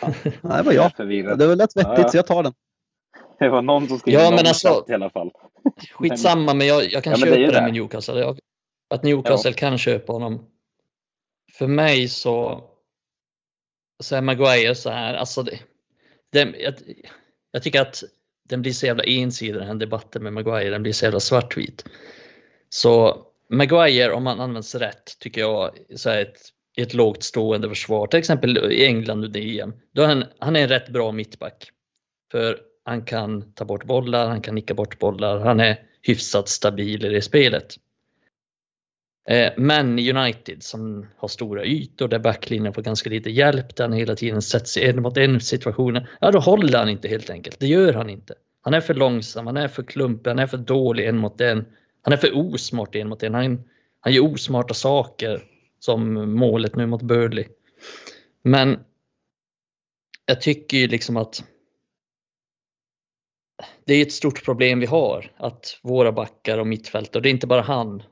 Ja, 0.00 0.08
det 0.56 0.62
var 0.62 0.72
jag. 0.72 0.96
Förvirrad. 0.96 1.38
Det 1.38 1.46
var 1.46 1.56
lätt 1.56 1.76
vettigt 1.76 1.92
Ja, 1.96 2.02
ja. 2.02 2.08
så 2.08 2.16
jag 2.16 2.26
tar 2.26 2.42
den. 2.42 2.52
Det 3.38 3.48
var 3.48 3.62
någon 3.62 3.88
som 3.88 3.98
skrev 3.98 4.14
Ja, 4.14 4.20
någon 4.24 4.34
men 4.34 4.46
alltså- 4.46 4.68
chatt 4.68 4.90
i 4.90 4.92
alla 4.94 5.10
fall. 5.10 5.30
skitsamma, 5.94 6.54
men 6.54 6.66
jag, 6.66 6.84
jag 6.92 7.04
kan 7.04 7.10
Ja, 7.10 7.16
köpa 7.18 7.36
det 7.36 7.46
det. 7.46 7.62
med 7.62 7.72
Newcastle. 7.72 8.20
Jag, 8.20 8.38
att 8.94 9.02
Newcastle 9.02 9.52
kan 9.52 9.78
köpa 9.78 10.12
honom. 10.12 10.46
För 11.58 11.66
mig 11.66 12.08
så, 12.08 12.64
så 14.02 14.16
är 14.16 14.20
Maguire 14.20 14.74
så 14.74 14.90
här, 14.90 15.14
alltså 15.14 15.42
det, 15.42 15.58
det, 16.32 16.54
jag, 16.58 16.74
jag 17.50 17.62
tycker 17.62 17.80
att 17.80 18.04
den 18.48 18.62
blir 18.62 18.72
så 18.72 18.86
jävla 18.86 19.04
ensidig 19.04 19.54
den 19.54 19.66
här 19.66 19.74
debatten 19.74 20.22
med 20.22 20.32
Maguire, 20.32 20.70
den 20.70 20.82
blir 20.82 20.92
så 20.92 21.04
jävla 21.04 21.20
svartvit. 21.20 21.84
Så 22.68 23.22
Maguire, 23.50 24.12
om 24.12 24.26
han 24.26 24.40
används 24.40 24.74
rätt, 24.74 25.18
tycker 25.18 25.40
jag, 25.40 25.78
så 25.96 26.10
är 26.10 26.22
ett, 26.22 26.38
i 26.76 26.82
ett 26.82 26.94
lågt 26.94 27.22
stående 27.22 27.68
försvar, 27.68 28.06
till 28.06 28.18
exempel 28.18 28.72
i 28.72 28.86
England 28.86 29.24
under 29.24 29.40
EM, 29.40 29.72
då 29.92 30.02
är 30.02 30.06
han, 30.06 30.24
han 30.38 30.56
är 30.56 30.62
en 30.62 30.68
rätt 30.68 30.88
bra 30.88 31.12
mittback. 31.12 31.70
För 32.32 32.60
han 32.84 33.04
kan 33.04 33.52
ta 33.52 33.64
bort 33.64 33.84
bollar, 33.84 34.28
han 34.28 34.42
kan 34.42 34.54
nicka 34.54 34.74
bort 34.74 34.98
bollar, 34.98 35.38
han 35.38 35.60
är 35.60 35.78
hyfsat 36.02 36.48
stabil 36.48 37.04
i 37.04 37.08
det 37.08 37.22
spelet. 37.22 37.74
Eh, 39.28 39.52
men 39.56 39.98
United 39.98 40.62
som 40.62 41.06
har 41.16 41.28
stora 41.28 41.64
ytor 41.64 42.08
där 42.08 42.18
backlinjen 42.18 42.74
får 42.74 42.82
ganska 42.82 43.10
lite 43.10 43.30
hjälp, 43.30 43.76
där 43.76 43.84
han 43.84 43.92
hela 43.92 44.16
tiden 44.16 44.42
sätts 44.42 44.76
i 44.76 44.84
en 44.84 45.02
mot 45.02 45.16
en 45.16 45.40
situationer, 45.40 46.10
ja 46.20 46.30
då 46.30 46.38
håller 46.38 46.78
han 46.78 46.88
inte 46.88 47.08
helt 47.08 47.30
enkelt. 47.30 47.60
Det 47.60 47.66
gör 47.66 47.92
han 47.92 48.10
inte. 48.10 48.34
Han 48.62 48.74
är 48.74 48.80
för 48.80 48.94
långsam, 48.94 49.46
han 49.46 49.56
är 49.56 49.68
för 49.68 49.82
klumpig, 49.82 50.30
han 50.30 50.38
är 50.38 50.46
för 50.46 50.56
dålig 50.56 51.06
en 51.06 51.18
mot 51.18 51.40
en. 51.40 51.64
Han 52.02 52.12
är 52.12 52.16
för 52.16 52.36
osmart 52.36 52.94
en 52.94 53.08
mot 53.08 53.22
en. 53.22 53.34
Han, 53.34 53.62
han 54.00 54.12
gör 54.12 54.24
osmarta 54.24 54.74
saker 54.74 55.42
som 55.78 56.34
målet 56.34 56.76
nu 56.76 56.86
mot 56.86 57.02
Burnley. 57.02 57.44
Men 58.42 58.78
jag 60.26 60.40
tycker 60.40 60.76
ju 60.76 60.88
liksom 60.88 61.16
att 61.16 61.44
det 63.84 63.94
är 63.94 64.02
ett 64.02 64.12
stort 64.12 64.44
problem 64.44 64.80
vi 64.80 64.86
har 64.86 65.32
att 65.36 65.80
våra 65.82 66.12
backar 66.12 66.58
och 66.58 66.66
mittfältare, 66.66 67.18
och 67.18 67.22
det 67.22 67.28
är 67.28 67.30
inte 67.30 67.46
bara 67.46 67.62
han 67.62 68.02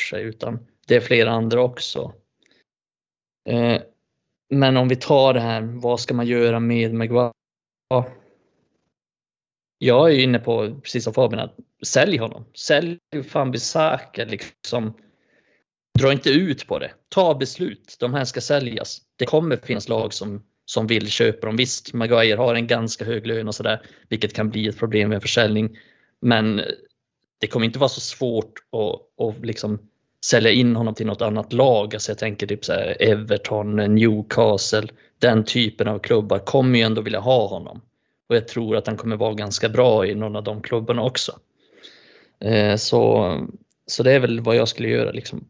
sig 0.00 0.22
utan 0.22 0.66
det 0.86 0.96
är 0.96 1.00
flera 1.00 1.30
andra 1.30 1.62
också. 1.62 2.14
Eh, 3.48 3.82
Men 4.50 4.76
om 4.76 4.88
vi 4.88 4.96
tar 4.96 5.34
det 5.34 5.40
här, 5.40 5.62
vad 5.62 6.00
ska 6.00 6.14
man 6.14 6.26
göra 6.26 6.60
med 6.60 6.94
Maguire? 6.94 7.32
Jag 9.78 10.10
är 10.10 10.18
inne 10.18 10.38
på, 10.38 10.80
precis 10.80 11.04
som 11.04 11.14
Fabian, 11.14 11.40
att 11.40 11.56
sälj 11.86 12.16
honom. 12.16 12.44
Sälj 12.54 12.98
fan, 13.12 13.24
Fambisaka 13.24 14.24
liksom. 14.24 14.94
Dra 15.98 16.12
inte 16.12 16.30
ut 16.30 16.66
på 16.66 16.78
det. 16.78 16.90
Ta 17.08 17.34
beslut. 17.34 17.96
De 18.00 18.14
här 18.14 18.24
ska 18.24 18.40
säljas. 18.40 19.00
Det 19.16 19.26
kommer 19.26 19.56
finnas 19.56 19.88
lag 19.88 20.12
som, 20.12 20.42
som 20.64 20.86
vill 20.86 21.10
köpa 21.10 21.46
dem. 21.46 21.56
Visst, 21.56 21.92
Maguire 21.92 22.36
har 22.36 22.54
en 22.54 22.66
ganska 22.66 23.04
hög 23.04 23.26
lön 23.26 23.48
och 23.48 23.54
sådär, 23.54 23.86
vilket 24.08 24.34
kan 24.34 24.50
bli 24.50 24.68
ett 24.68 24.78
problem 24.78 25.10
med 25.10 25.22
försäljning. 25.22 25.78
Men 26.20 26.60
det 27.38 27.46
kommer 27.46 27.66
inte 27.66 27.78
vara 27.78 27.88
så 27.88 28.00
svårt 28.00 28.52
att, 28.72 29.26
att 29.26 29.46
liksom 29.46 29.78
sälja 30.24 30.50
in 30.50 30.76
honom 30.76 30.94
till 30.94 31.06
något 31.06 31.22
annat 31.22 31.52
lag. 31.52 31.94
Alltså 31.94 32.10
jag 32.10 32.18
tänker 32.18 32.46
typ 32.46 32.64
så 32.64 32.72
Everton, 32.72 33.76
Newcastle, 33.76 34.88
den 35.18 35.44
typen 35.44 35.88
av 35.88 35.98
klubbar 35.98 36.38
kommer 36.38 36.78
ju 36.78 36.84
ändå 36.84 37.02
vilja 37.02 37.20
ha 37.20 37.46
honom. 37.46 37.80
Och 38.28 38.36
jag 38.36 38.48
tror 38.48 38.76
att 38.76 38.86
han 38.86 38.96
kommer 38.96 39.16
vara 39.16 39.34
ganska 39.34 39.68
bra 39.68 40.06
i 40.06 40.14
någon 40.14 40.36
av 40.36 40.44
de 40.44 40.62
klubbarna 40.62 41.02
också. 41.02 41.32
Eh, 42.40 42.76
så, 42.76 43.32
så 43.86 44.02
det 44.02 44.12
är 44.12 44.20
väl 44.20 44.40
vad 44.40 44.56
jag 44.56 44.68
skulle 44.68 44.88
göra. 44.88 45.10
Liksom. 45.10 45.48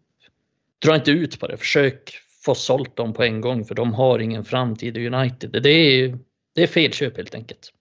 Dra 0.85 0.95
inte 0.95 1.11
ut 1.11 1.41
på 1.41 1.47
det, 1.47 1.57
försök 1.57 2.15
få 2.45 2.55
sålt 2.55 2.97
dem 2.97 3.13
på 3.13 3.23
en 3.23 3.41
gång 3.41 3.65
för 3.65 3.75
de 3.75 3.95
har 3.95 4.19
ingen 4.19 4.45
framtid 4.45 4.97
i 4.97 5.07
United. 5.07 5.63
Det 5.63 5.71
är, 5.71 6.19
det 6.55 6.63
är 6.63 6.67
fel 6.67 6.93
köp 6.93 7.17
helt 7.17 7.35
enkelt. 7.35 7.73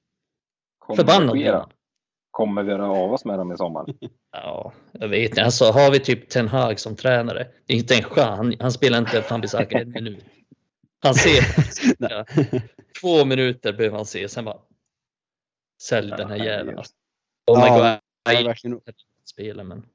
Förbannad 0.95 1.38
Kommer 2.36 2.63
vi 2.63 2.71
göra 2.71 2.89
av 2.89 3.13
oss 3.13 3.25
med 3.25 3.39
dem 3.39 3.51
i 3.51 3.57
sommar? 3.57 3.86
Ja, 4.31 4.73
jag 4.91 5.07
vet 5.07 5.29
inte. 5.29 5.43
Alltså, 5.43 5.65
har 5.65 5.91
vi 5.91 5.99
typ 5.99 6.29
Ten 6.29 6.47
Hag 6.47 6.79
som 6.79 6.95
tränare, 6.95 7.47
inte 7.67 7.95
en 7.95 8.03
chans. 8.03 8.38
Han, 8.38 8.55
han 8.59 8.71
spelar 8.71 8.97
inte 8.97 9.21
Fambisaka 9.21 9.79
en 9.79 9.89
minut. 9.91 10.25
Han 10.99 11.15
ser 11.15 11.43
ja, 12.09 12.25
två 13.01 13.25
minuter 13.25 13.73
behöver 13.73 13.97
han 13.97 14.05
se, 14.05 14.29
sen 14.29 14.45
bara 14.45 14.57
sälj 15.81 16.09
den 16.09 16.29
här 16.29 16.38
jäveln. 16.38 16.77
Oh 17.51 17.59
my 17.59 17.67
ja, 17.67 17.99
god, 18.25 18.45
verkligen. 18.45 18.81
spela 19.25 19.63
men. 19.63 19.86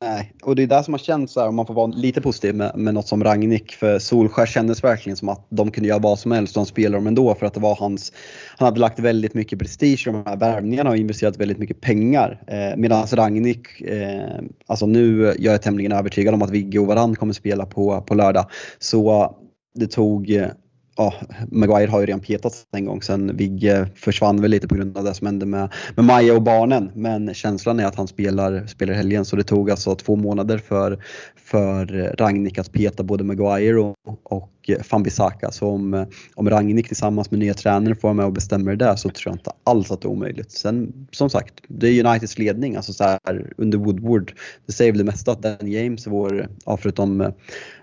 Nej, 0.00 0.32
och 0.42 0.56
det 0.56 0.62
är 0.62 0.66
det 0.66 0.82
som 0.82 0.94
har 0.94 0.98
känts 0.98 1.32
så 1.32 1.40
här, 1.40 1.48
om 1.48 1.54
man 1.54 1.66
får 1.66 1.74
vara 1.74 1.86
lite 1.86 2.20
positiv 2.20 2.54
med, 2.54 2.72
med 2.76 2.94
något 2.94 3.08
som 3.08 3.24
Ragnik. 3.24 3.72
För 3.72 3.98
Solskär 3.98 4.46
kändes 4.46 4.84
verkligen 4.84 5.16
som 5.16 5.28
att 5.28 5.46
de 5.48 5.70
kunde 5.70 5.88
göra 5.88 5.98
vad 5.98 6.18
som 6.18 6.32
helst 6.32 6.56
och 6.56 6.60
de 6.60 6.66
spelade 6.66 6.96
dem 6.96 7.06
ändå 7.06 7.34
för 7.34 7.46
att 7.46 7.54
det 7.54 7.60
var 7.60 7.76
hans, 7.76 8.12
han 8.56 8.66
hade 8.66 8.80
lagt 8.80 8.98
väldigt 8.98 9.34
mycket 9.34 9.58
prestige 9.58 10.04
i 10.06 10.10
de 10.10 10.22
här 10.26 10.36
värvningarna 10.36 10.90
och 10.90 10.96
investerat 10.96 11.36
väldigt 11.36 11.58
mycket 11.58 11.80
pengar. 11.80 12.42
Eh, 12.46 12.76
Medan 12.76 13.06
Ragnik, 13.06 13.80
eh, 13.80 14.40
alltså 14.66 14.86
nu 14.86 15.34
jag 15.38 15.54
är 15.54 15.58
tämligen 15.58 15.92
övertygad 15.92 16.34
om 16.34 16.42
att 16.42 16.50
Vigge 16.50 16.78
och 16.78 16.86
Varann 16.86 17.16
kommer 17.16 17.32
spela 17.32 17.66
på, 17.66 18.00
på 18.00 18.14
lördag. 18.14 18.46
Så 18.78 19.22
eh, 19.22 19.30
det 19.74 19.86
tog 19.86 20.30
eh, 20.30 20.48
ja, 20.96 21.14
Maguire 21.50 21.90
har 21.90 22.00
ju 22.00 22.06
redan 22.06 22.20
petats 22.20 22.66
en 22.72 22.84
gång 22.84 23.02
sen 23.02 23.36
Vigge 23.36 23.88
försvann 23.94 24.40
väl 24.40 24.50
lite 24.50 24.68
på 24.68 24.74
grund 24.74 24.98
av 24.98 25.04
det 25.04 25.14
som 25.14 25.26
hände 25.26 25.46
med, 25.46 25.72
med 25.96 26.04
Maja 26.04 26.34
och 26.34 26.42
barnen. 26.42 26.90
Men 26.94 27.34
känslan 27.34 27.80
är 27.80 27.86
att 27.86 27.94
han 27.94 28.08
spelar, 28.08 28.66
spelar 28.66 28.94
helgen 28.94 29.24
så 29.24 29.36
det 29.36 29.44
tog 29.44 29.70
alltså 29.70 29.94
två 29.94 30.16
månader 30.16 30.58
för, 30.58 31.04
för 31.36 31.86
Ragnik 32.18 32.58
att 32.58 32.72
peta 32.72 33.02
både 33.02 33.24
Maguire 33.24 33.80
och, 33.80 33.96
och 34.22 34.53
Fambisaka. 34.82 35.50
Så 35.50 35.68
om, 35.68 36.06
om 36.34 36.50
Ragnik 36.50 36.88
tillsammans 36.88 37.30
med 37.30 37.40
nya 37.40 37.54
tränare 37.54 37.94
får 37.94 38.08
vara 38.08 38.14
med 38.14 38.26
och 38.26 38.32
bestämmer 38.32 38.70
det 38.70 38.84
där 38.84 38.96
så 38.96 39.08
tror 39.08 39.30
jag 39.30 39.34
inte 39.34 39.50
alls 39.64 39.90
att 39.90 40.00
det 40.00 40.06
är 40.06 40.10
omöjligt. 40.10 40.50
Sen 40.50 41.06
som 41.10 41.30
sagt, 41.30 41.54
det 41.68 41.88
är 41.88 42.06
Uniteds 42.06 42.38
ledning, 42.38 42.76
alltså 42.76 42.92
så 42.92 43.04
här, 43.04 43.52
under 43.56 43.78
Woodward. 43.78 44.32
Det 44.66 44.72
säger 44.72 44.92
väl 44.92 44.98
det 44.98 45.04
mesta 45.04 45.32
att 45.32 45.42
Dan 45.42 45.72
James 45.72 46.06
vår, 46.06 46.48
ja, 46.64 46.76
förutom 46.76 47.32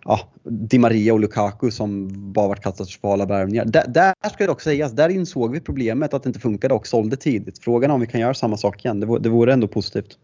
ja, 0.06 0.20
Di 0.44 0.80
Maria 0.80 1.14
och 1.14 1.20
Lukaku 1.20 1.72
som 1.72 2.10
bara 2.34 2.48
varit 2.48 2.64
katastrofala 2.64 3.26
värvningar. 3.26 3.66
Där, 3.66 3.88
där 3.88 4.30
ska 4.34 4.46
det 4.46 4.52
också 4.52 4.70
sägas, 4.70 4.92
där 4.92 5.10
insåg 5.10 5.52
vi 5.52 5.60
problemet 5.60 6.14
att 6.14 6.24
det 6.24 6.28
inte 6.28 6.40
funkade 6.40 6.74
och 6.74 6.88
sålde 6.88 7.18
tidigt. 7.18 7.60
Frågan 7.60 7.92
är 7.92 7.96
om 7.96 8.02
vi 8.02 8.08
kan 8.08 8.22
göra 8.22 8.34
samma 8.34 8.58
sak 8.58 8.86
igen. 8.86 9.00
Det 9.00 9.06
vore, 9.06 9.22
det 9.22 9.30
vore 9.30 9.54
ändå 9.54 9.68
positivt. 9.68 10.18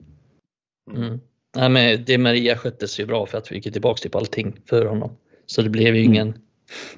Mm. 0.96 1.20
Nej, 1.56 1.70
men 1.70 2.06
Di 2.06 2.18
Maria 2.18 2.58
sköttes 2.58 3.00
ju 3.00 3.06
bra 3.06 3.26
för 3.26 3.38
att 3.38 3.52
vi 3.52 3.62
fick 3.62 3.74
tillbaka 3.74 3.98
typ 3.98 4.16
allting 4.16 4.56
för 4.70 4.86
honom. 4.86 5.12
Så 5.46 5.62
det 5.62 5.70
blev 5.70 5.96
ju 5.96 6.06
mm. 6.06 6.34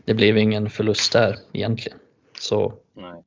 Det 0.05 0.13
blev 0.13 0.37
ingen 0.37 0.69
förlust 0.69 1.13
där 1.13 1.37
egentligen. 1.53 1.97
Så 2.39 2.73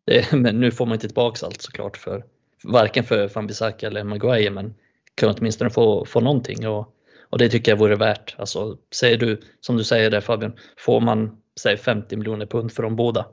det, 0.05 0.32
men 0.32 0.61
nu 0.61 0.70
får 0.70 0.86
man 0.86 0.95
inte 0.95 1.09
tillbaka 1.09 1.47
allt 1.47 1.62
såklart 1.62 1.97
för 1.97 2.24
varken 2.64 3.05
för 3.05 3.28
Fambisaka 3.28 3.86
eller 3.86 4.05
Maguire 4.05 4.51
men 4.51 4.74
kan 5.14 5.34
åtminstone 5.38 5.70
få, 5.70 6.05
få 6.05 6.20
någonting 6.20 6.68
och 6.68 6.95
och 7.32 7.38
det 7.38 7.49
tycker 7.49 7.72
jag 7.72 7.76
vore 7.76 7.97
värt. 7.97 8.34
Alltså, 8.38 8.78
säger 8.90 9.18
du, 9.18 9.40
som 9.61 9.76
du 9.76 9.84
säger 9.84 10.11
där 10.11 10.20
Fabian, 10.20 10.53
får 10.76 11.01
man 11.01 11.43
säg 11.61 11.76
50 11.76 12.16
miljoner 12.16 12.47
pund 12.47 12.72
för 12.72 12.82
de 12.82 12.97
båda 12.97 13.26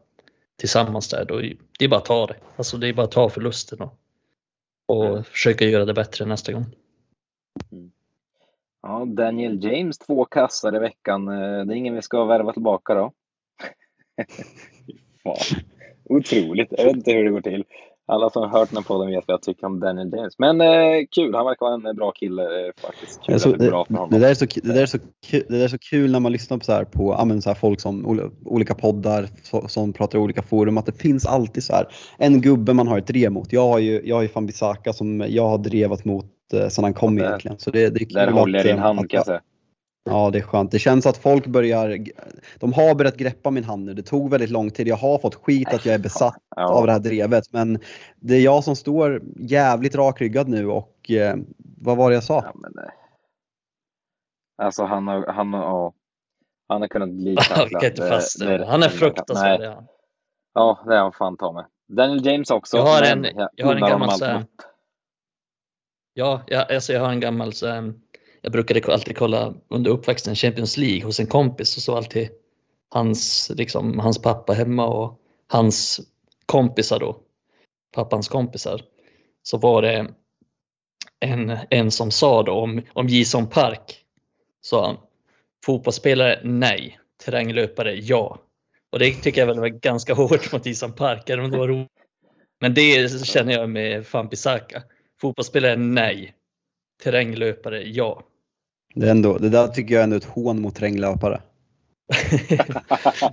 tillsammans 0.57 1.09
där, 1.09 1.25
då 1.25 1.41
det 1.79 1.85
är 1.85 1.87
bara 1.87 1.99
att 1.99 2.05
ta 2.05 2.27
det. 2.27 2.35
Alltså 2.55 2.77
det 2.77 2.87
är 2.87 2.93
bara 2.93 3.03
att 3.03 3.11
ta 3.11 3.29
förlusten 3.29 3.81
och, 3.81 3.99
och 4.87 5.27
försöka 5.27 5.65
göra 5.65 5.85
det 5.85 5.93
bättre 5.93 6.25
nästa 6.25 6.51
gång. 6.51 6.65
Mm. 7.71 7.88
Ja, 8.81 9.05
Daniel 9.05 9.63
James, 9.63 9.97
två 9.97 10.25
kassar 10.25 10.75
i 10.75 10.79
veckan. 10.79 11.27
Eh, 11.27 11.65
det 11.65 11.73
är 11.73 11.77
ingen 11.77 11.95
vi 11.95 12.01
ska 12.01 12.25
värva 12.25 12.53
tillbaka 12.53 12.93
då. 12.93 13.11
Fan. 15.23 15.59
Otroligt. 16.09 16.67
Jag 16.77 16.85
vet 16.85 16.95
inte 16.95 17.11
hur 17.11 17.23
det 17.23 17.31
går 17.31 17.41
till 17.41 17.65
alla 18.09 18.29
som 18.29 18.41
har 18.41 18.59
hört 18.59 18.69
den 18.69 18.77
här 18.77 18.83
podden 18.83 19.07
vet 19.07 19.23
vad 19.27 19.33
jag 19.33 19.41
tycker 19.41 19.65
om 19.65 19.79
Daniel 19.79 20.11
James. 20.15 20.39
Men 20.39 20.61
eh, 20.61 21.05
kul, 21.11 21.35
han 21.35 21.45
verkar 21.45 21.65
vara 21.65 21.89
en 21.89 21.95
bra 21.95 22.11
kille 22.11 22.43
eh, 22.43 22.71
faktiskt. 22.81 23.21
Kul, 23.25 23.39
så, 23.39 23.51
det, 23.51 23.69
bra 23.69 23.85
för 23.85 23.93
honom. 23.93 24.09
Det, 24.11 24.19
där 24.19 24.29
är 24.29 24.33
så, 24.33 24.45
det, 24.45 24.73
där 24.73 24.81
är 24.81 24.85
så, 24.85 24.97
kul, 25.27 25.43
det 25.49 25.57
där 25.57 25.63
är 25.63 25.67
så 25.67 25.77
kul 25.77 26.11
när 26.11 26.19
man 26.19 26.31
lyssnar 26.31 26.57
på, 26.57 26.65
så 26.65 26.71
här, 26.71 26.83
på 26.83 27.13
amen, 27.13 27.41
så 27.41 27.49
här, 27.49 27.55
folk 27.55 27.81
som 27.81 28.05
olika 28.45 28.75
poddar 28.75 29.29
som 29.67 29.93
pratar 29.93 30.19
i 30.19 30.21
olika 30.21 30.41
forum 30.41 30.77
att 30.77 30.85
det 30.85 31.01
finns 31.01 31.25
alltid 31.25 31.63
så 31.63 31.73
här 31.73 31.87
en 32.17 32.41
gubbe 32.41 32.73
man 32.73 32.87
har 32.87 32.97
ett 32.97 33.07
drev 33.07 33.31
mot. 33.31 33.53
Jag 33.53 33.67
har 33.67 33.79
ju, 33.79 34.01
jag 34.05 34.15
har 34.15 34.23
ju 34.23 34.27
Fambisaka 34.27 34.93
som 34.93 35.25
jag 35.27 35.47
har 35.47 35.57
drevat 35.57 36.05
mot 36.05 36.25
eh, 36.53 36.67
sedan 36.67 36.83
han 36.83 36.93
kom 36.93 37.15
det, 37.15 37.23
egentligen. 37.23 37.59
Så 37.59 37.71
det, 37.71 37.89
det 37.89 38.01
är 38.01 38.05
kul 38.05 38.13
där 38.13 38.31
håller 38.31 38.59
jag 38.59 38.65
din 38.65 38.79
hand 38.79 39.09
kan 39.09 39.17
jag 39.17 39.25
säga. 39.25 39.41
Ja, 40.03 40.29
det 40.31 40.37
är 40.37 40.41
skönt. 40.41 40.71
Det 40.71 40.79
känns 40.79 41.05
att 41.05 41.17
folk 41.17 41.47
börjar, 41.47 41.97
de 42.59 42.73
har 42.73 42.95
börjat 42.95 43.17
greppa 43.17 43.51
min 43.51 43.63
hand 43.63 43.85
nu. 43.85 43.93
Det 43.93 44.01
tog 44.01 44.29
väldigt 44.29 44.49
lång 44.49 44.71
tid. 44.71 44.87
Jag 44.87 44.95
har 44.95 45.17
fått 45.17 45.35
skit 45.35 45.73
att 45.73 45.85
jag 45.85 45.95
är 45.95 45.99
besatt 45.99 46.41
ja. 46.55 46.73
av 46.73 46.85
det 46.85 46.91
här 46.91 46.99
drevet. 46.99 47.53
Men 47.53 47.79
det 48.15 48.35
är 48.35 48.41
jag 48.41 48.63
som 48.63 48.75
står 48.75 49.21
jävligt 49.35 49.95
rakryggad 49.95 50.47
nu 50.47 50.67
och 50.67 51.11
eh, 51.11 51.35
vad 51.77 51.97
var 51.97 52.09
det 52.09 52.13
jag 52.13 52.23
sa? 52.23 52.43
Ja, 52.45 52.51
men, 52.55 52.73
alltså 54.57 54.83
han 54.83 55.07
har, 55.07 55.27
han 55.27 55.53
har, 55.53 55.61
ja, 55.61 55.93
han 56.67 56.81
har 56.81 56.87
kunnat 56.87 57.09
bli 57.09 57.35
tacklad. 57.49 58.61
Han 58.67 58.83
är 58.83 58.89
fruktansvärd. 58.89 59.61
Ja. 59.61 59.83
ja, 60.53 60.79
det 60.85 60.95
är 60.95 60.99
han 60.99 61.11
fan 61.11 61.37
ta 61.37 61.51
med. 61.51 61.65
Daniel 61.87 62.25
James 62.25 62.51
också. 62.51 62.77
Jag 62.77 62.83
har 62.83 63.03
en, 63.03 63.27
jag 63.55 63.65
har 63.65 63.75
en 63.75 63.81
gammal 63.81 64.11
så 64.11 64.25
Ja, 66.19 66.41
jag, 66.47 66.71
alltså 66.71 66.93
jag 66.93 67.01
har 67.01 67.11
en 67.11 67.19
gammal 67.19 67.53
så 67.53 67.67
ehm, 67.67 67.93
jag 68.41 68.51
brukade 68.51 68.93
alltid 68.93 69.17
kolla 69.17 69.53
under 69.67 69.91
uppväxten 69.91 70.35
Champions 70.35 70.77
League 70.77 71.03
hos 71.03 71.19
en 71.19 71.27
kompis 71.27 71.77
och 71.77 71.83
så 71.83 71.95
alltid 71.95 72.29
hans, 72.89 73.51
liksom, 73.55 73.99
hans 73.99 74.21
pappa 74.21 74.53
hemma 74.53 74.87
och 74.87 75.19
hans 75.47 75.99
kompisar 76.45 76.99
då, 76.99 77.19
pappans 77.95 78.27
kompisar, 78.27 78.81
så 79.43 79.57
var 79.57 79.81
det 79.81 80.07
en, 81.19 81.57
en 81.69 81.91
som 81.91 82.11
sa 82.11 82.43
då 82.43 82.51
om, 82.51 82.81
om 82.93 83.07
Jison 83.07 83.49
Park, 83.49 84.05
sa 84.61 84.85
han, 84.85 84.97
fotbollsspelare 85.65 86.39
nej, 86.43 86.99
terränglöpare 87.25 87.95
ja. 87.95 88.39
Och 88.91 88.99
det 88.99 89.13
tycker 89.13 89.41
jag 89.41 89.47
väl 89.47 89.59
var 89.59 89.67
ganska 89.67 90.13
hårt 90.13 90.51
mot 90.53 90.65
Jison 90.65 90.93
Park, 90.93 91.29
även 91.29 91.45
om 91.45 91.51
det 91.51 91.57
var 91.57 91.67
roligt. 91.67 91.87
Men 92.61 92.73
det 92.73 93.25
känner 93.25 93.53
jag 93.53 93.69
med 93.69 94.07
Fampisaka. 94.07 94.83
Fotbollsspelare 95.21 95.75
nej, 95.75 96.33
terränglöpare 97.03 97.83
ja. 97.83 98.23
Det, 98.95 99.07
är 99.07 99.11
ändå, 99.11 99.37
det 99.37 99.49
där 99.49 99.67
tycker 99.67 99.93
jag 99.93 99.99
är 99.99 100.03
ändå 100.03 100.15
ett 100.15 100.25
hån 100.25 100.61
mot 100.61 100.75
terränglöpare. 100.75 101.41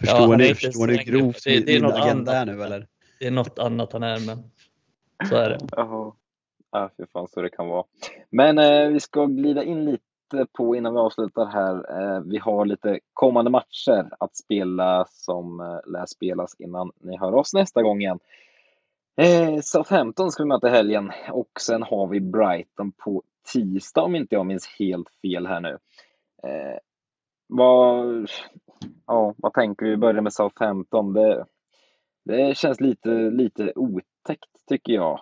förstår 0.00 0.30
ja, 0.30 0.36
ni, 0.36 0.54
förstår 0.54 0.86
ni 0.86 0.96
grovt 0.96 1.44
det, 1.44 1.60
det 1.60 1.76
är 1.76 1.80
min 1.80 1.92
agenda 1.92 2.36
är 2.36 2.46
nu 2.46 2.62
eller? 2.62 2.86
Det 3.18 3.26
är 3.26 3.30
något 3.30 3.58
annat 3.58 3.92
han 3.92 4.02
är 4.02 4.26
men 4.26 4.50
så 5.28 5.36
är 5.36 5.50
det. 5.50 5.58
Jaha. 5.72 6.12
Ja, 6.72 6.90
fy 6.96 7.06
fan 7.12 7.28
så 7.28 7.42
det 7.42 7.50
kan 7.50 7.68
vara. 7.68 7.84
Men 8.30 8.58
eh, 8.58 8.88
vi 8.88 9.00
ska 9.00 9.26
glida 9.26 9.64
in 9.64 9.84
lite 9.84 10.46
på 10.52 10.76
innan 10.76 10.92
vi 10.92 10.98
avslutar 10.98 11.46
här. 11.46 11.74
Eh, 11.74 12.20
vi 12.20 12.38
har 12.38 12.66
lite 12.66 13.00
kommande 13.12 13.50
matcher 13.50 14.08
att 14.20 14.36
spela 14.36 15.06
som 15.08 15.60
eh, 15.60 15.92
lär 15.92 16.06
spelas 16.06 16.56
innan 16.58 16.92
ni 17.00 17.16
hör 17.16 17.34
oss 17.34 17.54
nästa 17.54 17.82
gång 17.82 18.00
igen. 18.00 18.18
Eh, 19.18 19.60
Southampton 19.60 20.30
ska 20.30 20.42
vi 20.42 20.48
möta 20.48 20.68
i 20.68 20.70
helgen 20.70 21.12
och 21.32 21.50
sen 21.60 21.82
har 21.82 22.06
vi 22.06 22.20
Brighton 22.20 22.92
på 22.92 23.22
tisdag 23.52 24.02
om 24.02 24.16
inte 24.16 24.34
jag 24.34 24.46
minns 24.46 24.66
helt 24.78 25.08
fel 25.22 25.46
här 25.46 25.60
nu. 25.60 25.78
Eh, 26.42 26.78
vad, 27.46 28.30
ja, 29.06 29.34
vad 29.36 29.52
tänker 29.52 29.86
vi? 29.86 29.96
Börja 29.96 30.22
med 30.22 30.32
Southampton. 30.32 31.12
Det, 31.12 31.44
det 32.24 32.56
känns 32.56 32.80
lite, 32.80 33.10
lite 33.10 33.72
otäckt 33.76 34.66
tycker 34.68 34.92
jag. 34.92 35.20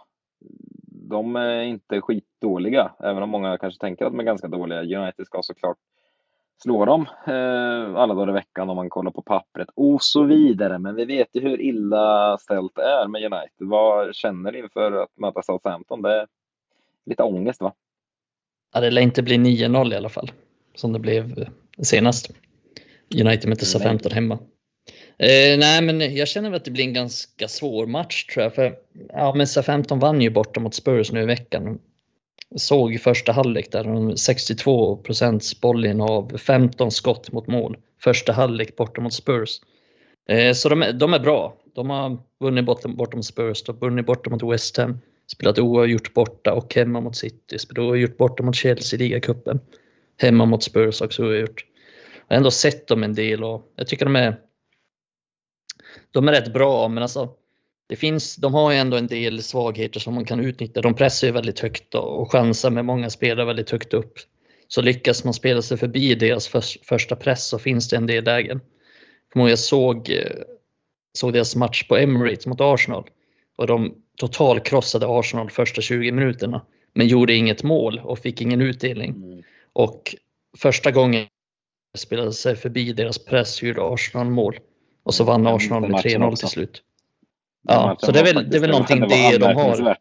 De 1.10 1.36
är 1.36 1.62
inte 1.62 2.00
skitdåliga, 2.00 2.92
även 3.00 3.22
om 3.22 3.30
många 3.30 3.58
kanske 3.58 3.80
tänker 3.80 4.04
att 4.04 4.12
de 4.12 4.20
är 4.20 4.24
ganska 4.24 4.48
dåliga. 4.48 5.00
United 5.00 5.26
ska 5.26 5.42
såklart 5.42 5.78
slå 6.62 6.84
dem 6.84 7.06
eh, 7.26 7.96
alla 7.96 8.14
dagar 8.14 8.28
i 8.30 8.32
veckan 8.32 8.70
om 8.70 8.76
man 8.76 8.90
kollar 8.90 9.10
på 9.10 9.22
pappret 9.22 9.68
och 9.74 10.02
så 10.02 10.22
vidare. 10.22 10.78
Men 10.78 10.94
vi 10.94 11.04
vet 11.04 11.28
ju 11.32 11.40
hur 11.40 11.60
illa 11.60 12.38
ställt 12.38 12.74
det 12.74 12.82
är 12.82 13.08
med 13.08 13.22
United. 13.22 13.68
Vad 13.68 14.14
känner 14.14 14.52
ni 14.52 14.58
inför 14.58 14.92
att 14.92 15.18
möta 15.18 15.42
Southampton? 15.42 16.02
Det 16.02 16.20
är 16.20 16.26
lite 17.06 17.22
ångest 17.22 17.60
va? 17.60 17.72
Ja, 18.74 18.80
det 18.80 18.90
lär 18.90 19.02
inte 19.02 19.22
bli 19.22 19.36
9-0 19.36 19.92
i 19.92 19.96
alla 19.96 20.08
fall, 20.08 20.30
som 20.74 20.92
det 20.92 20.98
blev 20.98 21.48
senast. 21.82 22.30
United 23.20 23.48
mötte 23.48 23.66
Southampton 23.66 24.12
hemma. 24.12 24.38
Eh, 25.18 25.58
nej, 25.58 25.82
men 25.82 26.16
jag 26.16 26.28
känner 26.28 26.50
väl 26.50 26.56
att 26.56 26.64
det 26.64 26.70
blir 26.70 26.84
en 26.84 26.92
ganska 26.92 27.48
svår 27.48 27.86
match 27.86 28.26
tror 28.26 28.42
jag. 28.42 28.54
För, 28.54 28.74
ja, 29.08 29.34
men 29.34 29.46
Southampton 29.46 29.98
vann 29.98 30.20
ju 30.20 30.30
borta 30.30 30.60
mot 30.60 30.74
Spurs 30.74 31.12
nu 31.12 31.22
i 31.22 31.26
veckan. 31.26 31.80
Såg 32.56 32.94
i 32.94 32.98
första 32.98 33.32
halvlek 33.32 33.72
där, 33.72 34.16
62 34.16 34.96
procents 34.96 35.60
bollinnehav, 35.60 36.36
15 36.36 36.90
skott 36.90 37.32
mot 37.32 37.46
mål. 37.46 37.76
Första 38.00 38.32
halvlek 38.32 38.76
borta 38.76 39.00
mot 39.00 39.12
Spurs. 39.12 39.60
Eh, 40.28 40.52
så 40.52 40.68
de 40.68 40.82
är, 40.82 40.92
de 40.92 41.14
är 41.14 41.18
bra. 41.18 41.56
De 41.74 41.90
har 41.90 42.18
vunnit 42.40 42.64
borta, 42.64 42.88
borta 42.88 43.16
mot 43.16 43.24
Spurs, 43.24 43.62
de 43.62 43.72
har 43.72 43.80
vunnit 43.80 44.06
borta 44.06 44.30
mot 44.30 44.42
West 44.42 44.76
Ham, 44.76 44.98
spelat 45.26 45.58
oavgjort 45.58 46.14
borta 46.14 46.52
och 46.52 46.74
hemma 46.74 47.00
mot 47.00 47.16
City, 47.16 47.58
spelat 47.58 47.88
oavgjort 47.88 48.16
borta 48.16 48.42
mot 48.42 48.56
Chelsea 48.56 48.96
i 48.96 49.02
ligacupen. 49.02 49.60
Hemma 50.16 50.44
mot 50.44 50.62
Spurs 50.62 51.00
också 51.02 51.22
oavgjort. 51.22 51.66
Jag 52.28 52.34
har 52.34 52.36
ändå 52.36 52.50
sett 52.50 52.88
dem 52.88 53.02
en 53.02 53.14
del 53.14 53.44
och 53.44 53.72
jag 53.76 53.86
tycker 53.86 54.04
de 54.04 54.16
är 54.16 54.36
de 56.10 56.28
är 56.28 56.32
rätt 56.32 56.52
bra, 56.52 56.88
men 56.88 57.02
alltså 57.02 57.28
det 57.86 57.96
finns, 57.96 58.36
de 58.36 58.54
har 58.54 58.72
ju 58.72 58.78
ändå 58.78 58.96
en 58.96 59.06
del 59.06 59.42
svagheter 59.42 60.00
som 60.00 60.14
man 60.14 60.24
kan 60.24 60.40
utnyttja. 60.40 60.80
De 60.80 60.94
pressar 60.94 61.26
ju 61.26 61.32
väldigt 61.32 61.60
högt 61.60 61.94
och 61.94 62.32
chansar 62.32 62.70
med 62.70 62.84
många 62.84 63.10
spelare 63.10 63.46
väldigt 63.46 63.70
högt 63.70 63.94
upp. 63.94 64.12
Så 64.68 64.82
lyckas 64.82 65.24
man 65.24 65.34
spela 65.34 65.62
sig 65.62 65.76
förbi 65.76 66.14
deras 66.14 66.48
för, 66.48 66.64
första 66.84 67.16
press 67.16 67.48
så 67.48 67.58
finns 67.58 67.88
det 67.88 67.96
en 67.96 68.06
del 68.06 68.24
lägen. 68.24 68.60
Jag 69.34 69.58
såg, 69.58 70.12
såg 71.18 71.32
deras 71.32 71.56
match 71.56 71.88
på 71.88 71.96
Emirates 71.96 72.46
mot 72.46 72.60
Arsenal 72.60 73.04
och 73.56 73.66
de 73.66 73.94
totalkrossade 74.16 75.06
Arsenal 75.08 75.50
första 75.50 75.80
20 75.80 76.12
minuterna 76.12 76.66
men 76.94 77.08
gjorde 77.08 77.34
inget 77.34 77.62
mål 77.62 78.00
och 78.04 78.18
fick 78.18 78.40
ingen 78.40 78.60
utdelning. 78.60 79.10
Mm. 79.10 79.42
Och 79.72 80.14
första 80.58 80.90
gången 80.90 81.26
spelade 81.96 82.32
sig 82.32 82.56
förbi 82.56 82.92
deras 82.92 83.24
press 83.24 83.62
gjorde 83.62 83.82
Arsenal 83.82 84.30
mål. 84.30 84.58
Och 85.02 85.14
så 85.14 85.24
vann 85.24 85.46
Arsenal 85.46 85.80
med 85.80 85.90
3-0 85.90 86.36
till 86.36 86.48
slut. 86.48 86.82
Ja, 87.64 87.96
så 88.00 88.12
det 88.12 88.20
är 88.20 88.24
väl, 88.24 88.50
det 88.50 88.56
är 88.56 88.60
väl 88.60 88.70
någonting 88.70 89.00
det 89.08 89.38
de 89.38 89.56
har. 89.56 89.96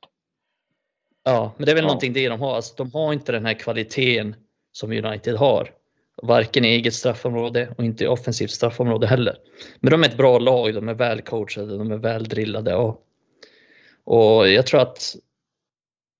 Ja, 1.24 1.54
men 1.58 1.66
det 1.66 1.72
är 1.72 1.76
väl 1.76 1.84
ja. 1.84 1.88
någonting 1.88 2.14
det 2.14 2.30
de 2.30 2.42
har. 2.42 2.56
Alltså, 2.56 2.74
de 2.78 2.92
har 2.94 3.14
inte 3.14 3.32
den 3.32 3.46
här 3.46 3.54
kvaliteten 3.54 4.36
som 4.72 4.92
United 4.92 5.36
har. 5.36 5.72
Varken 6.22 6.66
i 6.66 6.68
eget 6.68 6.94
straffområde 6.94 7.74
och 7.78 7.84
inte 7.84 8.04
i 8.04 8.08
offensivt 8.08 8.52
straffområde 8.52 9.08
heller. 9.08 9.38
Men 9.80 9.92
de 9.92 10.04
är 10.04 10.08
ett 10.08 10.18
bra 10.18 10.40
lag, 10.40 10.74
de 10.74 10.90
är 10.90 10.94
välcoachade, 10.94 11.78
de 11.78 11.92
är 11.92 11.98
väldrillade 11.98 12.76
och, 12.76 13.02
och 14.04 14.50
jag 14.50 14.68
tror 14.68 14.82
att 14.82 15.16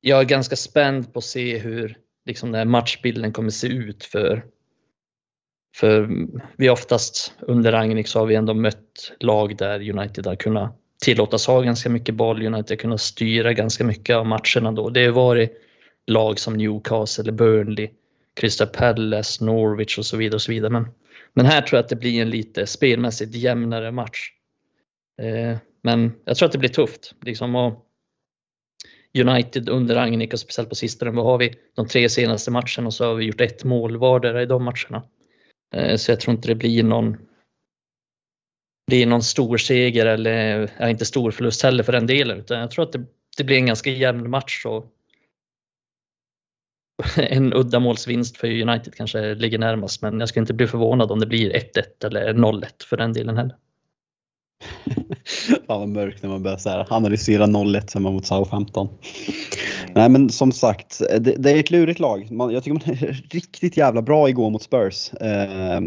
jag 0.02 0.20
är 0.20 0.24
ganska 0.26 0.56
spänd 0.56 1.14
på 1.14 1.20
att 1.20 1.26
se 1.26 1.58
hur 1.58 1.98
liksom 2.26 2.52
den 2.52 2.60
här 2.60 2.66
matchbilden 2.66 3.34
kommer 3.34 3.50
se 3.50 3.68
ut 3.68 4.04
för 4.04 4.46
för 5.76 6.10
vi 6.58 6.70
oftast 6.70 7.34
under 7.40 7.72
Rangnick 7.72 8.08
så 8.08 8.20
har 8.20 8.26
vi 8.26 8.36
ändå 8.36 8.54
mött 8.54 9.14
lag 9.20 9.58
där 9.58 9.90
United 9.90 10.26
har 10.26 10.36
kunnat 10.36 10.83
tillåtas 11.04 11.48
ha 11.48 11.62
ganska 11.62 11.90
mycket 11.90 12.16
boll, 12.16 12.46
United 12.46 12.72
har 12.72 12.76
kunnat 12.76 13.02
styra 13.02 13.54
ganska 13.54 13.84
mycket 13.84 14.16
av 14.16 14.26
matcherna 14.26 14.72
då. 14.72 14.90
Det 14.90 15.06
har 15.06 15.12
varit 15.12 15.52
lag 16.08 16.40
som 16.40 16.54
Newcastle, 16.54 17.32
Burnley, 17.32 17.90
Crystal 18.36 18.68
Palace, 18.68 19.46
Norwich 19.46 19.98
och 19.98 20.06
så 20.06 20.18
vidare. 20.18 20.36
och 20.36 20.42
så 20.42 20.52
vidare. 20.52 20.72
Men, 20.72 20.88
men 21.34 21.46
här 21.46 21.62
tror 21.62 21.78
jag 21.78 21.84
att 21.84 21.90
det 21.90 21.96
blir 21.96 22.22
en 22.22 22.30
lite 22.30 22.68
spelmässigt 22.68 23.36
jämnare 23.36 23.92
match. 23.92 24.30
Eh, 25.22 25.58
men 25.82 26.14
jag 26.26 26.38
tror 26.38 26.46
att 26.46 26.52
det 26.52 26.58
blir 26.58 26.70
tufft. 26.70 27.14
Liksom, 27.22 27.56
och 27.56 27.86
United 29.18 29.70
under 29.70 29.96
Rangnick 29.96 30.34
och 30.34 30.40
speciellt 30.40 30.70
på 30.70 30.76
sistone, 30.76 31.12
vad 31.12 31.26
har 31.26 31.38
vi? 31.38 31.56
De 31.76 31.88
tre 31.88 32.10
senaste 32.10 32.52
matcherna 32.52 32.86
och 32.86 32.94
så 32.94 33.06
har 33.06 33.16
vi 33.16 33.26
gjort 33.26 33.42
ett 33.42 33.64
mål 33.64 33.98
vardera 33.98 34.42
i 34.42 34.46
de 34.46 34.64
matcherna. 34.64 35.04
Eh, 35.76 35.96
så 35.96 36.12
jag 36.12 36.20
tror 36.20 36.36
inte 36.36 36.48
det 36.48 36.56
blir 36.56 36.84
någon 36.84 37.18
blir 38.88 39.06
någon 39.06 39.24
stor 39.24 39.58
seger 39.58 40.06
eller 40.06 40.70
ja, 40.80 40.90
inte 40.90 41.06
stor 41.06 41.32
förlust 41.32 41.64
heller 41.64 41.84
för 41.84 41.92
den 41.92 42.08
delen. 42.08 42.40
Utan 42.40 42.60
jag 42.60 42.72
tror 42.72 42.86
att 42.86 42.92
det, 42.92 43.06
det 43.38 43.44
blir 43.44 43.58
en 43.58 43.66
ganska 43.66 43.90
jämn 43.90 44.30
match. 44.30 44.66
Och 44.66 44.86
en 47.18 47.54
uddamålsvinst 47.54 48.38
för 48.38 48.62
United 48.62 48.96
kanske 48.96 49.36
ligger 49.36 49.58
närmast 49.58 50.02
men 50.02 50.20
jag 50.20 50.30
skulle 50.30 50.42
inte 50.42 50.54
bli 50.54 50.68
förvånad 50.68 51.12
om 51.12 51.20
det 51.20 51.26
blir 51.26 51.54
1-1 51.54 52.06
eller 52.06 52.34
0-1 52.34 52.66
för 52.90 52.98
den 52.98 53.14
delen 53.14 53.38
heller. 53.38 53.56
Fan 55.68 55.80
vad 55.80 55.90
mörkt 55.90 56.24
när 56.24 56.30
man 56.30 56.44
börjar 56.44 56.58
så 56.58 56.70
här, 56.70 56.88
analysera 56.90 57.46
0-1 57.46 57.94
hemma 57.94 58.12
mot 58.12 58.26
Southampton. 58.26 58.90
Nej 59.96 60.10
men 60.10 60.30
som 60.30 60.52
sagt, 60.52 61.00
det, 61.00 61.36
det 61.38 61.52
är 61.52 61.60
ett 61.60 61.72
lurigt 61.72 62.00
lag. 62.00 62.32
Man, 62.32 62.54
jag 62.54 62.64
tycker 62.64 62.88
man 62.88 62.98
är 62.98 63.26
riktigt 63.30 63.78
jävla 63.78 64.02
bra 64.02 64.30
igår 64.30 64.50
mot 64.50 64.64
Spurs. 64.64 65.14
Eh, 65.14 65.82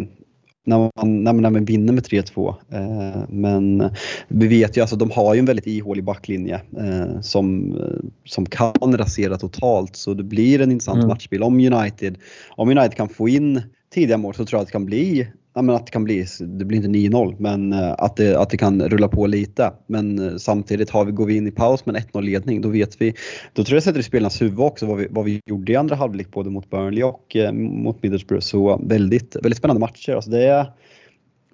när 0.66 0.78
man, 0.78 0.90
när 1.24 1.32
man, 1.32 1.42
när 1.42 1.50
man 1.50 1.64
vinner 1.64 1.92
med 1.92 2.04
3-2. 2.04 2.54
Eh, 2.72 3.22
men 3.28 3.90
vi 4.28 4.46
vet 4.46 4.76
ju 4.76 4.80
alltså 4.80 4.96
de 4.96 5.10
har 5.10 5.34
ju 5.34 5.38
en 5.38 5.44
väldigt 5.44 5.66
ihålig 5.66 6.04
backlinje 6.04 6.60
eh, 6.78 7.20
som, 7.20 7.76
som 8.24 8.46
kan 8.46 8.96
rasera 8.96 9.38
totalt 9.38 9.96
så 9.96 10.14
det 10.14 10.24
blir 10.24 10.60
en 10.60 10.72
intressant 10.72 10.96
mm. 10.96 11.08
matchbild. 11.08 11.42
Om 11.42 11.54
United, 11.54 12.18
om 12.50 12.68
United 12.68 12.94
kan 12.94 13.08
få 13.08 13.28
in 13.28 13.62
tidiga 13.94 14.16
mål 14.16 14.34
så 14.34 14.44
tror 14.44 14.58
jag 14.58 14.62
att 14.62 14.68
det 14.68 14.72
kan 14.72 14.86
bli 14.86 15.28
ja, 15.56 15.62
men 15.62 15.76
att 15.76 15.86
det 15.86 15.92
kan 15.92 16.04
bli, 16.04 16.26
det 16.40 16.64
blir 16.64 16.76
inte 16.76 16.88
9-0, 16.88 17.36
men 17.38 17.72
eh, 17.72 17.94
att 17.98 18.16
det, 18.16 18.36
att 18.36 18.50
det 18.50 18.56
kan 18.56 18.88
rulla 18.88 19.08
på 19.08 19.26
lite. 19.26 19.72
Men 19.86 20.18
eh, 20.18 20.36
samtidigt 20.36 20.90
har 20.90 21.04
vi, 21.04 21.12
går 21.12 21.26
vi 21.26 21.36
in 21.36 21.46
i 21.46 21.50
paus 21.50 21.86
med 21.86 21.96
en 21.96 22.02
1-0 22.02 22.22
ledning, 22.22 22.60
då 22.60 22.68
vet 22.68 23.00
vi, 23.00 23.14
då 23.52 23.64
tror 23.64 23.76
jag 23.76 23.82
sätter 23.82 24.00
i 24.00 24.02
spelarnas 24.02 24.42
huvud 24.42 24.60
också 24.60 24.86
vad 24.86 24.96
vi, 24.96 25.06
vad 25.10 25.24
vi 25.24 25.40
gjorde 25.46 25.72
i 25.72 25.76
andra 25.76 25.96
halvlek 25.96 26.30
både 26.30 26.50
mot 26.50 26.70
Burnley 26.70 27.02
och 27.02 27.36
eh, 27.36 27.52
mot 27.52 28.02
Middlesbrough. 28.02 28.42
Så 28.42 28.80
väldigt, 28.84 29.36
väldigt 29.36 29.58
spännande 29.58 29.80
matcher. 29.80 30.12
Alltså 30.12 30.30
det 30.30 30.44
är, 30.44 30.66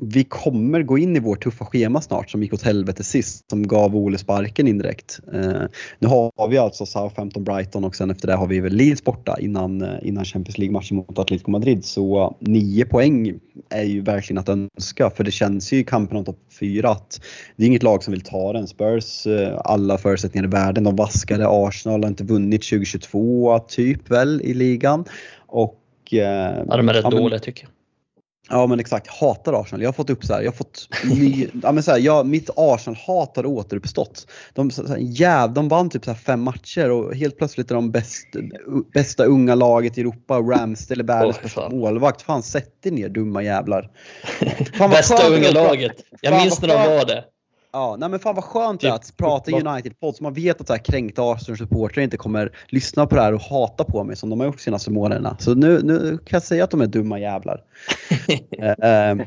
vi 0.04 0.24
kommer 0.24 0.82
gå 0.82 0.98
in 0.98 1.16
i 1.16 1.20
vårt 1.20 1.42
tuffa 1.42 1.64
schema 1.64 2.00
snart 2.00 2.30
som 2.30 2.42
gick 2.42 2.52
åt 2.52 2.62
helvete 2.62 3.04
sist 3.04 3.50
som 3.50 3.66
gav 3.66 3.96
Ole 3.96 4.18
sparken 4.18 4.68
indirekt. 4.68 5.20
Eh, 5.32 5.62
nu 5.98 6.08
har 6.08 6.48
vi 6.48 6.58
alltså 6.58 6.86
Southampton, 6.86 7.44
Brighton 7.44 7.84
och 7.84 7.96
sen 7.96 8.10
efter 8.10 8.28
det 8.28 8.34
har 8.34 8.46
vi 8.46 8.60
väl 8.60 8.72
Leeds 8.72 9.04
borta 9.04 9.36
innan, 9.40 9.82
eh, 9.82 9.88
innan 10.02 10.24
Champions 10.24 10.58
League-matchen 10.58 10.96
mot 10.96 11.18
Atletico 11.18 11.50
Madrid. 11.50 11.84
Så 11.84 12.36
nio 12.40 12.84
poäng 12.84 13.38
är 13.70 13.82
ju 13.82 14.00
verkligen 14.00 14.38
att 14.38 14.48
önska 14.48 15.10
för 15.10 15.24
det 15.24 15.30
känns 15.30 15.72
ju 15.72 15.78
i 15.78 15.84
kampen 15.84 16.16
om 16.16 16.24
topp 16.24 16.38
fyra 16.60 16.90
att 16.90 17.20
det 17.56 17.62
är 17.64 17.66
inget 17.66 17.82
lag 17.82 18.04
som 18.04 18.12
vill 18.12 18.20
ta 18.20 18.52
den. 18.52 18.66
Spurs, 18.66 19.26
eh, 19.26 19.60
alla 19.64 19.98
förutsättningar 19.98 20.44
i 20.44 20.50
världen. 20.50 20.84
De 20.84 20.96
vaskade 20.96 21.46
Arsenal, 21.48 22.02
har 22.02 22.10
inte 22.10 22.24
vunnit 22.24 22.62
2022 22.62 23.58
typ 23.58 24.10
väl 24.10 24.40
i 24.44 24.54
ligan. 24.54 25.04
Och, 25.46 25.78
ja, 26.10 26.64
de 26.76 26.88
är 26.88 26.94
rätt 26.94 27.04
ja, 27.04 27.10
dåliga 27.10 27.38
tycker 27.38 27.62
jag. 27.62 27.81
Ja 28.52 28.66
men 28.66 28.80
exakt, 28.80 29.06
hatar 29.06 29.60
Arsenal. 29.60 29.82
Jag 29.82 29.88
har 29.88 29.92
fått 29.92 30.10
upp 30.10 30.24
så 30.24 30.32
här, 30.32 30.40
jag 30.40 30.50
har 30.50 30.56
fått 30.56 30.88
ny, 31.04 31.48
ja, 31.62 31.72
men 31.72 31.82
så 31.82 31.90
här, 31.90 31.98
jag, 31.98 32.26
mitt 32.26 32.50
Arsenal-hat 32.56 33.36
har 33.36 33.46
återuppstått. 33.46 34.26
De, 34.54 34.70
så 34.70 34.86
här, 34.86 34.96
jäv, 35.00 35.52
de 35.52 35.68
vann 35.68 35.90
typ 35.90 36.04
så 36.04 36.10
här 36.10 36.18
fem 36.18 36.42
matcher 36.42 36.90
och 36.90 37.14
helt 37.14 37.38
plötsligt 37.38 37.70
är 37.70 37.74
de 37.74 37.90
bäst, 37.90 38.26
bästa 38.94 39.24
unga 39.24 39.54
laget 39.54 39.98
i 39.98 40.00
Europa. 40.00 40.38
Ramsdale 40.38 41.02
är 41.02 41.06
världens 41.06 41.56
oh, 41.56 41.70
målvakt. 41.70 42.22
Fan 42.22 42.42
sätt 42.42 42.86
er 42.86 42.90
ner 42.90 43.08
dumma 43.08 43.42
jävlar. 43.42 43.90
Fan, 44.78 44.90
bästa 44.90 45.28
unga 45.28 45.50
laget. 45.50 45.96
Jag 46.20 46.42
minns 46.42 46.62
när 46.62 46.68
de 46.68 46.74
var 46.74 47.04
det. 47.04 47.24
Ja, 47.74 47.96
nej 47.98 48.08
men 48.08 48.18
fan 48.18 48.34
vad 48.34 48.44
skönt 48.44 48.80
det 48.80 48.88
är 48.88 48.92
att 48.92 49.16
prata 49.16 49.50
United-podd 49.50 50.16
så 50.16 50.22
man 50.22 50.34
vet 50.34 50.60
att 50.60 50.66
så 50.66 50.72
här 50.72 50.84
kränkta 50.84 51.22
Arsenal-supportrar 51.22 52.02
inte 52.02 52.16
kommer 52.16 52.52
lyssna 52.68 53.06
på 53.06 53.14
det 53.14 53.22
här 53.22 53.32
och 53.32 53.40
hata 53.40 53.84
på 53.84 54.04
mig 54.04 54.16
som 54.16 54.30
de 54.30 54.40
har 54.40 54.46
gjort 54.46 54.60
senaste 54.60 54.90
månaderna. 54.90 55.36
Så 55.40 55.54
nu, 55.54 55.80
nu 55.82 56.18
kan 56.18 56.36
jag 56.36 56.42
säga 56.42 56.64
att 56.64 56.70
de 56.70 56.80
är 56.80 56.86
dumma 56.86 57.18
jävlar. 57.18 57.62
uh, 58.58 59.26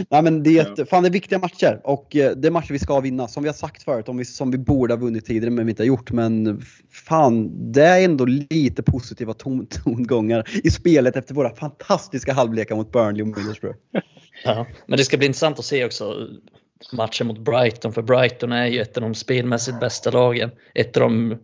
nej 0.10 0.22
men 0.22 0.42
det 0.42 0.58
är, 0.58 0.84
fan 0.84 1.02
det 1.02 1.08
är 1.08 1.12
viktiga 1.12 1.38
matcher 1.38 1.80
och 1.84 2.16
uh, 2.16 2.30
det 2.30 2.48
är 2.48 2.50
matcher 2.50 2.72
vi 2.72 2.78
ska 2.78 3.00
vinna 3.00 3.28
som 3.28 3.42
vi 3.42 3.48
har 3.48 3.54
sagt 3.54 3.82
förut, 3.82 4.08
om 4.08 4.16
vi, 4.16 4.24
som 4.24 4.50
vi 4.50 4.58
borde 4.58 4.94
ha 4.94 4.98
vunnit 4.98 5.26
tidigare 5.26 5.50
men 5.50 5.66
vi 5.66 5.70
inte 5.70 5.82
har 5.82 5.86
gjort. 5.86 6.12
Men 6.12 6.62
fan, 6.90 7.50
det 7.72 7.84
är 7.84 8.04
ändå 8.04 8.24
lite 8.24 8.82
positiva 8.82 9.34
ton, 9.34 9.66
tongångar 9.84 10.44
i 10.64 10.70
spelet 10.70 11.16
efter 11.16 11.34
våra 11.34 11.54
fantastiska 11.54 12.32
halvlekar 12.32 12.76
mot 12.76 12.92
Burnley 12.92 13.22
och 13.22 13.28
Middlesbrough. 13.28 13.76
Ja, 14.44 14.66
men 14.86 14.98
det 14.98 15.04
ska 15.04 15.16
bli 15.16 15.26
intressant 15.26 15.58
att 15.58 15.64
se 15.64 15.84
också 15.84 16.14
matchen 16.92 17.26
mot 17.26 17.38
Brighton, 17.38 17.92
för 17.92 18.02
Brighton 18.02 18.52
är 18.52 18.66
ju 18.66 18.80
ett 18.80 18.96
av 18.96 19.02
de 19.02 19.14
spelmässigt 19.14 19.80
bästa 19.80 20.10
lagen. 20.10 20.50
Ett 20.74 20.96
av 20.96 21.00
de, 21.00 21.38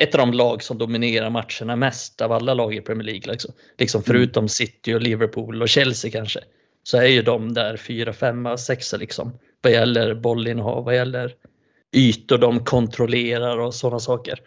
ett 0.00 0.14
av 0.14 0.18
de 0.18 0.32
lag 0.32 0.62
som 0.62 0.78
dominerar 0.78 1.30
matcherna 1.30 1.76
mest 1.76 2.20
av 2.20 2.32
alla 2.32 2.54
lag 2.54 2.74
i 2.74 2.80
Premier 2.80 3.04
League. 3.04 3.32
Liksom, 3.32 3.54
liksom 3.78 4.02
förutom 4.02 4.48
City 4.48 4.94
och 4.94 5.02
Liverpool 5.02 5.62
och 5.62 5.68
Chelsea 5.68 6.10
kanske. 6.10 6.40
Så 6.82 6.98
är 6.98 7.06
ju 7.06 7.22
de 7.22 7.54
där 7.54 7.76
fyra, 7.76 8.12
femma, 8.12 8.56
sexa 8.56 8.96
liksom. 8.96 9.38
Vad 9.60 9.72
gäller 9.72 10.14
bollinnehav, 10.14 10.84
vad 10.84 10.94
gäller 10.94 11.34
ytor 11.96 12.38
de 12.38 12.64
kontrollerar 12.64 13.58
och 13.58 13.74
sådana 13.74 14.00
saker. 14.00 14.40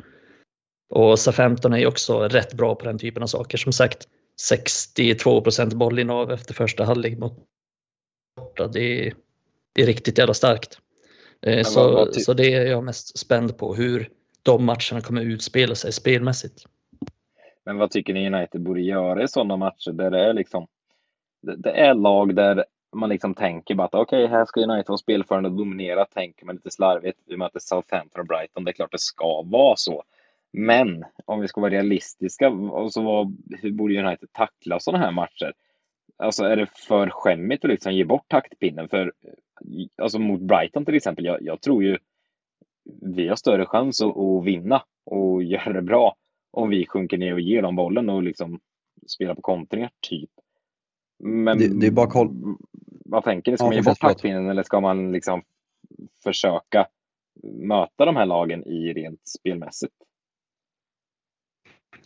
Och 0.90 1.20
SA-15 1.20 1.74
är 1.74 1.78
ju 1.78 1.86
också 1.86 2.20
rätt 2.20 2.54
bra 2.54 2.76
på 2.76 2.86
den 2.86 3.00
typen 3.00 3.24
av 3.24 3.28
saker. 3.28 3.58
Som 3.58 3.74
sagt, 3.74 4.08
62 4.42 5.42
procent 5.42 5.74
bollinnehav 5.74 6.32
efter 6.32 6.54
första 6.54 6.84
halvlek 6.84 7.18
mot 7.18 7.34
borta. 8.36 8.68
Det 8.68 8.80
är, 8.80 9.06
det 9.06 9.14
är 9.76 9.86
riktigt 9.86 10.18
jävla 10.18 10.34
starkt. 10.34 10.80
Eh, 11.42 11.64
så, 11.64 11.84
vad, 11.84 11.94
vad 11.94 12.16
så 12.16 12.34
det 12.34 12.54
är 12.54 12.66
jag 12.66 12.84
mest 12.84 13.18
spänd 13.18 13.58
på, 13.58 13.76
hur 13.76 14.10
de 14.44 14.66
matcherna 14.66 15.02
kommer 15.04 15.22
utspela 15.22 15.76
sig 15.76 15.92
spelmässigt. 15.92 16.66
Men 17.66 17.78
vad 17.78 17.92
tycker 17.92 18.14
ni 18.14 18.28
United 18.28 18.62
borde 18.62 18.82
göra 18.82 19.24
i 19.24 19.28
sådana 19.28 19.58
matcher 19.58 19.92
där 19.92 20.12
det 20.12 20.20
är 20.20 20.34
liksom 20.34 20.68
det, 21.42 21.56
det 21.56 21.72
är 21.72 21.94
lag 21.94 22.36
där 22.36 22.66
man 22.96 23.10
liksom 23.10 23.34
tänker 23.34 23.76
bara 23.76 23.86
att 23.86 23.96
okej, 23.96 24.24
okay, 24.24 24.38
här 24.38 24.46
ska 24.46 24.62
United 24.62 24.88
vara 24.88 24.98
spelförande 24.98 25.50
och 25.50 25.56
dominera, 25.56 26.06
tänker 26.06 26.46
man 26.46 26.56
lite 26.56 26.72
slarvigt. 26.72 27.20
Vi 27.26 27.38
möter 27.38 27.60
Southampton 27.60 28.22
och 28.22 28.28
Brighton, 28.28 28.64
det 28.64 28.72
är 28.72 28.74
klart 28.74 28.92
det 28.92 29.00
ska 29.00 29.42
vara 29.42 29.76
så. 29.76 30.04
Men 30.54 31.06
om 31.26 31.40
vi 31.42 31.48
ska 31.48 31.62
vara 31.62 31.72
realistiska, 31.72 32.48
alltså 32.76 33.02
vad, 33.02 33.38
hur 33.62 33.72
borde 33.72 34.04
United 34.04 34.32
tackla 34.32 34.80
sådana 34.80 35.04
här 35.04 35.12
matcher? 35.12 35.54
Alltså 36.18 36.44
är 36.44 36.56
det 36.56 36.68
för 36.76 37.10
skämmigt 37.10 37.66
att 37.66 37.72
liksom 37.72 37.94
ge 37.94 38.04
bort 38.04 38.28
taktpinnen? 38.28 38.90
För 38.90 39.14
alltså 39.98 40.20
mot 40.20 40.42
Brighton 40.42 40.86
till 40.86 40.96
exempel, 40.96 41.26
jag, 41.26 41.38
jag 41.42 41.62
tror 41.62 41.84
ju 41.84 41.98
vi 43.02 43.28
har 43.28 43.36
större 43.36 43.66
chans 43.66 44.02
att, 44.02 44.18
att, 44.18 44.46
vinna 44.46 44.84
och 45.06 45.44
göra 45.44 45.74
det 45.74 45.82
bra 45.82 46.16
om 46.52 46.70
vi 46.70 46.86
sjunker 46.86 47.18
ner 47.18 47.34
och 47.34 47.42
ger 47.42 47.62
dem 47.62 47.76
bollen 47.76 48.10
och 48.10 48.24
liksom 48.24 48.60
spelar 49.08 49.36
på 49.36 49.42
kontringar, 49.42 49.92
typ. 50.10 50.30
Men 51.24 51.58
det, 51.58 51.80
det 51.80 51.88
är 51.88 51.92
bara 51.92 52.08
koll. 52.08 52.30
vad 53.06 53.24
tänker 53.24 53.52
ni? 53.52 53.58
Ska 53.58 53.66
ja, 53.66 53.70
man 53.70 53.76
ge 53.76 53.82
bort 53.82 54.00
taktpinnen 54.00 54.50
eller 54.50 54.64
ska 54.64 54.80
man 54.80 55.12
liksom 55.12 55.42
försöka 56.24 56.88
möta 57.44 58.06
de 58.06 58.16
här 58.16 58.26
lagen 58.26 58.64
i 58.64 58.94
rent 58.94 59.28
spelmässigt? 59.28 59.94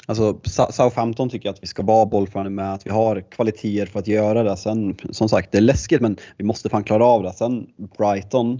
Alltså 0.07 0.39
Southampton 0.71 1.29
tycker 1.29 1.49
jag 1.49 1.53
att 1.53 1.63
vi 1.63 1.67
ska 1.67 1.83
vara 1.83 2.05
bollförande 2.05 2.51
med 2.51 2.73
att 2.73 2.85
vi 2.85 2.89
har 2.89 3.21
kvaliteter 3.31 3.85
för 3.85 3.99
att 3.99 4.07
göra 4.07 4.43
det. 4.43 4.57
Sen 4.57 4.97
som 5.11 5.29
sagt, 5.29 5.51
det 5.51 5.57
är 5.57 5.61
läskigt 5.61 6.01
men 6.01 6.17
vi 6.37 6.43
måste 6.43 6.69
fan 6.69 6.83
klara 6.83 7.05
av 7.05 7.23
det. 7.23 7.33
Sen 7.33 7.67
Brighton, 7.97 8.59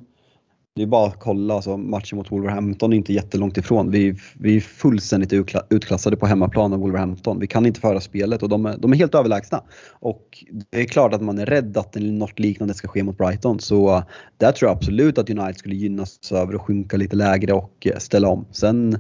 det 0.75 0.81
är 0.81 0.87
bara 0.87 1.07
att 1.07 1.19
kolla, 1.19 1.53
alltså, 1.53 1.77
matchen 1.77 2.17
mot 2.17 2.31
Wolverhampton 2.31 2.93
är 2.93 2.97
inte 2.97 3.13
jättelångt 3.13 3.57
ifrån. 3.57 3.91
Vi, 3.91 4.15
vi 4.39 4.55
är 4.55 4.61
fullständigt 4.61 5.33
utklassade 5.69 6.17
på 6.17 6.25
hemmaplan 6.25 6.73
av 6.73 6.79
Wolverhampton. 6.79 7.39
Vi 7.39 7.47
kan 7.47 7.65
inte 7.65 7.79
föra 7.79 8.01
spelet 8.01 8.43
och 8.43 8.49
de 8.49 8.65
är, 8.65 8.77
de 8.77 8.93
är 8.93 8.97
helt 8.97 9.15
överlägsna. 9.15 9.63
Och 9.89 10.43
det 10.71 10.81
är 10.81 10.85
klart 10.85 11.13
att 11.13 11.21
man 11.21 11.39
är 11.39 11.45
rädd 11.45 11.77
att 11.77 11.95
något 11.95 12.39
liknande 12.39 12.73
ska 12.73 12.87
ske 12.87 13.03
mot 13.03 13.17
Brighton. 13.17 13.59
Så 13.59 14.03
där 14.37 14.51
tror 14.51 14.69
jag 14.69 14.77
absolut 14.77 15.17
att 15.17 15.29
United 15.29 15.57
skulle 15.57 15.75
gynnas 15.75 16.31
över 16.31 16.55
och 16.55 16.61
sjunka 16.61 16.97
lite 16.97 17.15
lägre 17.15 17.53
och 17.53 17.87
eh, 17.87 17.97
ställa 17.97 18.27
om. 18.27 18.45
Sen 18.51 18.97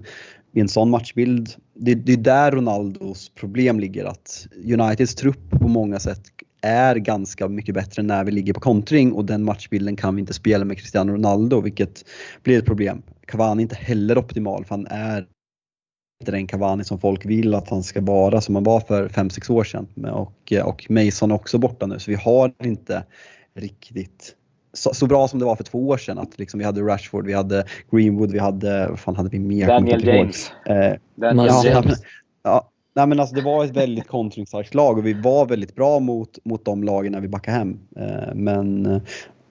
i 0.55 0.59
en 0.59 0.67
sån 0.67 0.89
matchbild, 0.89 1.49
det, 1.73 1.95
det 1.95 2.13
är 2.13 2.17
där 2.17 2.51
Ronaldos 2.51 3.29
problem 3.29 3.79
ligger. 3.79 4.05
Att 4.05 4.47
Uniteds 4.63 5.15
trupp 5.15 5.49
på 5.49 5.67
många 5.67 5.99
sätt 5.99 6.21
är 6.61 6.95
ganska 6.95 7.47
mycket 7.47 7.75
bättre 7.75 8.03
när 8.03 8.23
vi 8.23 8.31
ligger 8.31 8.53
på 8.53 8.59
kontring 8.59 9.13
och 9.13 9.25
den 9.25 9.43
matchbilden 9.43 9.95
kan 9.95 10.15
vi 10.15 10.19
inte 10.19 10.33
spela 10.33 10.65
med 10.65 10.77
Cristiano 10.77 11.13
Ronaldo 11.13 11.61
vilket 11.61 12.05
blir 12.43 12.59
ett 12.59 12.65
problem. 12.65 13.01
Cavani 13.27 13.61
är 13.61 13.63
inte 13.63 13.75
heller 13.75 14.17
optimal 14.17 14.65
för 14.65 14.75
han 14.75 14.87
är 14.87 15.27
inte 16.21 16.31
den 16.31 16.47
Cavani 16.47 16.83
som 16.83 16.99
folk 16.99 17.25
vill 17.25 17.53
att 17.53 17.69
han 17.69 17.83
ska 17.83 18.01
vara 18.01 18.41
som 18.41 18.55
han 18.55 18.63
var 18.63 18.79
för 18.79 19.09
5-6 19.09 19.51
år 19.51 19.63
sedan. 19.63 19.87
Och, 20.05 20.53
och 20.63 20.85
Mason 20.89 21.31
är 21.31 21.35
också 21.35 21.57
borta 21.57 21.85
nu 21.85 21.99
så 21.99 22.11
vi 22.11 22.17
har 22.17 22.53
inte 22.63 23.03
riktigt 23.55 24.35
så, 24.75 24.93
så, 24.93 25.07
bra 25.07 25.27
som 25.27 25.39
det 25.39 25.45
var 25.45 25.55
för 25.55 25.63
två 25.63 25.87
år 25.87 25.97
sedan. 25.97 26.19
Att 26.19 26.39
liksom 26.39 26.57
vi 26.57 26.65
hade 26.65 26.81
Rashford, 26.81 27.25
vi 27.25 27.33
hade 27.33 27.65
Greenwood, 27.91 28.31
vi 28.31 28.39
hade, 28.39 28.87
vad 28.89 28.99
fan 28.99 29.15
hade 29.15 29.29
vi 29.29 29.39
mer? 29.39 29.67
Daniel 29.67 30.07
James. 30.07 30.51
Eh, 30.65 30.93
Daniel 31.15 31.47
ja, 31.47 31.65
James. 31.65 32.01
Ja, 32.43 32.69
nej 32.95 33.07
men 33.07 33.19
alltså 33.19 33.35
det 33.35 33.41
var 33.41 33.65
ett 33.65 33.71
väldigt 33.71 34.07
kontringsstarkt 34.07 34.73
lag 34.73 34.97
och 34.97 35.05
vi 35.05 35.13
var 35.13 35.45
väldigt 35.45 35.75
bra 35.75 35.99
mot, 35.99 36.37
mot 36.45 36.65
de 36.65 36.83
lagen 36.83 37.11
när 37.11 37.21
vi 37.21 37.27
backade 37.27 37.57
hem. 37.57 37.79
Eh, 37.97 38.35
men 38.35 38.85
eh, 38.85 39.01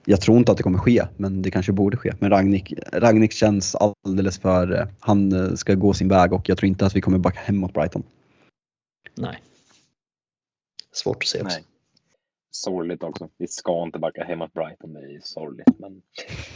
jag 0.05 0.21
tror 0.21 0.37
inte 0.37 0.51
att 0.51 0.57
det 0.57 0.63
kommer 0.63 0.79
ske, 0.79 1.03
men 1.17 1.41
det 1.41 1.51
kanske 1.51 1.71
borde 1.71 1.97
ske. 1.97 2.13
Men 2.19 2.29
Ragnik, 2.29 2.73
Ragnik 2.93 3.31
känns 3.31 3.75
alldeles 3.75 4.39
för, 4.39 4.79
eh, 4.79 4.87
han 4.99 5.31
eh, 5.31 5.53
ska 5.53 5.73
gå 5.73 5.93
sin 5.93 6.07
väg 6.07 6.33
och 6.33 6.49
jag 6.49 6.57
tror 6.57 6.67
inte 6.67 6.85
att 6.85 6.95
vi 6.95 7.01
kommer 7.01 7.17
backa 7.17 7.39
hem 7.39 7.57
mot 7.57 7.73
Brighton. 7.73 8.03
Nej. 9.17 9.37
Svårt 10.93 11.23
att 11.23 11.27
se 11.27 11.41
också. 11.41 11.57
Nej 11.57 11.65
sorgligt 12.55 13.03
också. 13.03 13.29
Vi 13.37 13.47
ska 13.47 13.83
inte 13.83 13.99
backa 13.99 14.23
hem 14.23 14.39
mot 14.39 14.53
Brighton, 14.53 14.93
det 14.93 14.99
är 14.99 15.19
sorgligt. 15.23 15.79
Men, 15.79 16.01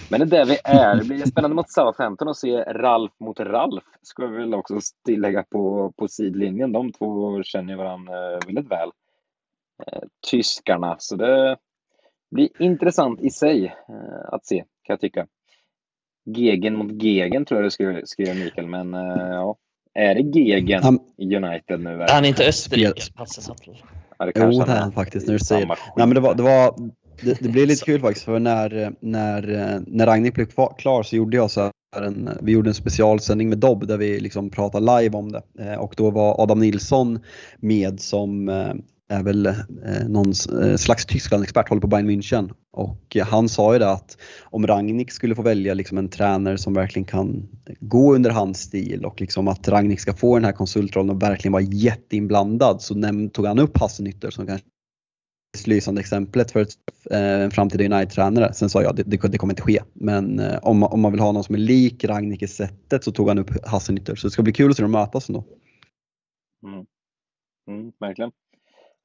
men 0.10 0.20
det 0.20 0.26
är 0.26 0.40
där 0.40 0.46
vi 0.46 0.58
är. 0.64 0.96
Det 0.96 1.06
blir 1.06 1.26
spännande 1.26 1.56
mot 1.56 1.72
Southampton 1.72 2.28
att 2.28 2.38
se 2.38 2.64
Ralf 2.64 3.12
mot 3.20 3.40
Ralf, 3.40 3.84
ska 4.02 4.28
vi 4.28 4.38
väl 4.38 4.54
också 4.54 4.80
tillägga 5.06 5.44
på, 5.44 5.94
på 5.98 6.08
sidlinjen. 6.08 6.72
De 6.72 6.92
två 6.92 7.44
känner 7.44 7.74
ju 7.74 7.78
varandra 7.78 8.34
eh, 8.34 8.40
väldigt 8.46 8.72
väl. 8.72 8.90
Eh, 9.88 10.04
tyskarna, 10.32 10.96
så 11.00 11.16
det 11.16 11.58
blir 12.32 12.62
intressant 12.62 13.22
i 13.22 13.30
sig 13.30 13.66
eh, 13.66 14.34
att 14.34 14.46
se, 14.46 14.58
kan 14.58 14.94
jag 14.94 15.00
tycka. 15.00 15.28
Gegen 16.26 16.76
mot 16.76 16.92
Gegen 16.92 17.46
tror 17.46 17.60
jag 17.60 17.66
du 17.66 17.72
skrev, 17.72 18.02
skrev 18.06 18.36
Mikael, 18.36 18.68
men 18.68 18.94
ja. 18.94 19.56
Är 19.94 20.16
det 20.16 20.22
Gegen 20.22 21.00
i 21.18 21.36
United 21.36 21.80
nu? 21.80 22.06
Han 22.10 22.26
är 22.26 22.30
inte 22.30 22.48
Österrike, 22.48 23.14
passet 23.16 23.44
Ja, 24.20 24.26
det 24.26 24.32
jo, 24.36 24.52
det 24.52 24.72
är 24.72 24.80
han 24.80 24.92
faktiskt 24.92 25.28
när 25.28 25.34
du 25.34 25.40
säger 25.40 25.66
Nej, 25.68 25.78
men 25.96 26.10
det. 26.10 26.20
Var, 26.20 26.36
det, 26.36 26.44
var, 26.44 26.76
det, 27.22 27.42
det 27.42 27.50
blev 27.50 27.68
lite 27.68 27.86
kul 27.86 28.02
faktiskt 28.02 28.26
för 28.26 28.40
när, 28.40 28.94
när, 29.00 29.42
när 29.88 30.06
Ragnhild 30.06 30.36
blev 30.36 30.48
klar 30.78 31.04
så 31.04 31.16
gjorde 31.16 31.38
jag 31.38 31.52
så 31.52 31.72
en, 31.98 32.30
vi 32.42 32.52
gjorde 32.52 32.70
en 32.70 32.74
specialsändning 32.74 33.50
med 33.50 33.58
Dobb 33.58 33.88
där 33.88 33.98
vi 33.98 34.20
liksom 34.20 34.50
pratade 34.50 35.02
live 35.02 35.18
om 35.18 35.32
det 35.32 35.42
eh, 35.60 35.80
och 35.80 35.94
då 35.98 36.10
var 36.10 36.42
Adam 36.44 36.60
Nilsson 36.60 37.20
med 37.58 38.00
som 38.00 38.50
eh, 38.50 38.74
är 39.10 39.24
väl 39.24 39.46
eh, 39.46 39.56
någon 40.08 40.34
eh, 40.62 40.76
slags 40.76 41.06
Tyskland-expert, 41.06 41.70
håller 41.70 41.82
på 41.82 41.88
Bayern 41.88 42.10
München. 42.10 42.54
Och 42.72 43.16
eh, 43.16 43.26
han 43.26 43.50
sa 43.50 43.74
ju 43.74 43.80
det 43.80 43.92
att 43.92 44.18
om 44.44 44.68
Rangnick 44.68 45.12
skulle 45.12 45.36
få 45.36 45.42
välja 45.42 45.74
liksom 45.74 45.98
en 45.98 46.10
tränare 46.10 46.58
som 46.58 46.74
verkligen 46.74 47.06
kan 47.06 47.48
gå 47.80 48.16
under 48.16 48.30
hans 48.30 48.62
stil 48.62 49.06
och 49.06 49.22
liksom 49.22 49.48
att 49.48 49.68
Rangnick 49.68 50.00
ska 50.00 50.14
få 50.14 50.36
den 50.36 50.46
här 50.46 50.52
konsultrollen 50.52 51.10
och 51.10 51.22
verkligen 51.22 51.54
vara 51.54 51.64
jätteinblandad 51.64 52.82
så 52.82 52.94
näm- 52.94 53.30
tog 53.30 53.46
han 53.46 53.60
upp 53.60 53.78
Hasselnytter 53.78 54.30
som 54.30 54.48
kanske 54.48 54.68
lysande 55.66 56.02
exemplet 56.02 56.52
för 56.52 56.60
eh, 57.12 57.42
en 57.42 57.52
framtida 57.52 57.84
United-tränare. 57.84 58.54
Sen 58.54 58.70
sa 58.70 58.84
jag 58.84 58.96
det, 58.96 59.04
det, 59.04 59.18
det 59.28 59.38
kommer 59.38 59.54
inte 59.54 59.62
ske. 59.62 59.82
Men 59.94 60.40
eh, 60.40 60.60
om, 60.62 60.84
om 60.84 61.02
man 61.02 61.12
vill 61.12 61.22
ha 61.22 61.32
någon 61.32 61.44
som 61.44 61.56
är 61.56 61.60
lik 61.60 62.04
Rangnick 62.04 62.42
i 62.42 62.48
sättet 62.48 63.04
så 63.04 63.12
tog 63.12 63.28
han 63.28 63.40
upp 63.40 63.66
Hasselnytter. 63.66 64.16
Så 64.16 64.28
det 64.28 64.32
ska 64.32 64.44
bli 64.44 64.54
kul 64.54 64.70
att 64.70 64.78
se 64.78 64.84
dem 64.84 64.92
mötas 64.92 65.30
ändå. 65.30 65.46
Mm. 66.66 66.86
Mm, 67.70 67.92
verkligen. 68.00 68.32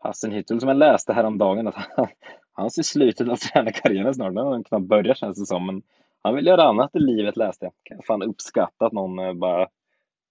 Hassenhüttel 0.04 0.60
som 0.60 0.68
jag 0.68 0.76
läste 0.76 1.12
häromdagen 1.12 1.68
att 1.68 1.74
han, 1.74 2.06
han 2.52 2.70
ser 2.70 2.82
slutet 2.82 3.28
av 3.28 3.36
tränarkarriären 3.36 4.14
snart. 4.14 4.34
Den 4.34 4.46
har 4.46 4.62
knappt 4.62 4.86
börjat 4.86 5.18
känns 5.18 5.38
det 5.38 5.46
som. 5.46 5.66
Men 5.66 5.82
han 6.22 6.34
vill 6.34 6.46
göra 6.46 6.62
annat 6.62 6.96
i 6.96 6.98
livet 6.98 7.36
läste 7.36 7.64
jag. 7.64 7.72
Kan 7.82 8.02
fan 8.02 8.22
uppskatta 8.22 8.86
att 8.86 8.92
någon 8.92 9.18
eh, 9.18 9.32
bara 9.32 9.68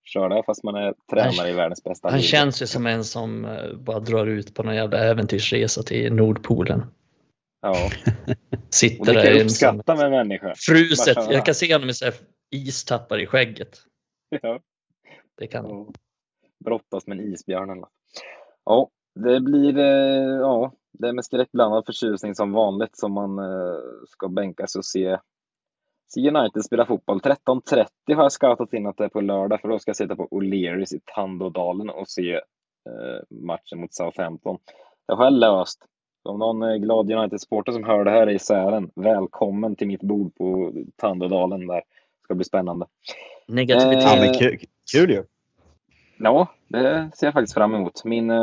kör 0.03 0.29
det 0.29 0.43
fast 0.45 0.63
man 0.63 0.75
är 0.75 0.93
tränare 1.11 1.33
han, 1.37 1.47
i 1.47 1.53
världens 1.53 1.83
bästa 1.83 2.09
Han 2.09 2.17
liv. 2.17 2.23
känns 2.25 2.61
ju 2.61 2.67
som 2.67 2.87
en 2.87 3.03
som 3.03 3.45
eh, 3.45 3.73
bara 3.73 3.99
drar 3.99 4.27
ut 4.27 4.53
på 4.55 4.63
någon 4.63 4.75
jävla 4.75 4.97
äventyrsresa 4.97 5.83
till 5.83 6.13
Nordpolen. 6.13 6.85
Ja. 7.61 7.75
Sitter 8.69 9.13
där. 9.13 9.43
uppskatta 9.43 9.95
med 9.95 10.11
människa. 10.11 10.53
Fruset. 10.67 11.17
Jag 11.31 11.45
kan 11.45 11.55
se 11.55 11.73
honom 11.73 11.87
med 11.87 12.13
istappar 12.51 13.21
i 13.21 13.25
skägget. 13.25 13.77
Ja. 14.41 14.59
Det 15.37 15.47
kan 15.47 15.65
han. 15.65 15.93
Brottas 16.65 17.07
med 17.07 17.19
en 17.19 17.33
isbjörn 17.33 17.69
eller 17.69 17.85
Ja, 18.65 18.89
det 19.15 19.39
blir, 19.39 19.77
eh, 19.77 20.39
ja, 20.39 20.71
det 20.91 21.07
är 21.07 21.13
med 21.13 21.25
skräckblandad 21.25 21.85
förtjusning 21.85 22.35
som 22.35 22.51
vanligt 22.51 22.97
som 22.97 23.13
man 23.13 23.39
eh, 23.39 23.79
ska 24.07 24.27
bänka 24.27 24.67
sig 24.67 24.79
och 24.79 24.85
se, 24.85 25.17
se 26.07 26.29
United 26.29 26.65
spela 26.65 26.85
fotboll. 26.85 27.19
13.30 27.19 27.85
har 28.15 28.23
jag 28.23 28.31
scoutat 28.31 28.73
in 28.73 28.87
att 28.87 28.97
det 28.97 29.03
är 29.03 29.09
på 29.09 29.21
lördag 29.21 29.61
för 29.61 29.67
då 29.67 29.79
ska 29.79 29.89
jag 29.89 29.95
sitta 29.95 30.15
på 30.15 30.27
O'Learys 30.27 30.95
i 30.95 30.99
Tandådalen 31.05 31.89
och 31.89 32.07
se 32.07 32.33
eh, 32.33 32.41
matchen 33.29 33.79
mot 33.79 33.93
Southampton. 33.93 34.57
Det 35.07 35.13
har 35.13 35.23
jag 35.23 35.33
löst. 35.33 35.79
Om 36.23 36.39
någon 36.39 36.61
är 36.61 36.77
glad 36.77 37.11
United-supporter 37.11 37.71
som 37.71 37.83
hör 37.83 38.05
det 38.05 38.11
här 38.11 38.29
i 38.29 38.39
Sälen, 38.39 38.91
välkommen 38.95 39.75
till 39.75 39.87
mitt 39.87 40.01
bord 40.01 40.35
på 40.35 40.73
Tandådalen 40.95 41.67
där. 41.67 41.75
Det 41.75 42.23
ska 42.23 42.35
bli 42.35 42.45
spännande. 42.45 42.85
Negativitet. 43.47 44.41
Eh, 44.41 44.67
kul 44.91 45.11
ju. 45.11 45.23
Ja, 46.23 46.47
det 46.67 47.11
ser 47.13 47.27
jag 47.27 47.33
faktiskt 47.33 47.53
fram 47.53 47.75
emot. 47.75 48.05
Min, 48.05 48.29
eh, 48.29 48.37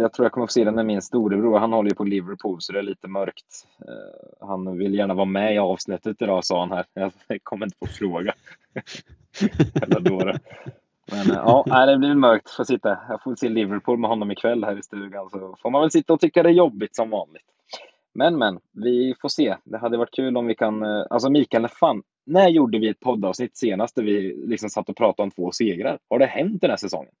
jag 0.00 0.12
tror 0.12 0.24
jag 0.24 0.32
kommer 0.32 0.46
få 0.46 0.52
se 0.52 0.64
den 0.64 0.74
med 0.74 0.86
min 0.86 1.02
storebror. 1.02 1.58
Han 1.58 1.72
håller 1.72 1.90
ju 1.90 1.94
på 1.94 2.04
Liverpool 2.04 2.60
så 2.60 2.72
det 2.72 2.78
är 2.78 2.82
lite 2.82 3.08
mörkt. 3.08 3.66
Eh, 3.88 4.46
han 4.48 4.78
vill 4.78 4.94
gärna 4.94 5.14
vara 5.14 5.24
med 5.24 5.54
i 5.54 5.58
avsnittet 5.58 6.22
idag 6.22 6.44
sa 6.44 6.60
han 6.60 6.72
här. 6.72 6.86
Jag 7.28 7.42
kommer 7.42 7.66
inte 7.66 7.76
få 7.78 7.86
fråga. 7.86 8.34
Jävla 9.74 10.00
dåre. 10.00 10.38
Men 11.12 11.30
eh, 11.30 11.42
ja, 11.66 11.86
det 11.86 11.98
blir 11.98 12.14
mörkt. 12.14 12.50
Får 12.50 12.64
sitta. 12.64 12.98
Jag 13.08 13.22
får 13.22 13.34
se 13.34 13.48
Liverpool 13.48 13.98
med 13.98 14.10
honom 14.10 14.30
ikväll 14.30 14.64
här 14.64 14.78
i 14.78 14.82
stugan 14.82 15.30
så 15.30 15.56
får 15.62 15.70
man 15.70 15.80
väl 15.80 15.90
sitta 15.90 16.12
och 16.12 16.20
tycka 16.20 16.42
det 16.42 16.48
är 16.48 16.52
jobbigt 16.52 16.96
som 16.96 17.10
vanligt. 17.10 17.46
Men 18.18 18.38
men, 18.38 18.60
vi 18.72 19.14
får 19.20 19.28
se. 19.28 19.56
Det 19.64 19.78
hade 19.78 19.96
varit 19.96 20.14
kul 20.14 20.36
om 20.36 20.46
vi 20.46 20.54
kan, 20.54 20.82
alltså 20.82 21.30
Mikael, 21.30 21.68
fan, 21.68 22.02
när 22.26 22.48
gjorde 22.48 22.78
vi 22.78 22.88
ett 22.88 23.00
poddavsnitt 23.00 23.56
senast 23.56 23.94
där 23.96 24.02
vi 24.02 24.36
liksom 24.46 24.70
satt 24.70 24.88
och 24.88 24.96
pratade 24.96 25.24
om 25.24 25.30
två 25.30 25.52
segrar? 25.52 25.98
Har 26.10 26.18
det 26.18 26.26
hänt 26.26 26.60
den 26.60 26.70
här 26.70 26.76
säsongen? 26.76 27.12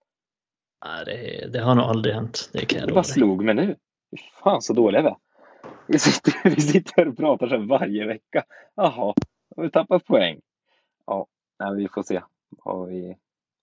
Nej, 0.84 1.04
det, 1.04 1.48
det 1.52 1.60
har 1.64 1.74
nog 1.74 1.84
aldrig 1.84 2.14
hänt. 2.14 2.50
Det 2.52 2.64
kan 2.64 2.80
jag 2.80 2.88
Det 2.88 2.94
bara 2.94 3.04
slog 3.04 3.44
mig 3.44 3.54
nu. 3.54 3.76
Fan 4.42 4.62
så 4.62 4.72
dåliga 4.72 5.02
vi 5.02 5.08
är. 5.08 5.16
Vi 5.86 5.98
sitter, 5.98 6.32
vi 6.50 6.60
sitter 6.60 7.08
och 7.08 7.16
pratar 7.16 7.48
så 7.48 7.56
här 7.56 7.66
varje 7.66 8.06
vecka. 8.06 8.44
Jaha, 8.74 9.14
har 9.56 9.62
vi 9.62 9.70
tappat 9.70 10.04
poäng? 10.04 10.40
Ja, 11.06 11.26
nej, 11.58 11.74
vi 11.76 11.88
får 11.88 12.02
se. 12.02 12.22
Vad 12.64 12.88
vi 12.88 13.16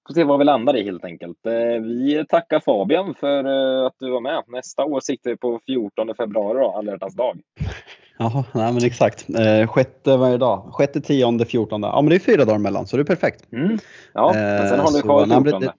får 0.07 0.13
se 0.13 0.23
vad 0.23 0.39
vi 0.39 0.45
landar 0.45 0.75
i 0.77 0.83
helt 0.83 1.05
enkelt. 1.05 1.45
Eh, 1.45 1.53
Vi 1.81 2.25
tackar 2.29 2.59
Fabian 2.59 3.15
för 3.19 3.37
eh, 3.45 3.85
att 3.85 3.95
du 3.99 4.11
var 4.11 4.21
med. 4.21 4.43
Nästa 4.47 4.83
år 4.85 4.99
siktar 4.99 5.29
vi 5.29 5.37
på 5.37 5.59
14 5.65 6.15
februari 6.17 6.59
då, 6.59 6.71
alla 6.77 6.97
dag. 6.97 7.39
Jaha, 8.17 8.43
nej 8.53 8.73
men 8.73 8.83
exakt. 8.83 9.25
Eh, 9.29 9.67
sjätte 9.67 10.17
varje 10.17 10.37
dag. 10.37 10.69
Sjätte, 10.73 11.01
tionde, 11.01 11.45
fjortonde. 11.45 11.87
Ja 11.87 12.01
men 12.01 12.09
det 12.09 12.15
är 12.15 12.19
fyra 12.19 12.45
dagar 12.45 12.55
emellan 12.55 12.87
så 12.87 12.97
det 12.97 13.03
är 13.03 13.05
perfekt. 13.05 13.53
Mm. 13.53 13.77
Ja, 14.13 14.31
men 14.33 14.67
sen 14.67 14.79
Eh, 14.79 14.85
har 14.85 14.91
du 14.91 14.97
så, 14.97 15.01
kvar 15.01 15.19
nej, 15.25 15.27
men 15.37 15.43
14. 15.43 15.61
det- 15.61 15.73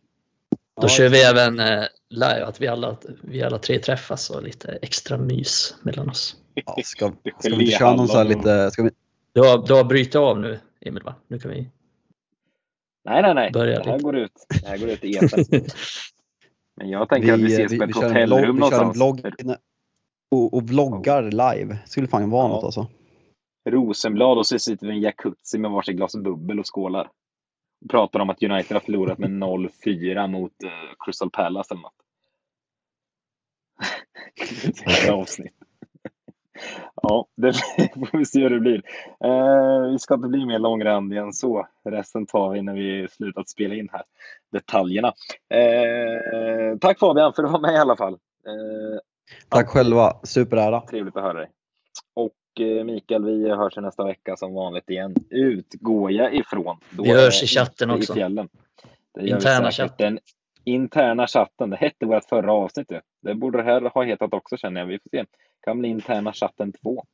Då 0.81 0.83
Ja, 0.83 0.89
kör 0.89 1.09
vi 1.09 1.23
även 1.23 1.61
eh, 1.61 1.85
live, 2.11 2.45
att 2.45 2.61
vi 2.61 2.69
alla, 2.69 2.97
vi 3.23 3.43
alla 3.43 3.59
tre 3.59 3.79
träffas 3.79 4.31
och 4.31 4.43
lite 4.43 4.79
extra 4.83 5.17
mys 5.19 5.75
mellan 5.83 6.09
oss. 6.11 6.37
Ja, 6.55 6.77
ska, 6.85 7.13
ska 7.41 7.57
vi 7.57 7.67
köra 7.71 7.95
någon 7.95 8.09
så 8.09 8.17
här 8.19 8.25
lite, 8.25 8.71
ska 8.71 8.83
vi, 8.83 8.91
Du 9.33 9.41
har, 9.41 9.67
du 9.67 9.75
har 9.75 9.85
brutit 9.85 10.15
av 10.15 10.41
nu, 10.41 10.59
Emil, 10.81 11.03
va? 11.03 11.15
Nu 11.29 11.39
kan 11.39 11.51
vi... 11.51 11.69
Nej, 13.07 13.23
nej, 13.23 13.35
nej. 13.35 13.51
Börja 13.53 13.83
det 13.83 13.91
här 13.91 13.99
går 13.99 14.17
ut. 14.17 14.47
Det 14.63 14.69
här 14.69 14.79
går 14.79 14.89
ut 14.89 15.05
i 15.05 15.17
etern. 15.17 15.45
Men 16.77 16.91
jag 16.91 17.09
tänker 17.09 17.33
att 17.33 17.41
vi 17.41 17.55
ses 17.55 17.79
på 17.79 17.85
ett 17.85 17.95
kör 17.95 18.15
en 18.15 18.27
vlogg, 18.29 18.39
hotellrum 18.41 18.57
vi 18.57 18.63
kör 18.63 18.73
en 18.73 18.87
någonstans. 18.89 18.97
vlogg 18.97 19.57
och, 20.31 20.55
och 20.55 20.63
vloggar 20.63 21.23
live. 21.23 21.79
Skulle 21.87 22.09
fan 22.09 22.31
vara 22.31 22.43
Ja. 22.49 22.49
något 22.49 22.65
alltså. 22.65 22.87
Rosenblad 23.69 24.39
och 24.39 24.47
så 24.47 24.59
sitter 24.59 24.87
vi 24.87 24.93
i 24.93 24.97
en 24.97 25.03
jacuzzi 25.03 25.59
med 25.59 25.71
varsitt 25.71 25.97
glas 25.97 26.17
bubbel 26.17 26.59
och 26.61 26.75
skålar. 26.75 27.11
Och 27.85 27.91
pratar 27.91 28.21
om 28.21 28.31
att 28.31 28.43
United 28.43 28.73
har 28.75 28.81
förlorat 28.81 29.19
med 29.19 29.31
0-4 29.31 30.29
mot 30.29 30.63
eh, 30.65 30.71
Crystal 31.05 31.31
Palace 31.31 31.75
eller 31.75 31.83
något. 31.83 31.93
Det 35.05 35.11
avsnitt. 35.11 35.56
Ja, 37.03 37.27
det 37.37 37.53
får 37.95 38.19
vi 38.19 38.25
se 38.25 38.43
hur 38.43 38.51
det 38.51 38.61
blir. 38.61 38.83
Eh, 39.25 39.91
vi 39.93 39.99
ska 39.99 40.15
inte 40.15 40.29
bli 40.29 40.47
mer 40.47 40.59
långrandiga 40.59 41.23
än 41.23 41.33
så. 41.33 41.69
Resten 41.85 42.27
tar 42.27 42.51
vi 42.51 42.63
när 42.63 42.75
vi 42.75 43.09
slutat 43.11 43.49
spela 43.49 43.75
in 43.75 43.89
här. 43.93 44.03
Detaljerna. 44.53 45.13
Eh, 45.55 46.79
tack 46.81 46.99
Fabian 46.99 47.33
för 47.33 47.43
att 47.43 47.49
du 47.49 47.53
var 47.53 47.61
med 47.61 47.75
i 47.75 47.79
alla 47.79 47.97
fall. 47.97 48.13
Eh, 48.13 49.01
Tack 49.49 49.69
själva, 49.69 50.21
superära. 50.23 50.81
Trevligt 50.81 51.17
att 51.17 51.23
höra 51.23 51.39
dig. 51.39 51.51
Och 52.15 52.61
eh, 52.61 52.85
Mikael, 52.85 53.25
vi 53.25 53.51
hörs 53.51 53.77
nästa 53.77 54.05
vecka 54.05 54.37
som 54.37 54.55
vanligt 54.55 54.91
igen. 54.91 55.15
Utgår 55.31 56.13
jag 56.13 56.35
ifrån. 56.35 56.77
Då 56.91 57.03
Vi 57.03 57.13
hörs 57.13 57.43
i 57.43 57.47
chatten 57.47 57.91
också. 57.91 58.13
I 58.13 58.17
fjällen. 58.17 58.49
Det 59.15 59.29
Interna 59.29 59.71
chatten. 59.71 60.19
Interna 60.67 61.27
chatten. 61.27 61.71
Det 61.71 61.77
hette 61.77 62.07
vårt 62.07 62.25
förra 62.25 62.53
avsnitt. 62.53 62.93
ju. 62.93 63.01
Det 63.23 63.35
borde 63.35 63.59
det 63.59 63.65
här 63.65 63.81
ha 63.81 64.05
hetat 64.05 64.35
också 64.35 64.57
känner 64.57 64.81
jag. 64.81 64.89
Vi 64.89 64.99
får 64.99 65.11
se. 65.11 65.25
kan 65.65 65.79
bli 65.79 65.89
interna 65.89 66.33
chatten 66.33 66.73
2. 66.73 67.05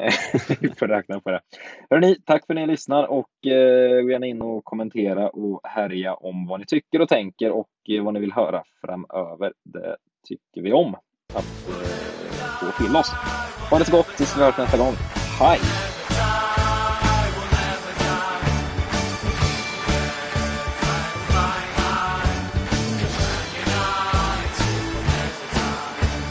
Eh, 0.00 0.12
vi 0.60 0.68
får 0.68 0.86
räkna 0.86 1.20
på 1.20 1.30
det. 1.30 1.40
Hörrni, 1.90 2.16
tack 2.24 2.46
för 2.46 2.54
att 2.54 2.60
ni 2.60 2.66
lyssnar 2.66 3.06
och 3.06 3.46
eh, 3.46 4.02
gå 4.02 4.10
gärna 4.10 4.26
in 4.26 4.42
och 4.42 4.64
kommentera 4.64 5.28
och 5.28 5.60
härja 5.64 6.14
om 6.14 6.46
vad 6.46 6.60
ni 6.60 6.66
tycker 6.66 7.00
och 7.00 7.08
tänker 7.08 7.50
och 7.50 7.68
eh, 7.90 8.04
vad 8.04 8.14
ni 8.14 8.20
vill 8.20 8.32
höra 8.32 8.62
framöver. 8.80 9.52
Det 9.64 9.96
tycker 10.28 10.62
vi 10.62 10.72
om 10.72 10.94
att 11.34 11.68
eh, 11.68 12.44
få 12.60 12.84
till 12.84 12.96
oss. 12.96 13.12
Ha 13.70 13.78
det 13.78 13.84
så 13.84 13.92
gott 13.96 14.16
tills 14.16 14.36
vi 14.36 14.40
hörs 14.40 14.58
nästa 14.58 14.78
gång. 14.78 14.94
Hej! 15.40 15.87